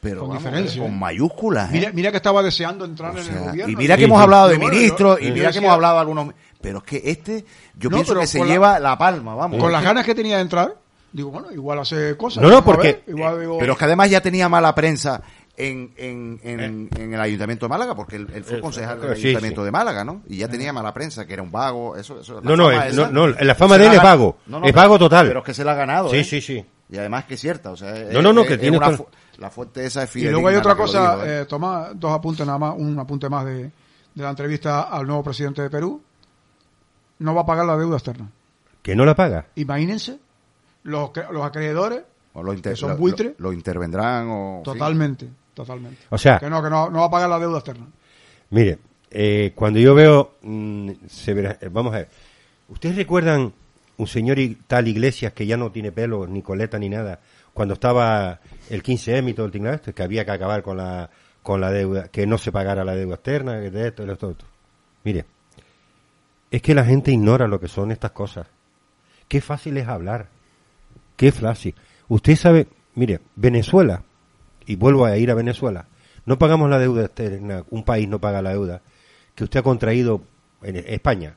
pero 0.00 0.20
Con 0.20 0.28
vamos, 0.30 0.42
diferencia, 0.42 0.82
con 0.82 0.92
¿eh? 0.92 0.96
mayúsculas. 0.98 1.68
¿eh? 1.70 1.72
Mira, 1.74 1.92
mira 1.92 2.10
que 2.10 2.16
estaba 2.16 2.42
deseando 2.42 2.84
entrar 2.86 3.14
O 3.14 3.18
en 3.20 3.26
el 3.28 3.38
gobierno. 3.44 3.72
y 3.72 3.76
mira 3.76 3.96
que 3.96 4.00
Sí, 4.02 4.04
hemos 4.06 4.20
hablado 4.22 4.48
de 4.48 4.56
bueno, 4.56 4.72
ministros, 4.72 5.20
yo- 5.20 5.28
y 5.28 5.32
mira 5.32 5.52
que 5.52 5.58
hemos 5.58 5.70
hablado 5.70 5.94
de 5.94 6.00
algunos... 6.00 6.34
Pero 6.62 6.78
es 6.78 6.84
que 6.84 7.02
este, 7.10 7.44
yo 7.78 7.88
No, 7.90 7.96
pienso 7.96 8.18
que 8.18 8.26
se 8.26 8.38
la- 8.40 8.46
lleva 8.46 8.78
la 8.78 8.96
palma, 8.98 9.34
vamos. 9.34 9.58
Con 9.60 9.70
las 9.72 9.82
ganas 9.84 10.04
que 10.04 10.14
tenía 10.14 10.36
de 10.36 10.42
entrar, 10.42 10.74
digo, 11.12 11.30
bueno, 11.30 11.50
igual 11.52 11.78
hace 11.78 12.16
cosas. 12.16 12.42
No, 12.42 12.50
no, 12.50 12.64
porque- 12.64 13.02
ver, 13.04 13.04
igual 13.08 13.40
digo, 13.40 13.58
Pero 13.58 13.72
es 13.72 13.78
que 13.78 13.84
además 13.84 14.10
ya 14.10 14.20
tenía 14.20 14.48
mala 14.48 14.74
prensa 14.74 15.22
en, 15.68 15.92
en, 15.96 16.40
en, 16.42 16.88
en 16.96 17.14
el 17.14 17.20
Ayuntamiento 17.20 17.66
de 17.66 17.70
Málaga, 17.70 17.94
porque 17.94 18.16
él, 18.16 18.28
él 18.34 18.44
fue 18.44 18.58
Eh, 18.58 18.60
concejal 18.60 19.00
del 19.00 19.16
sí, 19.16 19.28
Ayuntamiento 19.28 19.60
sí. 19.62 19.64
de 19.66 19.70
Málaga, 19.70 20.04
¿no? 20.04 20.22
Y 20.28 20.36
ya 20.38 20.48
tenía 20.48 20.72
mala 20.72 20.92
prensa, 20.94 21.26
que 21.26 21.32
era 21.34 21.42
un 21.42 21.50
vago, 21.52 21.96
eso... 21.96 22.20
eso 22.20 22.40
No, 22.40 22.56
no, 22.56 22.70
es- 22.70 22.92
esa, 22.94 23.10
no, 23.10 23.28
no, 23.28 23.34
la 23.40 23.54
fama 23.54 23.76
de 23.78 23.86
él 23.86 23.92
es 23.94 24.02
vago, 24.02 24.38
es 24.64 24.72
vago 24.74 24.98
total. 24.98 25.26
Pero 25.28 25.40
es 25.40 25.44
que 25.46 25.54
se 25.54 25.64
la 25.64 25.72
ha 25.72 25.76
ganado, 25.76 26.08
Sí, 26.10 26.16
¿eh? 26.18 26.24
sí, 26.24 26.40
sí. 26.40 26.64
Y 26.88 26.96
además 26.98 27.24
que 27.26 27.34
es 27.34 27.40
cierta, 27.40 27.70
o 27.70 27.76
sea... 27.76 27.96
es- 27.96 28.12
No, 28.12 28.20
no, 28.22 28.32
no, 28.32 28.42
es- 28.42 28.48
que 28.48 28.58
tiene 28.58 28.78
fu- 28.96 29.06
La 29.38 29.50
fuente 29.50 29.86
esa 29.86 30.02
es 30.02 30.16
Y 30.16 30.28
luego 30.28 30.48
hay 30.48 30.56
otra 30.56 30.74
cosa, 30.74 31.16
digo, 31.16 31.24
¿eh? 31.26 31.40
eh, 31.42 31.44
Tomás, 31.46 31.90
dos 31.94 32.12
apuntes 32.12 32.44
nada 32.46 32.58
más, 32.58 32.74
un 32.76 32.98
apunte 32.98 33.28
más 33.28 33.44
de, 33.44 33.62
de 33.64 33.72
la 34.22 34.30
entrevista 34.30 34.82
al 34.82 35.06
nuevo 35.06 35.22
presidente 35.22 35.62
de 35.62 35.70
Perú. 35.70 36.02
No 37.20 37.34
va 37.34 37.42
a 37.42 37.46
pagar 37.46 37.66
la 37.66 37.76
deuda 37.76 37.96
externa. 37.96 38.30
Que 38.82 38.94
no 38.96 39.04
la 39.04 39.14
paga. 39.14 39.46
Imagínense, 39.56 40.18
los, 40.84 41.10
los 41.30 41.44
acreedores, 41.44 42.02
O 42.32 42.42
lo, 42.42 42.52
inter- 42.54 42.72
que 42.72 42.76
son 42.76 42.96
buitres. 42.98 43.34
lo- 43.38 43.48
lo 43.48 43.52
intervendrán 43.52 44.28
o... 44.30 44.62
sí. 44.64 45.30
Totalmente. 45.54 45.98
O 46.10 46.18
sea, 46.18 46.38
Que 46.38 46.48
no, 46.50 46.62
que 46.62 46.70
no, 46.70 46.90
no 46.90 47.00
va 47.00 47.06
a 47.06 47.10
pagar 47.10 47.28
la 47.28 47.38
deuda 47.38 47.58
externa. 47.58 47.86
Mire, 48.50 48.78
eh, 49.10 49.52
cuando 49.54 49.78
yo 49.78 49.94
veo, 49.94 50.34
mm, 50.42 50.90
se 51.08 51.34
verá- 51.34 51.58
eh, 51.60 51.68
vamos 51.70 51.92
a 51.94 51.98
ver, 51.98 52.08
¿ustedes 52.68 52.96
recuerdan 52.96 53.52
un 53.96 54.06
señor 54.06 54.38
y- 54.38 54.54
tal 54.66 54.88
Iglesias 54.88 55.32
que 55.32 55.46
ya 55.46 55.56
no 55.56 55.70
tiene 55.70 55.92
pelo, 55.92 56.26
ni 56.26 56.42
coleta, 56.42 56.78
ni 56.78 56.88
nada, 56.88 57.20
cuando 57.52 57.74
estaba 57.74 58.40
el 58.70 58.82
15M 58.82 59.30
y 59.30 59.34
todo 59.34 59.46
el 59.46 59.52
tinglado 59.52 59.76
este, 59.76 59.92
que 59.92 60.02
había 60.02 60.24
que 60.24 60.30
acabar 60.30 60.62
con 60.62 60.76
la, 60.76 61.10
con 61.42 61.60
la 61.60 61.70
deuda, 61.70 62.08
que 62.08 62.26
no 62.26 62.38
se 62.38 62.50
pagara 62.52 62.84
la 62.84 62.94
deuda 62.94 63.16
externa, 63.16 63.60
que 63.60 63.70
de 63.70 63.88
esto, 63.88 64.06
de 64.06 64.12
esto, 64.12 64.26
de 64.28 64.32
esto? 64.32 64.44
Mire, 65.04 65.24
es 66.50 66.62
que 66.62 66.74
la 66.74 66.84
gente 66.84 67.12
ignora 67.12 67.46
lo 67.46 67.60
que 67.60 67.68
son 67.68 67.90
estas 67.92 68.10
cosas. 68.12 68.46
Qué 69.28 69.40
fácil 69.40 69.76
es 69.76 69.86
hablar. 69.86 70.28
Qué 71.16 71.30
fácil. 71.32 71.74
Usted 72.08 72.36
sabe, 72.36 72.66
mire, 72.94 73.20
Venezuela, 73.36 74.02
y 74.70 74.76
vuelvo 74.76 75.04
a 75.04 75.16
ir 75.16 75.32
a 75.32 75.34
Venezuela, 75.34 75.86
no 76.26 76.38
pagamos 76.38 76.70
la 76.70 76.78
deuda 76.78 77.06
externa, 77.06 77.64
un 77.70 77.82
país 77.82 78.08
no 78.08 78.20
paga 78.20 78.40
la 78.40 78.50
deuda 78.50 78.82
que 79.34 79.42
usted 79.42 79.58
ha 79.58 79.62
contraído 79.64 80.22
en 80.62 80.76
España. 80.76 81.34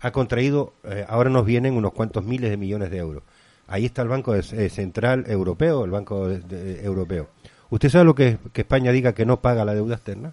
Ha 0.00 0.10
contraído, 0.10 0.72
eh, 0.82 1.04
ahora 1.08 1.30
nos 1.30 1.46
vienen 1.46 1.74
unos 1.76 1.92
cuantos 1.92 2.24
miles 2.24 2.50
de 2.50 2.56
millones 2.56 2.90
de 2.90 2.98
euros. 2.98 3.22
Ahí 3.68 3.84
está 3.84 4.02
el 4.02 4.08
Banco 4.08 4.34
eh, 4.34 4.42
Central 4.68 5.26
Europeo, 5.28 5.84
el 5.84 5.92
Banco 5.92 6.28
Europeo. 6.28 7.28
¿Usted 7.70 7.88
sabe 7.88 8.04
lo 8.04 8.16
que 8.16 8.38
que 8.52 8.62
España 8.62 8.90
diga 8.90 9.12
que 9.12 9.24
no 9.24 9.40
paga 9.40 9.64
la 9.64 9.74
deuda 9.74 9.94
externa? 9.94 10.32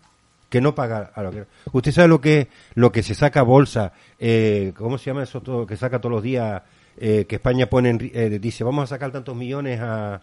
Que 0.49 0.59
no 0.59 0.73
paga 0.73 1.11
a. 1.13 1.31
¿Usted 1.71 1.91
sabe 1.91 2.07
lo 2.07 2.19
que 2.19 2.47
lo 2.73 2.91
que 2.91 3.03
se 3.03 3.13
saca 3.13 3.43
bolsa? 3.43 3.93
Eh, 4.17 4.73
¿Cómo 4.75 4.97
se 4.97 5.11
llama 5.11 5.21
eso 5.21 5.41
todo 5.41 5.67
que 5.67 5.77
saca 5.77 5.99
todos 5.99 6.13
los 6.15 6.23
días? 6.23 6.63
eh, 6.99 7.25
que 7.27 7.35
España 7.35 7.67
pone, 7.67 7.89
en 7.89 8.11
eh, 8.13 8.39
dice, 8.39 8.63
vamos 8.63 8.83
a 8.83 8.87
sacar 8.87 9.11
tantos 9.11 9.35
millones 9.35 9.79
a, 9.81 10.21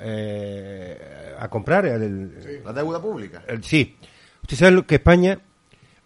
eh, 0.00 1.34
a 1.38 1.48
comprar. 1.48 1.86
el- 1.86 2.60
La 2.64 2.72
deuda 2.72 3.00
pública. 3.00 3.42
el- 3.46 3.62
sí. 3.64 3.96
Usted 4.42 4.56
sabe 4.56 4.84
que 4.84 4.96
España, 4.96 5.40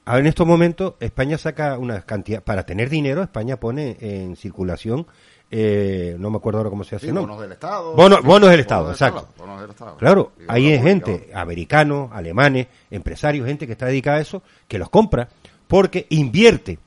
en 0.06 0.26
estos 0.26 0.46
momentos, 0.46 0.94
España 1.00 1.38
saca 1.38 1.78
una 1.78 2.02
cantidad, 2.02 2.42
para 2.42 2.64
tener 2.64 2.88
dinero, 2.88 3.22
España 3.22 3.58
pone 3.58 3.96
en 4.00 4.36
circulación, 4.36 5.06
eh, 5.50 6.16
no 6.18 6.30
me 6.30 6.38
acuerdo 6.38 6.58
ahora 6.58 6.70
cómo 6.70 6.82
se 6.84 6.96
hace, 6.96 7.06
Sí, 7.06 7.12
¿no? 7.12 7.20
bonos 7.22 7.40
del 7.40 7.52
Estado. 7.52 7.94
Bono- 7.94 8.22
bonos 8.22 8.50
del 8.50 8.60
Estado, 8.60 8.90
exacto. 8.90 9.28
bonos 9.38 9.60
del 9.60 9.70
Estado. 9.70 9.96
Claro, 9.98 10.32
ahí 10.48 10.72
hay 10.72 10.78
pública, 10.78 11.06
gente, 11.10 11.30
americanos, 11.34 12.10
alemanes, 12.12 12.66
empresarios, 12.90 13.46
gente 13.46 13.66
que 13.66 13.72
está 13.72 13.86
dedicada 13.86 14.16
a 14.16 14.20
eso, 14.22 14.42
que 14.66 14.78
los 14.78 14.88
compra, 14.88 15.28
porque 15.68 16.06
invierte, 16.10 16.78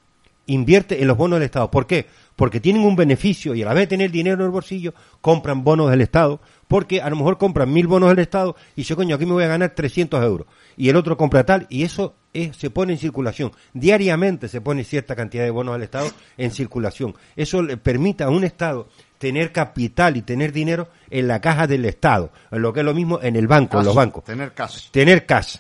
invierte 0.48 1.02
en 1.02 1.08
los 1.08 1.16
bonos 1.18 1.38
del 1.40 1.46
Estado. 1.46 1.70
¿Por 1.72 1.86
qué? 1.88 2.08
Porque 2.36 2.60
tienen 2.60 2.84
un 2.84 2.96
beneficio 2.96 3.56
y 3.56 3.62
a 3.64 3.66
la 3.66 3.74
vez 3.74 3.84
de 3.84 3.88
tener 3.88 4.12
dinero 4.12 4.36
en 4.36 4.42
el 4.46 4.50
bolsillo, 4.50 4.94
compran 5.22 5.64
bonos 5.64 5.90
del 5.90 6.02
Estado, 6.02 6.40
porque 6.68 7.02
a 7.02 7.10
lo 7.10 7.16
mejor 7.16 7.38
compran 7.38 7.72
mil 7.72 7.88
bonos 7.88 8.10
del 8.10 8.20
Estado 8.20 8.56
y 8.76 8.82
dice, 8.82 8.96
coño, 8.96 9.16
aquí 9.16 9.26
me 9.26 9.34
voy 9.34 9.44
a 9.44 9.48
ganar 9.48 9.72
300 9.76 10.24
euros. 10.24 10.48
Y 10.78 10.90
el 10.90 10.96
otro 10.96 11.16
compra 11.18 11.46
tal, 11.46 11.68
y 11.70 11.84
eso 11.84 12.16
es- 12.34 12.56
se 12.58 12.70
pone 12.70 12.94
en 12.94 13.00
circulación. 13.00 13.52
Diariamente 13.74 14.48
se 14.48 14.62
pone 14.62 14.84
cierta 14.84 15.16
cantidad 15.16 15.44
de 15.44 15.52
bonos 15.52 15.76
del 15.76 15.84
Estado 15.84 16.10
en 16.38 16.52
circulación. 16.52 17.14
Eso 17.36 17.62
le 17.62 17.78
permite 17.78 18.24
a 18.24 18.30
un 18.30 18.44
Estado 18.44 18.88
tener 19.20 19.52
capital 19.52 20.18
y 20.18 20.22
tener 20.24 20.52
dinero 20.52 20.90
en 21.10 21.28
la 21.28 21.40
caja 21.40 21.68
del 21.68 21.86
Estado, 21.86 22.32
en 22.52 22.62
lo 22.62 22.74
que 22.74 22.80
es 22.82 22.86
lo 22.86 22.94
mismo 22.94 23.20
en 23.22 23.36
el 23.36 23.48
banco, 23.48 23.80
en 23.80 23.86
los 23.86 23.96
bancos. 23.96 24.24
Tener 24.26 24.54
cash. 24.54 24.90
Tener 24.92 25.26
cash. 25.26 25.58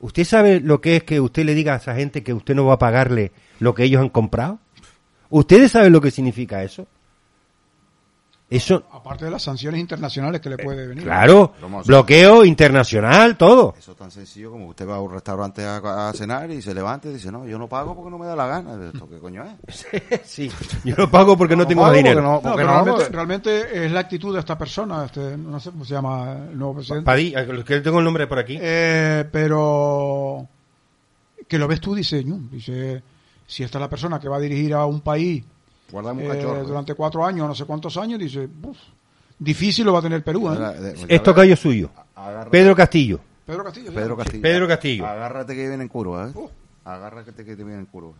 ¿Usted 0.00 0.24
sabe 0.24 0.60
lo 0.60 0.80
que 0.80 0.96
es 0.96 1.04
que 1.04 1.20
usted 1.20 1.44
le 1.44 1.54
diga 1.54 1.74
a 1.74 1.76
esa 1.76 1.94
gente 1.94 2.22
que 2.22 2.32
usted 2.34 2.54
no 2.54 2.64
va 2.66 2.74
a 2.74 2.78
pagarle 2.78 3.32
lo 3.58 3.74
que 3.74 3.84
ellos 3.84 4.00
han 4.00 4.08
comprado? 4.08 4.58
¿Ustedes 5.28 5.72
saben 5.72 5.92
lo 5.92 6.00
que 6.00 6.10
significa 6.10 6.62
eso? 6.62 6.86
Eso, 8.50 8.82
Aparte 8.92 9.26
de 9.26 9.30
las 9.30 9.42
sanciones 9.44 9.80
internacionales 9.80 10.40
que 10.40 10.50
le 10.50 10.58
puede 10.58 10.88
venir. 10.88 11.04
claro, 11.04 11.54
bloqueo 11.86 12.44
internacional, 12.44 13.36
todo. 13.36 13.74
Eso 13.78 13.92
es 13.92 13.96
tan 13.96 14.10
sencillo 14.10 14.50
como 14.50 14.66
usted 14.66 14.88
va 14.88 14.96
a 14.96 15.00
un 15.00 15.12
restaurante 15.12 15.64
a, 15.64 16.08
a 16.08 16.12
cenar 16.12 16.50
y 16.50 16.60
se 16.60 16.74
levanta 16.74 17.08
y 17.08 17.12
dice, 17.12 17.30
no, 17.30 17.46
yo 17.46 17.58
no 17.60 17.68
pago 17.68 17.94
porque 17.94 18.10
no 18.10 18.18
me 18.18 18.26
da 18.26 18.34
la 18.34 18.46
gana. 18.48 18.90
¿Esto 18.92 19.08
qué 19.08 19.18
coño 19.18 19.44
es? 19.68 19.86
sí, 20.24 20.50
yo 20.84 20.96
lo 20.96 21.08
pago 21.08 21.36
porque 21.36 21.54
no, 21.54 21.64
tengo 21.64 21.82
más 21.82 21.94
dinero. 21.94 22.40
porque 22.42 22.64
no- 22.64 22.84
No, 22.84 22.84
no, 22.84 22.84
realmente, 22.96 23.08
realmente 23.10 23.84
es 23.86 23.92
la 23.92 24.00
actitud 24.00 24.34
de 24.34 24.40
esta 24.40 24.58
persona, 24.58 25.04
este, 25.04 25.36
no 25.36 25.60
sé 25.60 25.70
cómo 25.70 25.84
se 25.84 25.94
llama 25.94 26.32
el 26.50 26.58
nuevo 26.58 26.74
presidente. 26.74 27.04
Padilla, 27.06 27.46
que 27.64 27.80
tengo 27.80 27.98
el 28.00 28.04
nombre 28.04 28.26
por 28.26 28.40
aquí. 28.40 28.58
Eh, 28.60 29.24
pero 29.30 30.46
que 31.46 31.56
lo 31.58 31.68
ves 31.68 31.80
tú, 31.80 31.94
dice, 31.94 32.24
dice, 32.50 33.00
si 33.46 33.62
esta 33.62 33.78
es 33.78 33.80
la 33.82 33.88
persona 33.88 34.18
que 34.18 34.28
va 34.28 34.38
a 34.38 34.40
dirigir 34.40 34.74
a 34.74 34.86
un 34.86 35.00
país 35.00 35.44
Guardamos 35.90 36.22
eh, 36.22 36.62
durante 36.66 36.94
cuatro 36.94 37.24
años, 37.24 37.46
no 37.48 37.54
sé 37.54 37.64
cuántos 37.64 37.96
años, 37.96 38.18
dice, 38.18 38.48
"Uf, 38.62 38.76
difícil 39.38 39.84
lo 39.84 39.92
va 39.92 39.98
a 39.98 40.02
tener 40.02 40.22
Perú. 40.22 40.52
¿eh?". 40.52 40.94
Esto 41.08 41.34
callo 41.34 41.56
suyo. 41.56 41.90
Agárrate- 42.14 42.50
Pedro 42.50 42.76
Castillo. 42.76 43.20
Pedro 43.46 43.64
Castillo. 43.64 43.90
¿sí? 43.90 43.94
Pedro 43.96 44.16
Castillo. 44.16 44.42
Pedro 44.42 44.68
Castillo. 44.68 45.06
Agárrate 45.06 45.54
que 45.54 45.68
viene 45.68 45.82
en 45.82 45.88
curva, 45.88 46.28
¿eh? 46.28 46.32
Uh. 46.34 46.48
Agárrate 46.84 47.44
que 47.44 47.56
te 47.56 47.62
viene 47.64 47.78
en 47.80 47.86
curva. 47.86 48.12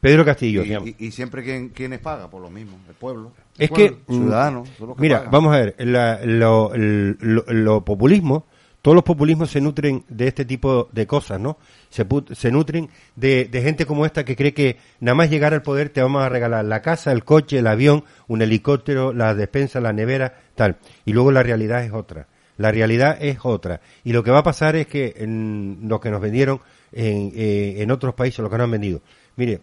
Pedro 0.00 0.24
Castillo. 0.24 0.62
Y, 0.64 0.72
y- 0.74 1.06
y 1.06 1.10
siempre 1.12 1.42
quien, 1.44 1.68
quienes 1.70 2.00
paga, 2.00 2.28
por 2.28 2.42
lo 2.42 2.50
mismo, 2.50 2.76
el 2.88 2.94
pueblo. 2.94 3.32
Es 3.56 3.70
que, 3.70 3.90
mm, 4.06 4.12
Ciudadanos, 4.12 4.68
mira, 4.98 5.18
pagan. 5.18 5.30
vamos 5.32 5.54
a 5.54 5.58
ver, 5.58 5.74
la- 5.78 6.20
lo, 6.24 6.74
el- 6.74 7.16
lo- 7.20 7.44
lo 7.46 7.84
populismo, 7.84 8.44
todos 8.82 8.94
los 8.94 9.04
populismos 9.04 9.50
se 9.50 9.60
nutren 9.60 10.04
de 10.08 10.28
este 10.28 10.44
tipo 10.44 10.88
de 10.92 11.06
cosas, 11.06 11.40
¿no? 11.40 11.58
Se, 11.90 12.06
se 12.32 12.50
nutren 12.50 12.88
de, 13.16 13.46
de 13.46 13.62
gente 13.62 13.86
como 13.86 14.06
esta 14.06 14.24
que 14.24 14.36
cree 14.36 14.54
que 14.54 14.76
nada 15.00 15.14
más 15.14 15.30
llegar 15.30 15.52
al 15.52 15.62
poder 15.62 15.88
te 15.88 16.00
vamos 16.00 16.22
a 16.22 16.28
regalar 16.28 16.64
la 16.64 16.80
casa, 16.80 17.12
el 17.12 17.24
coche, 17.24 17.58
el 17.58 17.66
avión, 17.66 18.04
un 18.28 18.42
helicóptero, 18.42 19.12
la 19.12 19.34
despensa, 19.34 19.80
la 19.80 19.92
nevera, 19.92 20.40
tal. 20.54 20.76
Y 21.04 21.12
luego 21.12 21.32
la 21.32 21.42
realidad 21.42 21.84
es 21.84 21.92
otra. 21.92 22.28
La 22.56 22.72
realidad 22.72 23.18
es 23.20 23.38
otra. 23.42 23.80
Y 24.04 24.12
lo 24.12 24.22
que 24.22 24.30
va 24.30 24.38
a 24.38 24.42
pasar 24.44 24.76
es 24.76 24.86
que 24.86 25.14
en 25.16 25.80
lo 25.82 26.00
que 26.00 26.10
nos 26.10 26.20
vendieron 26.20 26.60
en, 26.92 27.32
eh, 27.34 27.76
en 27.78 27.90
otros 27.90 28.14
países, 28.14 28.40
lo 28.40 28.50
que 28.50 28.58
nos 28.58 28.64
han 28.64 28.72
vendido. 28.72 29.00
Mire, 29.36 29.60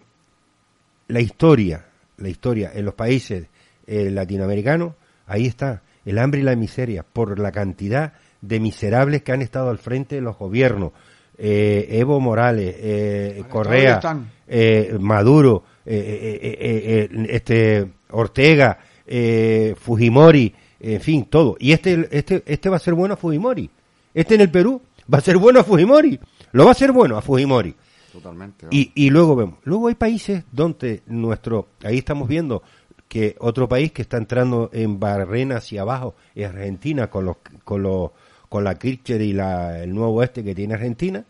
la 1.08 1.20
historia, 1.20 1.86
la 2.18 2.30
historia 2.30 2.72
en 2.74 2.86
los 2.86 2.94
países 2.94 3.48
eh, 3.88 4.10
latinoamericanos, 4.10 4.94
ahí 5.28 5.46
está, 5.46 5.84
el 6.06 6.18
hambre 6.20 6.42
y 6.42 6.44
la 6.44 6.56
miseria, 6.56 7.04
por 7.04 7.38
la 7.40 7.52
cantidad 7.52 8.14
de 8.42 8.60
miserables 8.60 9.24
que 9.24 9.32
han 9.32 9.42
estado 9.42 9.70
al 9.70 9.78
frente 9.78 10.16
de 10.16 10.22
los 10.22 10.38
gobiernos. 10.38 10.92
Eh, 11.38 11.88
Evo 11.90 12.20
Morales, 12.20 12.76
eh, 12.78 13.44
Correa, 13.50 14.00
eh, 14.48 14.98
Maduro, 15.00 15.64
eh, 15.86 15.96
eh, 15.96 16.40
eh, 16.42 16.58
eh, 16.60 17.10
eh, 17.12 17.28
este 17.30 17.88
Ortega, 18.12 18.80
eh, 19.06 19.76
Fujimori, 19.78 20.54
en 20.80 21.02
fin, 21.02 21.26
todo. 21.26 21.58
Y 21.60 21.74
este, 21.74 22.08
este, 22.12 22.44
este 22.46 22.70
va 22.70 22.78
a 22.78 22.80
ser 22.80 22.94
bueno 22.94 23.16
a 23.16 23.18
Fujimori. 23.18 23.70
Este 24.14 24.36
en 24.36 24.42
el 24.42 24.50
Perú 24.52 24.82
va 25.14 25.18
a 25.18 25.22
ser 25.22 25.38
bueno 25.38 25.60
a 25.60 25.64
Fujimori. 25.64 26.20
Lo 26.54 26.66
va 26.66 26.72
a 26.72 26.76
ser 26.76 26.92
bueno 26.94 27.18
a 27.18 27.22
Fujimori. 27.22 27.76
Totalmente. 28.14 28.68
Y, 28.72 28.92
y 28.96 29.10
luego 29.10 29.36
vemos, 29.36 29.60
luego 29.66 29.90
hay 29.90 29.96
países 29.96 30.46
donde 30.52 31.02
nuestro, 31.08 31.68
ahí 31.84 31.98
estamos 31.98 32.30
viendo 32.30 32.64
que 33.10 33.36
otro 33.40 33.68
país 33.68 33.92
que 33.92 34.04
está 34.04 34.18
entrando 34.18 34.70
en 34.72 35.00
barrena 35.00 35.58
hacia 35.58 35.82
abajo 35.82 36.16
es 36.34 36.48
Argentina 36.48 37.10
con 37.10 37.26
los, 37.26 37.38
con 37.64 37.84
los, 37.84 38.12
con 38.56 38.64
la 38.64 38.76
Kirchner 38.76 39.22
y 39.22 39.34
la, 39.34 39.84
el 39.84 39.94
nuevo 39.94 40.24
este 40.24 40.42
que 40.42 40.56
tiene 40.56 40.76
Argentina. 40.76 41.26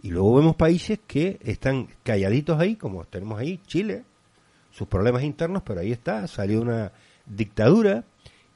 Y 0.00 0.08
luego 0.08 0.36
vemos 0.36 0.56
países 0.56 0.98
que 1.06 1.38
están 1.44 1.88
calladitos 2.02 2.58
ahí, 2.58 2.76
como 2.76 3.04
tenemos 3.04 3.38
ahí 3.38 3.60
Chile, 3.66 4.04
sus 4.70 4.88
problemas 4.88 5.24
internos, 5.24 5.62
pero 5.62 5.80
ahí 5.80 5.92
está, 5.92 6.26
salió 6.26 6.62
una 6.62 6.92
dictadura 7.26 8.04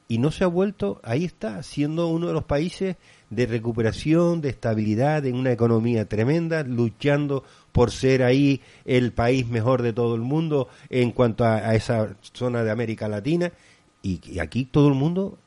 y 0.07 0.17
no 0.17 0.31
se 0.31 0.43
ha 0.43 0.47
vuelto, 0.47 0.99
ahí 1.03 1.23
está, 1.23 1.61
siendo 1.61 2.07
uno 2.07 2.25
de 2.25 2.33
los 2.33 2.45
países 2.45 2.95
de 3.29 3.45
recuperación, 3.45 4.41
de 4.41 4.49
estabilidad, 4.49 5.23
en 5.27 5.35
una 5.35 5.51
economía 5.51 6.05
tremenda, 6.05 6.63
luchando 6.63 7.43
por 7.71 7.91
ser 7.91 8.23
ahí 8.23 8.59
el 8.85 9.13
país 9.13 9.47
mejor 9.47 9.83
de 9.83 9.93
todo 9.93 10.15
el 10.15 10.21
mundo 10.21 10.67
en 10.89 11.11
cuanto 11.11 11.45
a, 11.45 11.75
esa 11.75 12.15
zona 12.33 12.63
de 12.63 12.71
América 12.71 13.07
Latina. 13.07 13.51
Y 14.01 14.39
aquí 14.39 14.65
todo 14.65 14.87
el 14.87 14.95
mundo, 14.95 15.37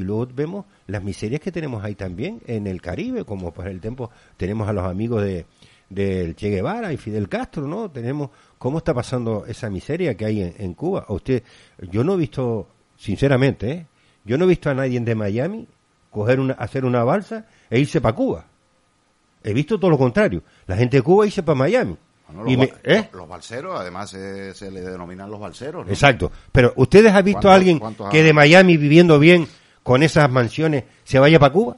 y 0.00 0.04
luego 0.04 0.26
vemos 0.34 0.66
las 0.86 1.02
miserias 1.02 1.40
que 1.40 1.52
tenemos 1.52 1.84
ahí 1.84 1.94
también 1.94 2.40
en 2.46 2.66
el 2.66 2.80
Caribe, 2.80 3.24
como 3.24 3.52
por 3.52 3.68
el 3.68 3.80
tiempo 3.80 4.10
tenemos 4.36 4.68
a 4.68 4.72
los 4.72 4.84
amigos 4.84 5.22
de 5.22 5.46
del 5.88 6.36
Che 6.36 6.50
Guevara 6.50 6.92
y 6.92 6.96
Fidel 6.96 7.28
Castro, 7.28 7.66
¿no? 7.66 7.90
Tenemos 7.90 8.30
cómo 8.58 8.78
está 8.78 8.94
pasando 8.94 9.44
esa 9.46 9.68
miseria 9.70 10.16
que 10.16 10.24
hay 10.24 10.40
en, 10.40 10.54
en 10.58 10.74
Cuba. 10.74 11.04
A 11.08 11.12
usted, 11.12 11.42
yo 11.90 12.04
no 12.04 12.14
he 12.14 12.16
visto, 12.16 12.68
sinceramente, 12.96 13.70
¿eh? 13.72 13.86
yo 14.24 14.38
no 14.38 14.44
he 14.44 14.48
visto 14.48 14.70
a 14.70 14.74
nadie 14.74 15.00
de 15.00 15.14
Miami 15.16 15.66
coger 16.10 16.38
una, 16.38 16.54
hacer 16.54 16.84
una 16.84 17.02
balsa 17.02 17.44
e 17.68 17.80
irse 17.80 18.00
para 18.00 18.14
Cuba. 18.14 18.46
He 19.42 19.52
visto 19.52 19.80
todo 19.80 19.90
lo 19.90 19.98
contrario. 19.98 20.42
La 20.68 20.76
gente 20.76 20.98
de 20.98 21.02
Cuba 21.02 21.26
irse 21.26 21.42
para 21.42 21.58
Miami. 21.58 21.96
Bueno, 22.28 22.44
los, 22.44 22.52
Y 22.52 22.56
me- 22.56 22.72
¿eh? 22.84 23.08
los 23.12 23.28
balseros, 23.28 23.80
además 23.80 24.14
eh, 24.14 24.52
se 24.54 24.70
le 24.70 24.82
denominan 24.82 25.28
los 25.28 25.40
balseros. 25.40 25.84
¿no? 25.86 25.90
Exacto. 25.92 26.30
Pero 26.52 26.72
¿ustedes 26.76 27.12
han 27.12 27.24
visto 27.24 27.50
a 27.50 27.58
¿Cuántos- 27.58 28.00
alguien 28.00 28.10
que 28.12 28.22
de 28.22 28.32
Miami 28.32 28.76
viviendo 28.76 29.18
bien 29.18 29.48
con 29.90 30.04
esas 30.04 30.30
mansiones 30.30 30.84
se 31.02 31.18
vaya 31.18 31.40
para 31.40 31.52
Cuba? 31.52 31.76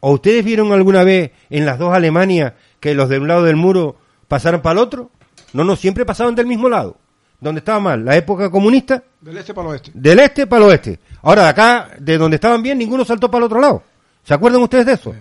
¿O 0.00 0.10
ustedes 0.14 0.44
vieron 0.44 0.72
alguna 0.72 1.04
vez 1.04 1.30
en 1.48 1.64
las 1.64 1.78
dos 1.78 1.94
Alemanias 1.94 2.54
que 2.80 2.92
los 2.92 3.08
de 3.08 3.20
un 3.20 3.28
lado 3.28 3.44
del 3.44 3.54
muro 3.54 3.98
pasaron 4.26 4.60
para 4.62 4.72
el 4.72 4.78
otro? 4.80 5.12
No, 5.52 5.62
no, 5.62 5.76
siempre 5.76 6.04
pasaban 6.04 6.34
del 6.34 6.46
mismo 6.48 6.68
lado. 6.68 6.96
Donde 7.38 7.60
estaba 7.60 7.78
mal, 7.78 8.04
la 8.04 8.16
época 8.16 8.50
comunista, 8.50 9.04
Del 9.20 9.36
este 9.38 9.54
para 9.54 9.68
el 9.68 9.72
oeste. 9.74 9.92
del 9.94 10.18
este 10.18 10.48
para 10.48 10.64
el 10.64 10.70
oeste. 10.70 10.98
Ahora, 11.22 11.42
de 11.44 11.48
acá, 11.50 11.90
de 12.00 12.18
donde 12.18 12.34
estaban 12.34 12.64
bien, 12.64 12.78
ninguno 12.78 13.04
saltó 13.04 13.30
para 13.30 13.38
el 13.38 13.44
otro 13.44 13.60
lado. 13.60 13.84
¿Se 14.24 14.34
acuerdan 14.34 14.60
ustedes 14.62 14.84
de 14.86 14.92
eso? 14.94 15.14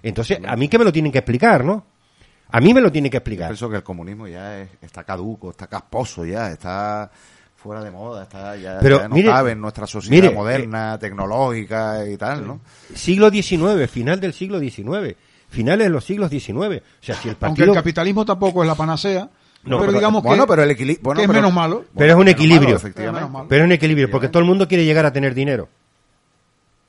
Entonces, 0.00 0.38
a 0.46 0.54
mí 0.54 0.68
que 0.68 0.78
me 0.78 0.84
lo 0.84 0.92
tienen 0.92 1.10
que 1.10 1.18
explicar, 1.18 1.64
¿no? 1.64 1.84
A 2.50 2.60
mí 2.60 2.72
me 2.72 2.80
lo 2.80 2.92
tienen 2.92 3.10
que 3.10 3.16
Yo 3.16 3.18
explicar. 3.18 3.48
pienso 3.48 3.68
que 3.68 3.74
el 3.74 3.82
comunismo 3.82 4.28
ya 4.28 4.60
es- 4.60 4.68
está 4.82 5.02
caduco, 5.02 5.50
está 5.50 5.66
casposo 5.66 6.24
ya, 6.24 6.52
está 6.52 7.10
fuera 7.60 7.82
de 7.82 7.90
moda, 7.90 8.22
está 8.22 8.56
ya, 8.56 8.78
Pero, 8.80 8.98
ya 9.00 9.08
no 9.08 9.14
mire, 9.16 9.28
cabe 9.28 9.50
en 9.52 9.60
nuestra 9.60 9.86
sociedad 9.86 10.22
mire, 10.22 10.34
moderna, 10.34 10.96
tecnológica 10.98 12.08
y 12.08 12.16
tal, 12.16 12.46
¿no? 12.46 12.60
Siglo 12.94 13.30
XIX, 13.30 13.90
final 13.90 14.20
del 14.20 14.32
siglo 14.32 14.60
XIX, 14.60 15.16
finales 15.48 15.86
de 15.86 15.90
los 15.90 16.04
siglos 16.04 16.30
XIX. 16.30 16.50
O 16.52 16.54
sea, 17.00 17.16
si 17.16 17.28
el 17.28 17.34
Aunque 17.34 17.34
partido... 17.40 17.66
el 17.66 17.74
capitalismo 17.74 18.24
tampoco 18.24 18.62
es 18.62 18.68
la 18.68 18.76
panacea, 18.76 19.22
No, 19.64 19.76
pero, 19.76 19.80
pero- 19.80 19.92
digamos 19.92 20.22
bueno, 20.22 20.44
que, 20.44 20.48
pero 20.50 20.62
el 20.62 20.70
equili- 20.70 20.98
bueno, 21.02 21.18
que 21.18 21.24
es 21.24 21.28
pero- 21.28 21.40
menos 21.40 21.52
malo. 21.52 21.84
Pero 21.96 22.12
es 22.12 22.18
un 22.18 22.28
equilibrio. 22.28 22.68
malo, 22.68 22.76
efectivamente. 22.76 23.28
Malo. 23.30 23.46
Pero 23.48 23.64
es 23.64 23.66
un 23.66 23.72
equilibrio, 23.72 24.10
porque 24.10 24.28
todo 24.28 24.38
el 24.40 24.46
mundo 24.46 24.68
quiere 24.68 24.84
llegar 24.84 25.04
a 25.04 25.12
tener 25.12 25.34
dinero. 25.34 25.68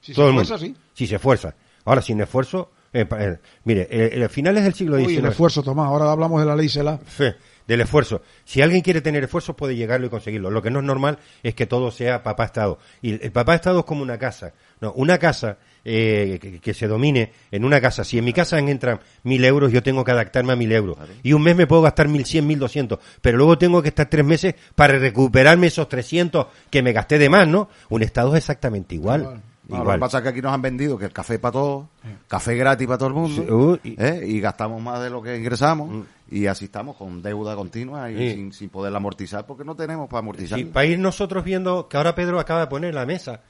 Si 0.02 0.14
todo 0.14 0.26
se 0.26 0.30
el 0.30 0.34
mundo. 0.36 0.42
esfuerza, 0.44 0.66
sí. 0.66 0.76
Si 0.94 1.08
se 1.08 1.16
esfuerza. 1.16 1.56
Ahora, 1.86 2.02
sin 2.02 2.22
esfuerzo... 2.22 2.70
eh, 2.94 3.08
eh, 3.18 3.38
mire, 3.64 3.88
eh, 3.90 4.24
eh, 4.24 4.30
finales 4.30 4.64
del 4.64 4.74
siglo 4.76 4.98
Uy, 4.98 5.06
XIX... 5.06 5.20
el 5.20 5.26
esfuerzo, 5.32 5.64
Tomás. 5.64 5.88
Ahora 5.88 6.12
hablamos 6.12 6.40
de 6.40 6.46
la 6.46 6.56
ley 6.56 6.70
CELA. 6.70 6.98
Fe, 7.00 7.36
del 7.70 7.82
esfuerzo. 7.82 8.24
Si 8.46 8.64
alguien 8.64 8.82
quiere 8.82 9.00
tener 9.00 9.24
esfuerzo, 9.24 9.56
puede 9.56 9.76
llegarlo 9.76 10.08
y 10.08 10.10
conseguirlo. 10.10 10.50
Lo 10.50 10.64
que 10.64 10.72
no 10.72 10.80
es 10.80 10.86
normal 10.86 11.20
es 11.44 11.54
que 11.54 11.68
todo 11.68 11.92
sea 11.92 12.24
papá 12.24 12.46
Estado. 12.46 12.80
Y 13.00 13.24
el, 13.24 13.32
papá 13.32 13.54
Estado 13.54 13.80
es 13.82 13.86
como 13.86 14.02
una 14.02 14.18
casa. 14.18 14.54
No, 14.82 14.92
una 14.94 15.20
casa 15.20 15.60
eh, 15.86 16.40
que, 16.42 16.60
que 16.60 16.74
se 16.74 16.88
domine 16.88 17.32
en 17.52 17.64
una 17.64 17.80
casa. 17.80 18.04
Si 18.04 18.18
en 18.18 18.26
mi 18.26 18.34
casa 18.34 18.58
entran 18.58 19.00
mil 19.22 19.46
euros, 19.46 19.72
yo 19.72 19.84
tengo 19.84 20.04
que 20.04 20.10
adaptarme 20.10 20.54
a 20.54 20.56
mil 20.56 20.72
euros. 20.72 20.98
Y 21.22 21.34
un 21.34 21.44
mes 21.44 21.56
me 21.56 21.68
puedo 21.68 21.84
gastar 21.84 22.08
mil 22.08 22.26
cien, 22.26 22.48
mil 22.48 22.58
doscientos. 22.58 22.98
Pero 23.22 23.38
luego 23.38 23.60
tengo 23.60 23.84
que 23.84 23.90
estar 23.90 24.10
tres 24.10 24.26
meses 24.26 24.56
para 24.74 24.98
recuperarme 24.98 25.68
esos 25.68 25.88
trescientos 25.88 26.48
que 26.72 26.82
me 26.82 26.92
gasté 26.92 27.20
de 27.20 27.30
más, 27.30 27.48
¿no? 27.48 27.70
Un 27.90 28.02
Estado 28.02 28.32
es 28.32 28.40
exactamente 28.40 28.96
igual. 28.96 29.44
Igual. 29.70 29.78
No, 29.78 29.78
lo 29.78 29.84
Igual. 29.84 29.98
que 29.98 30.02
pasa 30.02 30.18
es 30.18 30.24
que 30.24 30.30
aquí 30.30 30.42
nos 30.42 30.54
han 30.54 30.62
vendido 30.62 30.98
que 30.98 31.06
el 31.06 31.12
café 31.14 31.38
para 31.40 31.52
todos, 31.54 31.86
café 32.28 32.56
gratis 32.56 32.88
para 32.88 32.98
todo 32.98 33.08
el 33.10 33.14
mundo, 33.16 33.44
Sí, 33.44 33.52
uh, 33.52 33.78
y- 33.84 33.96
¿eh? 34.04 34.24
y 34.28 34.40
gastamos 34.42 34.82
más 34.82 35.02
de 35.02 35.10
lo 35.10 35.22
que 35.22 35.38
ingresamos, 35.38 36.06
y 36.32 36.48
así 36.48 36.66
estamos 36.66 36.96
con 36.98 37.22
deuda 37.22 37.56
continua 37.56 38.10
y 38.12 38.34
sin, 38.36 38.52
sin 38.54 38.70
poder 38.70 38.96
amortizar, 38.96 39.46
porque 39.46 39.64
no 39.64 39.76
tenemos 39.76 40.10
para 40.10 40.20
amortizar. 40.20 40.58
Sí, 40.60 40.66
para 40.66 40.86
ir 40.88 41.00
nosotros 41.00 41.44
viendo 41.44 41.88
que 41.88 41.98
ahora 41.98 42.16
Pedro 42.16 42.40
acaba 42.40 42.62
de 42.62 42.68
poner 42.68 42.94
la 42.94 43.06
mesa 43.06 43.42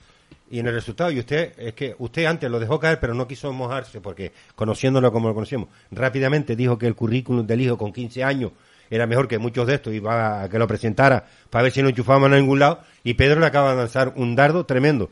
y 0.51 0.59
en 0.59 0.67
el 0.67 0.73
resultado, 0.73 1.09
y 1.11 1.19
usted, 1.19 1.53
es 1.57 1.73
que 1.73 1.95
usted 1.99 2.25
antes 2.25 2.49
lo 2.49 2.59
dejó 2.59 2.79
caer, 2.79 2.99
pero 2.99 3.13
no 3.13 3.27
quiso 3.27 3.53
mojarse 3.53 4.01
porque 4.01 4.31
conociéndolo 4.55 5.11
como 5.11 5.27
lo 5.29 5.33
conocemos, 5.33 5.69
rápidamente 5.91 6.55
dijo 6.55 6.77
que 6.77 6.87
el 6.87 6.95
currículum 6.95 7.45
del 7.47 7.61
hijo 7.61 7.77
con 7.77 7.93
15 7.93 8.23
años 8.23 8.51
era 8.91 9.05
mejor 9.05 9.27
que 9.27 9.37
muchos 9.37 9.67
de 9.67 9.75
estos 9.75 9.93
y 9.93 9.99
va 9.99 10.41
a 10.43 10.49
que 10.49 10.57
lo 10.57 10.67
presentara 10.67 11.23
para 11.51 11.61
ver 11.63 11.71
si 11.71 11.81
lo 11.83 11.89
enchufaban 11.89 12.33
a 12.33 12.37
ningún 12.37 12.57
lado 12.57 12.79
y 13.03 13.13
Pedro 13.13 13.39
le 13.39 13.45
acaba 13.45 13.71
de 13.71 13.77
lanzar 13.77 14.13
un 14.15 14.35
dardo 14.35 14.65
tremendo. 14.65 15.11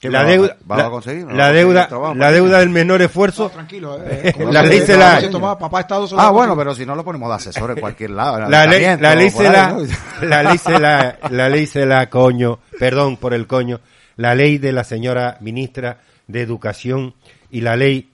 ¿Qué 0.00 0.08
La 0.08 0.24
deuda, 0.24 0.56
va 0.68 0.76
a 0.76 0.78
la, 0.84 0.88
conseguir? 0.90 1.26
¿No 1.26 1.34
la 1.34 1.36
va 1.36 1.44
a 1.50 1.62
conseguir 1.62 1.74
deuda, 1.74 2.14
la 2.14 2.32
deuda 2.32 2.58
del 2.60 2.70
menor 2.70 3.02
esfuerzo. 3.02 3.42
No, 3.44 3.50
tranquilo. 3.50 3.98
eh, 4.02 4.32
como 4.34 4.50
La 4.50 4.62
ley 4.62 4.80
se 4.80 4.96
la- 4.96 5.20
papá 5.58 5.80
Estado 5.80 6.06
se 6.08 6.14
lo 6.14 6.20
Ah, 6.22 6.30
bueno, 6.30 6.54
conseguir. 6.54 6.58
pero 6.58 6.74
si 6.74 6.86
no 6.86 6.94
lo 6.94 7.04
ponemos 7.04 7.28
de 7.28 7.34
asesor 7.34 7.72
en 7.72 7.80
cualquier 7.80 8.10
lado. 8.10 8.38
en 8.44 8.50
La 8.50 8.64
ley, 8.66 8.82
la 8.98 9.14
ley 9.14 9.28
se 9.30 9.42
la, 9.44 9.76
la 10.22 10.42
ley 10.42 10.56
se 10.56 10.78
la, 10.78 11.18
la 11.30 11.48
ley 11.50 11.66
se 11.66 11.84
la 11.84 12.08
coño, 12.08 12.60
perdón 12.78 13.18
por 13.18 13.34
el 13.34 13.46
coño, 13.46 13.80
la 14.16 14.34
ley 14.34 14.56
de 14.56 14.72
la 14.72 14.84
señora 14.84 15.36
ministra 15.42 15.98
de 16.26 16.40
Educación 16.40 17.12
y 17.50 17.60
la 17.60 17.76
ley, 17.76 18.08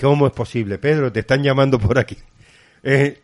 ¿cómo 0.00 0.28
es 0.28 0.32
posible? 0.32 0.78
Pedro, 0.78 1.10
te 1.10 1.18
están 1.20 1.42
llamando 1.42 1.80
por 1.80 1.98
aquí. 1.98 2.16
Eh, 2.84 3.20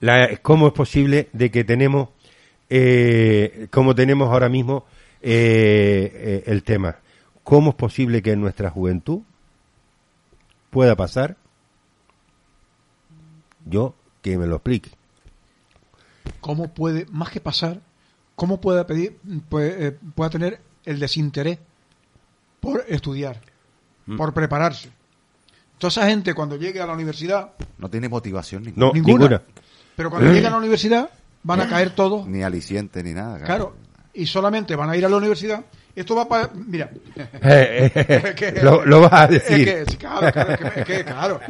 la- 0.00 0.36
¿Cómo 0.42 0.66
es 0.66 0.72
posible 0.72 1.28
de 1.32 1.50
que 1.52 1.62
tenemos, 1.62 2.08
eh, 2.68 3.68
como 3.70 3.94
tenemos 3.94 4.28
ahora 4.32 4.48
mismo 4.48 4.86
eh, 5.22 6.10
eh, 6.14 6.42
el 6.46 6.62
tema? 6.62 6.96
¿Cómo 7.44 7.70
es 7.70 7.76
posible 7.76 8.22
que 8.22 8.32
en 8.32 8.40
nuestra 8.40 8.70
juventud 8.70 9.20
pueda 10.70 10.94
pasar? 10.96 11.36
Yo, 13.66 13.94
que 14.22 14.38
me 14.38 14.46
lo 14.46 14.56
explique. 14.56 14.90
¿Cómo 16.40 16.72
puede, 16.72 17.06
más 17.10 17.30
que 17.30 17.40
pasar, 17.40 17.80
cómo 18.34 18.60
puede 18.60 18.84
pedir, 18.84 19.18
puede, 19.48 19.88
eh, 19.88 19.92
pueda 20.14 20.30
tener 20.30 20.60
el 20.84 20.98
desinterés 21.00 21.58
por 22.60 22.84
estudiar, 22.88 23.40
Mm. 24.06 24.16
por 24.16 24.32
prepararse? 24.34 24.90
Toda 25.78 25.88
esa 25.90 26.06
gente 26.08 26.34
cuando 26.34 26.56
llegue 26.56 26.80
a 26.80 26.86
la 26.86 26.92
universidad, 26.92 27.52
No 27.78 27.88
tiene 27.88 28.08
motivación 28.08 28.64
ninguna. 28.64 28.86
No, 28.86 28.92
Ninguna. 28.92 29.12
ninguna. 29.28 29.42
pero 29.96 30.10
cuando 30.10 30.32
llegue 30.32 30.46
a 30.46 30.50
la 30.50 30.56
universidad 30.64 31.10
van 31.42 31.60
a 31.60 31.68
caer 31.68 31.90
todos, 31.94 32.26
Ni 32.26 32.42
aliciente 32.42 33.02
ni 33.02 33.12
nada. 33.14 33.38
claro, 33.44 33.74
y 34.18 34.26
solamente 34.26 34.76
van 34.76 34.90
a 34.90 34.96
ir 34.96 35.04
a 35.04 35.08
la 35.08 35.16
universidad. 35.16 35.64
Esto 35.94 36.14
va 36.14 36.28
para, 36.28 36.50
mira, 36.54 36.90
Eh, 37.16 37.90
eh, 37.94 38.34
que- 38.36 38.52
lo, 38.62 38.84
lo 38.84 39.00
vas 39.00 39.12
a 39.12 39.24
es 39.24 39.30
decir. 39.30 39.64
que, 39.64 39.84
sí, 39.90 39.96
claro, 39.96 40.32
claro, 40.32 40.52
es 40.52 40.58
que- 40.58 40.80
es 40.80 40.86
que, 40.86 41.04
claro, 41.04 41.40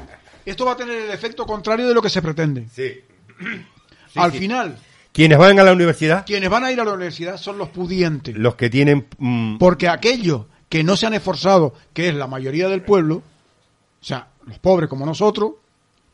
esto 0.47 0.65
va 0.65 0.73
a 0.73 0.77
tener 0.77 1.03
el 1.03 1.11
efecto 1.11 1.45
contrario 1.47 1.87
de 1.89 1.95
lo 1.95 2.01
que 2.03 2.11
se 2.11 2.23
pretende. 2.23 2.67
Sí. 2.73 2.93
Al 4.15 4.33
sí. 4.33 4.39
final, 4.39 4.77
Quienes 5.13 5.37
van 5.39 5.59
a 5.59 5.65
la 5.65 5.73
universidad, 5.73 6.25
quienes 6.25 6.49
van 6.49 6.65
a 6.65 6.73
ir 6.73 6.81
a 6.81 6.85
la 6.85 6.93
universidad 6.93 7.37
son 7.37 7.59
los 7.59 7.69
pudientes. 7.71 8.37
los 8.37 8.55
que 8.55 8.71
tienen... 8.71 9.07
mm, 9.19 9.59
Porque 9.59 9.89
aquellos 9.89 10.47
que 10.69 10.83
no 10.85 10.97
se 10.97 11.07
han 11.07 11.15
esforzado, 11.15 11.75
que 11.93 12.09
es 12.09 12.15
la 12.15 12.27
mayoría 12.27 12.69
del 12.69 12.83
pueblo, 12.83 13.17
o 13.17 14.05
sea, 14.05 14.29
los 14.47 14.59
pobres 14.59 14.89
como 14.89 15.05
nosotros, 15.07 15.53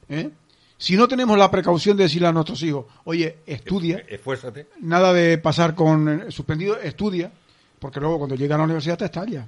¿eh? 0.08 0.30
Si 0.76 0.96
no 0.96 1.06
tenemos 1.08 1.38
la 1.38 1.50
precaución 1.50 1.96
de 1.96 2.04
decirle 2.04 2.28
a 2.28 2.32
nuestros 2.32 2.62
hijos, 2.62 2.86
oye, 3.04 3.38
estudia, 3.46 4.04
Esfuérzate. 4.08 4.68
nada 4.80 5.12
de 5.12 5.38
pasar 5.38 5.74
con 5.74 6.08
eh, 6.08 6.30
suspendido, 6.30 6.78
estudia, 6.80 7.30
porque 7.78 8.00
luego 8.00 8.18
cuando 8.18 8.34
llega 8.36 8.54
a 8.54 8.58
la 8.58 8.64
universidad 8.64 8.98
te 8.98 9.04
estalla. 9.06 9.46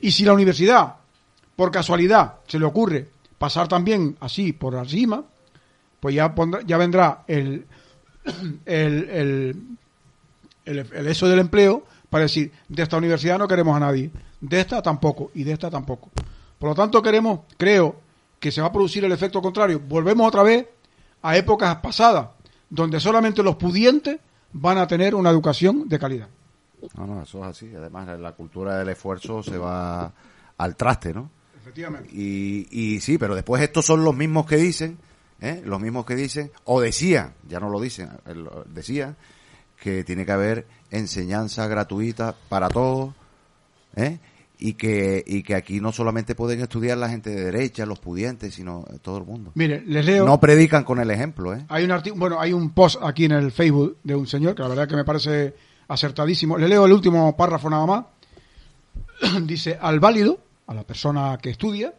Y 0.00 0.10
si 0.12 0.24
la 0.24 0.32
universidad, 0.32 0.94
por 1.56 1.70
casualidad, 1.70 2.34
se 2.46 2.58
le 2.58 2.64
ocurre 2.64 3.08
pasar 3.38 3.66
también 3.68 4.16
así 4.20 4.52
por 4.52 4.74
encima, 4.74 5.24
pues 6.00 6.14
ya, 6.14 6.34
pondrá- 6.34 6.62
ya 6.64 6.76
vendrá 6.76 7.24
el, 7.26 7.66
el, 8.66 9.08
el, 9.10 9.56
el- 10.64 10.86
el 10.92 11.06
eso 11.08 11.28
del 11.28 11.40
empleo 11.40 11.84
para 12.10 12.22
decir, 12.22 12.52
de 12.68 12.82
esta 12.82 12.96
universidad 12.96 13.38
no 13.38 13.48
queremos 13.48 13.76
a 13.76 13.80
nadie, 13.80 14.10
de 14.40 14.60
esta 14.60 14.80
tampoco 14.82 15.30
y 15.34 15.42
de 15.44 15.52
esta 15.52 15.70
tampoco. 15.70 16.10
Por 16.58 16.70
lo 16.70 16.74
tanto, 16.74 17.02
queremos, 17.02 17.40
creo 17.56 17.96
que 18.38 18.50
se 18.52 18.60
va 18.60 18.68
a 18.68 18.72
producir 18.72 19.04
el 19.04 19.12
efecto 19.12 19.42
contrario. 19.42 19.80
Volvemos 19.80 20.26
otra 20.26 20.42
vez 20.42 20.66
a 21.22 21.36
épocas 21.36 21.76
pasadas, 21.76 22.28
donde 22.70 23.00
solamente 23.00 23.42
los 23.42 23.56
pudientes 23.56 24.18
van 24.52 24.78
a 24.78 24.86
tener 24.86 25.14
una 25.14 25.30
educación 25.30 25.88
de 25.88 25.98
calidad. 25.98 26.28
No, 26.96 27.06
no, 27.06 27.22
eso 27.22 27.40
es 27.40 27.50
así. 27.50 27.74
Además, 27.74 28.18
la 28.20 28.32
cultura 28.32 28.78
del 28.78 28.88
esfuerzo 28.90 29.42
se 29.42 29.58
va 29.58 30.12
al 30.56 30.76
traste, 30.76 31.12
¿no? 31.12 31.30
Efectivamente. 31.60 32.08
Y, 32.12 32.68
y 32.70 33.00
sí, 33.00 33.18
pero 33.18 33.34
después 33.34 33.62
estos 33.62 33.84
son 33.84 34.04
los 34.04 34.14
mismos 34.14 34.46
que 34.46 34.56
dicen, 34.56 34.98
¿eh? 35.40 35.62
los 35.64 35.80
mismos 35.80 36.06
que 36.06 36.14
dicen, 36.14 36.50
o 36.64 36.80
decían, 36.80 37.34
ya 37.48 37.60
no 37.60 37.68
lo 37.68 37.80
dicen, 37.80 38.10
decían 38.66 39.16
que 39.80 40.04
tiene 40.04 40.24
que 40.24 40.32
haber 40.32 40.66
enseñanza 40.90 41.66
gratuita 41.66 42.34
para 42.48 42.68
todos, 42.68 43.14
¿eh? 43.96 44.18
Y 44.58 44.74
que 44.74 45.22
y 45.26 45.42
que 45.42 45.54
aquí 45.54 45.80
no 45.80 45.92
solamente 45.92 46.34
pueden 46.34 46.60
estudiar 46.60 46.98
la 46.98 47.08
gente 47.08 47.30
de 47.30 47.44
derecha, 47.44 47.86
los 47.86 48.00
pudientes, 48.00 48.54
sino 48.54 48.84
todo 49.02 49.18
el 49.18 49.24
mundo. 49.24 49.52
Mire, 49.54 49.82
les 49.86 50.04
leo. 50.04 50.26
No 50.26 50.40
predican 50.40 50.84
con 50.84 50.98
el 50.98 51.10
ejemplo, 51.10 51.54
¿eh? 51.54 51.64
Hay 51.68 51.84
un 51.84 52.18
bueno, 52.18 52.40
hay 52.40 52.52
un 52.52 52.70
post 52.70 52.98
aquí 53.02 53.24
en 53.24 53.32
el 53.32 53.52
Facebook 53.52 53.98
de 54.02 54.14
un 54.14 54.26
señor 54.26 54.54
que 54.54 54.62
la 54.62 54.68
verdad 54.68 54.88
que 54.88 54.96
me 54.96 55.04
parece 55.04 55.54
acertadísimo. 55.86 56.58
Le 56.58 56.68
leo 56.68 56.86
el 56.86 56.92
último 56.92 57.36
párrafo 57.36 57.70
nada 57.70 57.86
más. 57.86 58.04
Dice, 59.42 59.78
al 59.80 60.00
válido, 60.00 60.38
a 60.66 60.74
la 60.74 60.84
persona 60.84 61.38
que 61.40 61.50
estudia, 61.50 61.94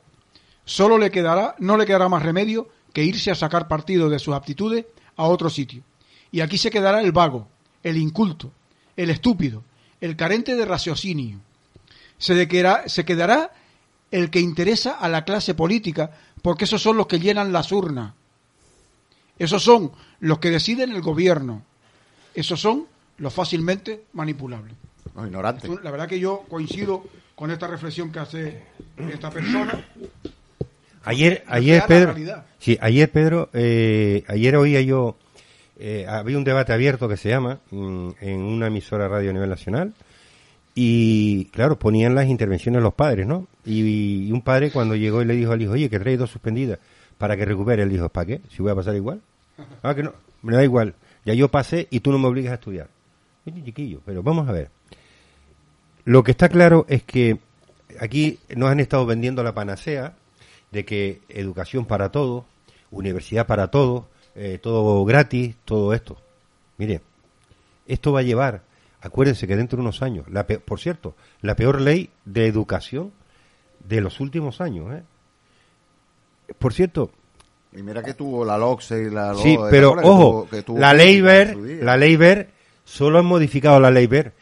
solo 0.65 0.97
le 0.97 1.11
quedará, 1.11 1.55
no 1.59 1.77
le 1.77 1.85
quedará 1.85 2.09
más 2.09 2.23
remedio 2.23 2.69
que 2.93 3.03
irse 3.03 3.31
a 3.31 3.35
sacar 3.35 3.67
partido 3.67 4.09
de 4.09 4.19
sus 4.19 4.35
aptitudes 4.35 4.85
a 5.15 5.23
otro 5.25 5.49
sitio. 5.49 5.83
Y 6.31 6.41
aquí 6.41 6.57
se 6.57 6.69
quedará 6.69 7.01
el 7.01 7.11
vago, 7.11 7.47
el 7.83 7.97
inculto, 7.97 8.51
el 8.95 9.09
estúpido, 9.09 9.63
el 10.01 10.15
carente 10.15 10.55
de 10.55 10.65
raciocinio. 10.65 11.39
Se, 12.19 12.47
quedará, 12.47 12.87
se 12.87 13.03
quedará 13.05 13.51
el 14.11 14.29
que 14.29 14.39
interesa 14.39 14.91
a 14.91 15.09
la 15.09 15.25
clase 15.25 15.55
política, 15.55 16.11
porque 16.41 16.65
esos 16.65 16.81
son 16.81 16.97
los 16.97 17.07
que 17.07 17.19
llenan 17.19 17.51
las 17.51 17.71
urnas. 17.71 18.13
Esos 19.39 19.63
son 19.63 19.91
los 20.19 20.39
que 20.39 20.51
deciden 20.51 20.91
el 20.91 21.01
gobierno. 21.01 21.63
Esos 22.35 22.59
son 22.59 22.85
los 23.17 23.33
fácilmente 23.33 24.03
manipulables. 24.13 24.75
Los 25.15 25.25
ignorantes. 25.25 25.69
La 25.83 25.91
verdad 25.91 26.07
que 26.07 26.19
yo 26.19 26.45
coincido 26.49 27.03
con 27.35 27.51
esta 27.51 27.67
reflexión 27.67 28.11
que 28.11 28.19
hace 28.19 28.63
esta 29.11 29.29
persona. 29.29 29.85
Ayer, 31.05 31.43
ayer 31.47 31.83
Pedro, 31.87 32.13
sí, 32.59 32.77
ayer 32.81 33.09
Pedro, 33.09 33.49
eh, 33.53 34.23
ayer 34.27 34.57
oía 34.57 34.81
yo, 34.81 35.15
eh, 35.79 36.05
había 36.07 36.37
un 36.37 36.43
debate 36.43 36.73
abierto 36.73 37.07
que 37.07 37.15
se 37.15 37.29
llama 37.29 37.59
mm, 37.71 38.09
en 38.19 38.41
una 38.41 38.67
emisora 38.67 39.07
radio 39.07 39.29
a 39.29 39.33
nivel 39.33 39.49
nacional 39.49 39.93
y 40.75 41.45
claro, 41.45 41.77
ponían 41.77 42.15
las 42.15 42.27
intervenciones 42.27 42.81
los 42.81 42.93
padres, 42.93 43.27
¿no? 43.27 43.47
Y, 43.65 44.31
un 44.31 44.41
padre 44.41 44.71
cuando 44.71 44.95
llegó 44.95 45.21
y 45.21 45.25
le 45.25 45.35
dijo 45.35 45.51
al 45.51 45.61
hijo, 45.61 45.73
oye, 45.73 45.89
que 45.89 45.99
trae 45.99 46.17
dos 46.17 46.29
suspendidas 46.29 46.79
para 47.17 47.35
que 47.35 47.45
recupere, 47.45 47.83
él 47.83 47.89
dijo, 47.89 48.09
¿para 48.09 48.25
qué? 48.25 48.41
Si 48.49 48.61
voy 48.61 48.71
a 48.71 48.75
pasar 48.75 48.95
igual. 48.95 49.21
Ah, 49.83 49.93
que 49.93 50.03
no, 50.03 50.13
me 50.41 50.53
da 50.53 50.63
igual. 50.63 50.95
Ya 51.25 51.33
yo 51.33 51.49
pasé 51.49 51.87
y 51.89 51.99
tú 51.99 52.11
no 52.11 52.17
me 52.17 52.27
obligas 52.27 52.51
a 52.51 52.55
estudiar. 52.55 52.87
chiquillo, 53.65 54.01
pero 54.05 54.23
vamos 54.23 54.47
a 54.47 54.53
ver. 54.53 54.69
Lo 56.05 56.23
que 56.23 56.31
está 56.31 56.47
claro 56.49 56.85
es 56.87 57.03
que 57.03 57.39
aquí 57.99 58.39
nos 58.55 58.69
han 58.69 58.79
estado 58.79 59.05
vendiendo 59.05 59.43
la 59.43 59.53
panacea 59.53 60.13
de 60.71 60.85
que 60.85 61.21
educación 61.29 61.85
para 61.85 62.09
todos, 62.09 62.45
universidad 62.91 63.47
para 63.47 63.67
todos, 63.67 64.05
eh, 64.35 64.59
todo 64.61 65.03
gratis, 65.05 65.55
todo 65.65 65.93
esto. 65.93 66.17
Mire, 66.77 67.01
esto 67.87 68.13
va 68.13 68.19
a 68.19 68.23
llevar, 68.23 68.61
acuérdense 69.01 69.47
que 69.47 69.55
dentro 69.55 69.77
de 69.77 69.81
unos 69.81 70.01
años, 70.01 70.27
la 70.29 70.45
por 70.45 70.79
cierto, 70.79 71.15
la 71.41 71.55
peor 71.55 71.81
ley 71.81 72.09
de 72.25 72.47
educación 72.47 73.11
de 73.87 74.01
los 74.01 74.19
últimos 74.19 74.61
años. 74.61 74.93
¿eh? 74.93 75.03
Por 76.57 76.73
cierto, 76.73 77.11
y 77.71 77.83
mira 77.83 78.01
que 78.01 78.15
tuvo 78.15 78.43
la 78.43 78.57
LOCSE 78.57 79.03
y 79.03 79.09
la... 79.11 79.35
Sí, 79.35 79.57
pero 79.69 79.91
ojo, 79.91 80.47
la 80.75 80.93
ley 80.93 81.21
ver, 81.21 81.55
la 81.55 81.97
ley 81.97 82.15
ver, 82.15 82.49
solo 82.83 83.19
han 83.19 83.25
modificado 83.25 83.79
la 83.79 83.91
ley 83.91 84.07
ver, 84.07 84.33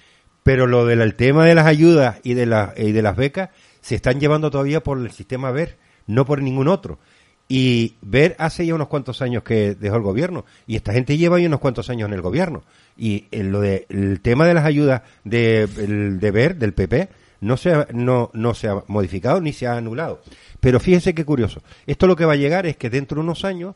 pero 0.43 0.65
lo 0.65 0.85
del 0.85 1.13
tema 1.15 1.45
de 1.45 1.55
las 1.55 1.65
ayudas 1.65 2.19
y 2.23 2.35
de, 2.35 2.45
la, 2.45 2.73
y 2.77 2.93
de 2.93 3.01
las 3.01 3.17
becas 3.17 3.49
se 3.81 3.95
están 3.95 4.19
llevando 4.19 4.49
todavía 4.49 4.81
por 4.81 4.97
el 4.97 5.11
sistema 5.11 5.51
ver, 5.51 5.77
no 6.05 6.25
por 6.25 6.41
ningún 6.41 6.69
otro. 6.69 6.99
Y 7.49 7.95
ver 8.01 8.35
hace 8.39 8.65
ya 8.65 8.75
unos 8.75 8.89
cuantos 8.89 9.21
años 9.21 9.43
que 9.43 9.73
dejó 9.75 9.95
el 9.95 10.01
gobierno 10.01 10.43
y 10.65 10.75
esta 10.75 10.91
gente 10.91 11.17
lleva 11.17 11.39
ya 11.39 11.47
unos 11.47 11.61
cuantos 11.61 11.89
años 11.89 12.07
en 12.07 12.13
el 12.13 12.21
gobierno. 12.21 12.63
Y 12.97 13.25
en 13.31 13.51
lo 13.51 13.61
de, 13.61 13.85
el 13.89 14.19
tema 14.21 14.45
de 14.45 14.53
las 14.53 14.65
ayudas 14.65 15.03
de, 15.23 15.67
de 15.67 16.31
ver, 16.31 16.57
del 16.57 16.73
PP, 16.73 17.09
no 17.39 17.55
se, 17.55 17.71
ha, 17.71 17.87
no, 17.93 18.31
no 18.33 18.53
se 18.53 18.67
ha 18.67 18.83
modificado 18.87 19.39
ni 19.39 19.53
se 19.53 19.67
ha 19.67 19.77
anulado. 19.77 20.21
Pero 20.59 20.79
fíjense 20.79 21.13
qué 21.13 21.23
curioso. 21.23 21.61
Esto 21.85 22.07
lo 22.07 22.15
que 22.15 22.25
va 22.25 22.33
a 22.33 22.37
llegar 22.37 22.65
es 22.65 22.75
que 22.75 22.89
dentro 22.89 23.15
de 23.15 23.21
unos 23.21 23.45
años 23.45 23.75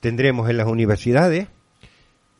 tendremos 0.00 0.50
en 0.50 0.58
las 0.58 0.66
universidades, 0.66 1.48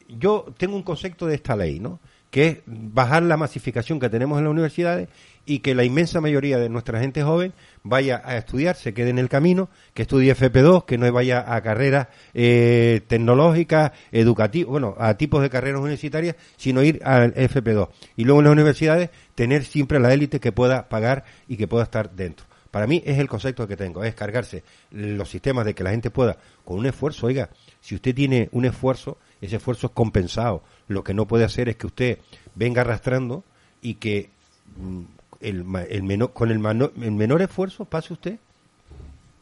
yo 0.08 0.46
tengo 0.58 0.76
un 0.76 0.82
concepto 0.82 1.26
de 1.26 1.36
esta 1.36 1.56
ley, 1.56 1.80
¿no? 1.80 2.00
que 2.30 2.48
es 2.48 2.58
bajar 2.66 3.22
la 3.22 3.36
masificación 3.36 4.00
que 4.00 4.10
tenemos 4.10 4.38
en 4.38 4.44
las 4.44 4.50
universidades 4.50 5.08
y 5.46 5.60
que 5.60 5.74
la 5.74 5.84
inmensa 5.84 6.20
mayoría 6.20 6.58
de 6.58 6.68
nuestra 6.68 7.00
gente 7.00 7.22
joven 7.22 7.52
vaya 7.84 8.20
a 8.24 8.36
estudiar, 8.36 8.74
se 8.74 8.92
quede 8.92 9.10
en 9.10 9.18
el 9.18 9.28
camino, 9.28 9.70
que 9.94 10.02
estudie 10.02 10.34
FP2, 10.34 10.84
que 10.84 10.98
no 10.98 11.10
vaya 11.12 11.54
a 11.54 11.60
carreras 11.62 12.08
eh, 12.34 13.00
tecnológicas, 13.06 13.92
educativas, 14.10 14.68
bueno, 14.68 14.96
a 14.98 15.14
tipos 15.14 15.40
de 15.40 15.48
carreras 15.48 15.80
universitarias, 15.80 16.34
sino 16.56 16.82
ir 16.82 17.00
al 17.04 17.32
FP2. 17.34 17.88
Y 18.16 18.24
luego 18.24 18.40
en 18.40 18.44
las 18.44 18.52
universidades 18.52 19.10
tener 19.36 19.64
siempre 19.64 20.00
la 20.00 20.12
élite 20.12 20.40
que 20.40 20.50
pueda 20.50 20.88
pagar 20.88 21.24
y 21.46 21.56
que 21.56 21.68
pueda 21.68 21.84
estar 21.84 22.10
dentro. 22.10 22.44
Para 22.72 22.88
mí 22.88 23.02
es 23.06 23.18
el 23.18 23.28
concepto 23.28 23.66
que 23.66 23.76
tengo, 23.76 24.04
es 24.04 24.14
cargarse 24.14 24.64
los 24.90 25.30
sistemas 25.30 25.64
de 25.64 25.74
que 25.74 25.84
la 25.84 25.92
gente 25.92 26.10
pueda, 26.10 26.36
con 26.64 26.78
un 26.78 26.86
esfuerzo, 26.86 27.28
oiga, 27.28 27.48
si 27.80 27.94
usted 27.94 28.14
tiene 28.14 28.48
un 28.52 28.64
esfuerzo, 28.64 29.16
ese 29.40 29.56
esfuerzo 29.56 29.86
es 29.86 29.92
compensado. 29.92 30.62
Lo 30.88 31.04
que 31.04 31.14
no 31.14 31.26
puede 31.26 31.44
hacer 31.44 31.68
es 31.68 31.76
que 31.76 31.86
usted 31.86 32.18
venga 32.54 32.82
arrastrando 32.82 33.44
y 33.80 33.94
que 33.94 34.28
mm, 34.76 35.15
el, 35.40 35.64
el 35.88 36.02
menor, 36.02 36.32
con 36.32 36.50
el, 36.50 36.90
el 37.02 37.12
menor 37.12 37.42
esfuerzo 37.42 37.84
pase 37.84 38.12
usted 38.12 38.38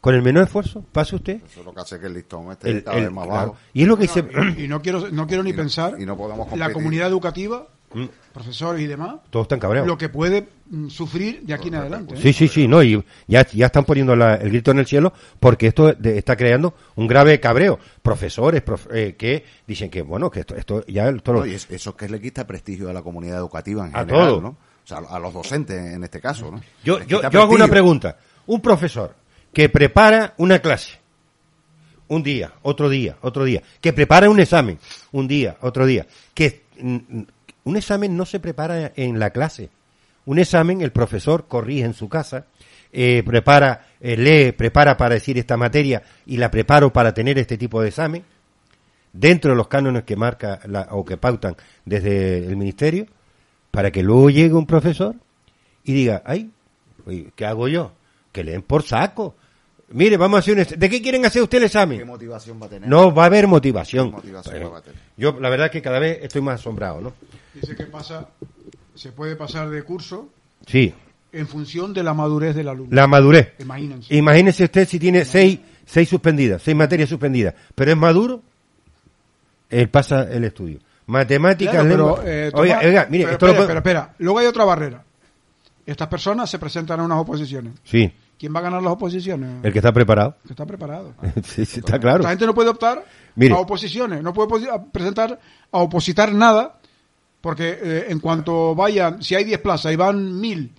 con 0.00 0.14
el 0.14 0.20
menor 0.20 0.42
esfuerzo, 0.44 0.84
pase 0.92 1.16
usted. 1.16 1.40
Eso 1.46 1.60
es 1.60 1.64
lo 1.64 1.72
que 1.72 1.80
hace 1.80 1.98
que 1.98 2.04
el 2.04 2.12
listón 2.12 2.52
esté 2.52 2.84
cada 2.84 3.00
vez 3.00 3.10
más 3.10 3.26
bajo. 3.26 3.56
Y 3.72 3.84
es 3.84 3.88
lo 3.88 3.96
que 3.96 4.02
dice... 4.02 4.22
Y 4.58 4.68
no 4.68 4.82
quiero, 4.82 5.10
no 5.10 5.26
quiero 5.26 5.42
ni 5.42 5.54
pensar 5.54 5.98
y 5.98 6.04
no 6.04 6.14
podemos 6.14 6.54
la 6.58 6.74
comunidad 6.74 7.08
educativa 7.08 7.66
Mm. 7.94 8.06
profesores 8.32 8.82
y 8.82 8.86
demás, 8.88 9.16
todos 9.30 9.44
están 9.44 9.60
cabreados. 9.60 9.86
Lo 9.86 9.96
que 9.96 10.08
puede 10.08 10.48
mm, 10.68 10.88
sufrir 10.88 11.42
de 11.42 11.54
aquí 11.54 11.68
en 11.68 11.76
adelante. 11.76 12.14
¿eh? 12.14 12.18
Sí, 12.20 12.32
sí, 12.32 12.48
sí, 12.48 12.66
no, 12.66 12.82
y 12.82 13.02
ya, 13.28 13.46
ya 13.46 13.66
están 13.66 13.84
poniendo 13.84 14.14
el 14.14 14.50
grito 14.50 14.72
en 14.72 14.80
el 14.80 14.86
cielo 14.86 15.12
porque 15.38 15.68
esto 15.68 15.90
está 15.90 16.36
creando 16.36 16.74
un 16.96 17.06
grave 17.06 17.38
cabreo. 17.38 17.78
Profesores 18.02 18.64
eh, 18.92 19.14
que 19.16 19.44
dicen 19.66 19.90
que, 19.90 20.02
bueno, 20.02 20.28
que 20.28 20.40
esto, 20.40 20.56
esto 20.56 20.84
ya... 20.86 21.16
Todo 21.18 21.44
eso 21.44 21.96
que 21.96 22.08
le 22.08 22.20
quita 22.20 22.46
prestigio 22.46 22.90
a 22.90 22.92
la 22.92 23.02
comunidad 23.02 23.38
educativa 23.38 23.86
en 23.86 23.94
a 23.94 24.00
general, 24.00 24.42
¿no? 24.42 24.56
O 24.84 24.86
sea, 24.86 24.98
a 24.98 25.18
los 25.18 25.32
docentes 25.32 25.94
en 25.94 26.04
este 26.04 26.20
caso, 26.20 26.50
¿no? 26.50 26.60
Yo, 26.84 27.02
yo, 27.04 27.28
yo 27.30 27.42
hago 27.42 27.54
una 27.54 27.68
pregunta. 27.68 28.18
Un 28.46 28.60
profesor 28.60 29.14
que 29.52 29.70
prepara 29.70 30.34
una 30.36 30.58
clase, 30.58 30.98
un 32.08 32.22
día, 32.22 32.52
otro 32.62 32.90
día, 32.90 33.16
otro 33.22 33.44
día, 33.44 33.62
que 33.80 33.94
prepara 33.94 34.28
un 34.28 34.40
examen, 34.40 34.78
un 35.12 35.26
día, 35.26 35.56
otro 35.62 35.86
día, 35.86 36.06
que 36.34 36.64
mm, 36.78 37.22
un 37.64 37.76
examen 37.76 38.14
no 38.14 38.26
se 38.26 38.40
prepara 38.40 38.92
en 38.94 39.18
la 39.18 39.30
clase. 39.30 39.70
Un 40.26 40.38
examen 40.38 40.82
el 40.82 40.92
profesor 40.92 41.46
corrige 41.48 41.84
en 41.84 41.94
su 41.94 42.08
casa, 42.08 42.46
eh, 42.92 43.22
prepara, 43.24 43.86
eh, 44.00 44.16
lee, 44.16 44.52
prepara 44.52 44.96
para 44.96 45.14
decir 45.14 45.38
esta 45.38 45.56
materia 45.56 46.02
y 46.26 46.36
la 46.36 46.50
preparo 46.50 46.92
para 46.92 47.14
tener 47.14 47.38
este 47.38 47.56
tipo 47.56 47.80
de 47.80 47.88
examen 47.88 48.24
dentro 49.12 49.52
de 49.52 49.56
los 49.56 49.68
cánones 49.68 50.04
que 50.04 50.16
marca 50.16 50.60
o 50.90 51.04
que 51.04 51.16
pautan 51.16 51.56
desde 51.84 52.38
el 52.38 52.56
ministerio 52.56 53.06
para 53.74 53.90
que 53.90 54.02
luego 54.04 54.30
llegue 54.30 54.54
un 54.54 54.66
profesor 54.66 55.16
y 55.82 55.92
diga, 55.92 56.22
ay, 56.24 56.50
¿qué 57.34 57.44
hago 57.44 57.66
yo? 57.66 57.92
Que 58.30 58.44
leen 58.44 58.62
por 58.62 58.84
saco. 58.84 59.34
Mire, 59.88 60.16
vamos 60.16 60.36
a 60.36 60.38
hacer 60.38 60.56
un... 60.56 60.78
¿De 60.78 60.88
qué 60.88 61.02
quieren 61.02 61.26
hacer 61.26 61.42
usted 61.42 61.58
el 61.58 61.64
examen? 61.64 61.98
¿Qué 61.98 62.04
motivación 62.04 62.60
va 62.62 62.66
a 62.66 62.68
tener? 62.68 62.88
No 62.88 63.12
va 63.12 63.24
a 63.24 63.26
haber 63.26 63.48
motivación. 63.48 64.14
Yo, 65.16 65.38
la 65.40 65.48
verdad, 65.50 65.70
que 65.70 65.82
cada 65.82 65.98
vez 65.98 66.20
estoy 66.22 66.40
más 66.40 66.60
asombrado, 66.60 67.00
¿no? 67.00 67.12
Dice 67.52 67.74
que 67.74 67.86
pasa, 67.86 68.28
se 68.94 69.10
puede 69.10 69.34
pasar 69.34 69.68
de 69.68 69.82
curso. 69.82 70.28
Sí. 70.66 70.94
En 71.32 71.48
función 71.48 71.92
de 71.92 72.04
la 72.04 72.14
madurez 72.14 72.54
del 72.54 72.68
alumno. 72.68 72.94
La 72.94 73.08
madurez. 73.08 73.54
Imagínense. 73.58 74.14
Imagínese 74.14 74.64
usted 74.64 74.88
si 74.88 75.00
tiene 75.00 75.24
seis, 75.24 75.58
seis 75.84 76.08
suspendidas, 76.08 76.62
seis 76.62 76.76
materias 76.76 77.08
suspendidas, 77.08 77.54
pero 77.74 77.90
es 77.90 77.96
maduro, 77.96 78.40
él 79.68 79.88
pasa 79.88 80.22
el 80.30 80.44
estudio. 80.44 80.78
Matemáticas, 81.06 81.84
pero, 81.84 82.20
eh, 82.24 82.50
oiga, 82.54 82.80
oiga, 82.82 83.06
mire, 83.10 83.32
esto 83.32 83.46
espera, 83.46 83.72
lo 83.72 83.78
espera, 83.78 84.14
luego 84.18 84.38
hay 84.38 84.46
otra 84.46 84.64
barrera. 84.64 85.04
Estas 85.84 86.08
personas 86.08 86.48
se 86.48 86.58
presentan 86.58 87.00
a 87.00 87.04
unas 87.04 87.18
oposiciones. 87.18 87.74
Sí. 87.84 88.10
¿Quién 88.38 88.54
va 88.54 88.60
a 88.60 88.62
ganar 88.62 88.82
las 88.82 88.92
oposiciones? 88.94 89.62
El 89.62 89.72
que 89.72 89.78
está 89.78 89.92
preparado. 89.92 90.36
El 90.42 90.48
que 90.48 90.52
está 90.54 90.66
preparado. 90.66 91.12
sí, 91.44 91.64
sí, 91.66 91.80
está 91.80 91.98
claro. 91.98 92.22
La 92.22 92.30
gente 92.30 92.46
no 92.46 92.54
puede 92.54 92.70
optar 92.70 93.04
a 93.04 93.56
oposiciones, 93.56 94.22
no 94.22 94.32
puede 94.32 94.48
presentar 94.92 95.38
a 95.70 95.78
opositar 95.78 96.32
nada 96.32 96.78
porque 97.44 97.78
eh, 97.82 98.06
en 98.08 98.20
cuanto 98.20 98.74
vayan, 98.74 99.22
si 99.22 99.34
hay 99.34 99.44
10 99.44 99.60
plazas 99.60 99.92
y 99.92 99.96
van 99.96 100.40
1000, 100.40 100.72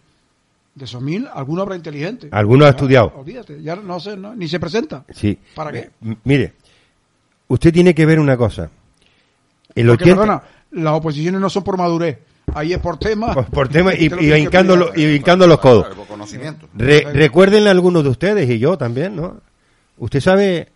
de 0.74 0.86
esos 0.86 1.00
1000, 1.00 1.30
alguno 1.32 1.62
habrá 1.62 1.76
inteligente. 1.76 2.28
Alguno 2.32 2.66
ha 2.66 2.70
estudiado. 2.70 3.14
Olvídate, 3.16 3.62
ya 3.62 3.76
no 3.76 4.00
sé, 4.00 4.18
ni 4.18 4.48
se 4.48 4.60
presenta. 4.60 5.06
Sí. 5.14 5.38
¿Para 5.54 5.72
qué? 5.72 5.92
mire, 6.24 6.56
usted 7.48 7.72
tiene 7.72 7.94
que 7.94 8.08
ver 8.08 8.20
una 8.20 8.36
cosa. 8.36 8.72
El 9.76 9.88
Porque, 9.88 10.06
perdona, 10.06 10.42
las 10.72 10.94
oposiciones 10.94 11.40
no 11.42 11.50
son 11.50 11.64
por 11.64 11.78
madurez. 11.78 12.20
Ahí 12.54 12.74
es 12.74 12.80
por 12.80 12.98
tema. 12.98 13.34
por 13.34 13.68
tema 13.68 13.94
y, 13.94 14.06
y, 14.20 14.34
hincando, 14.34 14.76
los 15.48 15.60
codos. 15.60 15.88
recuerden 17.14 17.68
algunos 17.68 18.04
de 18.04 18.10
ustedes 18.10 18.50
y 18.50 18.60
yo 18.60 18.78
también, 18.78 19.16
¿no? 19.16 19.42
Usted 19.98 20.22
sabe 20.22 20.70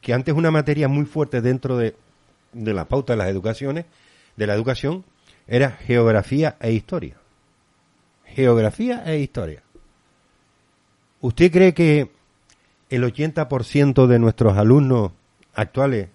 que 0.00 0.12
antes 0.12 0.34
una 0.34 0.50
materia 0.50 0.88
muy 0.88 1.04
fuerte 1.06 1.40
dentro 1.40 1.76
de, 1.76 1.96
de 2.52 2.74
la 2.74 2.86
pauta 2.86 3.14
de 3.14 3.16
las 3.18 3.28
educaciones 3.28 3.86
de 4.36 4.46
la 4.46 4.54
educación 4.54 5.04
era 5.46 5.70
geografía 5.70 6.56
e 6.60 6.72
historia. 6.72 7.16
Geografía 8.24 9.02
e 9.06 9.18
historia. 9.18 9.62
¿Usted 11.20 11.52
cree 11.52 11.74
que 11.74 12.10
el 12.90 13.04
80% 13.04 14.06
de 14.06 14.18
nuestros 14.18 14.56
alumnos 14.56 15.12
actuales 15.54 16.08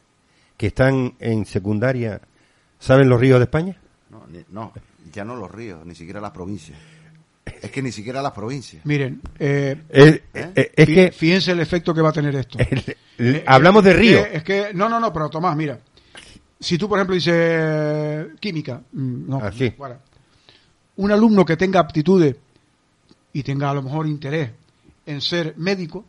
que 0.59 0.67
están 0.67 1.15
en 1.19 1.45
secundaria 1.45 2.19
saben 2.79 3.07
los 3.07 3.17
ríos 3.17 3.39
de 3.39 3.45
España? 3.45 3.77
No, 4.09 4.25
no, 4.51 4.73
ya 5.13 5.23
no 5.23 5.37
los 5.37 5.49
ríos, 5.49 5.85
ni 5.85 5.95
siquiera 5.95 6.19
las 6.19 6.31
provincias. 6.31 6.77
Es 7.61 7.71
que 7.71 7.81
ni 7.81 7.93
siquiera 7.93 8.21
las 8.21 8.33
provincias. 8.33 8.85
Miren, 8.85 9.21
eh, 9.39 9.81
Es, 9.89 10.21
eh, 10.33 10.71
es 10.75 10.87
fí- 10.87 10.93
que 10.93 11.11
fíjense 11.13 11.53
el 11.53 11.61
efecto 11.61 11.93
que 11.93 12.01
va 12.01 12.09
a 12.09 12.11
tener 12.11 12.35
esto. 12.35 12.57
el- 13.17 13.41
hablamos 13.47 13.85
de 13.85 13.93
río. 13.93 14.25
Es 14.25 14.43
que, 14.43 14.71
no, 14.73 14.89
no, 14.89 14.99
no, 14.99 15.13
pero 15.13 15.29
Tomás, 15.29 15.55
mira. 15.55 15.79
Si 16.59 16.77
tú, 16.77 16.89
por 16.89 16.97
ejemplo, 16.99 17.15
dices 17.15 17.33
eh, 17.33 18.27
química, 18.41 18.81
mm, 18.91 19.29
no, 19.29 19.39
Ah, 19.41 19.51
sí. 19.53 19.71
fuera. 19.71 19.97
un 20.97 21.09
alumno 21.13 21.45
que 21.45 21.55
tenga 21.55 21.79
aptitudes 21.79 22.35
y 23.31 23.43
tenga 23.43 23.69
a 23.69 23.73
lo 23.73 23.81
mejor 23.81 24.05
interés 24.07 24.51
en 25.05 25.21
ser 25.21 25.53
médico, 25.55 26.03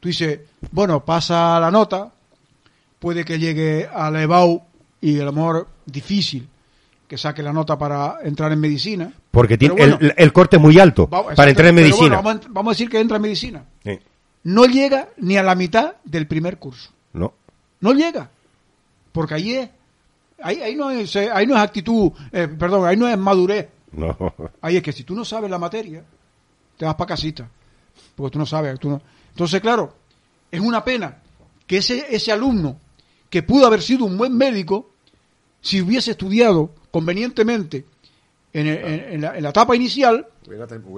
tú 0.00 0.08
dices, 0.08 0.40
bueno, 0.72 1.04
pasa 1.04 1.60
la 1.60 1.70
nota, 1.70 2.12
puede 3.02 3.24
que 3.24 3.36
llegue 3.36 3.88
al 3.92 4.14
EBAU 4.14 4.62
y 5.00 5.18
a 5.18 5.24
lo 5.24 5.32
mejor 5.32 5.66
difícil 5.84 6.48
que 7.08 7.18
saque 7.18 7.42
la 7.42 7.52
nota 7.52 7.76
para 7.76 8.18
entrar 8.22 8.52
en 8.52 8.60
medicina. 8.60 9.12
Porque 9.32 9.58
tiene 9.58 9.74
bueno, 9.74 9.98
el, 10.00 10.14
el 10.16 10.32
corte 10.32 10.56
muy 10.56 10.78
alto 10.78 11.10
para 11.10 11.50
entrar 11.50 11.66
en 11.66 11.74
medicina. 11.74 12.20
bueno, 12.20 12.22
vamos, 12.22 12.46
a, 12.46 12.48
vamos 12.48 12.70
a 12.70 12.74
decir 12.74 12.88
que 12.88 13.00
entra 13.00 13.16
en 13.16 13.22
medicina. 13.22 13.64
Sí. 13.82 13.98
No 14.44 14.66
llega 14.66 15.08
ni 15.18 15.36
a 15.36 15.42
la 15.42 15.56
mitad 15.56 15.94
del 16.04 16.28
primer 16.28 16.58
curso. 16.58 16.90
No. 17.12 17.34
No 17.80 17.92
llega. 17.92 18.30
Porque 19.10 19.34
ahí 19.34 19.52
es. 19.56 19.68
Ahí, 20.40 20.62
ahí, 20.62 20.76
no, 20.76 20.90
es 20.90 21.14
eh, 21.16 21.28
ahí 21.32 21.44
no 21.44 21.56
es 21.56 21.60
actitud, 21.60 22.10
eh, 22.32 22.48
perdón, 22.48 22.86
ahí 22.86 22.96
no 22.96 23.08
es 23.08 23.18
madurez. 23.18 23.68
No. 23.92 24.16
Ahí 24.60 24.76
es 24.76 24.82
que 24.82 24.92
si 24.92 25.02
tú 25.02 25.16
no 25.16 25.24
sabes 25.24 25.50
la 25.50 25.58
materia, 25.58 26.04
te 26.76 26.84
vas 26.84 26.94
para 26.94 27.08
casita. 27.08 27.48
Porque 28.14 28.32
tú 28.32 28.38
no 28.38 28.46
sabes. 28.46 28.78
Tú 28.78 28.90
no... 28.90 29.02
Entonces, 29.30 29.60
claro, 29.60 29.92
es 30.50 30.60
una 30.60 30.84
pena 30.84 31.16
que 31.66 31.78
ese, 31.78 32.06
ese 32.14 32.32
alumno, 32.32 32.76
que 33.32 33.42
pudo 33.42 33.66
haber 33.66 33.80
sido 33.80 34.04
un 34.04 34.18
buen 34.18 34.36
médico, 34.36 34.90
si 35.62 35.80
hubiese 35.80 36.10
estudiado 36.10 36.74
convenientemente 36.90 37.86
en, 38.52 38.66
el- 38.66 38.76
en- 38.84 39.12
en 39.14 39.20
la, 39.22 39.36
en 39.38 39.42
la 39.42 39.48
etapa 39.48 39.74
inicial, 39.74 40.26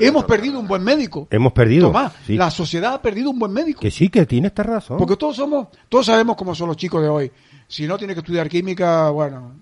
hemos 0.00 0.24
perdido 0.24 0.58
un 0.58 0.66
buen 0.66 0.82
médico. 0.82 1.28
Hemos 1.30 1.52
perdido. 1.52 1.86
Tomás, 1.86 2.12
sí. 2.26 2.36
la 2.36 2.50
sociedad 2.50 2.94
ha 2.94 3.00
perdido 3.00 3.30
un 3.30 3.38
buen 3.38 3.52
médico. 3.52 3.78
Que 3.80 3.92
sí, 3.92 4.08
que 4.08 4.26
tiene 4.26 4.48
esta 4.48 4.64
razón. 4.64 4.98
Porque 4.98 5.16
todos 5.16 5.36
somos, 5.36 5.68
todos 5.88 6.06
sabemos 6.06 6.34
cómo 6.36 6.56
son 6.56 6.66
los 6.66 6.76
chicos 6.76 7.00
de 7.02 7.08
hoy. 7.08 7.30
Si 7.68 7.86
no 7.86 7.96
tiene 7.96 8.14
que 8.14 8.20
estudiar 8.20 8.48
química, 8.48 9.10
bueno, 9.10 9.52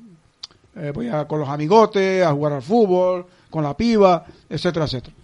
eh, 0.76 0.92
voy 0.94 1.08
a, 1.08 1.26
con 1.28 1.40
los 1.40 1.48
amigotes, 1.50 2.24
a 2.24 2.32
jugar 2.32 2.54
al 2.54 2.62
fútbol, 2.62 3.26
con 3.50 3.62
la 3.62 3.76
piba, 3.76 4.24
etcétera, 4.48 4.86
etcétera. 4.86 5.14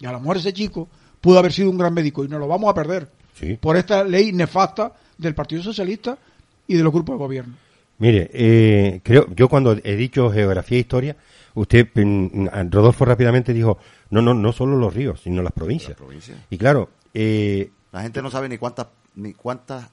Y 0.00 0.06
a 0.06 0.10
lo 0.10 0.18
mejor 0.18 0.38
ese 0.38 0.52
chico 0.52 0.88
pudo 1.20 1.38
haber 1.38 1.52
sido 1.52 1.70
un 1.70 1.78
gran 1.78 1.94
médico 1.94 2.24
y 2.24 2.28
nos 2.28 2.40
lo 2.40 2.48
vamos 2.48 2.68
a 2.68 2.74
perder 2.74 3.08
Sí. 3.38 3.56
por 3.60 3.76
esta 3.76 4.02
ley 4.02 4.32
nefasta 4.32 4.92
del 5.16 5.34
Partido 5.34 5.62
Socialista 5.62 6.18
y 6.66 6.76
de 6.76 6.82
los 6.82 6.92
grupos 6.92 7.14
de 7.14 7.18
gobierno. 7.18 7.54
Mire, 7.98 8.30
eh, 8.32 9.00
creo, 9.02 9.26
yo 9.34 9.48
cuando 9.48 9.76
he 9.82 9.96
dicho 9.96 10.30
geografía 10.30 10.76
e 10.76 10.80
historia, 10.80 11.16
usted, 11.54 11.88
mm, 11.94 12.48
Rodolfo 12.70 13.04
rápidamente 13.04 13.54
dijo, 13.54 13.78
no, 14.10 14.20
no, 14.20 14.34
no 14.34 14.52
solo 14.52 14.76
los 14.76 14.94
ríos, 14.94 15.20
sino 15.22 15.42
las 15.42 15.52
provincias. 15.52 15.90
Las 15.90 15.98
provincias. 15.98 16.38
Y 16.50 16.58
claro, 16.58 16.90
eh, 17.14 17.70
La 17.92 18.02
gente 18.02 18.20
no 18.20 18.30
sabe 18.30 18.48
ni 18.48 18.58
cuántas 18.58 18.88
ni 19.14 19.32
cuántas 19.32 19.88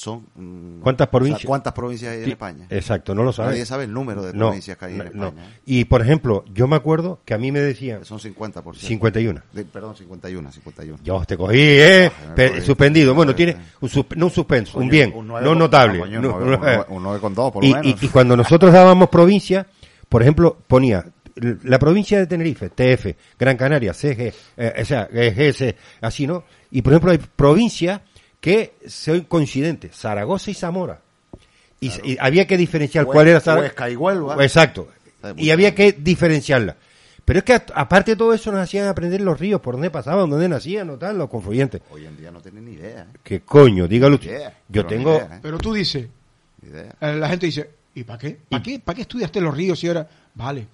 son. 0.00 0.26
mm, 0.34 0.80
¿Cuántas 0.80 1.06
o 1.06 1.08
sea, 1.08 1.10
provincias? 1.10 1.44
¿Cuántas 1.46 1.72
provincias 1.74 2.12
hay 2.12 2.22
en 2.24 2.30
España? 2.30 2.66
exacto, 2.70 3.14
no 3.14 3.22
lo 3.22 3.32
sabe. 3.32 3.50
Nadie 3.50 3.66
sabe 3.66 3.84
el 3.84 3.92
número 3.92 4.22
de 4.22 4.32
No, 4.32 4.46
provincias 4.46 4.76
que 4.78 4.84
hay 4.86 4.92
en 4.92 4.98
no, 4.98 5.04
no. 5.12 5.26
España. 5.28 5.46
¿eh? 5.48 5.60
Y 5.66 5.84
por 5.84 6.00
ejemplo, 6.00 6.44
yo 6.54 6.66
me 6.66 6.76
acuerdo 6.76 7.20
que 7.24 7.34
a 7.34 7.38
mí 7.38 7.52
me 7.52 7.60
decían 7.60 8.04
Son 8.04 8.18
50 8.18 8.62
por 8.62 8.76
51. 8.76 9.42
De- 9.52 9.64
perdón, 9.64 9.94
51, 9.96 10.50
51. 10.52 10.98
Yo 11.04 11.22
te 11.26 11.36
cogí, 11.36 11.58
¿eh? 11.60 12.10
Ah, 12.36 12.60
suspendido. 12.64 13.14
Bueno, 13.14 13.34
tiene 13.34 13.56
un, 13.80 13.90
no 14.16 14.26
un 14.26 14.32
suspenso, 14.32 14.78
un 14.78 14.88
bien, 14.88 15.12
nueve 15.24 15.44
no 15.46 15.54
notable. 15.54 15.98
no, 15.98 16.06
no- 16.06 16.20
no- 16.20 16.36
un 16.38 16.46
nueve- 16.60 16.84
un 16.88 17.02
nueve 17.02 17.20
con 17.20 17.34
dos, 17.34 17.52
por 17.52 17.62
lo 17.62 17.68
y, 17.68 17.74
menos. 17.74 18.02
y- 18.02 18.06
y 18.06 18.08
cuando 18.08 18.36
nosotros 18.36 18.72
dábamos 18.72 19.08
provincia, 19.10 19.66
por 20.08 20.22
ejemplo, 20.22 20.56
ponía 20.66 21.04
la 21.62 21.78
provincia 21.78 22.18
de 22.18 22.26
Tenerife, 22.26 22.70
TF, 22.70 23.16
Gran 23.38 23.56
Canaria, 23.56 23.94
CG, 23.94 24.32
eh, 24.56 24.72
o 24.82 24.84
sea, 24.84 25.08
GS, 25.10 25.74
así, 26.02 26.26
¿no? 26.26 26.44
Y 26.70 26.82
por 26.82 26.92
ejemplo, 26.92 27.12
hay 27.12 27.18
provincias 27.18 28.00
que 28.40 28.74
son 28.86 29.20
coincidentes, 29.22 29.94
Zaragoza 29.96 30.50
y 30.50 30.54
Zamora. 30.54 31.00
Y, 31.80 32.16
había 32.20 32.46
que 32.46 32.56
diferenciar 32.56 33.06
cuál 33.06 33.28
era 33.28 33.40
Zaragoza. 33.40 33.68
Huesca 33.68 33.90
y 33.90 33.96
Huelva. 33.96 34.42
Exacto. 34.44 34.88
Y 35.36 35.50
había 35.50 35.74
que 35.74 35.92
diferenciarla. 35.92 36.76
Pero 37.24 37.38
es 37.38 37.44
que 37.44 37.52
a- 37.54 37.64
aparte 37.74 38.12
de 38.12 38.16
todo 38.16 38.34
eso 38.34 38.50
nos 38.50 38.60
hacían 38.60 38.88
aprender 38.88 39.20
los 39.20 39.38
ríos, 39.38 39.60
por 39.60 39.74
dónde 39.74 39.90
pasaban, 39.90 40.28
dónde 40.28 40.48
nacían, 40.48 40.90
o 40.90 40.96
tal, 40.98 41.16
los 41.18 41.28
confluyentes. 41.30 41.80
Hoy 41.90 42.06
en 42.06 42.16
día 42.16 42.30
no 42.30 42.40
tienen 42.40 42.64
ni 42.64 42.72
idea. 42.72 43.02
¿eh? 43.02 43.18
¿Qué 43.22 43.40
coño? 43.40 43.86
Dígalo 43.86 44.16
usted. 44.16 44.30
Idea, 44.30 44.50
Yo 44.68 44.82
pero 44.82 44.86
tengo... 44.86 45.16
idea, 45.16 45.36
¿eh? 45.36 45.38
Pero 45.42 45.58
tú 45.58 45.72
dices, 45.72 46.06
idea. 46.66 46.94
eh, 47.00 47.14
la 47.14 47.28
gente 47.28 47.46
dice, 47.46 47.70
¿y 47.94 48.04
para 48.04 48.18
qué? 48.18 48.38
¿Para 48.48 48.62
qué, 48.62 48.78
¿Para 48.80 48.96
qué 48.96 49.02
estudiaste 49.02 49.40
los 49.40 49.54
ríos 49.54 49.78
si 49.78 49.86
ahora? 49.88 50.08
Vale. 50.34 50.66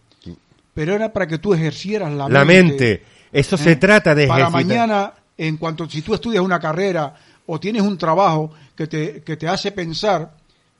Pero 0.72 0.94
era 0.94 1.12
para 1.12 1.26
que 1.26 1.38
tú 1.38 1.52
ejercieras 1.54 2.12
la, 2.12 2.28
La 2.28 2.44
mente. 2.44 3.02
Eso 3.32 3.56
se 3.56 3.76
trata 3.76 4.14
de 4.14 4.26
para 4.26 4.50
mañana 4.50 5.12
en 5.38 5.56
cuanto 5.56 5.88
si 5.88 6.02
tú 6.02 6.14
estudias 6.14 6.42
una 6.42 6.58
carrera 6.60 7.14
o 7.46 7.58
tienes 7.60 7.82
un 7.82 7.96
trabajo 7.98 8.52
que 8.76 8.86
te, 8.86 9.22
que 9.22 9.36
te 9.36 9.48
hace 9.48 9.72
pensar 9.72 10.30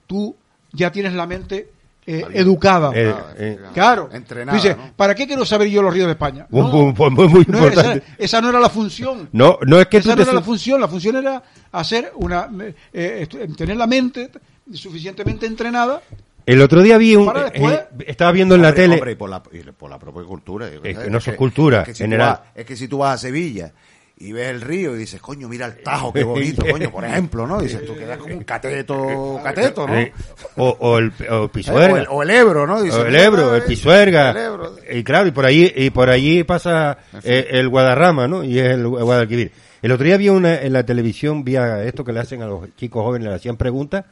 tú 0.06 0.34
ya 0.72 0.90
tienes 0.93 1.12
la 1.14 1.26
mente 1.26 1.70
eh, 2.09 2.24
educada 2.34 2.93
Eh, 2.94 3.14
eh, 3.36 3.59
claro 3.74 4.09
Entrenada, 4.12 4.74
¿no? 4.76 4.93
¿para 4.94 5.14
qué 5.14 5.26
quiero 5.26 5.44
saber 5.44 5.68
yo 5.68 5.82
los 5.82 5.93
ríos 5.93 6.06
de 6.06 6.12
España? 6.12 6.47
No, 6.51 6.68
muy, 6.68 6.93
muy 7.10 7.44
no, 7.48 7.59
importante. 7.66 8.02
esa 8.18 8.40
no 8.40 8.51
era 8.51 8.60
la 8.60 8.68
función 8.70 9.28
No, 9.32 9.59
no 9.66 9.80
es 9.80 9.86
que 9.88 9.97
esa 9.98 10.05
tú 10.05 10.10
no 10.10 10.16
te 10.16 10.22
era 10.22 10.32
la 10.32 10.43
función 10.43 10.80
la 10.80 10.88
función 10.88 11.16
era 11.16 11.43
hacer 11.72 12.12
una 12.16 12.48
eh, 12.93 13.26
estu- 13.28 13.56
tener 13.56 13.76
la 13.76 13.86
mente 13.88 14.30
suficientemente 14.72 15.47
entrenada 15.47 16.01
El 16.44 16.60
otro 16.62 16.80
día 16.82 16.97
vi 16.98 17.16
un... 17.16 17.26
Después- 17.26 17.74
eh, 17.98 18.05
estaba 18.06 18.30
viendo 18.32 18.55
en 18.55 18.62
la 18.62 18.68
Hombre, 18.68 18.82
tele... 18.82 18.94
hombre, 18.97 19.12
y 19.12 19.14
por 19.16 19.30
la, 19.30 19.43
y 19.52 19.59
por 19.72 19.90
la 19.90 19.98
propia 19.98 20.22
cultura. 20.24 20.68
Es 20.68 20.97
que 20.98 21.10
no 21.10 21.18
es 21.18 21.28
cultura, 21.36 21.80
es 21.80 21.86
que 21.88 21.94
si 21.94 22.05
general. 22.05 22.28
vas- 22.30 22.40
es 22.55 22.66
que 22.66 22.76
si 22.76 22.86
tú 22.86 22.98
vas 22.98 23.14
a 23.14 23.18
Sevilla 23.18 23.72
y 24.18 24.32
ves 24.32 24.48
el 24.48 24.62
río 24.62 24.97
y 24.97 24.98
dices, 24.98 25.20
coño, 25.20 25.47
mira 25.48 25.66
el 25.66 25.82
Tajo, 25.82 26.12
qué 26.12 26.24
bonito, 26.24 26.64
coño, 26.70 26.90
por 26.90 27.05
ejemplo, 27.05 27.47
¿no? 27.47 27.60
Dices, 27.60 27.84
tú 27.84 27.94
quedas 27.94 28.16
como 28.18 28.34
un 28.34 28.44
cateto, 28.44 29.40
cateto, 29.44 29.86
¿no? 29.86 29.94
eh, 29.94 30.12
o, 30.56 30.68
o 30.80 30.98
el, 30.98 31.12
o 31.28 31.43
el 31.43 31.44
¿Eh? 31.44 31.48
Pisuerga. 31.52 31.93
O 31.93 31.97
el, 31.98 32.06
o 32.09 32.22
el 32.22 32.30
Ebro, 32.30 32.66
¿no? 32.66 32.82
Dices, 32.82 32.98
O 32.98 33.06
el 33.06 33.14
Ebro, 33.14 33.55
el 33.55 33.62
"Ay, 33.62 33.68
Pisuerga. 33.68 34.30
el 34.30 34.36
Ebro". 34.38 34.76
Y 34.90 35.05
claro, 35.05 35.26
y 35.28 35.32
por 35.32 35.44
allí, 35.44 35.70
y 35.76 35.90
por 35.90 36.09
allí 36.09 36.44
pasa 36.44 36.98
eh, 37.22 37.47
el 37.51 37.68
Guadarrama, 37.68 38.26
¿no? 38.26 38.43
Y 38.43 38.59
es 38.59 38.70
el 38.70 38.86
Guadalquivir. 38.88 39.52
El 39.82 39.93
otro 39.93 40.06
día 40.06 40.16
vi 40.16 40.30
una, 40.30 40.62
en 40.62 40.72
la 40.72 40.84
televisión, 40.86 41.44
vi 41.44 41.56
a 41.56 41.84
esto 41.84 42.02
que 42.02 42.12
le 42.12 42.20
hacen 42.20 42.43
a 42.43 42.47
los 42.47 42.74
chicos 42.76 43.05
jóvenes, 43.05 43.28
le 43.28 43.34
hacían 43.34 43.56
preguntas, 43.59 44.06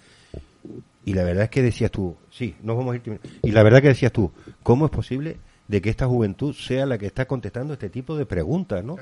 y 1.07 1.15
la 1.15 1.25
verdad 1.25 1.45
es 1.45 1.51
que 1.51 1.63
decías 1.63 1.91
tú, 1.91 2.15
sí, 2.31 2.55
nos 2.63 2.77
vamos 2.77 2.95
a 2.95 2.97
ir. 2.97 3.21
Y 3.43 3.51
la 3.53 3.63
verdad 3.63 3.81
que 3.81 3.89
decías 3.89 4.13
tú, 4.13 4.31
¿cómo 4.63 4.85
es 4.85 4.91
posible 4.91 5.37
de 5.69 5.81
que 5.81 5.91
esta 5.91 6.07
juventud 6.07 6.55
sea 6.55 6.85
la 6.87 6.99
que 6.99 7.07
está 7.07 7.27
contestando 7.27 7.73
este 7.73 7.89
tipo 7.91 8.17
de 8.17 8.27
preguntas, 8.27 8.85
¿no? 8.85 8.97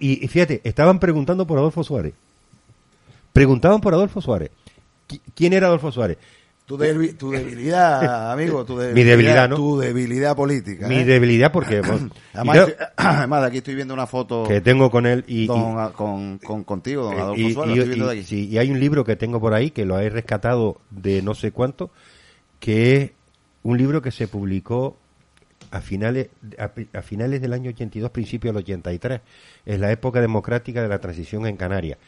Y, 0.00 0.24
y 0.24 0.28
fíjate, 0.28 0.60
estaban 0.64 0.98
preguntando 0.98 1.46
por 1.46 1.58
Adolfo 1.58 1.84
Suárez. 1.84 2.14
Preguntaban 3.32 3.80
por 3.80 3.94
Adolfo 3.94 4.20
Suárez. 4.20 4.50
Qui- 5.08 5.20
¿Quién 5.34 5.52
era 5.52 5.66
Adolfo 5.68 5.90
Suárez? 5.92 6.18
Tu, 6.66 6.78
debi- 6.78 7.16
tu 7.16 7.30
debilidad, 7.30 8.32
amigo, 8.32 8.64
tu 8.64 8.78
debilidad, 8.78 8.94
Mi 9.04 9.04
debilidad, 9.10 9.48
¿no? 9.48 9.56
Tu 9.56 9.78
debilidad 9.80 10.36
política. 10.36 10.86
Mi 10.88 10.96
¿eh? 10.98 11.04
debilidad 11.04 11.50
porque... 11.52 11.76
y 12.34 12.36
Además, 12.36 13.40
de 13.42 13.46
aquí 13.46 13.58
estoy 13.58 13.74
viendo 13.74 13.92
una 13.94 14.06
foto 14.06 14.44
que 14.46 14.60
tengo 14.60 14.90
con 14.90 15.04
él 15.06 15.24
y, 15.26 15.46
don- 15.46 15.92
con, 15.92 16.38
con- 16.38 16.64
contigo, 16.64 17.04
don 17.04 17.14
Eh, 17.14 17.20
Adolfo 17.20 17.40
y, 17.48 17.52
Suárez, 17.52 17.72
y- 17.74 17.76
lo 17.76 17.82
estoy 17.82 17.94
viendo 17.96 18.12
y- 18.12 18.14
de 18.16 18.20
aquí. 18.20 18.28
sí, 18.28 18.48
y 18.48 18.58
hay 18.58 18.70
un 18.70 18.80
libro 18.80 19.04
que 19.04 19.16
tengo 19.16 19.40
por 19.40 19.54
ahí 19.54 19.70
que 19.70 19.84
lo 19.84 19.98
he 19.98 20.08
rescatado 20.08 20.78
de 20.90 21.20
no 21.22 21.34
sé 21.34 21.52
cuánto, 21.52 21.90
que 22.60 22.96
es 22.96 23.10
un 23.64 23.76
libro 23.76 24.00
que 24.02 24.10
se 24.10 24.28
publicó 24.28 24.96
a 25.72 25.80
finales 25.80 26.28
a, 26.58 26.70
a 26.92 27.02
finales 27.02 27.40
del 27.40 27.52
año 27.52 27.70
82, 27.70 28.10
principio 28.10 28.52
del 28.52 28.58
83. 28.58 29.20
Es 29.66 29.80
la 29.80 29.90
época 29.90 30.20
democrática 30.20 30.82
de 30.82 30.88
la 30.88 31.00
transición 31.00 31.46
en 31.46 31.56
Canarias. 31.56 31.98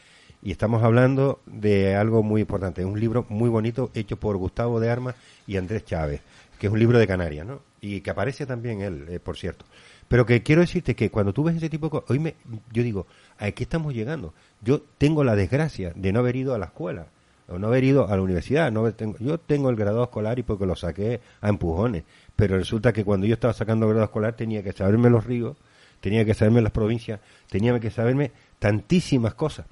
Y 0.41 0.51
estamos 0.51 0.83
hablando 0.83 1.41
de 1.47 1.95
algo 1.95 2.21
muy 2.21 2.41
importante. 2.41 2.85
Un 2.85 2.99
libro 2.99 3.25
muy 3.29 3.49
bonito 3.49 3.89
hecho 3.95 4.17
por 4.17 4.37
Gustavo 4.37 4.79
de 4.79 4.91
Armas 4.91 5.15
y 5.47 5.57
Andrés 5.57 5.85
Chávez, 5.85 6.21
que 6.59 6.67
es 6.67 6.73
un 6.73 6.79
libro 6.79 6.99
de 6.99 7.07
Canarias, 7.07 7.47
¿no? 7.47 7.61
Y 7.81 8.01
que 8.01 8.11
aparece 8.11 8.45
también 8.45 8.81
él, 8.81 9.07
eh, 9.09 9.19
por 9.19 9.37
cierto. 9.37 9.65
Pero 10.07 10.25
que 10.25 10.43
quiero 10.43 10.61
decirte 10.61 10.95
que 10.95 11.09
cuando 11.09 11.33
tú 11.33 11.43
ves 11.43 11.55
ese 11.55 11.69
tipo 11.69 11.87
de 11.87 11.91
cosas, 11.91 12.11
hoy 12.11 12.19
me, 12.19 12.35
yo 12.71 12.83
digo, 12.83 13.07
¿a 13.39 13.49
qué 13.51 13.63
estamos 13.63 13.95
llegando? 13.95 14.35
Yo 14.61 14.81
tengo 14.99 15.23
la 15.23 15.35
desgracia 15.35 15.93
de 15.95 16.13
no 16.13 16.19
haber 16.19 16.35
ido 16.35 16.53
a 16.53 16.59
la 16.59 16.65
escuela, 16.65 17.07
o 17.47 17.59
no 17.59 17.67
haber 17.67 17.83
ido 17.83 18.07
a 18.07 18.15
la 18.15 18.21
universidad. 18.21 18.71
No 18.71 18.91
tengo, 18.93 19.17
yo 19.19 19.39
tengo 19.39 19.69
el 19.69 19.75
grado 19.75 20.03
escolar 20.03 20.39
y 20.39 20.43
porque 20.43 20.65
lo 20.65 20.75
saqué 20.75 21.21
a 21.41 21.49
empujones. 21.49 22.03
Pero 22.35 22.57
resulta 22.57 22.91
que 22.91 23.05
cuando 23.05 23.25
yo 23.27 23.33
estaba 23.33 23.53
sacando 23.53 23.87
grado 23.87 24.03
escolar 24.03 24.35
tenía 24.35 24.61
que 24.63 24.73
saberme 24.73 25.09
los 25.09 25.25
ríos, 25.25 25.55
tenía 26.01 26.25
que 26.25 26.33
saberme 26.33 26.61
las 26.61 26.71
provincias, 26.71 27.19
tenía 27.49 27.79
que 27.79 27.91
saberme 27.91 28.31
tantísimas 28.59 29.33
cosas. 29.35 29.65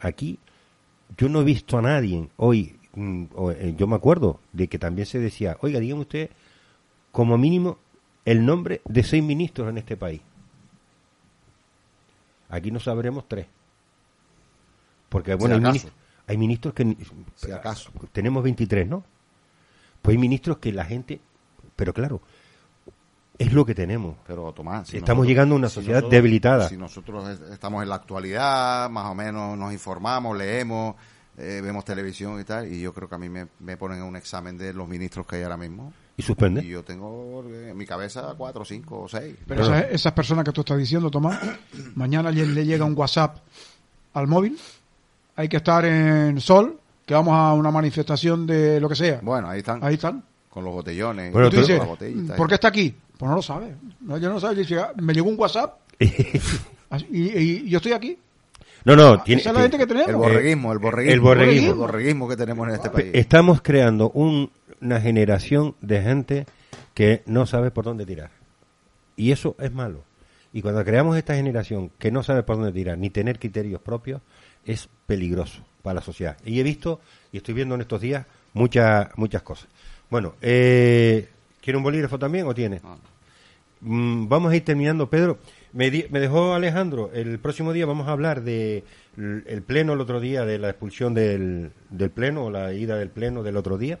Aquí 0.00 0.38
yo 1.16 1.28
no 1.28 1.40
he 1.40 1.44
visto 1.44 1.78
a 1.78 1.82
nadie 1.82 2.28
hoy, 2.36 2.76
mm, 2.94 3.24
eh, 3.56 3.74
yo 3.76 3.86
me 3.86 3.96
acuerdo 3.96 4.40
de 4.52 4.68
que 4.68 4.78
también 4.78 5.06
se 5.06 5.18
decía, 5.18 5.56
oiga, 5.60 5.80
dígame 5.80 6.02
usted 6.02 6.30
como 7.12 7.38
mínimo 7.38 7.78
el 8.24 8.44
nombre 8.44 8.82
de 8.84 9.02
seis 9.02 9.22
ministros 9.22 9.68
en 9.68 9.78
este 9.78 9.96
país. 9.96 10.20
Aquí 12.48 12.70
no 12.70 12.80
sabremos 12.80 13.26
tres. 13.28 13.46
Porque, 15.08 15.34
bueno, 15.34 15.54
hay, 15.54 15.60
ministros, 15.60 15.94
hay 16.26 16.36
ministros 16.36 16.74
que... 16.74 16.96
Si 17.36 17.50
acaso. 17.50 17.90
Tenemos 18.12 18.42
23, 18.42 18.88
¿no? 18.88 19.04
Pues 20.02 20.14
hay 20.14 20.18
ministros 20.18 20.58
que 20.58 20.72
la 20.72 20.84
gente... 20.84 21.20
Pero 21.76 21.92
claro, 21.92 22.20
es 23.38 23.52
lo 23.52 23.64
que 23.66 23.74
tenemos. 23.74 24.16
Pero 24.26 24.52
Tomás, 24.52 24.88
si 24.88 24.96
Estamos 24.96 25.26
llegando 25.26 25.54
a 25.54 25.58
una 25.58 25.68
sociedad 25.68 25.98
nosotros- 25.98 26.10
debilitada. 26.12 26.68
Si 26.68 26.76
nosotros 26.76 27.28
es- 27.28 27.50
estamos 27.52 27.82
en 27.82 27.88
la 27.90 27.96
actualidad, 27.96 28.88
más 28.90 29.06
o 29.06 29.14
menos 29.14 29.58
nos 29.58 29.72
informamos, 29.72 30.36
leemos, 30.36 30.94
eh, 31.38 31.60
vemos 31.62 31.84
televisión 31.84 32.40
y 32.40 32.44
tal, 32.44 32.72
y 32.72 32.80
yo 32.80 32.94
creo 32.94 33.08
que 33.10 33.14
a 33.14 33.18
mí 33.18 33.28
me, 33.28 33.46
me 33.60 33.76
ponen 33.76 34.02
un 34.02 34.16
examen 34.16 34.56
de 34.56 34.72
los 34.72 34.88
ministros 34.88 35.26
que 35.26 35.36
hay 35.36 35.42
ahora 35.42 35.58
mismo. 35.58 35.92
Y 36.16 36.22
suspende. 36.22 36.64
Y 36.64 36.68
yo 36.68 36.82
tengo 36.82 37.44
en 37.46 37.76
mi 37.76 37.84
cabeza 37.84 38.34
cuatro, 38.38 38.64
cinco 38.64 39.02
o 39.02 39.08
seis. 39.08 39.36
Pero 39.46 39.64
esas, 39.64 39.84
esas 39.90 40.12
personas 40.14 40.46
que 40.46 40.52
tú 40.52 40.62
estás 40.62 40.78
diciendo, 40.78 41.10
Tomás, 41.10 41.38
mañana 41.94 42.30
le, 42.30 42.46
le 42.46 42.64
llega 42.64 42.86
un 42.86 42.96
WhatsApp 42.96 43.36
al 44.14 44.26
móvil, 44.26 44.58
hay 45.34 45.46
que 45.50 45.58
estar 45.58 45.84
en 45.84 46.40
Sol, 46.40 46.80
que 47.04 47.12
vamos 47.12 47.34
a 47.34 47.52
una 47.52 47.70
manifestación 47.70 48.46
de 48.46 48.80
lo 48.80 48.88
que 48.88 48.96
sea. 48.96 49.20
Bueno, 49.22 49.50
ahí 49.50 49.58
están, 49.58 49.84
Ahí 49.84 49.94
están. 49.96 50.24
Con 50.56 50.64
los 50.64 50.72
botellones. 50.72 51.32
Tú 51.32 51.36
pero- 51.36 51.50
dices. 51.50 51.78
¿por 52.34 52.48
qué 52.48 52.54
está 52.54 52.68
aquí? 52.68 52.94
Pues 53.18 53.28
no 53.28 53.36
lo 53.36 53.42
sabe. 53.42 53.74
No, 54.00 54.16
yo 54.16 54.28
no 54.28 54.34
lo 54.36 54.40
sabe. 54.40 54.54
Dice, 54.54 54.78
"Ah, 54.78 54.90
me 54.96 55.12
llegó 55.12 55.28
un 55.28 55.38
WhatsApp 55.38 55.80
y, 57.10 57.38
y 57.38 57.68
yo 57.68 57.76
estoy 57.76 57.92
aquí. 57.92 58.18
no, 58.86 58.96
no, 58.96 59.22
tiene, 59.22 59.42
Esa 59.42 59.50
es 59.50 59.54
la 59.56 59.62
gente 59.62 59.76
que 59.76 59.82
El 59.82 59.88
tenemos. 59.90 60.14
borreguismo, 60.16 60.72
el 60.72 60.78
borreguismo. 60.78 61.14
el 61.14 61.20
borreguismo. 61.20 61.68
El 61.72 61.74
borreguismo 61.78 62.28
que 62.28 62.36
tenemos 62.38 62.68
en 62.68 62.74
este 62.74 62.88
país. 62.88 63.10
estamos 63.12 63.60
creando 63.60 64.10
un- 64.12 64.50
una 64.80 64.98
generación 65.00 65.74
de 65.82 66.00
gente 66.02 66.46
que 66.94 67.22
no 67.26 67.44
sabe 67.44 67.70
por 67.70 67.84
dónde 67.84 68.06
tirar. 68.06 68.30
Y 69.14 69.32
eso 69.32 69.56
es 69.58 69.70
malo. 69.72 70.04
Y 70.54 70.62
cuando 70.62 70.82
creamos 70.86 71.18
esta 71.18 71.34
generación 71.34 71.90
que 71.98 72.10
no 72.10 72.22
sabe 72.22 72.42
por 72.44 72.56
dónde 72.56 72.72
tirar 72.72 72.96
ni 72.96 73.10
tener 73.10 73.38
criterios 73.38 73.82
propios, 73.82 74.22
es 74.64 74.88
peligroso 75.06 75.62
para 75.82 75.96
la 75.96 76.00
sociedad. 76.00 76.38
Y 76.46 76.60
he 76.60 76.62
visto, 76.62 77.00
y 77.30 77.36
estoy 77.36 77.52
viendo 77.52 77.74
en 77.74 77.82
estos 77.82 78.00
días, 78.00 78.24
muchas 78.54 79.08
muchas 79.16 79.42
cosas. 79.42 79.68
Bueno, 80.10 80.34
eh, 80.40 81.28
¿quiere 81.60 81.76
un 81.76 81.82
bolígrafo 81.82 82.18
también 82.18 82.46
o 82.46 82.54
tiene? 82.54 82.80
No. 82.82 82.98
Mm, 83.80 84.28
vamos 84.28 84.52
a 84.52 84.56
ir 84.56 84.64
terminando, 84.64 85.08
Pedro. 85.10 85.38
Me, 85.72 85.90
di- 85.90 86.06
me 86.10 86.20
dejó 86.20 86.54
Alejandro, 86.54 87.10
el 87.12 87.38
próximo 87.38 87.72
día 87.72 87.84
vamos 87.86 88.08
a 88.08 88.12
hablar 88.12 88.42
de 88.42 88.84
l- 89.18 89.42
el 89.46 89.62
pleno 89.62 89.92
el 89.92 90.00
otro 90.00 90.20
día, 90.20 90.44
de 90.46 90.58
la 90.58 90.70
expulsión 90.70 91.12
del, 91.12 91.72
del 91.90 92.10
pleno, 92.10 92.44
o 92.46 92.50
la 92.50 92.72
ida 92.72 92.96
del 92.96 93.10
pleno 93.10 93.42
del 93.42 93.56
otro 93.56 93.76
día. 93.76 93.98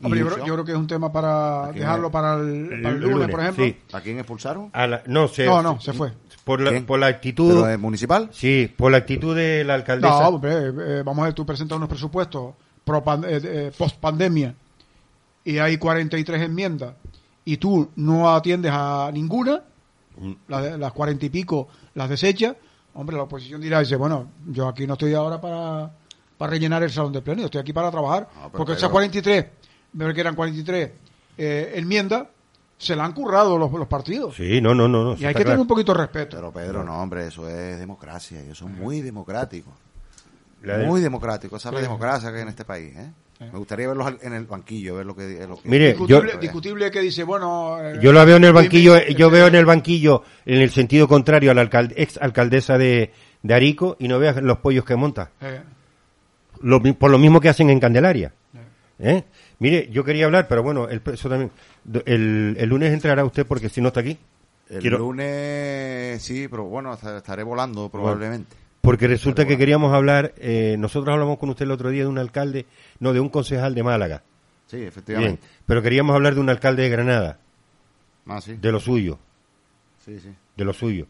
Hombre, 0.00 0.20
yo, 0.20 0.26
creo, 0.28 0.46
yo 0.46 0.52
creo 0.54 0.64
que 0.64 0.72
es 0.72 0.78
un 0.78 0.86
tema 0.86 1.10
para 1.12 1.72
dejarlo 1.72 2.08
para 2.12 2.34
el, 2.34 2.68
para 2.68 2.76
el 2.78 2.86
El 2.86 3.00
lunes, 3.00 3.10
lunes, 3.10 3.30
por 3.30 3.40
ejemplo. 3.40 3.64
sí. 3.64 3.76
¿A 3.92 4.00
quién 4.00 4.18
expulsaron? 4.18 4.70
a 4.72 4.86
la- 4.86 5.02
no, 5.06 5.26
se, 5.26 5.44
No, 5.46 5.60
no, 5.62 5.80
se 5.80 5.92
fue. 5.92 6.12
Por 6.44 6.60
la, 6.60 6.80
por 6.86 7.00
la 7.00 7.08
actitud, 7.08 7.48
¿Pero 7.52 7.68
es 7.68 7.78
municipal? 7.80 8.28
sí, 8.32 8.72
por 8.74 8.92
la 8.92 8.98
actitud 8.98 9.34
de 9.34 9.64
la 9.64 9.74
alcaldesa. 9.74 10.20
No, 10.22 10.28
hombre, 10.28 10.52
eh, 10.52 11.02
vamos 11.04 11.22
a 11.22 11.24
ver, 11.24 11.34
tú 11.34 11.44
presentas 11.44 11.76
unos 11.76 11.88
presupuestos 11.88 12.54
pro 12.84 13.02
pan- 13.02 13.24
eh, 13.26 13.40
eh, 13.42 13.72
post 13.76 13.96
pandemia 13.98 14.54
y 15.50 15.58
hay 15.58 15.78
43 15.78 16.42
enmiendas 16.42 16.94
y 17.44 17.56
tú 17.56 17.90
no 17.96 18.34
atiendes 18.34 18.70
a 18.74 19.10
ninguna, 19.12 19.62
Mm. 20.20 20.32
las, 20.48 20.78
las 20.80 20.92
40 20.92 21.26
y 21.26 21.28
pico 21.30 21.68
las 21.94 22.08
desechas, 22.08 22.56
hombre, 22.94 23.16
la 23.16 23.22
oposición 23.22 23.60
dirá, 23.60 23.78
dice, 23.78 23.94
bueno, 23.94 24.28
yo 24.48 24.66
aquí 24.66 24.84
no 24.84 24.94
estoy 24.94 25.14
ahora 25.14 25.40
para, 25.40 25.92
para 26.36 26.50
rellenar 26.50 26.82
el 26.82 26.90
salón 26.90 27.12
de 27.12 27.22
pleno, 27.22 27.40
yo 27.42 27.44
estoy 27.46 27.60
aquí 27.60 27.72
para 27.72 27.88
trabajar, 27.90 28.28
Ah, 28.36 28.48
porque 28.52 28.72
esas 28.72 28.90
43, 28.90 29.46
me 29.92 30.12
que 30.12 30.20
eran 30.20 30.34
43 30.34 30.90
eh, 31.38 31.72
enmiendas, 31.76 32.26
se 32.76 32.96
la 32.96 33.04
han 33.04 33.12
currado 33.12 33.56
los, 33.58 33.70
los 33.72 33.86
partidos. 33.86 34.34
Sí, 34.34 34.60
no, 34.60 34.74
no, 34.74 34.88
no. 34.88 35.04
no, 35.04 35.14
y 35.16 35.24
hay 35.24 35.34
que 35.34 35.44
tener 35.44 35.58
un 35.60 35.66
poquito 35.68 35.92
de 35.92 35.98
respeto. 35.98 36.36
Pero 36.36 36.52
Pedro, 36.52 36.82
no, 36.84 37.00
hombre, 37.00 37.28
eso 37.28 37.48
es 37.48 37.78
democracia, 37.78 38.44
y 38.44 38.50
eso 38.50 38.66
es 38.66 38.72
muy 38.72 39.00
democrático. 39.02 39.70
La 40.62 40.78
de- 40.78 40.86
Muy 40.86 41.00
democrático, 41.00 41.56
esa 41.56 41.68
es 41.68 41.74
la 41.76 41.80
democracia 41.80 42.30
que 42.30 42.36
hay 42.38 42.42
en 42.42 42.48
este 42.48 42.64
país. 42.64 42.92
¿eh? 42.96 43.12
Me 43.40 43.56
gustaría 43.58 43.86
verlos 43.86 44.14
en 44.22 44.32
el 44.32 44.46
banquillo, 44.46 44.96
ver 44.96 45.06
lo 45.06 45.14
que... 45.14 45.46
Lo 45.46 45.60
que 45.62 45.68
Mire, 45.68 45.92
yo, 45.92 46.06
discutible, 46.20 46.38
discutible 46.40 46.90
que 46.90 47.00
dice, 47.00 47.22
bueno... 47.22 47.78
eh, 47.80 47.98
yo 48.02 48.12
la 48.12 48.24
veo 48.24 48.36
en 48.36 48.44
el 48.44 48.52
banquillo, 48.52 48.94
Miguel, 48.94 49.16
yo 49.16 49.30
veo 49.30 49.46
en 49.46 49.54
el 49.54 49.64
banquillo 49.64 50.22
en 50.44 50.60
el 50.60 50.70
sentido 50.70 51.06
contrario 51.06 51.52
a 51.52 51.54
la 51.54 51.62
ex 51.62 52.16
alcaldesa 52.18 52.78
de, 52.78 53.12
de 53.42 53.54
Arico 53.54 53.96
y 54.00 54.08
no 54.08 54.18
veas 54.18 54.42
los 54.42 54.58
pollos 54.58 54.84
que 54.84 54.96
monta. 54.96 55.30
eh, 55.40 55.60
Lo 56.62 56.82
por 56.82 57.10
lo 57.12 57.18
mismo 57.18 57.40
que 57.40 57.48
hacen 57.48 57.70
en 57.70 57.78
Candelaria. 57.78 58.32
¿Eh? 58.98 59.22
Mire, 59.60 59.88
yo 59.92 60.02
quería 60.02 60.24
hablar, 60.24 60.48
pero 60.48 60.64
bueno, 60.64 60.88
el, 60.88 61.00
eso 61.12 61.28
también. 61.28 61.52
El, 62.06 62.56
el 62.58 62.68
lunes 62.68 62.92
entrará 62.92 63.24
usted 63.24 63.46
porque 63.46 63.68
si 63.68 63.80
no 63.80 63.88
está 63.88 64.00
aquí. 64.00 64.18
El 64.68 64.80
Quiero- 64.80 64.98
lunes, 64.98 66.20
sí, 66.20 66.48
pero 66.48 66.64
bueno, 66.64 66.90
hasta- 66.92 67.18
estaré 67.18 67.44
volando 67.44 67.88
probablemente. 67.88 68.56
Porque 68.80 69.06
resulta 69.08 69.44
que 69.46 69.58
queríamos 69.58 69.92
hablar, 69.92 70.32
eh, 70.38 70.76
nosotros 70.78 71.12
hablamos 71.12 71.38
con 71.38 71.50
usted 71.50 71.64
el 71.64 71.72
otro 71.72 71.90
día 71.90 72.02
de 72.02 72.08
un 72.08 72.18
alcalde, 72.18 72.64
no, 73.00 73.12
de 73.12 73.20
un 73.20 73.28
concejal 73.28 73.74
de 73.74 73.82
Málaga. 73.82 74.22
Sí, 74.66 74.76
Bien, 74.76 74.88
efectivamente. 74.88 75.42
pero 75.66 75.82
queríamos 75.82 76.14
hablar 76.14 76.34
de 76.34 76.40
un 76.40 76.48
alcalde 76.50 76.82
de 76.84 76.88
Granada, 76.90 77.38
Ah, 78.26 78.40
sí, 78.40 78.54
de 78.60 78.70
lo 78.72 78.78
suyo, 78.80 79.18
sí, 80.04 80.20
sí. 80.20 80.28
de 80.56 80.64
lo 80.64 80.72
suyo. 80.74 81.06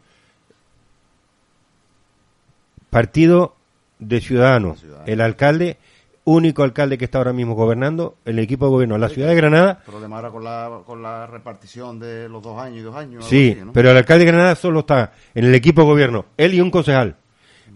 Partido 2.90 3.55
de 3.99 4.20
Ciudadanos, 4.20 4.81
Ciudadanos. 4.81 5.09
el 5.09 5.20
alcalde, 5.20 5.77
único 6.24 6.62
alcalde 6.62 6.97
que 6.99 7.05
está 7.05 7.19
ahora 7.19 7.32
mismo 7.32 7.55
gobernando, 7.55 8.16
el 8.24 8.39
equipo 8.39 8.66
de 8.66 8.70
gobierno 8.70 8.97
la 8.99 9.09
ciudad 9.09 9.28
de 9.28 9.35
Granada, 9.35 9.81
Problema 9.85 10.16
ahora 10.16 10.31
con 10.31 10.45
la, 10.45 10.81
con 10.86 11.03
la 11.03 11.27
repartición 11.27 11.99
de 11.99 12.28
los 12.28 12.43
dos 12.43 12.59
años 12.61 12.78
y 12.78 12.82
dos 12.82 12.97
años. 12.97 13.27
Sí, 13.27 13.53
así, 13.57 13.65
¿no? 13.65 13.73
pero 13.73 13.90
el 13.90 13.97
alcalde 13.97 14.24
de 14.24 14.31
Granada 14.32 14.55
solo 14.55 14.81
está 14.81 15.12
en 15.35 15.45
el 15.45 15.55
equipo 15.55 15.82
de 15.82 15.86
gobierno, 15.89 16.27
él 16.36 16.55
y 16.55 16.61
un 16.61 16.70
concejal. 16.70 17.16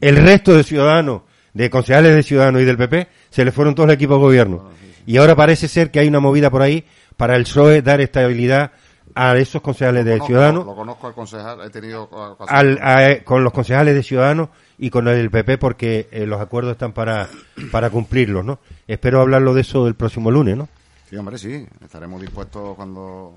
El 0.02 0.16
resto 0.16 0.54
de 0.54 0.64
ciudadanos, 0.64 1.22
de 1.54 1.70
concejales 1.70 2.14
de 2.14 2.22
Ciudadanos 2.22 2.60
y 2.62 2.64
del 2.64 2.76
PP, 2.76 3.08
se 3.30 3.44
le 3.44 3.52
fueron 3.52 3.74
todos 3.74 3.86
los 3.86 3.94
equipos 3.94 4.16
de 4.18 4.22
gobierno. 4.22 4.70
Y 5.06 5.16
ahora 5.16 5.34
parece 5.36 5.68
ser 5.68 5.90
que 5.90 6.00
hay 6.00 6.08
una 6.08 6.20
movida 6.20 6.50
por 6.50 6.60
ahí 6.62 6.84
para 7.16 7.36
el 7.36 7.44
PSOE 7.44 7.82
dar 7.82 8.00
estabilidad 8.00 8.72
a 9.14 9.36
esos 9.36 9.60
concejales 9.60 10.04
de 10.06 10.18
Ciudadanos, 10.20 10.64
Lo 10.64 10.74
conozco 10.74 11.06
al 11.06 11.12
concejal, 11.14 11.60
he 11.64 11.70
tenido... 11.70 12.04
ocasión- 12.04 12.48
al- 12.48 12.78
a- 12.82 13.22
con 13.24 13.44
los 13.44 13.52
concejales 13.52 13.94
de 13.94 14.02
Ciudadanos 14.02 14.48
y 14.78 14.88
con 14.90 15.06
el 15.06 15.30
PP 15.30 15.58
porque 15.58 16.08
eh, 16.10 16.26
los 16.26 16.40
acuerdos 16.40 16.72
están 16.72 16.92
para, 16.92 17.28
para 17.70 17.90
cumplirlos, 17.90 18.44
¿no? 18.44 18.58
Espero 18.88 19.20
hablarlo 19.20 19.52
de 19.54 19.60
eso 19.60 19.86
el 19.86 19.94
próximo 19.94 20.30
lunes, 20.30 20.56
¿no? 20.56 20.68
Sí, 21.10 21.16
hombre, 21.16 21.36
sí. 21.36 21.66
Estaremos 21.84 22.20
dispuestos 22.22 22.74
cuando 22.74 23.34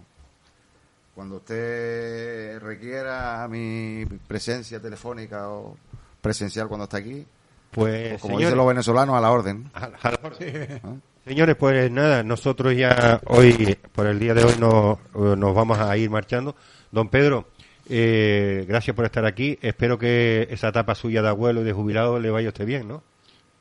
cuando 1.14 1.38
usted 1.38 2.60
requiera 2.60 3.48
mi 3.50 4.06
presencia 4.28 4.80
telefónica 4.82 5.50
o 5.50 5.76
presencial 6.26 6.68
cuando 6.68 6.84
está 6.86 6.98
aquí. 6.98 7.26
Pues, 7.72 8.20
como 8.22 8.34
señores, 8.36 8.48
dicen 8.48 8.58
los 8.58 8.68
venezolanos, 8.68 9.16
a 9.16 9.22
la 9.22 9.32
orden. 9.32 9.70
a 9.74 9.80
la- 9.90 9.98
a 10.02 10.12
la 10.12 10.20
orden. 10.24 11.02
Señores, 11.26 11.56
pues 11.56 11.90
nada, 11.90 12.22
nosotros 12.22 12.76
ya 12.78 13.20
hoy, 13.26 13.76
por 13.94 14.06
el 14.06 14.20
día 14.20 14.34
de 14.36 14.44
hoy, 14.44 14.54
nos, 14.60 14.98
eh, 15.16 15.36
nos 15.36 15.56
vamos 15.56 15.80
a 15.80 15.98
ir 15.98 16.08
marchando. 16.10 16.56
Don 16.92 17.10
Pedro, 17.10 17.48
eh, 17.90 18.64
gracias 18.68 18.96
por 18.96 19.06
estar 19.06 19.26
aquí. 19.26 19.58
Espero 19.62 19.98
que 19.98 20.48
esa 20.52 20.68
etapa 20.68 20.94
suya 20.94 21.24
de 21.24 21.30
abuelo 21.30 21.62
y 21.62 21.64
de 21.64 21.74
jubilado 21.74 22.20
le 22.20 22.30
vaya 22.30 22.50
a 22.50 22.52
usted 22.52 22.66
bien, 22.68 22.88
¿no? 22.88 23.02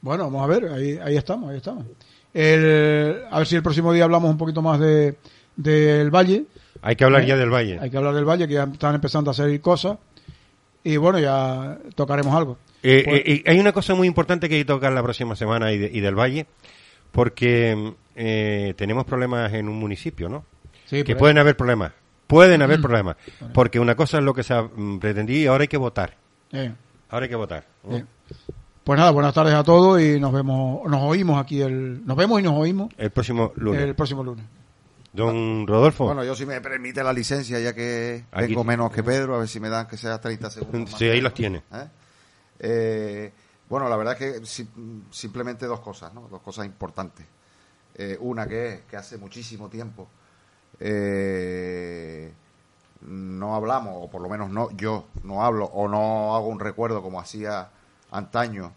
Bueno, 0.02 0.24
vamos 0.24 0.42
a 0.42 0.46
ver, 0.46 0.70
ahí, 0.72 0.98
ahí 1.02 1.16
estamos, 1.16 1.50
ahí 1.50 1.56
estamos. 1.56 1.86
El- 2.34 3.22
a 3.30 3.38
ver 3.38 3.46
si 3.46 3.56
el 3.56 3.62
próximo 3.62 3.92
día 3.94 4.04
hablamos 4.04 4.30
un 4.30 4.36
poquito 4.38 4.60
más 4.60 4.78
de 4.78 5.16
del 5.56 6.10
Valle. 6.10 6.44
Hay 6.82 6.96
que 6.96 7.04
hablar 7.04 7.24
ya 7.24 7.36
del 7.36 7.48
Valle. 7.50 7.78
Hay 7.80 7.88
que 7.90 7.96
hablar 7.96 8.12
del 8.14 8.24
Valle, 8.28 8.46
que 8.46 8.54
ya 8.54 8.64
están 8.64 8.94
empezando 8.94 9.30
a 9.30 9.32
hacer 9.32 9.58
cosas. 9.62 9.96
Y 10.84 10.96
bueno, 10.98 11.18
ya 11.18 11.78
tocaremos 11.94 12.34
algo. 12.34 12.58
Eh, 12.82 13.02
Pues- 13.04 13.22
eh, 13.24 13.42
y 13.46 13.50
hay 13.50 13.58
una 13.58 13.72
cosa 13.72 13.94
muy 13.94 14.06
importante 14.06 14.48
que 14.48 14.56
hay 14.56 14.60
que 14.60 14.66
tocar 14.66 14.92
la 14.92 15.02
próxima 15.02 15.34
semana 15.34 15.72
y, 15.72 15.78
de- 15.78 15.90
y 15.92 16.00
del 16.00 16.14
Valle, 16.14 16.46
porque 17.12 17.94
eh, 18.16 18.74
tenemos 18.76 19.04
problemas 19.04 19.52
en 19.54 19.68
un 19.68 19.78
municipio, 19.78 20.28
¿no? 20.28 20.44
Sí, 20.86 21.02
que 21.02 21.16
pueden 21.16 21.38
haber 21.38 21.56
problemas. 21.56 21.92
Pueden 22.26 22.62
haber 22.62 22.80
problemas. 22.80 23.16
Porque 23.52 23.80
una 23.80 23.94
cosa 23.94 24.18
es 24.18 24.24
lo 24.24 24.34
que 24.34 24.42
se 24.42 24.54
ha 24.54 24.62
mm, 24.62 24.98
pretendido 24.98 25.40
y 25.42 25.46
ahora 25.46 25.62
hay 25.62 25.68
que 25.68 25.76
votar. 25.76 26.14
Ahora 27.10 27.24
hay 27.24 27.28
que 27.30 27.36
votar. 27.36 27.64
¿no? 27.88 28.02
Pues 28.84 28.98
nada, 28.98 29.10
buenas 29.12 29.32
tardes 29.32 29.54
a 29.54 29.64
todos 29.64 30.00
y 30.02 30.20
nos 30.20 30.32
vemos, 30.32 30.86
nos 30.90 31.02
oímos 31.02 31.40
aquí 31.40 31.62
el, 31.62 32.04
nos 32.06 32.16
vemos 32.16 32.38
y 32.40 32.42
nos 32.42 32.52
oímos 32.54 32.90
El 32.98 33.10
próximo 33.10 33.52
lunes. 33.56 33.80
el 33.82 33.94
próximo 33.94 34.22
lunes. 34.22 34.44
Don 35.14 35.66
Rodolfo. 35.66 36.06
Bueno, 36.06 36.24
yo 36.24 36.34
si 36.34 36.44
me 36.44 36.60
permite 36.60 37.02
la 37.04 37.12
licencia, 37.12 37.58
ya 37.60 37.72
que 37.72 38.24
Aquí- 38.32 38.48
tengo 38.48 38.64
menos 38.64 38.90
que 38.92 39.02
Pedro, 39.02 39.36
a 39.36 39.38
ver 39.38 39.48
si 39.48 39.60
me 39.60 39.68
dan 39.68 39.86
que 39.86 39.96
sea 39.96 40.20
30 40.20 40.50
segundos. 40.50 40.90
más. 40.92 40.98
sí, 40.98 41.08
ahí 41.08 41.20
los 41.20 41.32
tiene. 41.32 41.62
¿Eh? 41.72 41.88
Eh, 42.58 43.32
bueno, 43.68 43.88
la 43.88 43.96
verdad 43.96 44.16
que 44.16 44.44
si- 44.44 44.68
simplemente 45.10 45.66
dos 45.66 45.80
cosas, 45.80 46.12
¿no? 46.12 46.22
Dos 46.28 46.42
cosas 46.42 46.66
importantes. 46.66 47.24
Eh, 47.94 48.16
una 48.20 48.46
que 48.48 48.68
es 48.74 48.80
que 48.82 48.96
hace 48.96 49.16
muchísimo 49.16 49.68
tiempo 49.68 50.08
eh, 50.80 52.32
no 53.02 53.54
hablamos, 53.54 53.94
o 53.96 54.10
por 54.10 54.20
lo 54.20 54.28
menos 54.28 54.50
no 54.50 54.70
yo 54.76 55.06
no 55.22 55.44
hablo 55.44 55.66
o 55.66 55.86
no 55.88 56.34
hago 56.34 56.48
un 56.48 56.58
recuerdo 56.58 57.00
como 57.02 57.20
hacía 57.20 57.68
antaño 58.10 58.72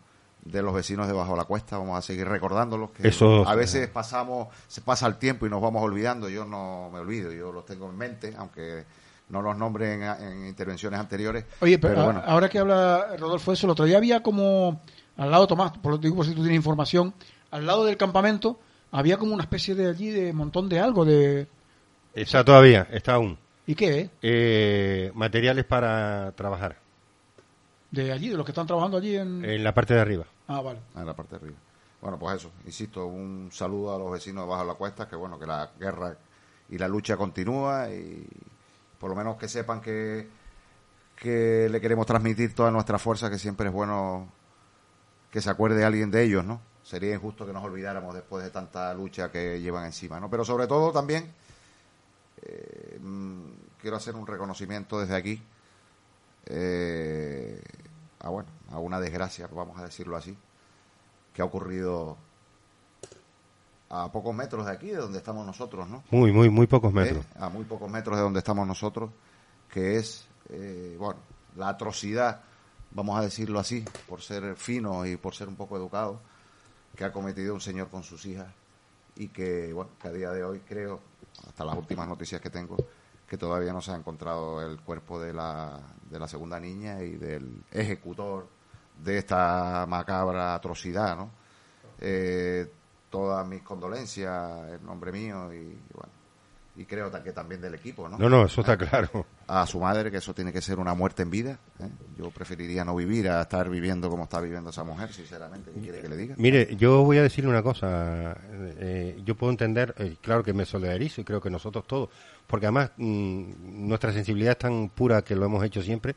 de 0.51 0.61
los 0.61 0.73
vecinos 0.73 1.07
de 1.07 1.13
Bajo 1.13 1.35
la 1.35 1.43
Cuesta. 1.45 1.77
Vamos 1.77 1.97
a 1.97 2.01
seguir 2.01 2.27
recordándolos. 2.27 2.91
Que 2.91 3.07
Eso- 3.07 3.47
a 3.47 3.55
veces 3.55 3.87
pasamos, 3.89 4.47
se 4.67 4.81
pasa 4.81 5.07
el 5.07 5.17
tiempo 5.17 5.45
y 5.45 5.49
nos 5.49 5.61
vamos 5.61 5.81
olvidando. 5.83 6.29
Yo 6.29 6.45
no 6.45 6.89
me 6.91 6.99
olvido, 6.99 7.31
yo 7.31 7.51
los 7.51 7.65
tengo 7.65 7.89
en 7.89 7.97
mente, 7.97 8.33
aunque 8.37 8.85
no 9.29 9.41
los 9.41 9.57
nombre 9.57 9.93
en, 9.93 10.03
en 10.03 10.47
intervenciones 10.47 10.99
anteriores. 10.99 11.45
Oye, 11.61 11.77
pero, 11.79 11.93
pero 11.95 12.01
a- 12.01 12.05
bueno. 12.05 12.23
ahora 12.25 12.47
que 12.49 12.59
habla 12.59 13.15
Rodolfo 13.17 13.51
eso, 13.51 13.67
el 13.67 13.71
otro 13.71 13.85
día 13.85 13.97
había 13.97 14.23
como, 14.23 14.81
al 15.17 15.29
lado, 15.31 15.47
Tomás, 15.47 15.77
por 15.77 15.91
lo 15.91 15.97
digo 15.97 16.15
por 16.15 16.25
si 16.25 16.31
tú 16.33 16.41
tienes 16.41 16.55
información, 16.55 17.13
al 17.51 17.65
lado 17.65 17.83
del 17.85 17.97
campamento 17.97 18.59
había 18.91 19.17
como 19.17 19.33
una 19.33 19.43
especie 19.43 19.75
de 19.75 19.89
allí 19.89 20.11
de 20.11 20.31
montón 20.31 20.69
de 20.69 20.79
algo, 20.79 21.03
de... 21.03 21.47
Está 22.13 22.43
todavía, 22.45 22.87
está 22.91 23.15
aún. 23.15 23.37
¿Y 23.65 23.75
qué? 23.75 24.09
Eh, 24.21 25.11
materiales 25.13 25.65
para 25.65 26.31
trabajar 26.31 26.77
¿De 27.91 28.11
allí, 28.13 28.29
de 28.29 28.35
los 28.37 28.45
que 28.45 28.51
están 28.51 28.65
trabajando 28.67 28.97
allí 28.97 29.15
en...? 29.17 29.43
en 29.43 29.63
la 29.63 29.73
parte 29.73 29.93
de 29.93 29.99
arriba. 29.99 30.25
Ah, 30.47 30.61
vale. 30.61 30.79
en 30.95 31.05
la 31.05 31.15
parte 31.15 31.31
de 31.31 31.45
arriba. 31.45 31.57
Bueno, 32.01 32.19
pues 32.19 32.37
eso, 32.37 32.51
insisto, 32.65 33.05
un 33.07 33.49
saludo 33.51 33.95
a 33.95 33.97
los 33.97 34.11
vecinos 34.11 34.43
de 34.45 34.49
Bajo 34.49 34.63
la 34.63 34.75
Cuesta, 34.75 35.07
que 35.07 35.15
bueno, 35.15 35.39
que 35.39 35.45
la 35.45 35.71
guerra 35.79 36.15
y 36.69 36.77
la 36.77 36.87
lucha 36.87 37.17
continúa 37.17 37.89
y 37.89 38.27
por 38.99 39.09
lo 39.09 39.15
menos 39.15 39.37
que 39.37 39.47
sepan 39.47 39.81
que, 39.81 40.27
que 41.15 41.67
le 41.69 41.81
queremos 41.81 42.05
transmitir 42.05 42.53
toda 42.53 42.71
nuestra 42.71 42.99
fuerza, 42.99 43.29
que 43.29 43.39
siempre 43.39 43.67
es 43.67 43.73
bueno 43.73 44.27
que 45.31 45.41
se 45.41 45.49
acuerde 45.49 45.83
alguien 45.83 46.11
de 46.11 46.23
ellos, 46.23 46.45
¿no? 46.45 46.61
Sería 46.83 47.13
injusto 47.13 47.45
que 47.45 47.51
nos 47.51 47.63
olvidáramos 47.63 48.13
después 48.15 48.43
de 48.43 48.49
tanta 48.49 48.93
lucha 48.93 49.31
que 49.31 49.59
llevan 49.59 49.85
encima, 49.85 50.19
¿no? 50.19 50.29
Pero 50.29 50.45
sobre 50.45 50.67
todo 50.67 50.91
también 50.91 51.33
eh, 52.43 52.97
mm, 53.01 53.49
quiero 53.81 53.97
hacer 53.97 54.15
un 54.15 54.25
reconocimiento 54.25 54.99
desde 54.99 55.15
aquí 55.15 55.41
eh, 56.45 57.61
a, 58.19 58.29
bueno, 58.29 58.47
a 58.71 58.79
una 58.79 58.99
desgracia, 58.99 59.47
vamos 59.47 59.77
a 59.79 59.83
decirlo 59.83 60.17
así, 60.17 60.37
que 61.33 61.41
ha 61.41 61.45
ocurrido 61.45 62.17
a 63.89 64.11
pocos 64.11 64.35
metros 64.35 64.65
de 64.65 64.71
aquí, 64.71 64.87
de 64.87 64.97
donde 64.97 65.19
estamos 65.19 65.45
nosotros, 65.45 65.87
¿no? 65.87 66.03
Muy, 66.11 66.31
muy, 66.31 66.49
muy 66.49 66.67
pocos 66.67 66.91
metros. 66.91 67.25
¿Eh? 67.25 67.37
A 67.39 67.49
muy 67.49 67.63
pocos 67.63 67.89
metros 67.89 68.17
de 68.17 68.23
donde 68.23 68.39
estamos 68.39 68.67
nosotros, 68.67 69.11
que 69.71 69.97
es, 69.97 70.27
eh, 70.49 70.95
bueno, 70.99 71.19
la 71.55 71.69
atrocidad, 71.69 72.41
vamos 72.91 73.17
a 73.17 73.21
decirlo 73.21 73.59
así, 73.59 73.85
por 74.07 74.21
ser 74.21 74.55
fino 74.55 75.05
y 75.05 75.17
por 75.17 75.33
ser 75.33 75.47
un 75.47 75.55
poco 75.55 75.77
educado, 75.77 76.19
que 76.95 77.05
ha 77.05 77.11
cometido 77.11 77.53
un 77.53 77.61
señor 77.61 77.89
con 77.89 78.03
sus 78.03 78.25
hijas 78.25 78.47
y 79.15 79.29
que, 79.29 79.71
bueno, 79.73 79.91
que 80.01 80.07
a 80.07 80.11
día 80.11 80.31
de 80.31 80.43
hoy 80.43 80.59
creo, 80.59 80.99
hasta 81.47 81.63
las 81.63 81.77
últimas 81.77 82.07
noticias 82.07 82.41
que 82.41 82.49
tengo, 82.49 82.75
que 83.27 83.37
todavía 83.37 83.73
no 83.73 83.81
se 83.81 83.91
ha 83.91 83.95
encontrado 83.95 84.61
el 84.61 84.79
cuerpo 84.81 85.19
de 85.19 85.33
la, 85.33 85.79
de 86.09 86.19
la 86.19 86.27
segunda 86.27 86.59
niña 86.59 87.01
y 87.03 87.15
del 87.15 87.63
ejecutor 87.71 88.56
de 89.03 89.17
esta 89.17 89.85
macabra 89.87 90.55
atrocidad, 90.55 91.15
¿no? 91.17 91.31
Eh, 91.99 92.69
todas 93.09 93.47
mis 93.47 93.61
condolencias 93.61 94.73
en 94.73 94.85
nombre 94.85 95.11
mío 95.11 95.53
y, 95.53 95.77
bueno, 95.93 96.11
y 96.77 96.85
creo 96.85 97.11
que 97.23 97.31
también 97.31 97.59
del 97.59 97.73
equipo, 97.73 98.07
¿no? 98.07 98.19
No, 98.19 98.29
no, 98.29 98.45
eso 98.45 98.61
está 98.61 98.77
claro. 98.77 99.25
A 99.47 99.65
su 99.65 99.79
madre, 99.79 100.11
que 100.11 100.17
eso 100.17 100.35
tiene 100.35 100.53
que 100.53 100.61
ser 100.61 100.77
una 100.77 100.93
muerte 100.93 101.23
en 101.23 101.31
vida. 101.31 101.57
¿eh? 101.79 101.89
Yo 102.19 102.29
preferiría 102.29 102.85
no 102.85 102.95
vivir 102.95 103.29
a 103.29 103.41
estar 103.41 103.67
viviendo 103.67 104.09
como 104.09 104.25
está 104.25 104.39
viviendo 104.39 104.69
esa 104.69 104.83
mujer, 104.83 105.11
sinceramente. 105.11 105.71
¿Qué 105.71 105.79
quiere 105.79 106.01
que 106.01 106.09
le 106.09 106.17
diga? 106.17 106.35
Mire, 106.37 106.75
yo 106.75 107.03
voy 107.03 107.17
a 107.17 107.23
decirle 107.23 107.49
una 107.49 107.63
cosa. 107.63 108.37
eh, 108.51 109.19
yo 109.25 109.35
puedo 109.35 109.51
entender, 109.51 109.95
eh, 109.97 110.17
claro 110.21 110.43
que 110.43 110.53
me 110.53 110.65
solidarizo 110.65 111.21
y 111.21 111.23
creo 111.23 111.41
que 111.41 111.49
nosotros 111.49 111.87
todos, 111.87 112.09
porque 112.45 112.67
además 112.67 112.91
mm, 112.97 113.87
nuestra 113.87 114.13
sensibilidad 114.13 114.51
es 114.51 114.59
tan 114.59 114.89
pura 114.89 115.23
que 115.23 115.35
lo 115.35 115.45
hemos 115.45 115.63
hecho 115.63 115.81
siempre. 115.81 116.13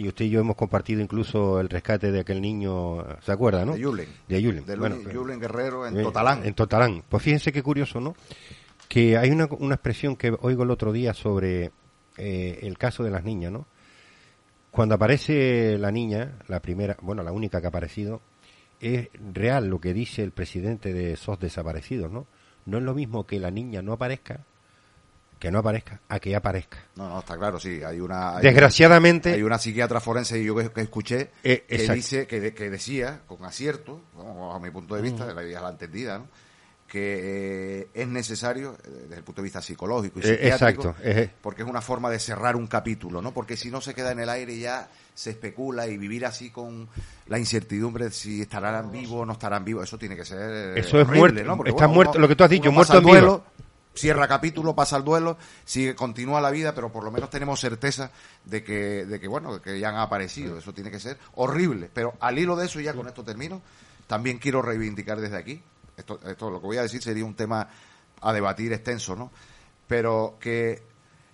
Y 0.00 0.08
usted 0.08 0.24
y 0.24 0.30
yo 0.30 0.40
hemos 0.40 0.56
compartido 0.56 1.02
incluso 1.02 1.60
el 1.60 1.68
rescate 1.68 2.10
de 2.10 2.20
aquel 2.20 2.40
niño, 2.40 3.04
¿se 3.20 3.32
acuerda, 3.32 3.66
no? 3.66 3.74
De 3.74 3.80
Yulen. 3.80 4.08
De 4.26 4.40
Yulen. 4.40 4.64
De 4.64 4.74
Bueno, 4.74 4.96
Yulen 5.12 5.38
Guerrero 5.38 5.86
en 5.86 5.98
eh, 5.98 6.02
Totalán. 6.02 6.46
En 6.46 6.54
Totalán. 6.54 7.04
Pues 7.06 7.22
fíjense 7.22 7.52
qué 7.52 7.62
curioso, 7.62 8.00
¿no? 8.00 8.16
Que 8.88 9.18
hay 9.18 9.30
una, 9.30 9.46
una 9.58 9.74
expresión 9.74 10.16
que 10.16 10.34
oigo 10.40 10.62
el 10.62 10.70
otro 10.70 10.90
día 10.90 11.12
sobre 11.12 11.72
eh, 12.16 12.60
el 12.62 12.78
caso 12.78 13.04
de 13.04 13.10
las 13.10 13.24
niñas, 13.24 13.52
¿no? 13.52 13.66
Cuando 14.70 14.94
aparece 14.94 15.76
la 15.76 15.90
niña, 15.90 16.38
la 16.48 16.60
primera, 16.60 16.96
bueno, 17.02 17.22
la 17.22 17.32
única 17.32 17.60
que 17.60 17.66
ha 17.66 17.68
aparecido, 17.68 18.22
es 18.80 19.10
real 19.34 19.66
lo 19.66 19.82
que 19.82 19.92
dice 19.92 20.22
el 20.22 20.30
presidente 20.30 20.94
de 20.94 21.14
SOS 21.14 21.40
Desaparecidos, 21.40 22.10
¿no? 22.10 22.26
No 22.64 22.78
es 22.78 22.84
lo 22.84 22.94
mismo 22.94 23.26
que 23.26 23.38
la 23.38 23.50
niña 23.50 23.82
no 23.82 23.92
aparezca, 23.92 24.46
que 25.40 25.50
no 25.50 25.58
aparezca, 25.58 25.98
a 26.08 26.20
que 26.20 26.36
aparezca. 26.36 26.78
No, 26.94 27.08
no, 27.08 27.18
está 27.18 27.36
claro, 27.36 27.58
sí. 27.58 27.82
Hay 27.82 27.98
una. 27.98 28.36
hay 28.36 28.42
Desgraciadamente, 28.42 29.32
Hay 29.32 29.42
una 29.42 29.58
psiquiatra 29.58 29.98
forense 29.98 30.38
y 30.38 30.44
yo 30.44 30.54
que, 30.54 30.70
que 30.70 30.82
escuché 30.82 31.30
Eh, 31.42 31.64
que 31.66 31.74
exacto. 31.74 31.94
dice 31.94 32.26
que, 32.28 32.40
de- 32.40 32.54
que 32.54 32.70
decía 32.70 33.22
con 33.26 33.44
acierto, 33.44 34.00
a 34.54 34.58
mi 34.60 34.70
punto 34.70 34.94
de 34.94 35.02
vista, 35.02 35.24
la 35.34 35.42
idea 35.42 35.60
la 35.62 35.70
entendida, 35.70 36.18
¿no? 36.18 36.28
que 36.86 37.82
eh, 37.82 37.88
es 37.94 38.08
necesario 38.08 38.76
eh, 38.84 38.88
desde 39.02 39.16
el 39.18 39.22
punto 39.22 39.40
de 39.42 39.44
vista 39.44 39.62
psicológico 39.62 40.18
y 40.18 40.22
psiquiátrico, 40.22 40.88
exacto, 40.88 40.94
eh. 41.04 41.30
porque 41.40 41.62
es 41.62 41.68
una 41.68 41.80
forma 41.80 42.10
de 42.10 42.18
cerrar 42.18 42.56
un 42.56 42.66
capítulo, 42.66 43.22
¿no? 43.22 43.32
Porque 43.32 43.56
si 43.56 43.70
no 43.70 43.80
se 43.80 43.94
queda 43.94 44.10
en 44.10 44.18
el 44.18 44.28
aire 44.28 44.58
ya 44.58 44.88
se 45.14 45.30
especula 45.30 45.86
y 45.86 45.96
vivir 45.96 46.26
así 46.26 46.50
con 46.50 46.88
la 47.28 47.38
incertidumbre 47.38 48.06
de 48.06 48.10
si 48.10 48.40
estarán 48.42 48.90
vivos 48.90 49.20
o 49.22 49.24
no 49.24 49.34
estarán 49.34 49.64
vivos, 49.64 49.84
eso 49.84 49.98
tiene 49.98 50.16
que 50.16 50.24
ser 50.24 50.76
Eso 50.76 51.00
es 51.00 51.06
muerte, 51.06 51.44
¿no? 51.44 51.56
Porque, 51.56 51.70
está 51.70 51.86
bueno, 51.86 51.94
muerto, 51.94 52.10
uno- 52.14 52.20
lo 52.22 52.28
que 52.28 52.34
tú 52.34 52.42
has 52.42 52.50
dicho, 52.50 52.72
muerto 52.72 52.98
en 52.98 53.04
duelo, 53.04 53.44
cierra 53.94 54.28
capítulo, 54.28 54.74
pasa 54.74 54.96
el 54.96 55.04
duelo, 55.04 55.36
sigue, 55.64 55.94
continúa 55.94 56.40
la 56.40 56.50
vida, 56.50 56.74
pero 56.74 56.92
por 56.92 57.04
lo 57.04 57.10
menos 57.10 57.30
tenemos 57.30 57.60
certeza 57.60 58.10
de 58.44 58.62
que, 58.62 59.04
de 59.04 59.20
que 59.20 59.28
bueno, 59.28 59.60
que 59.60 59.78
ya 59.78 59.88
han 59.88 59.96
aparecido. 59.96 60.58
Eso 60.58 60.72
tiene 60.72 60.90
que 60.90 61.00
ser 61.00 61.18
horrible. 61.34 61.90
Pero 61.92 62.14
al 62.20 62.38
hilo 62.38 62.56
de 62.56 62.66
eso, 62.66 62.80
y 62.80 62.84
ya 62.84 62.94
con 62.94 63.08
esto 63.08 63.24
termino, 63.24 63.62
también 64.06 64.38
quiero 64.38 64.62
reivindicar 64.62 65.20
desde 65.20 65.36
aquí, 65.36 65.62
esto, 65.96 66.20
esto 66.24 66.50
lo 66.50 66.60
que 66.60 66.66
voy 66.66 66.76
a 66.78 66.82
decir 66.82 67.02
sería 67.02 67.24
un 67.24 67.34
tema 67.34 67.68
a 68.20 68.32
debatir 68.32 68.72
extenso, 68.72 69.16
¿no? 69.16 69.30
Pero 69.86 70.36
que 70.40 70.82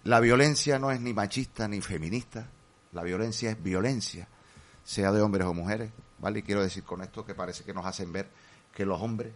la 0.05 0.21
violencia 0.21 0.79
no 0.79 0.91
es 0.91 1.01
ni 1.01 1.13
machista 1.13 1.69
ni 1.69 1.81
feminista, 1.81 2.49
la 2.93 3.03
violencia 3.03 3.51
es 3.51 3.63
violencia, 3.63 4.29
sea 4.85 5.13
de 5.13 5.21
hombres 5.21 5.47
o 5.47 5.55
mujeres, 5.55 5.91
¿vale? 6.19 6.41
Y 6.41 6.43
quiero 6.43 6.63
decir 6.63 6.85
con 6.85 7.03
esto 7.03 7.25
que 7.25 7.35
parece 7.35 7.65
que 7.65 7.75
nos 7.75 7.85
hacen 7.85 8.13
ver 8.13 8.31
que 8.73 8.87
los 8.87 9.01
hombres, 9.01 9.33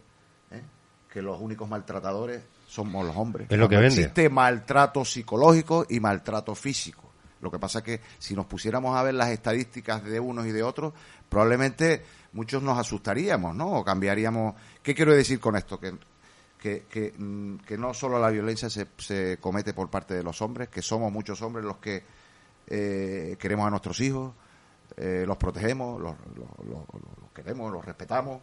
¿eh? 0.50 0.62
Que 1.12 1.20
los 1.22 1.40
únicos 1.40 1.68
maltratadores 1.68 2.42
somos 2.68 3.04
los 3.04 3.16
hombres. 3.16 3.48
Es 3.50 3.58
lo 3.58 3.68
que 3.68 3.76
vende. 3.76 3.88
Existe 4.02 4.28
maltrato 4.28 5.04
psicológico 5.04 5.84
y 5.88 5.98
maltrato 6.00 6.54
físico. 6.54 7.10
Lo 7.40 7.50
que 7.50 7.58
pasa 7.58 7.78
es 7.78 7.84
que 7.84 8.00
si 8.18 8.34
nos 8.34 8.46
pusiéramos 8.46 8.96
a 8.96 9.02
ver 9.02 9.14
las 9.14 9.30
estadísticas 9.30 10.04
de 10.04 10.20
unos 10.20 10.46
y 10.46 10.52
de 10.52 10.62
otros, 10.62 10.92
probablemente 11.28 12.04
muchos 12.34 12.62
nos 12.62 12.78
asustaríamos, 12.78 13.56
¿no? 13.56 13.72
O 13.78 13.84
cambiaríamos. 13.84 14.54
¿Qué 14.82 14.94
quiero 14.94 15.14
decir 15.14 15.40
con 15.40 15.56
esto? 15.56 15.80
Que, 15.80 15.94
que, 16.60 16.84
que, 16.90 17.14
mm, 17.16 17.56
que 17.66 17.78
no 17.78 17.94
solo 17.94 18.20
la 18.20 18.28
violencia 18.30 18.68
se, 18.68 18.86
se 18.98 19.38
comete 19.40 19.72
por 19.72 19.88
parte 19.90 20.14
de 20.14 20.22
los 20.22 20.40
hombres, 20.42 20.68
que 20.68 20.82
somos 20.82 21.10
muchos 21.10 21.40
hombres 21.42 21.64
los 21.64 21.78
que 21.78 22.04
eh, 22.66 23.36
queremos 23.38 23.66
a 23.66 23.70
nuestros 23.70 23.98
hijos, 24.00 24.32
eh, 24.96 25.24
los 25.26 25.36
protegemos, 25.38 26.00
los, 26.00 26.14
los- 26.36 26.66
los- 26.68 26.86
los 27.22 27.30
queremos, 27.34 27.72
los 27.72 27.84
respetamos 27.84 28.42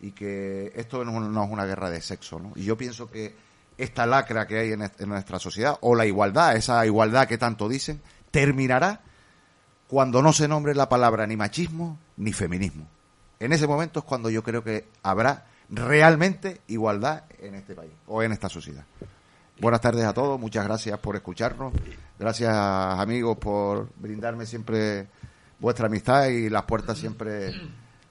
y 0.00 0.12
que 0.12 0.72
esto 0.76 1.04
no, 1.04 1.44
es 1.44 1.50
una 1.50 1.64
guerra 1.64 1.90
de 1.90 2.00
sexo, 2.00 2.38
¿no? 2.38 2.52
Y 2.54 2.64
yo 2.64 2.76
pienso 2.76 3.10
que 3.10 3.34
esta 3.76 4.06
lacra 4.06 4.46
que 4.46 4.58
hay 4.58 4.72
en, 4.72 4.82
en 4.82 5.08
nuestra 5.08 5.38
sociedad, 5.38 5.78
o 5.80 5.94
la 5.94 6.06
igualdad, 6.06 6.56
esa 6.56 6.84
igualdad 6.86 7.28
que 7.28 7.38
tanto 7.38 7.68
dicen, 7.68 8.00
terminará 8.30 9.00
cuando 9.86 10.22
no 10.22 10.32
se 10.32 10.48
nombre 10.48 10.74
la 10.74 10.88
palabra 10.88 11.26
ni 11.26 11.36
machismo 11.36 11.98
ni 12.16 12.32
feminismo. 12.32 12.86
En 13.40 13.52
ese 13.52 13.66
momento 13.66 14.00
es 14.00 14.04
cuando 14.04 14.30
yo 14.30 14.42
creo 14.42 14.62
que 14.62 14.88
habrá 15.02 15.46
realmente 15.70 16.60
igualdad 16.68 17.24
en 17.38 17.54
este 17.54 17.74
país 17.74 17.92
o 18.06 18.22
en 18.22 18.32
esta 18.32 18.48
sociedad. 18.48 18.84
Buenas 19.60 19.80
tardes 19.80 20.04
a 20.04 20.14
todos, 20.14 20.38
muchas 20.38 20.64
gracias 20.64 20.98
por 21.00 21.16
escucharnos, 21.16 21.72
gracias 22.18 22.54
amigos 22.54 23.38
por 23.38 23.88
brindarme 23.96 24.46
siempre 24.46 25.08
vuestra 25.58 25.86
amistad 25.86 26.26
y 26.26 26.48
las 26.48 26.62
puertas 26.62 26.98
siempre 26.98 27.52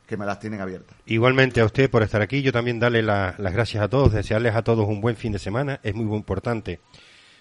que 0.08 0.18
me 0.18 0.26
las 0.26 0.40
tienen 0.40 0.62
abiertas. 0.62 0.96
Igualmente 1.06 1.60
a 1.62 1.66
usted 1.66 1.90
por 1.90 2.02
estar 2.02 2.22
aquí. 2.22 2.42
Yo 2.42 2.52
también 2.52 2.80
darle 2.80 3.02
la- 3.04 3.36
las 3.38 3.54
gracias 3.54 3.84
a 3.84 3.90
todos, 3.90 4.14
desearles 4.14 4.56
a 4.56 4.64
todos 4.64 4.88
un 4.88 5.02
buen 5.02 5.16
fin 5.18 5.34
de 5.34 5.40
semana. 5.40 5.80
Es 5.84 5.94
muy 5.94 6.16
importante 6.16 6.80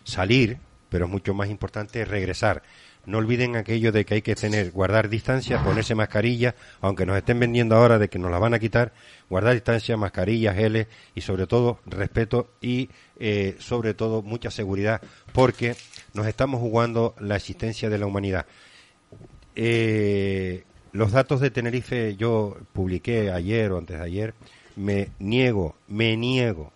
salir, 0.04 0.58
pero 0.88 1.06
es 1.06 1.10
mucho 1.10 1.32
más 1.32 1.48
importante 1.48 2.04
regresar. 2.04 2.62
No 3.06 3.18
olviden 3.18 3.54
aquello 3.54 3.92
de 3.92 4.04
que 4.04 4.14
hay 4.14 4.22
que 4.22 4.34
tener, 4.34 4.72
guardar 4.72 5.08
distancia, 5.08 5.62
ponerse 5.62 5.94
mascarilla, 5.94 6.56
aunque 6.80 7.06
nos 7.06 7.16
estén 7.16 7.38
vendiendo 7.38 7.76
ahora 7.76 8.00
de 8.00 8.08
que 8.08 8.18
nos 8.18 8.32
la 8.32 8.38
van 8.40 8.52
a 8.52 8.58
quitar, 8.58 8.92
guardar 9.30 9.54
distancia, 9.54 9.96
mascarillas, 9.96 10.56
geles 10.56 10.88
y 11.14 11.20
sobre 11.20 11.46
todo 11.46 11.78
respeto 11.86 12.50
y 12.60 12.90
eh, 13.20 13.54
sobre 13.60 13.94
todo 13.94 14.22
mucha 14.22 14.50
seguridad, 14.50 15.00
porque 15.32 15.76
nos 16.14 16.26
estamos 16.26 16.58
jugando 16.60 17.14
la 17.20 17.36
existencia 17.36 17.88
de 17.88 17.98
la 17.98 18.06
humanidad. 18.06 18.46
Eh, 19.54 20.64
los 20.96 21.12
datos 21.12 21.40
de 21.40 21.50
Tenerife 21.50 22.16
yo 22.16 22.56
publiqué 22.72 23.30
ayer 23.30 23.70
o 23.72 23.78
antes 23.78 23.98
de 23.98 24.04
ayer. 24.04 24.34
Me 24.76 25.10
niego, 25.18 25.74
me 25.88 26.16
niego, 26.16 26.72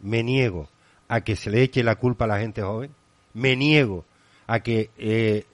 me 0.00 0.22
niego 0.22 0.68
a 1.08 1.20
que 1.22 1.36
se 1.36 1.50
le 1.50 1.62
eche 1.62 1.82
la 1.82 1.96
culpa 1.96 2.24
a 2.24 2.28
la 2.28 2.38
gente 2.40 2.62
joven. 2.62 2.90
Me 3.34 3.56
niego 3.56 4.04
a 4.46 4.60
que 4.60 4.90
eh, 4.98 5.44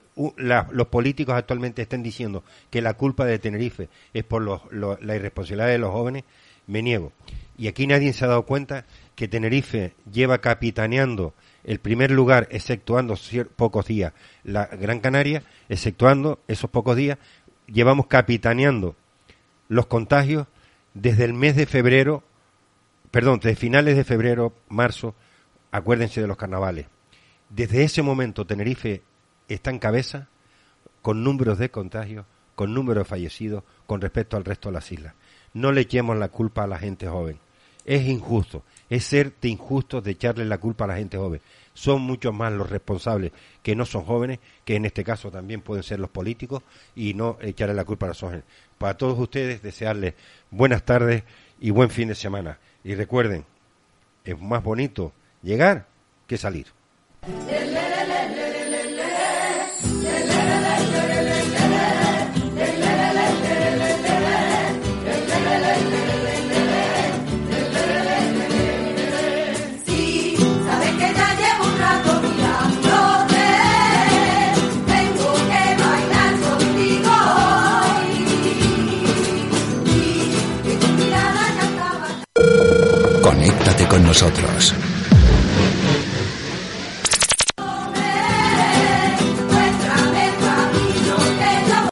los 0.45 0.87
políticos 0.87 1.35
actualmente 1.35 1.81
estén 1.81 2.03
diciendo 2.03 2.43
que 2.69 2.81
la 2.81 2.93
culpa 2.95 3.25
de 3.25 3.39
Tenerife 3.39 3.89
es 4.13 4.23
por 4.23 4.41
los- 4.41 4.61
lo- 4.71 4.97
la 5.01 5.15
irresponsabilidad 5.15 5.67
de 5.69 5.77
los 5.77 5.91
jóvenes. 5.91 6.23
Me 6.67 6.81
niego. 6.81 7.11
Y 7.57 7.67
aquí 7.67 7.87
nadie 7.87 8.13
se 8.13 8.25
ha 8.25 8.27
dado 8.29 8.43
cuenta 8.43 8.85
que 9.15 9.27
Tenerife 9.27 9.93
lleva 10.11 10.39
capitaneando 10.39 11.33
el 11.65 11.79
primer 11.79 12.09
lugar, 12.11 12.47
exceptuando 12.51 13.15
pocos 13.57 13.85
días, 13.85 14.13
la 14.43 14.65
Gran 14.67 15.01
Canaria, 15.01 15.43
exceptuando 15.67 16.39
esos 16.47 16.69
pocos 16.69 16.95
días, 16.95 17.17
llevamos 17.71 18.07
capitaneando 18.07 18.95
los 19.67 19.85
contagios 19.85 20.47
desde 20.93 21.25
el 21.25 21.33
mes 21.33 21.55
de 21.55 21.65
febrero, 21.65 22.23
perdón, 23.11 23.39
desde 23.39 23.55
finales 23.55 23.95
de 23.95 24.03
febrero, 24.03 24.53
marzo, 24.67 25.15
acuérdense 25.71 26.21
de 26.21 26.27
los 26.27 26.37
carnavales. 26.37 26.87
Desde 27.49 27.83
ese 27.83 28.01
momento 28.01 28.45
Tenerife 28.45 29.01
está 29.47 29.71
en 29.71 29.79
cabeza 29.79 30.27
con 31.01 31.23
números 31.23 31.57
de 31.57 31.71
contagios, 31.71 32.25
con 32.55 32.73
números 32.73 33.05
de 33.05 33.09
fallecidos 33.09 33.63
con 33.85 34.01
respecto 34.01 34.37
al 34.37 34.45
resto 34.45 34.69
de 34.69 34.73
las 34.73 34.91
islas. 34.91 35.13
No 35.53 35.71
le 35.71 35.81
echemos 35.81 36.17
la 36.17 36.29
culpa 36.29 36.63
a 36.63 36.67
la 36.67 36.77
gente 36.77 37.07
joven. 37.07 37.39
Es 37.85 38.05
injusto, 38.05 38.63
es 38.89 39.03
ser 39.03 39.33
de 39.41 39.49
injusto 39.49 40.01
de 40.01 40.11
echarle 40.11 40.45
la 40.45 40.57
culpa 40.57 40.83
a 40.83 40.87
la 40.87 40.97
gente 40.97 41.17
joven. 41.17 41.41
Son 41.79 42.01
muchos 42.01 42.33
más 42.33 42.51
los 42.51 42.69
responsables 42.69 43.31
que 43.63 43.73
no 43.73 43.85
son 43.85 44.03
jóvenes, 44.03 44.39
que 44.65 44.75
en 44.75 44.83
este 44.83 45.05
caso 45.05 45.31
también 45.31 45.61
pueden 45.61 45.81
ser 45.81 46.01
los 46.01 46.09
políticos, 46.09 46.61
y 46.93 47.13
no 47.13 47.37
echarle 47.39 47.73
la 47.73 47.85
culpa 47.85 48.05
a 48.05 48.09
los 48.09 48.19
jóvenes. 48.19 48.43
Para 48.77 48.97
todos 48.97 49.17
ustedes, 49.17 49.61
desearles 49.61 50.15
buenas 50.51 50.83
tardes 50.83 51.23
y 51.57 51.69
buen 51.69 51.89
fin 51.89 52.09
de 52.09 52.15
semana. 52.15 52.59
Y 52.83 52.95
recuerden, 52.95 53.45
es 54.25 54.37
más 54.37 54.61
bonito 54.61 55.13
llegar 55.41 55.87
que 56.27 56.37
salir. 56.37 56.67
Conéctate 83.69 83.87
con 83.87 84.03
nosotros. 84.03 84.88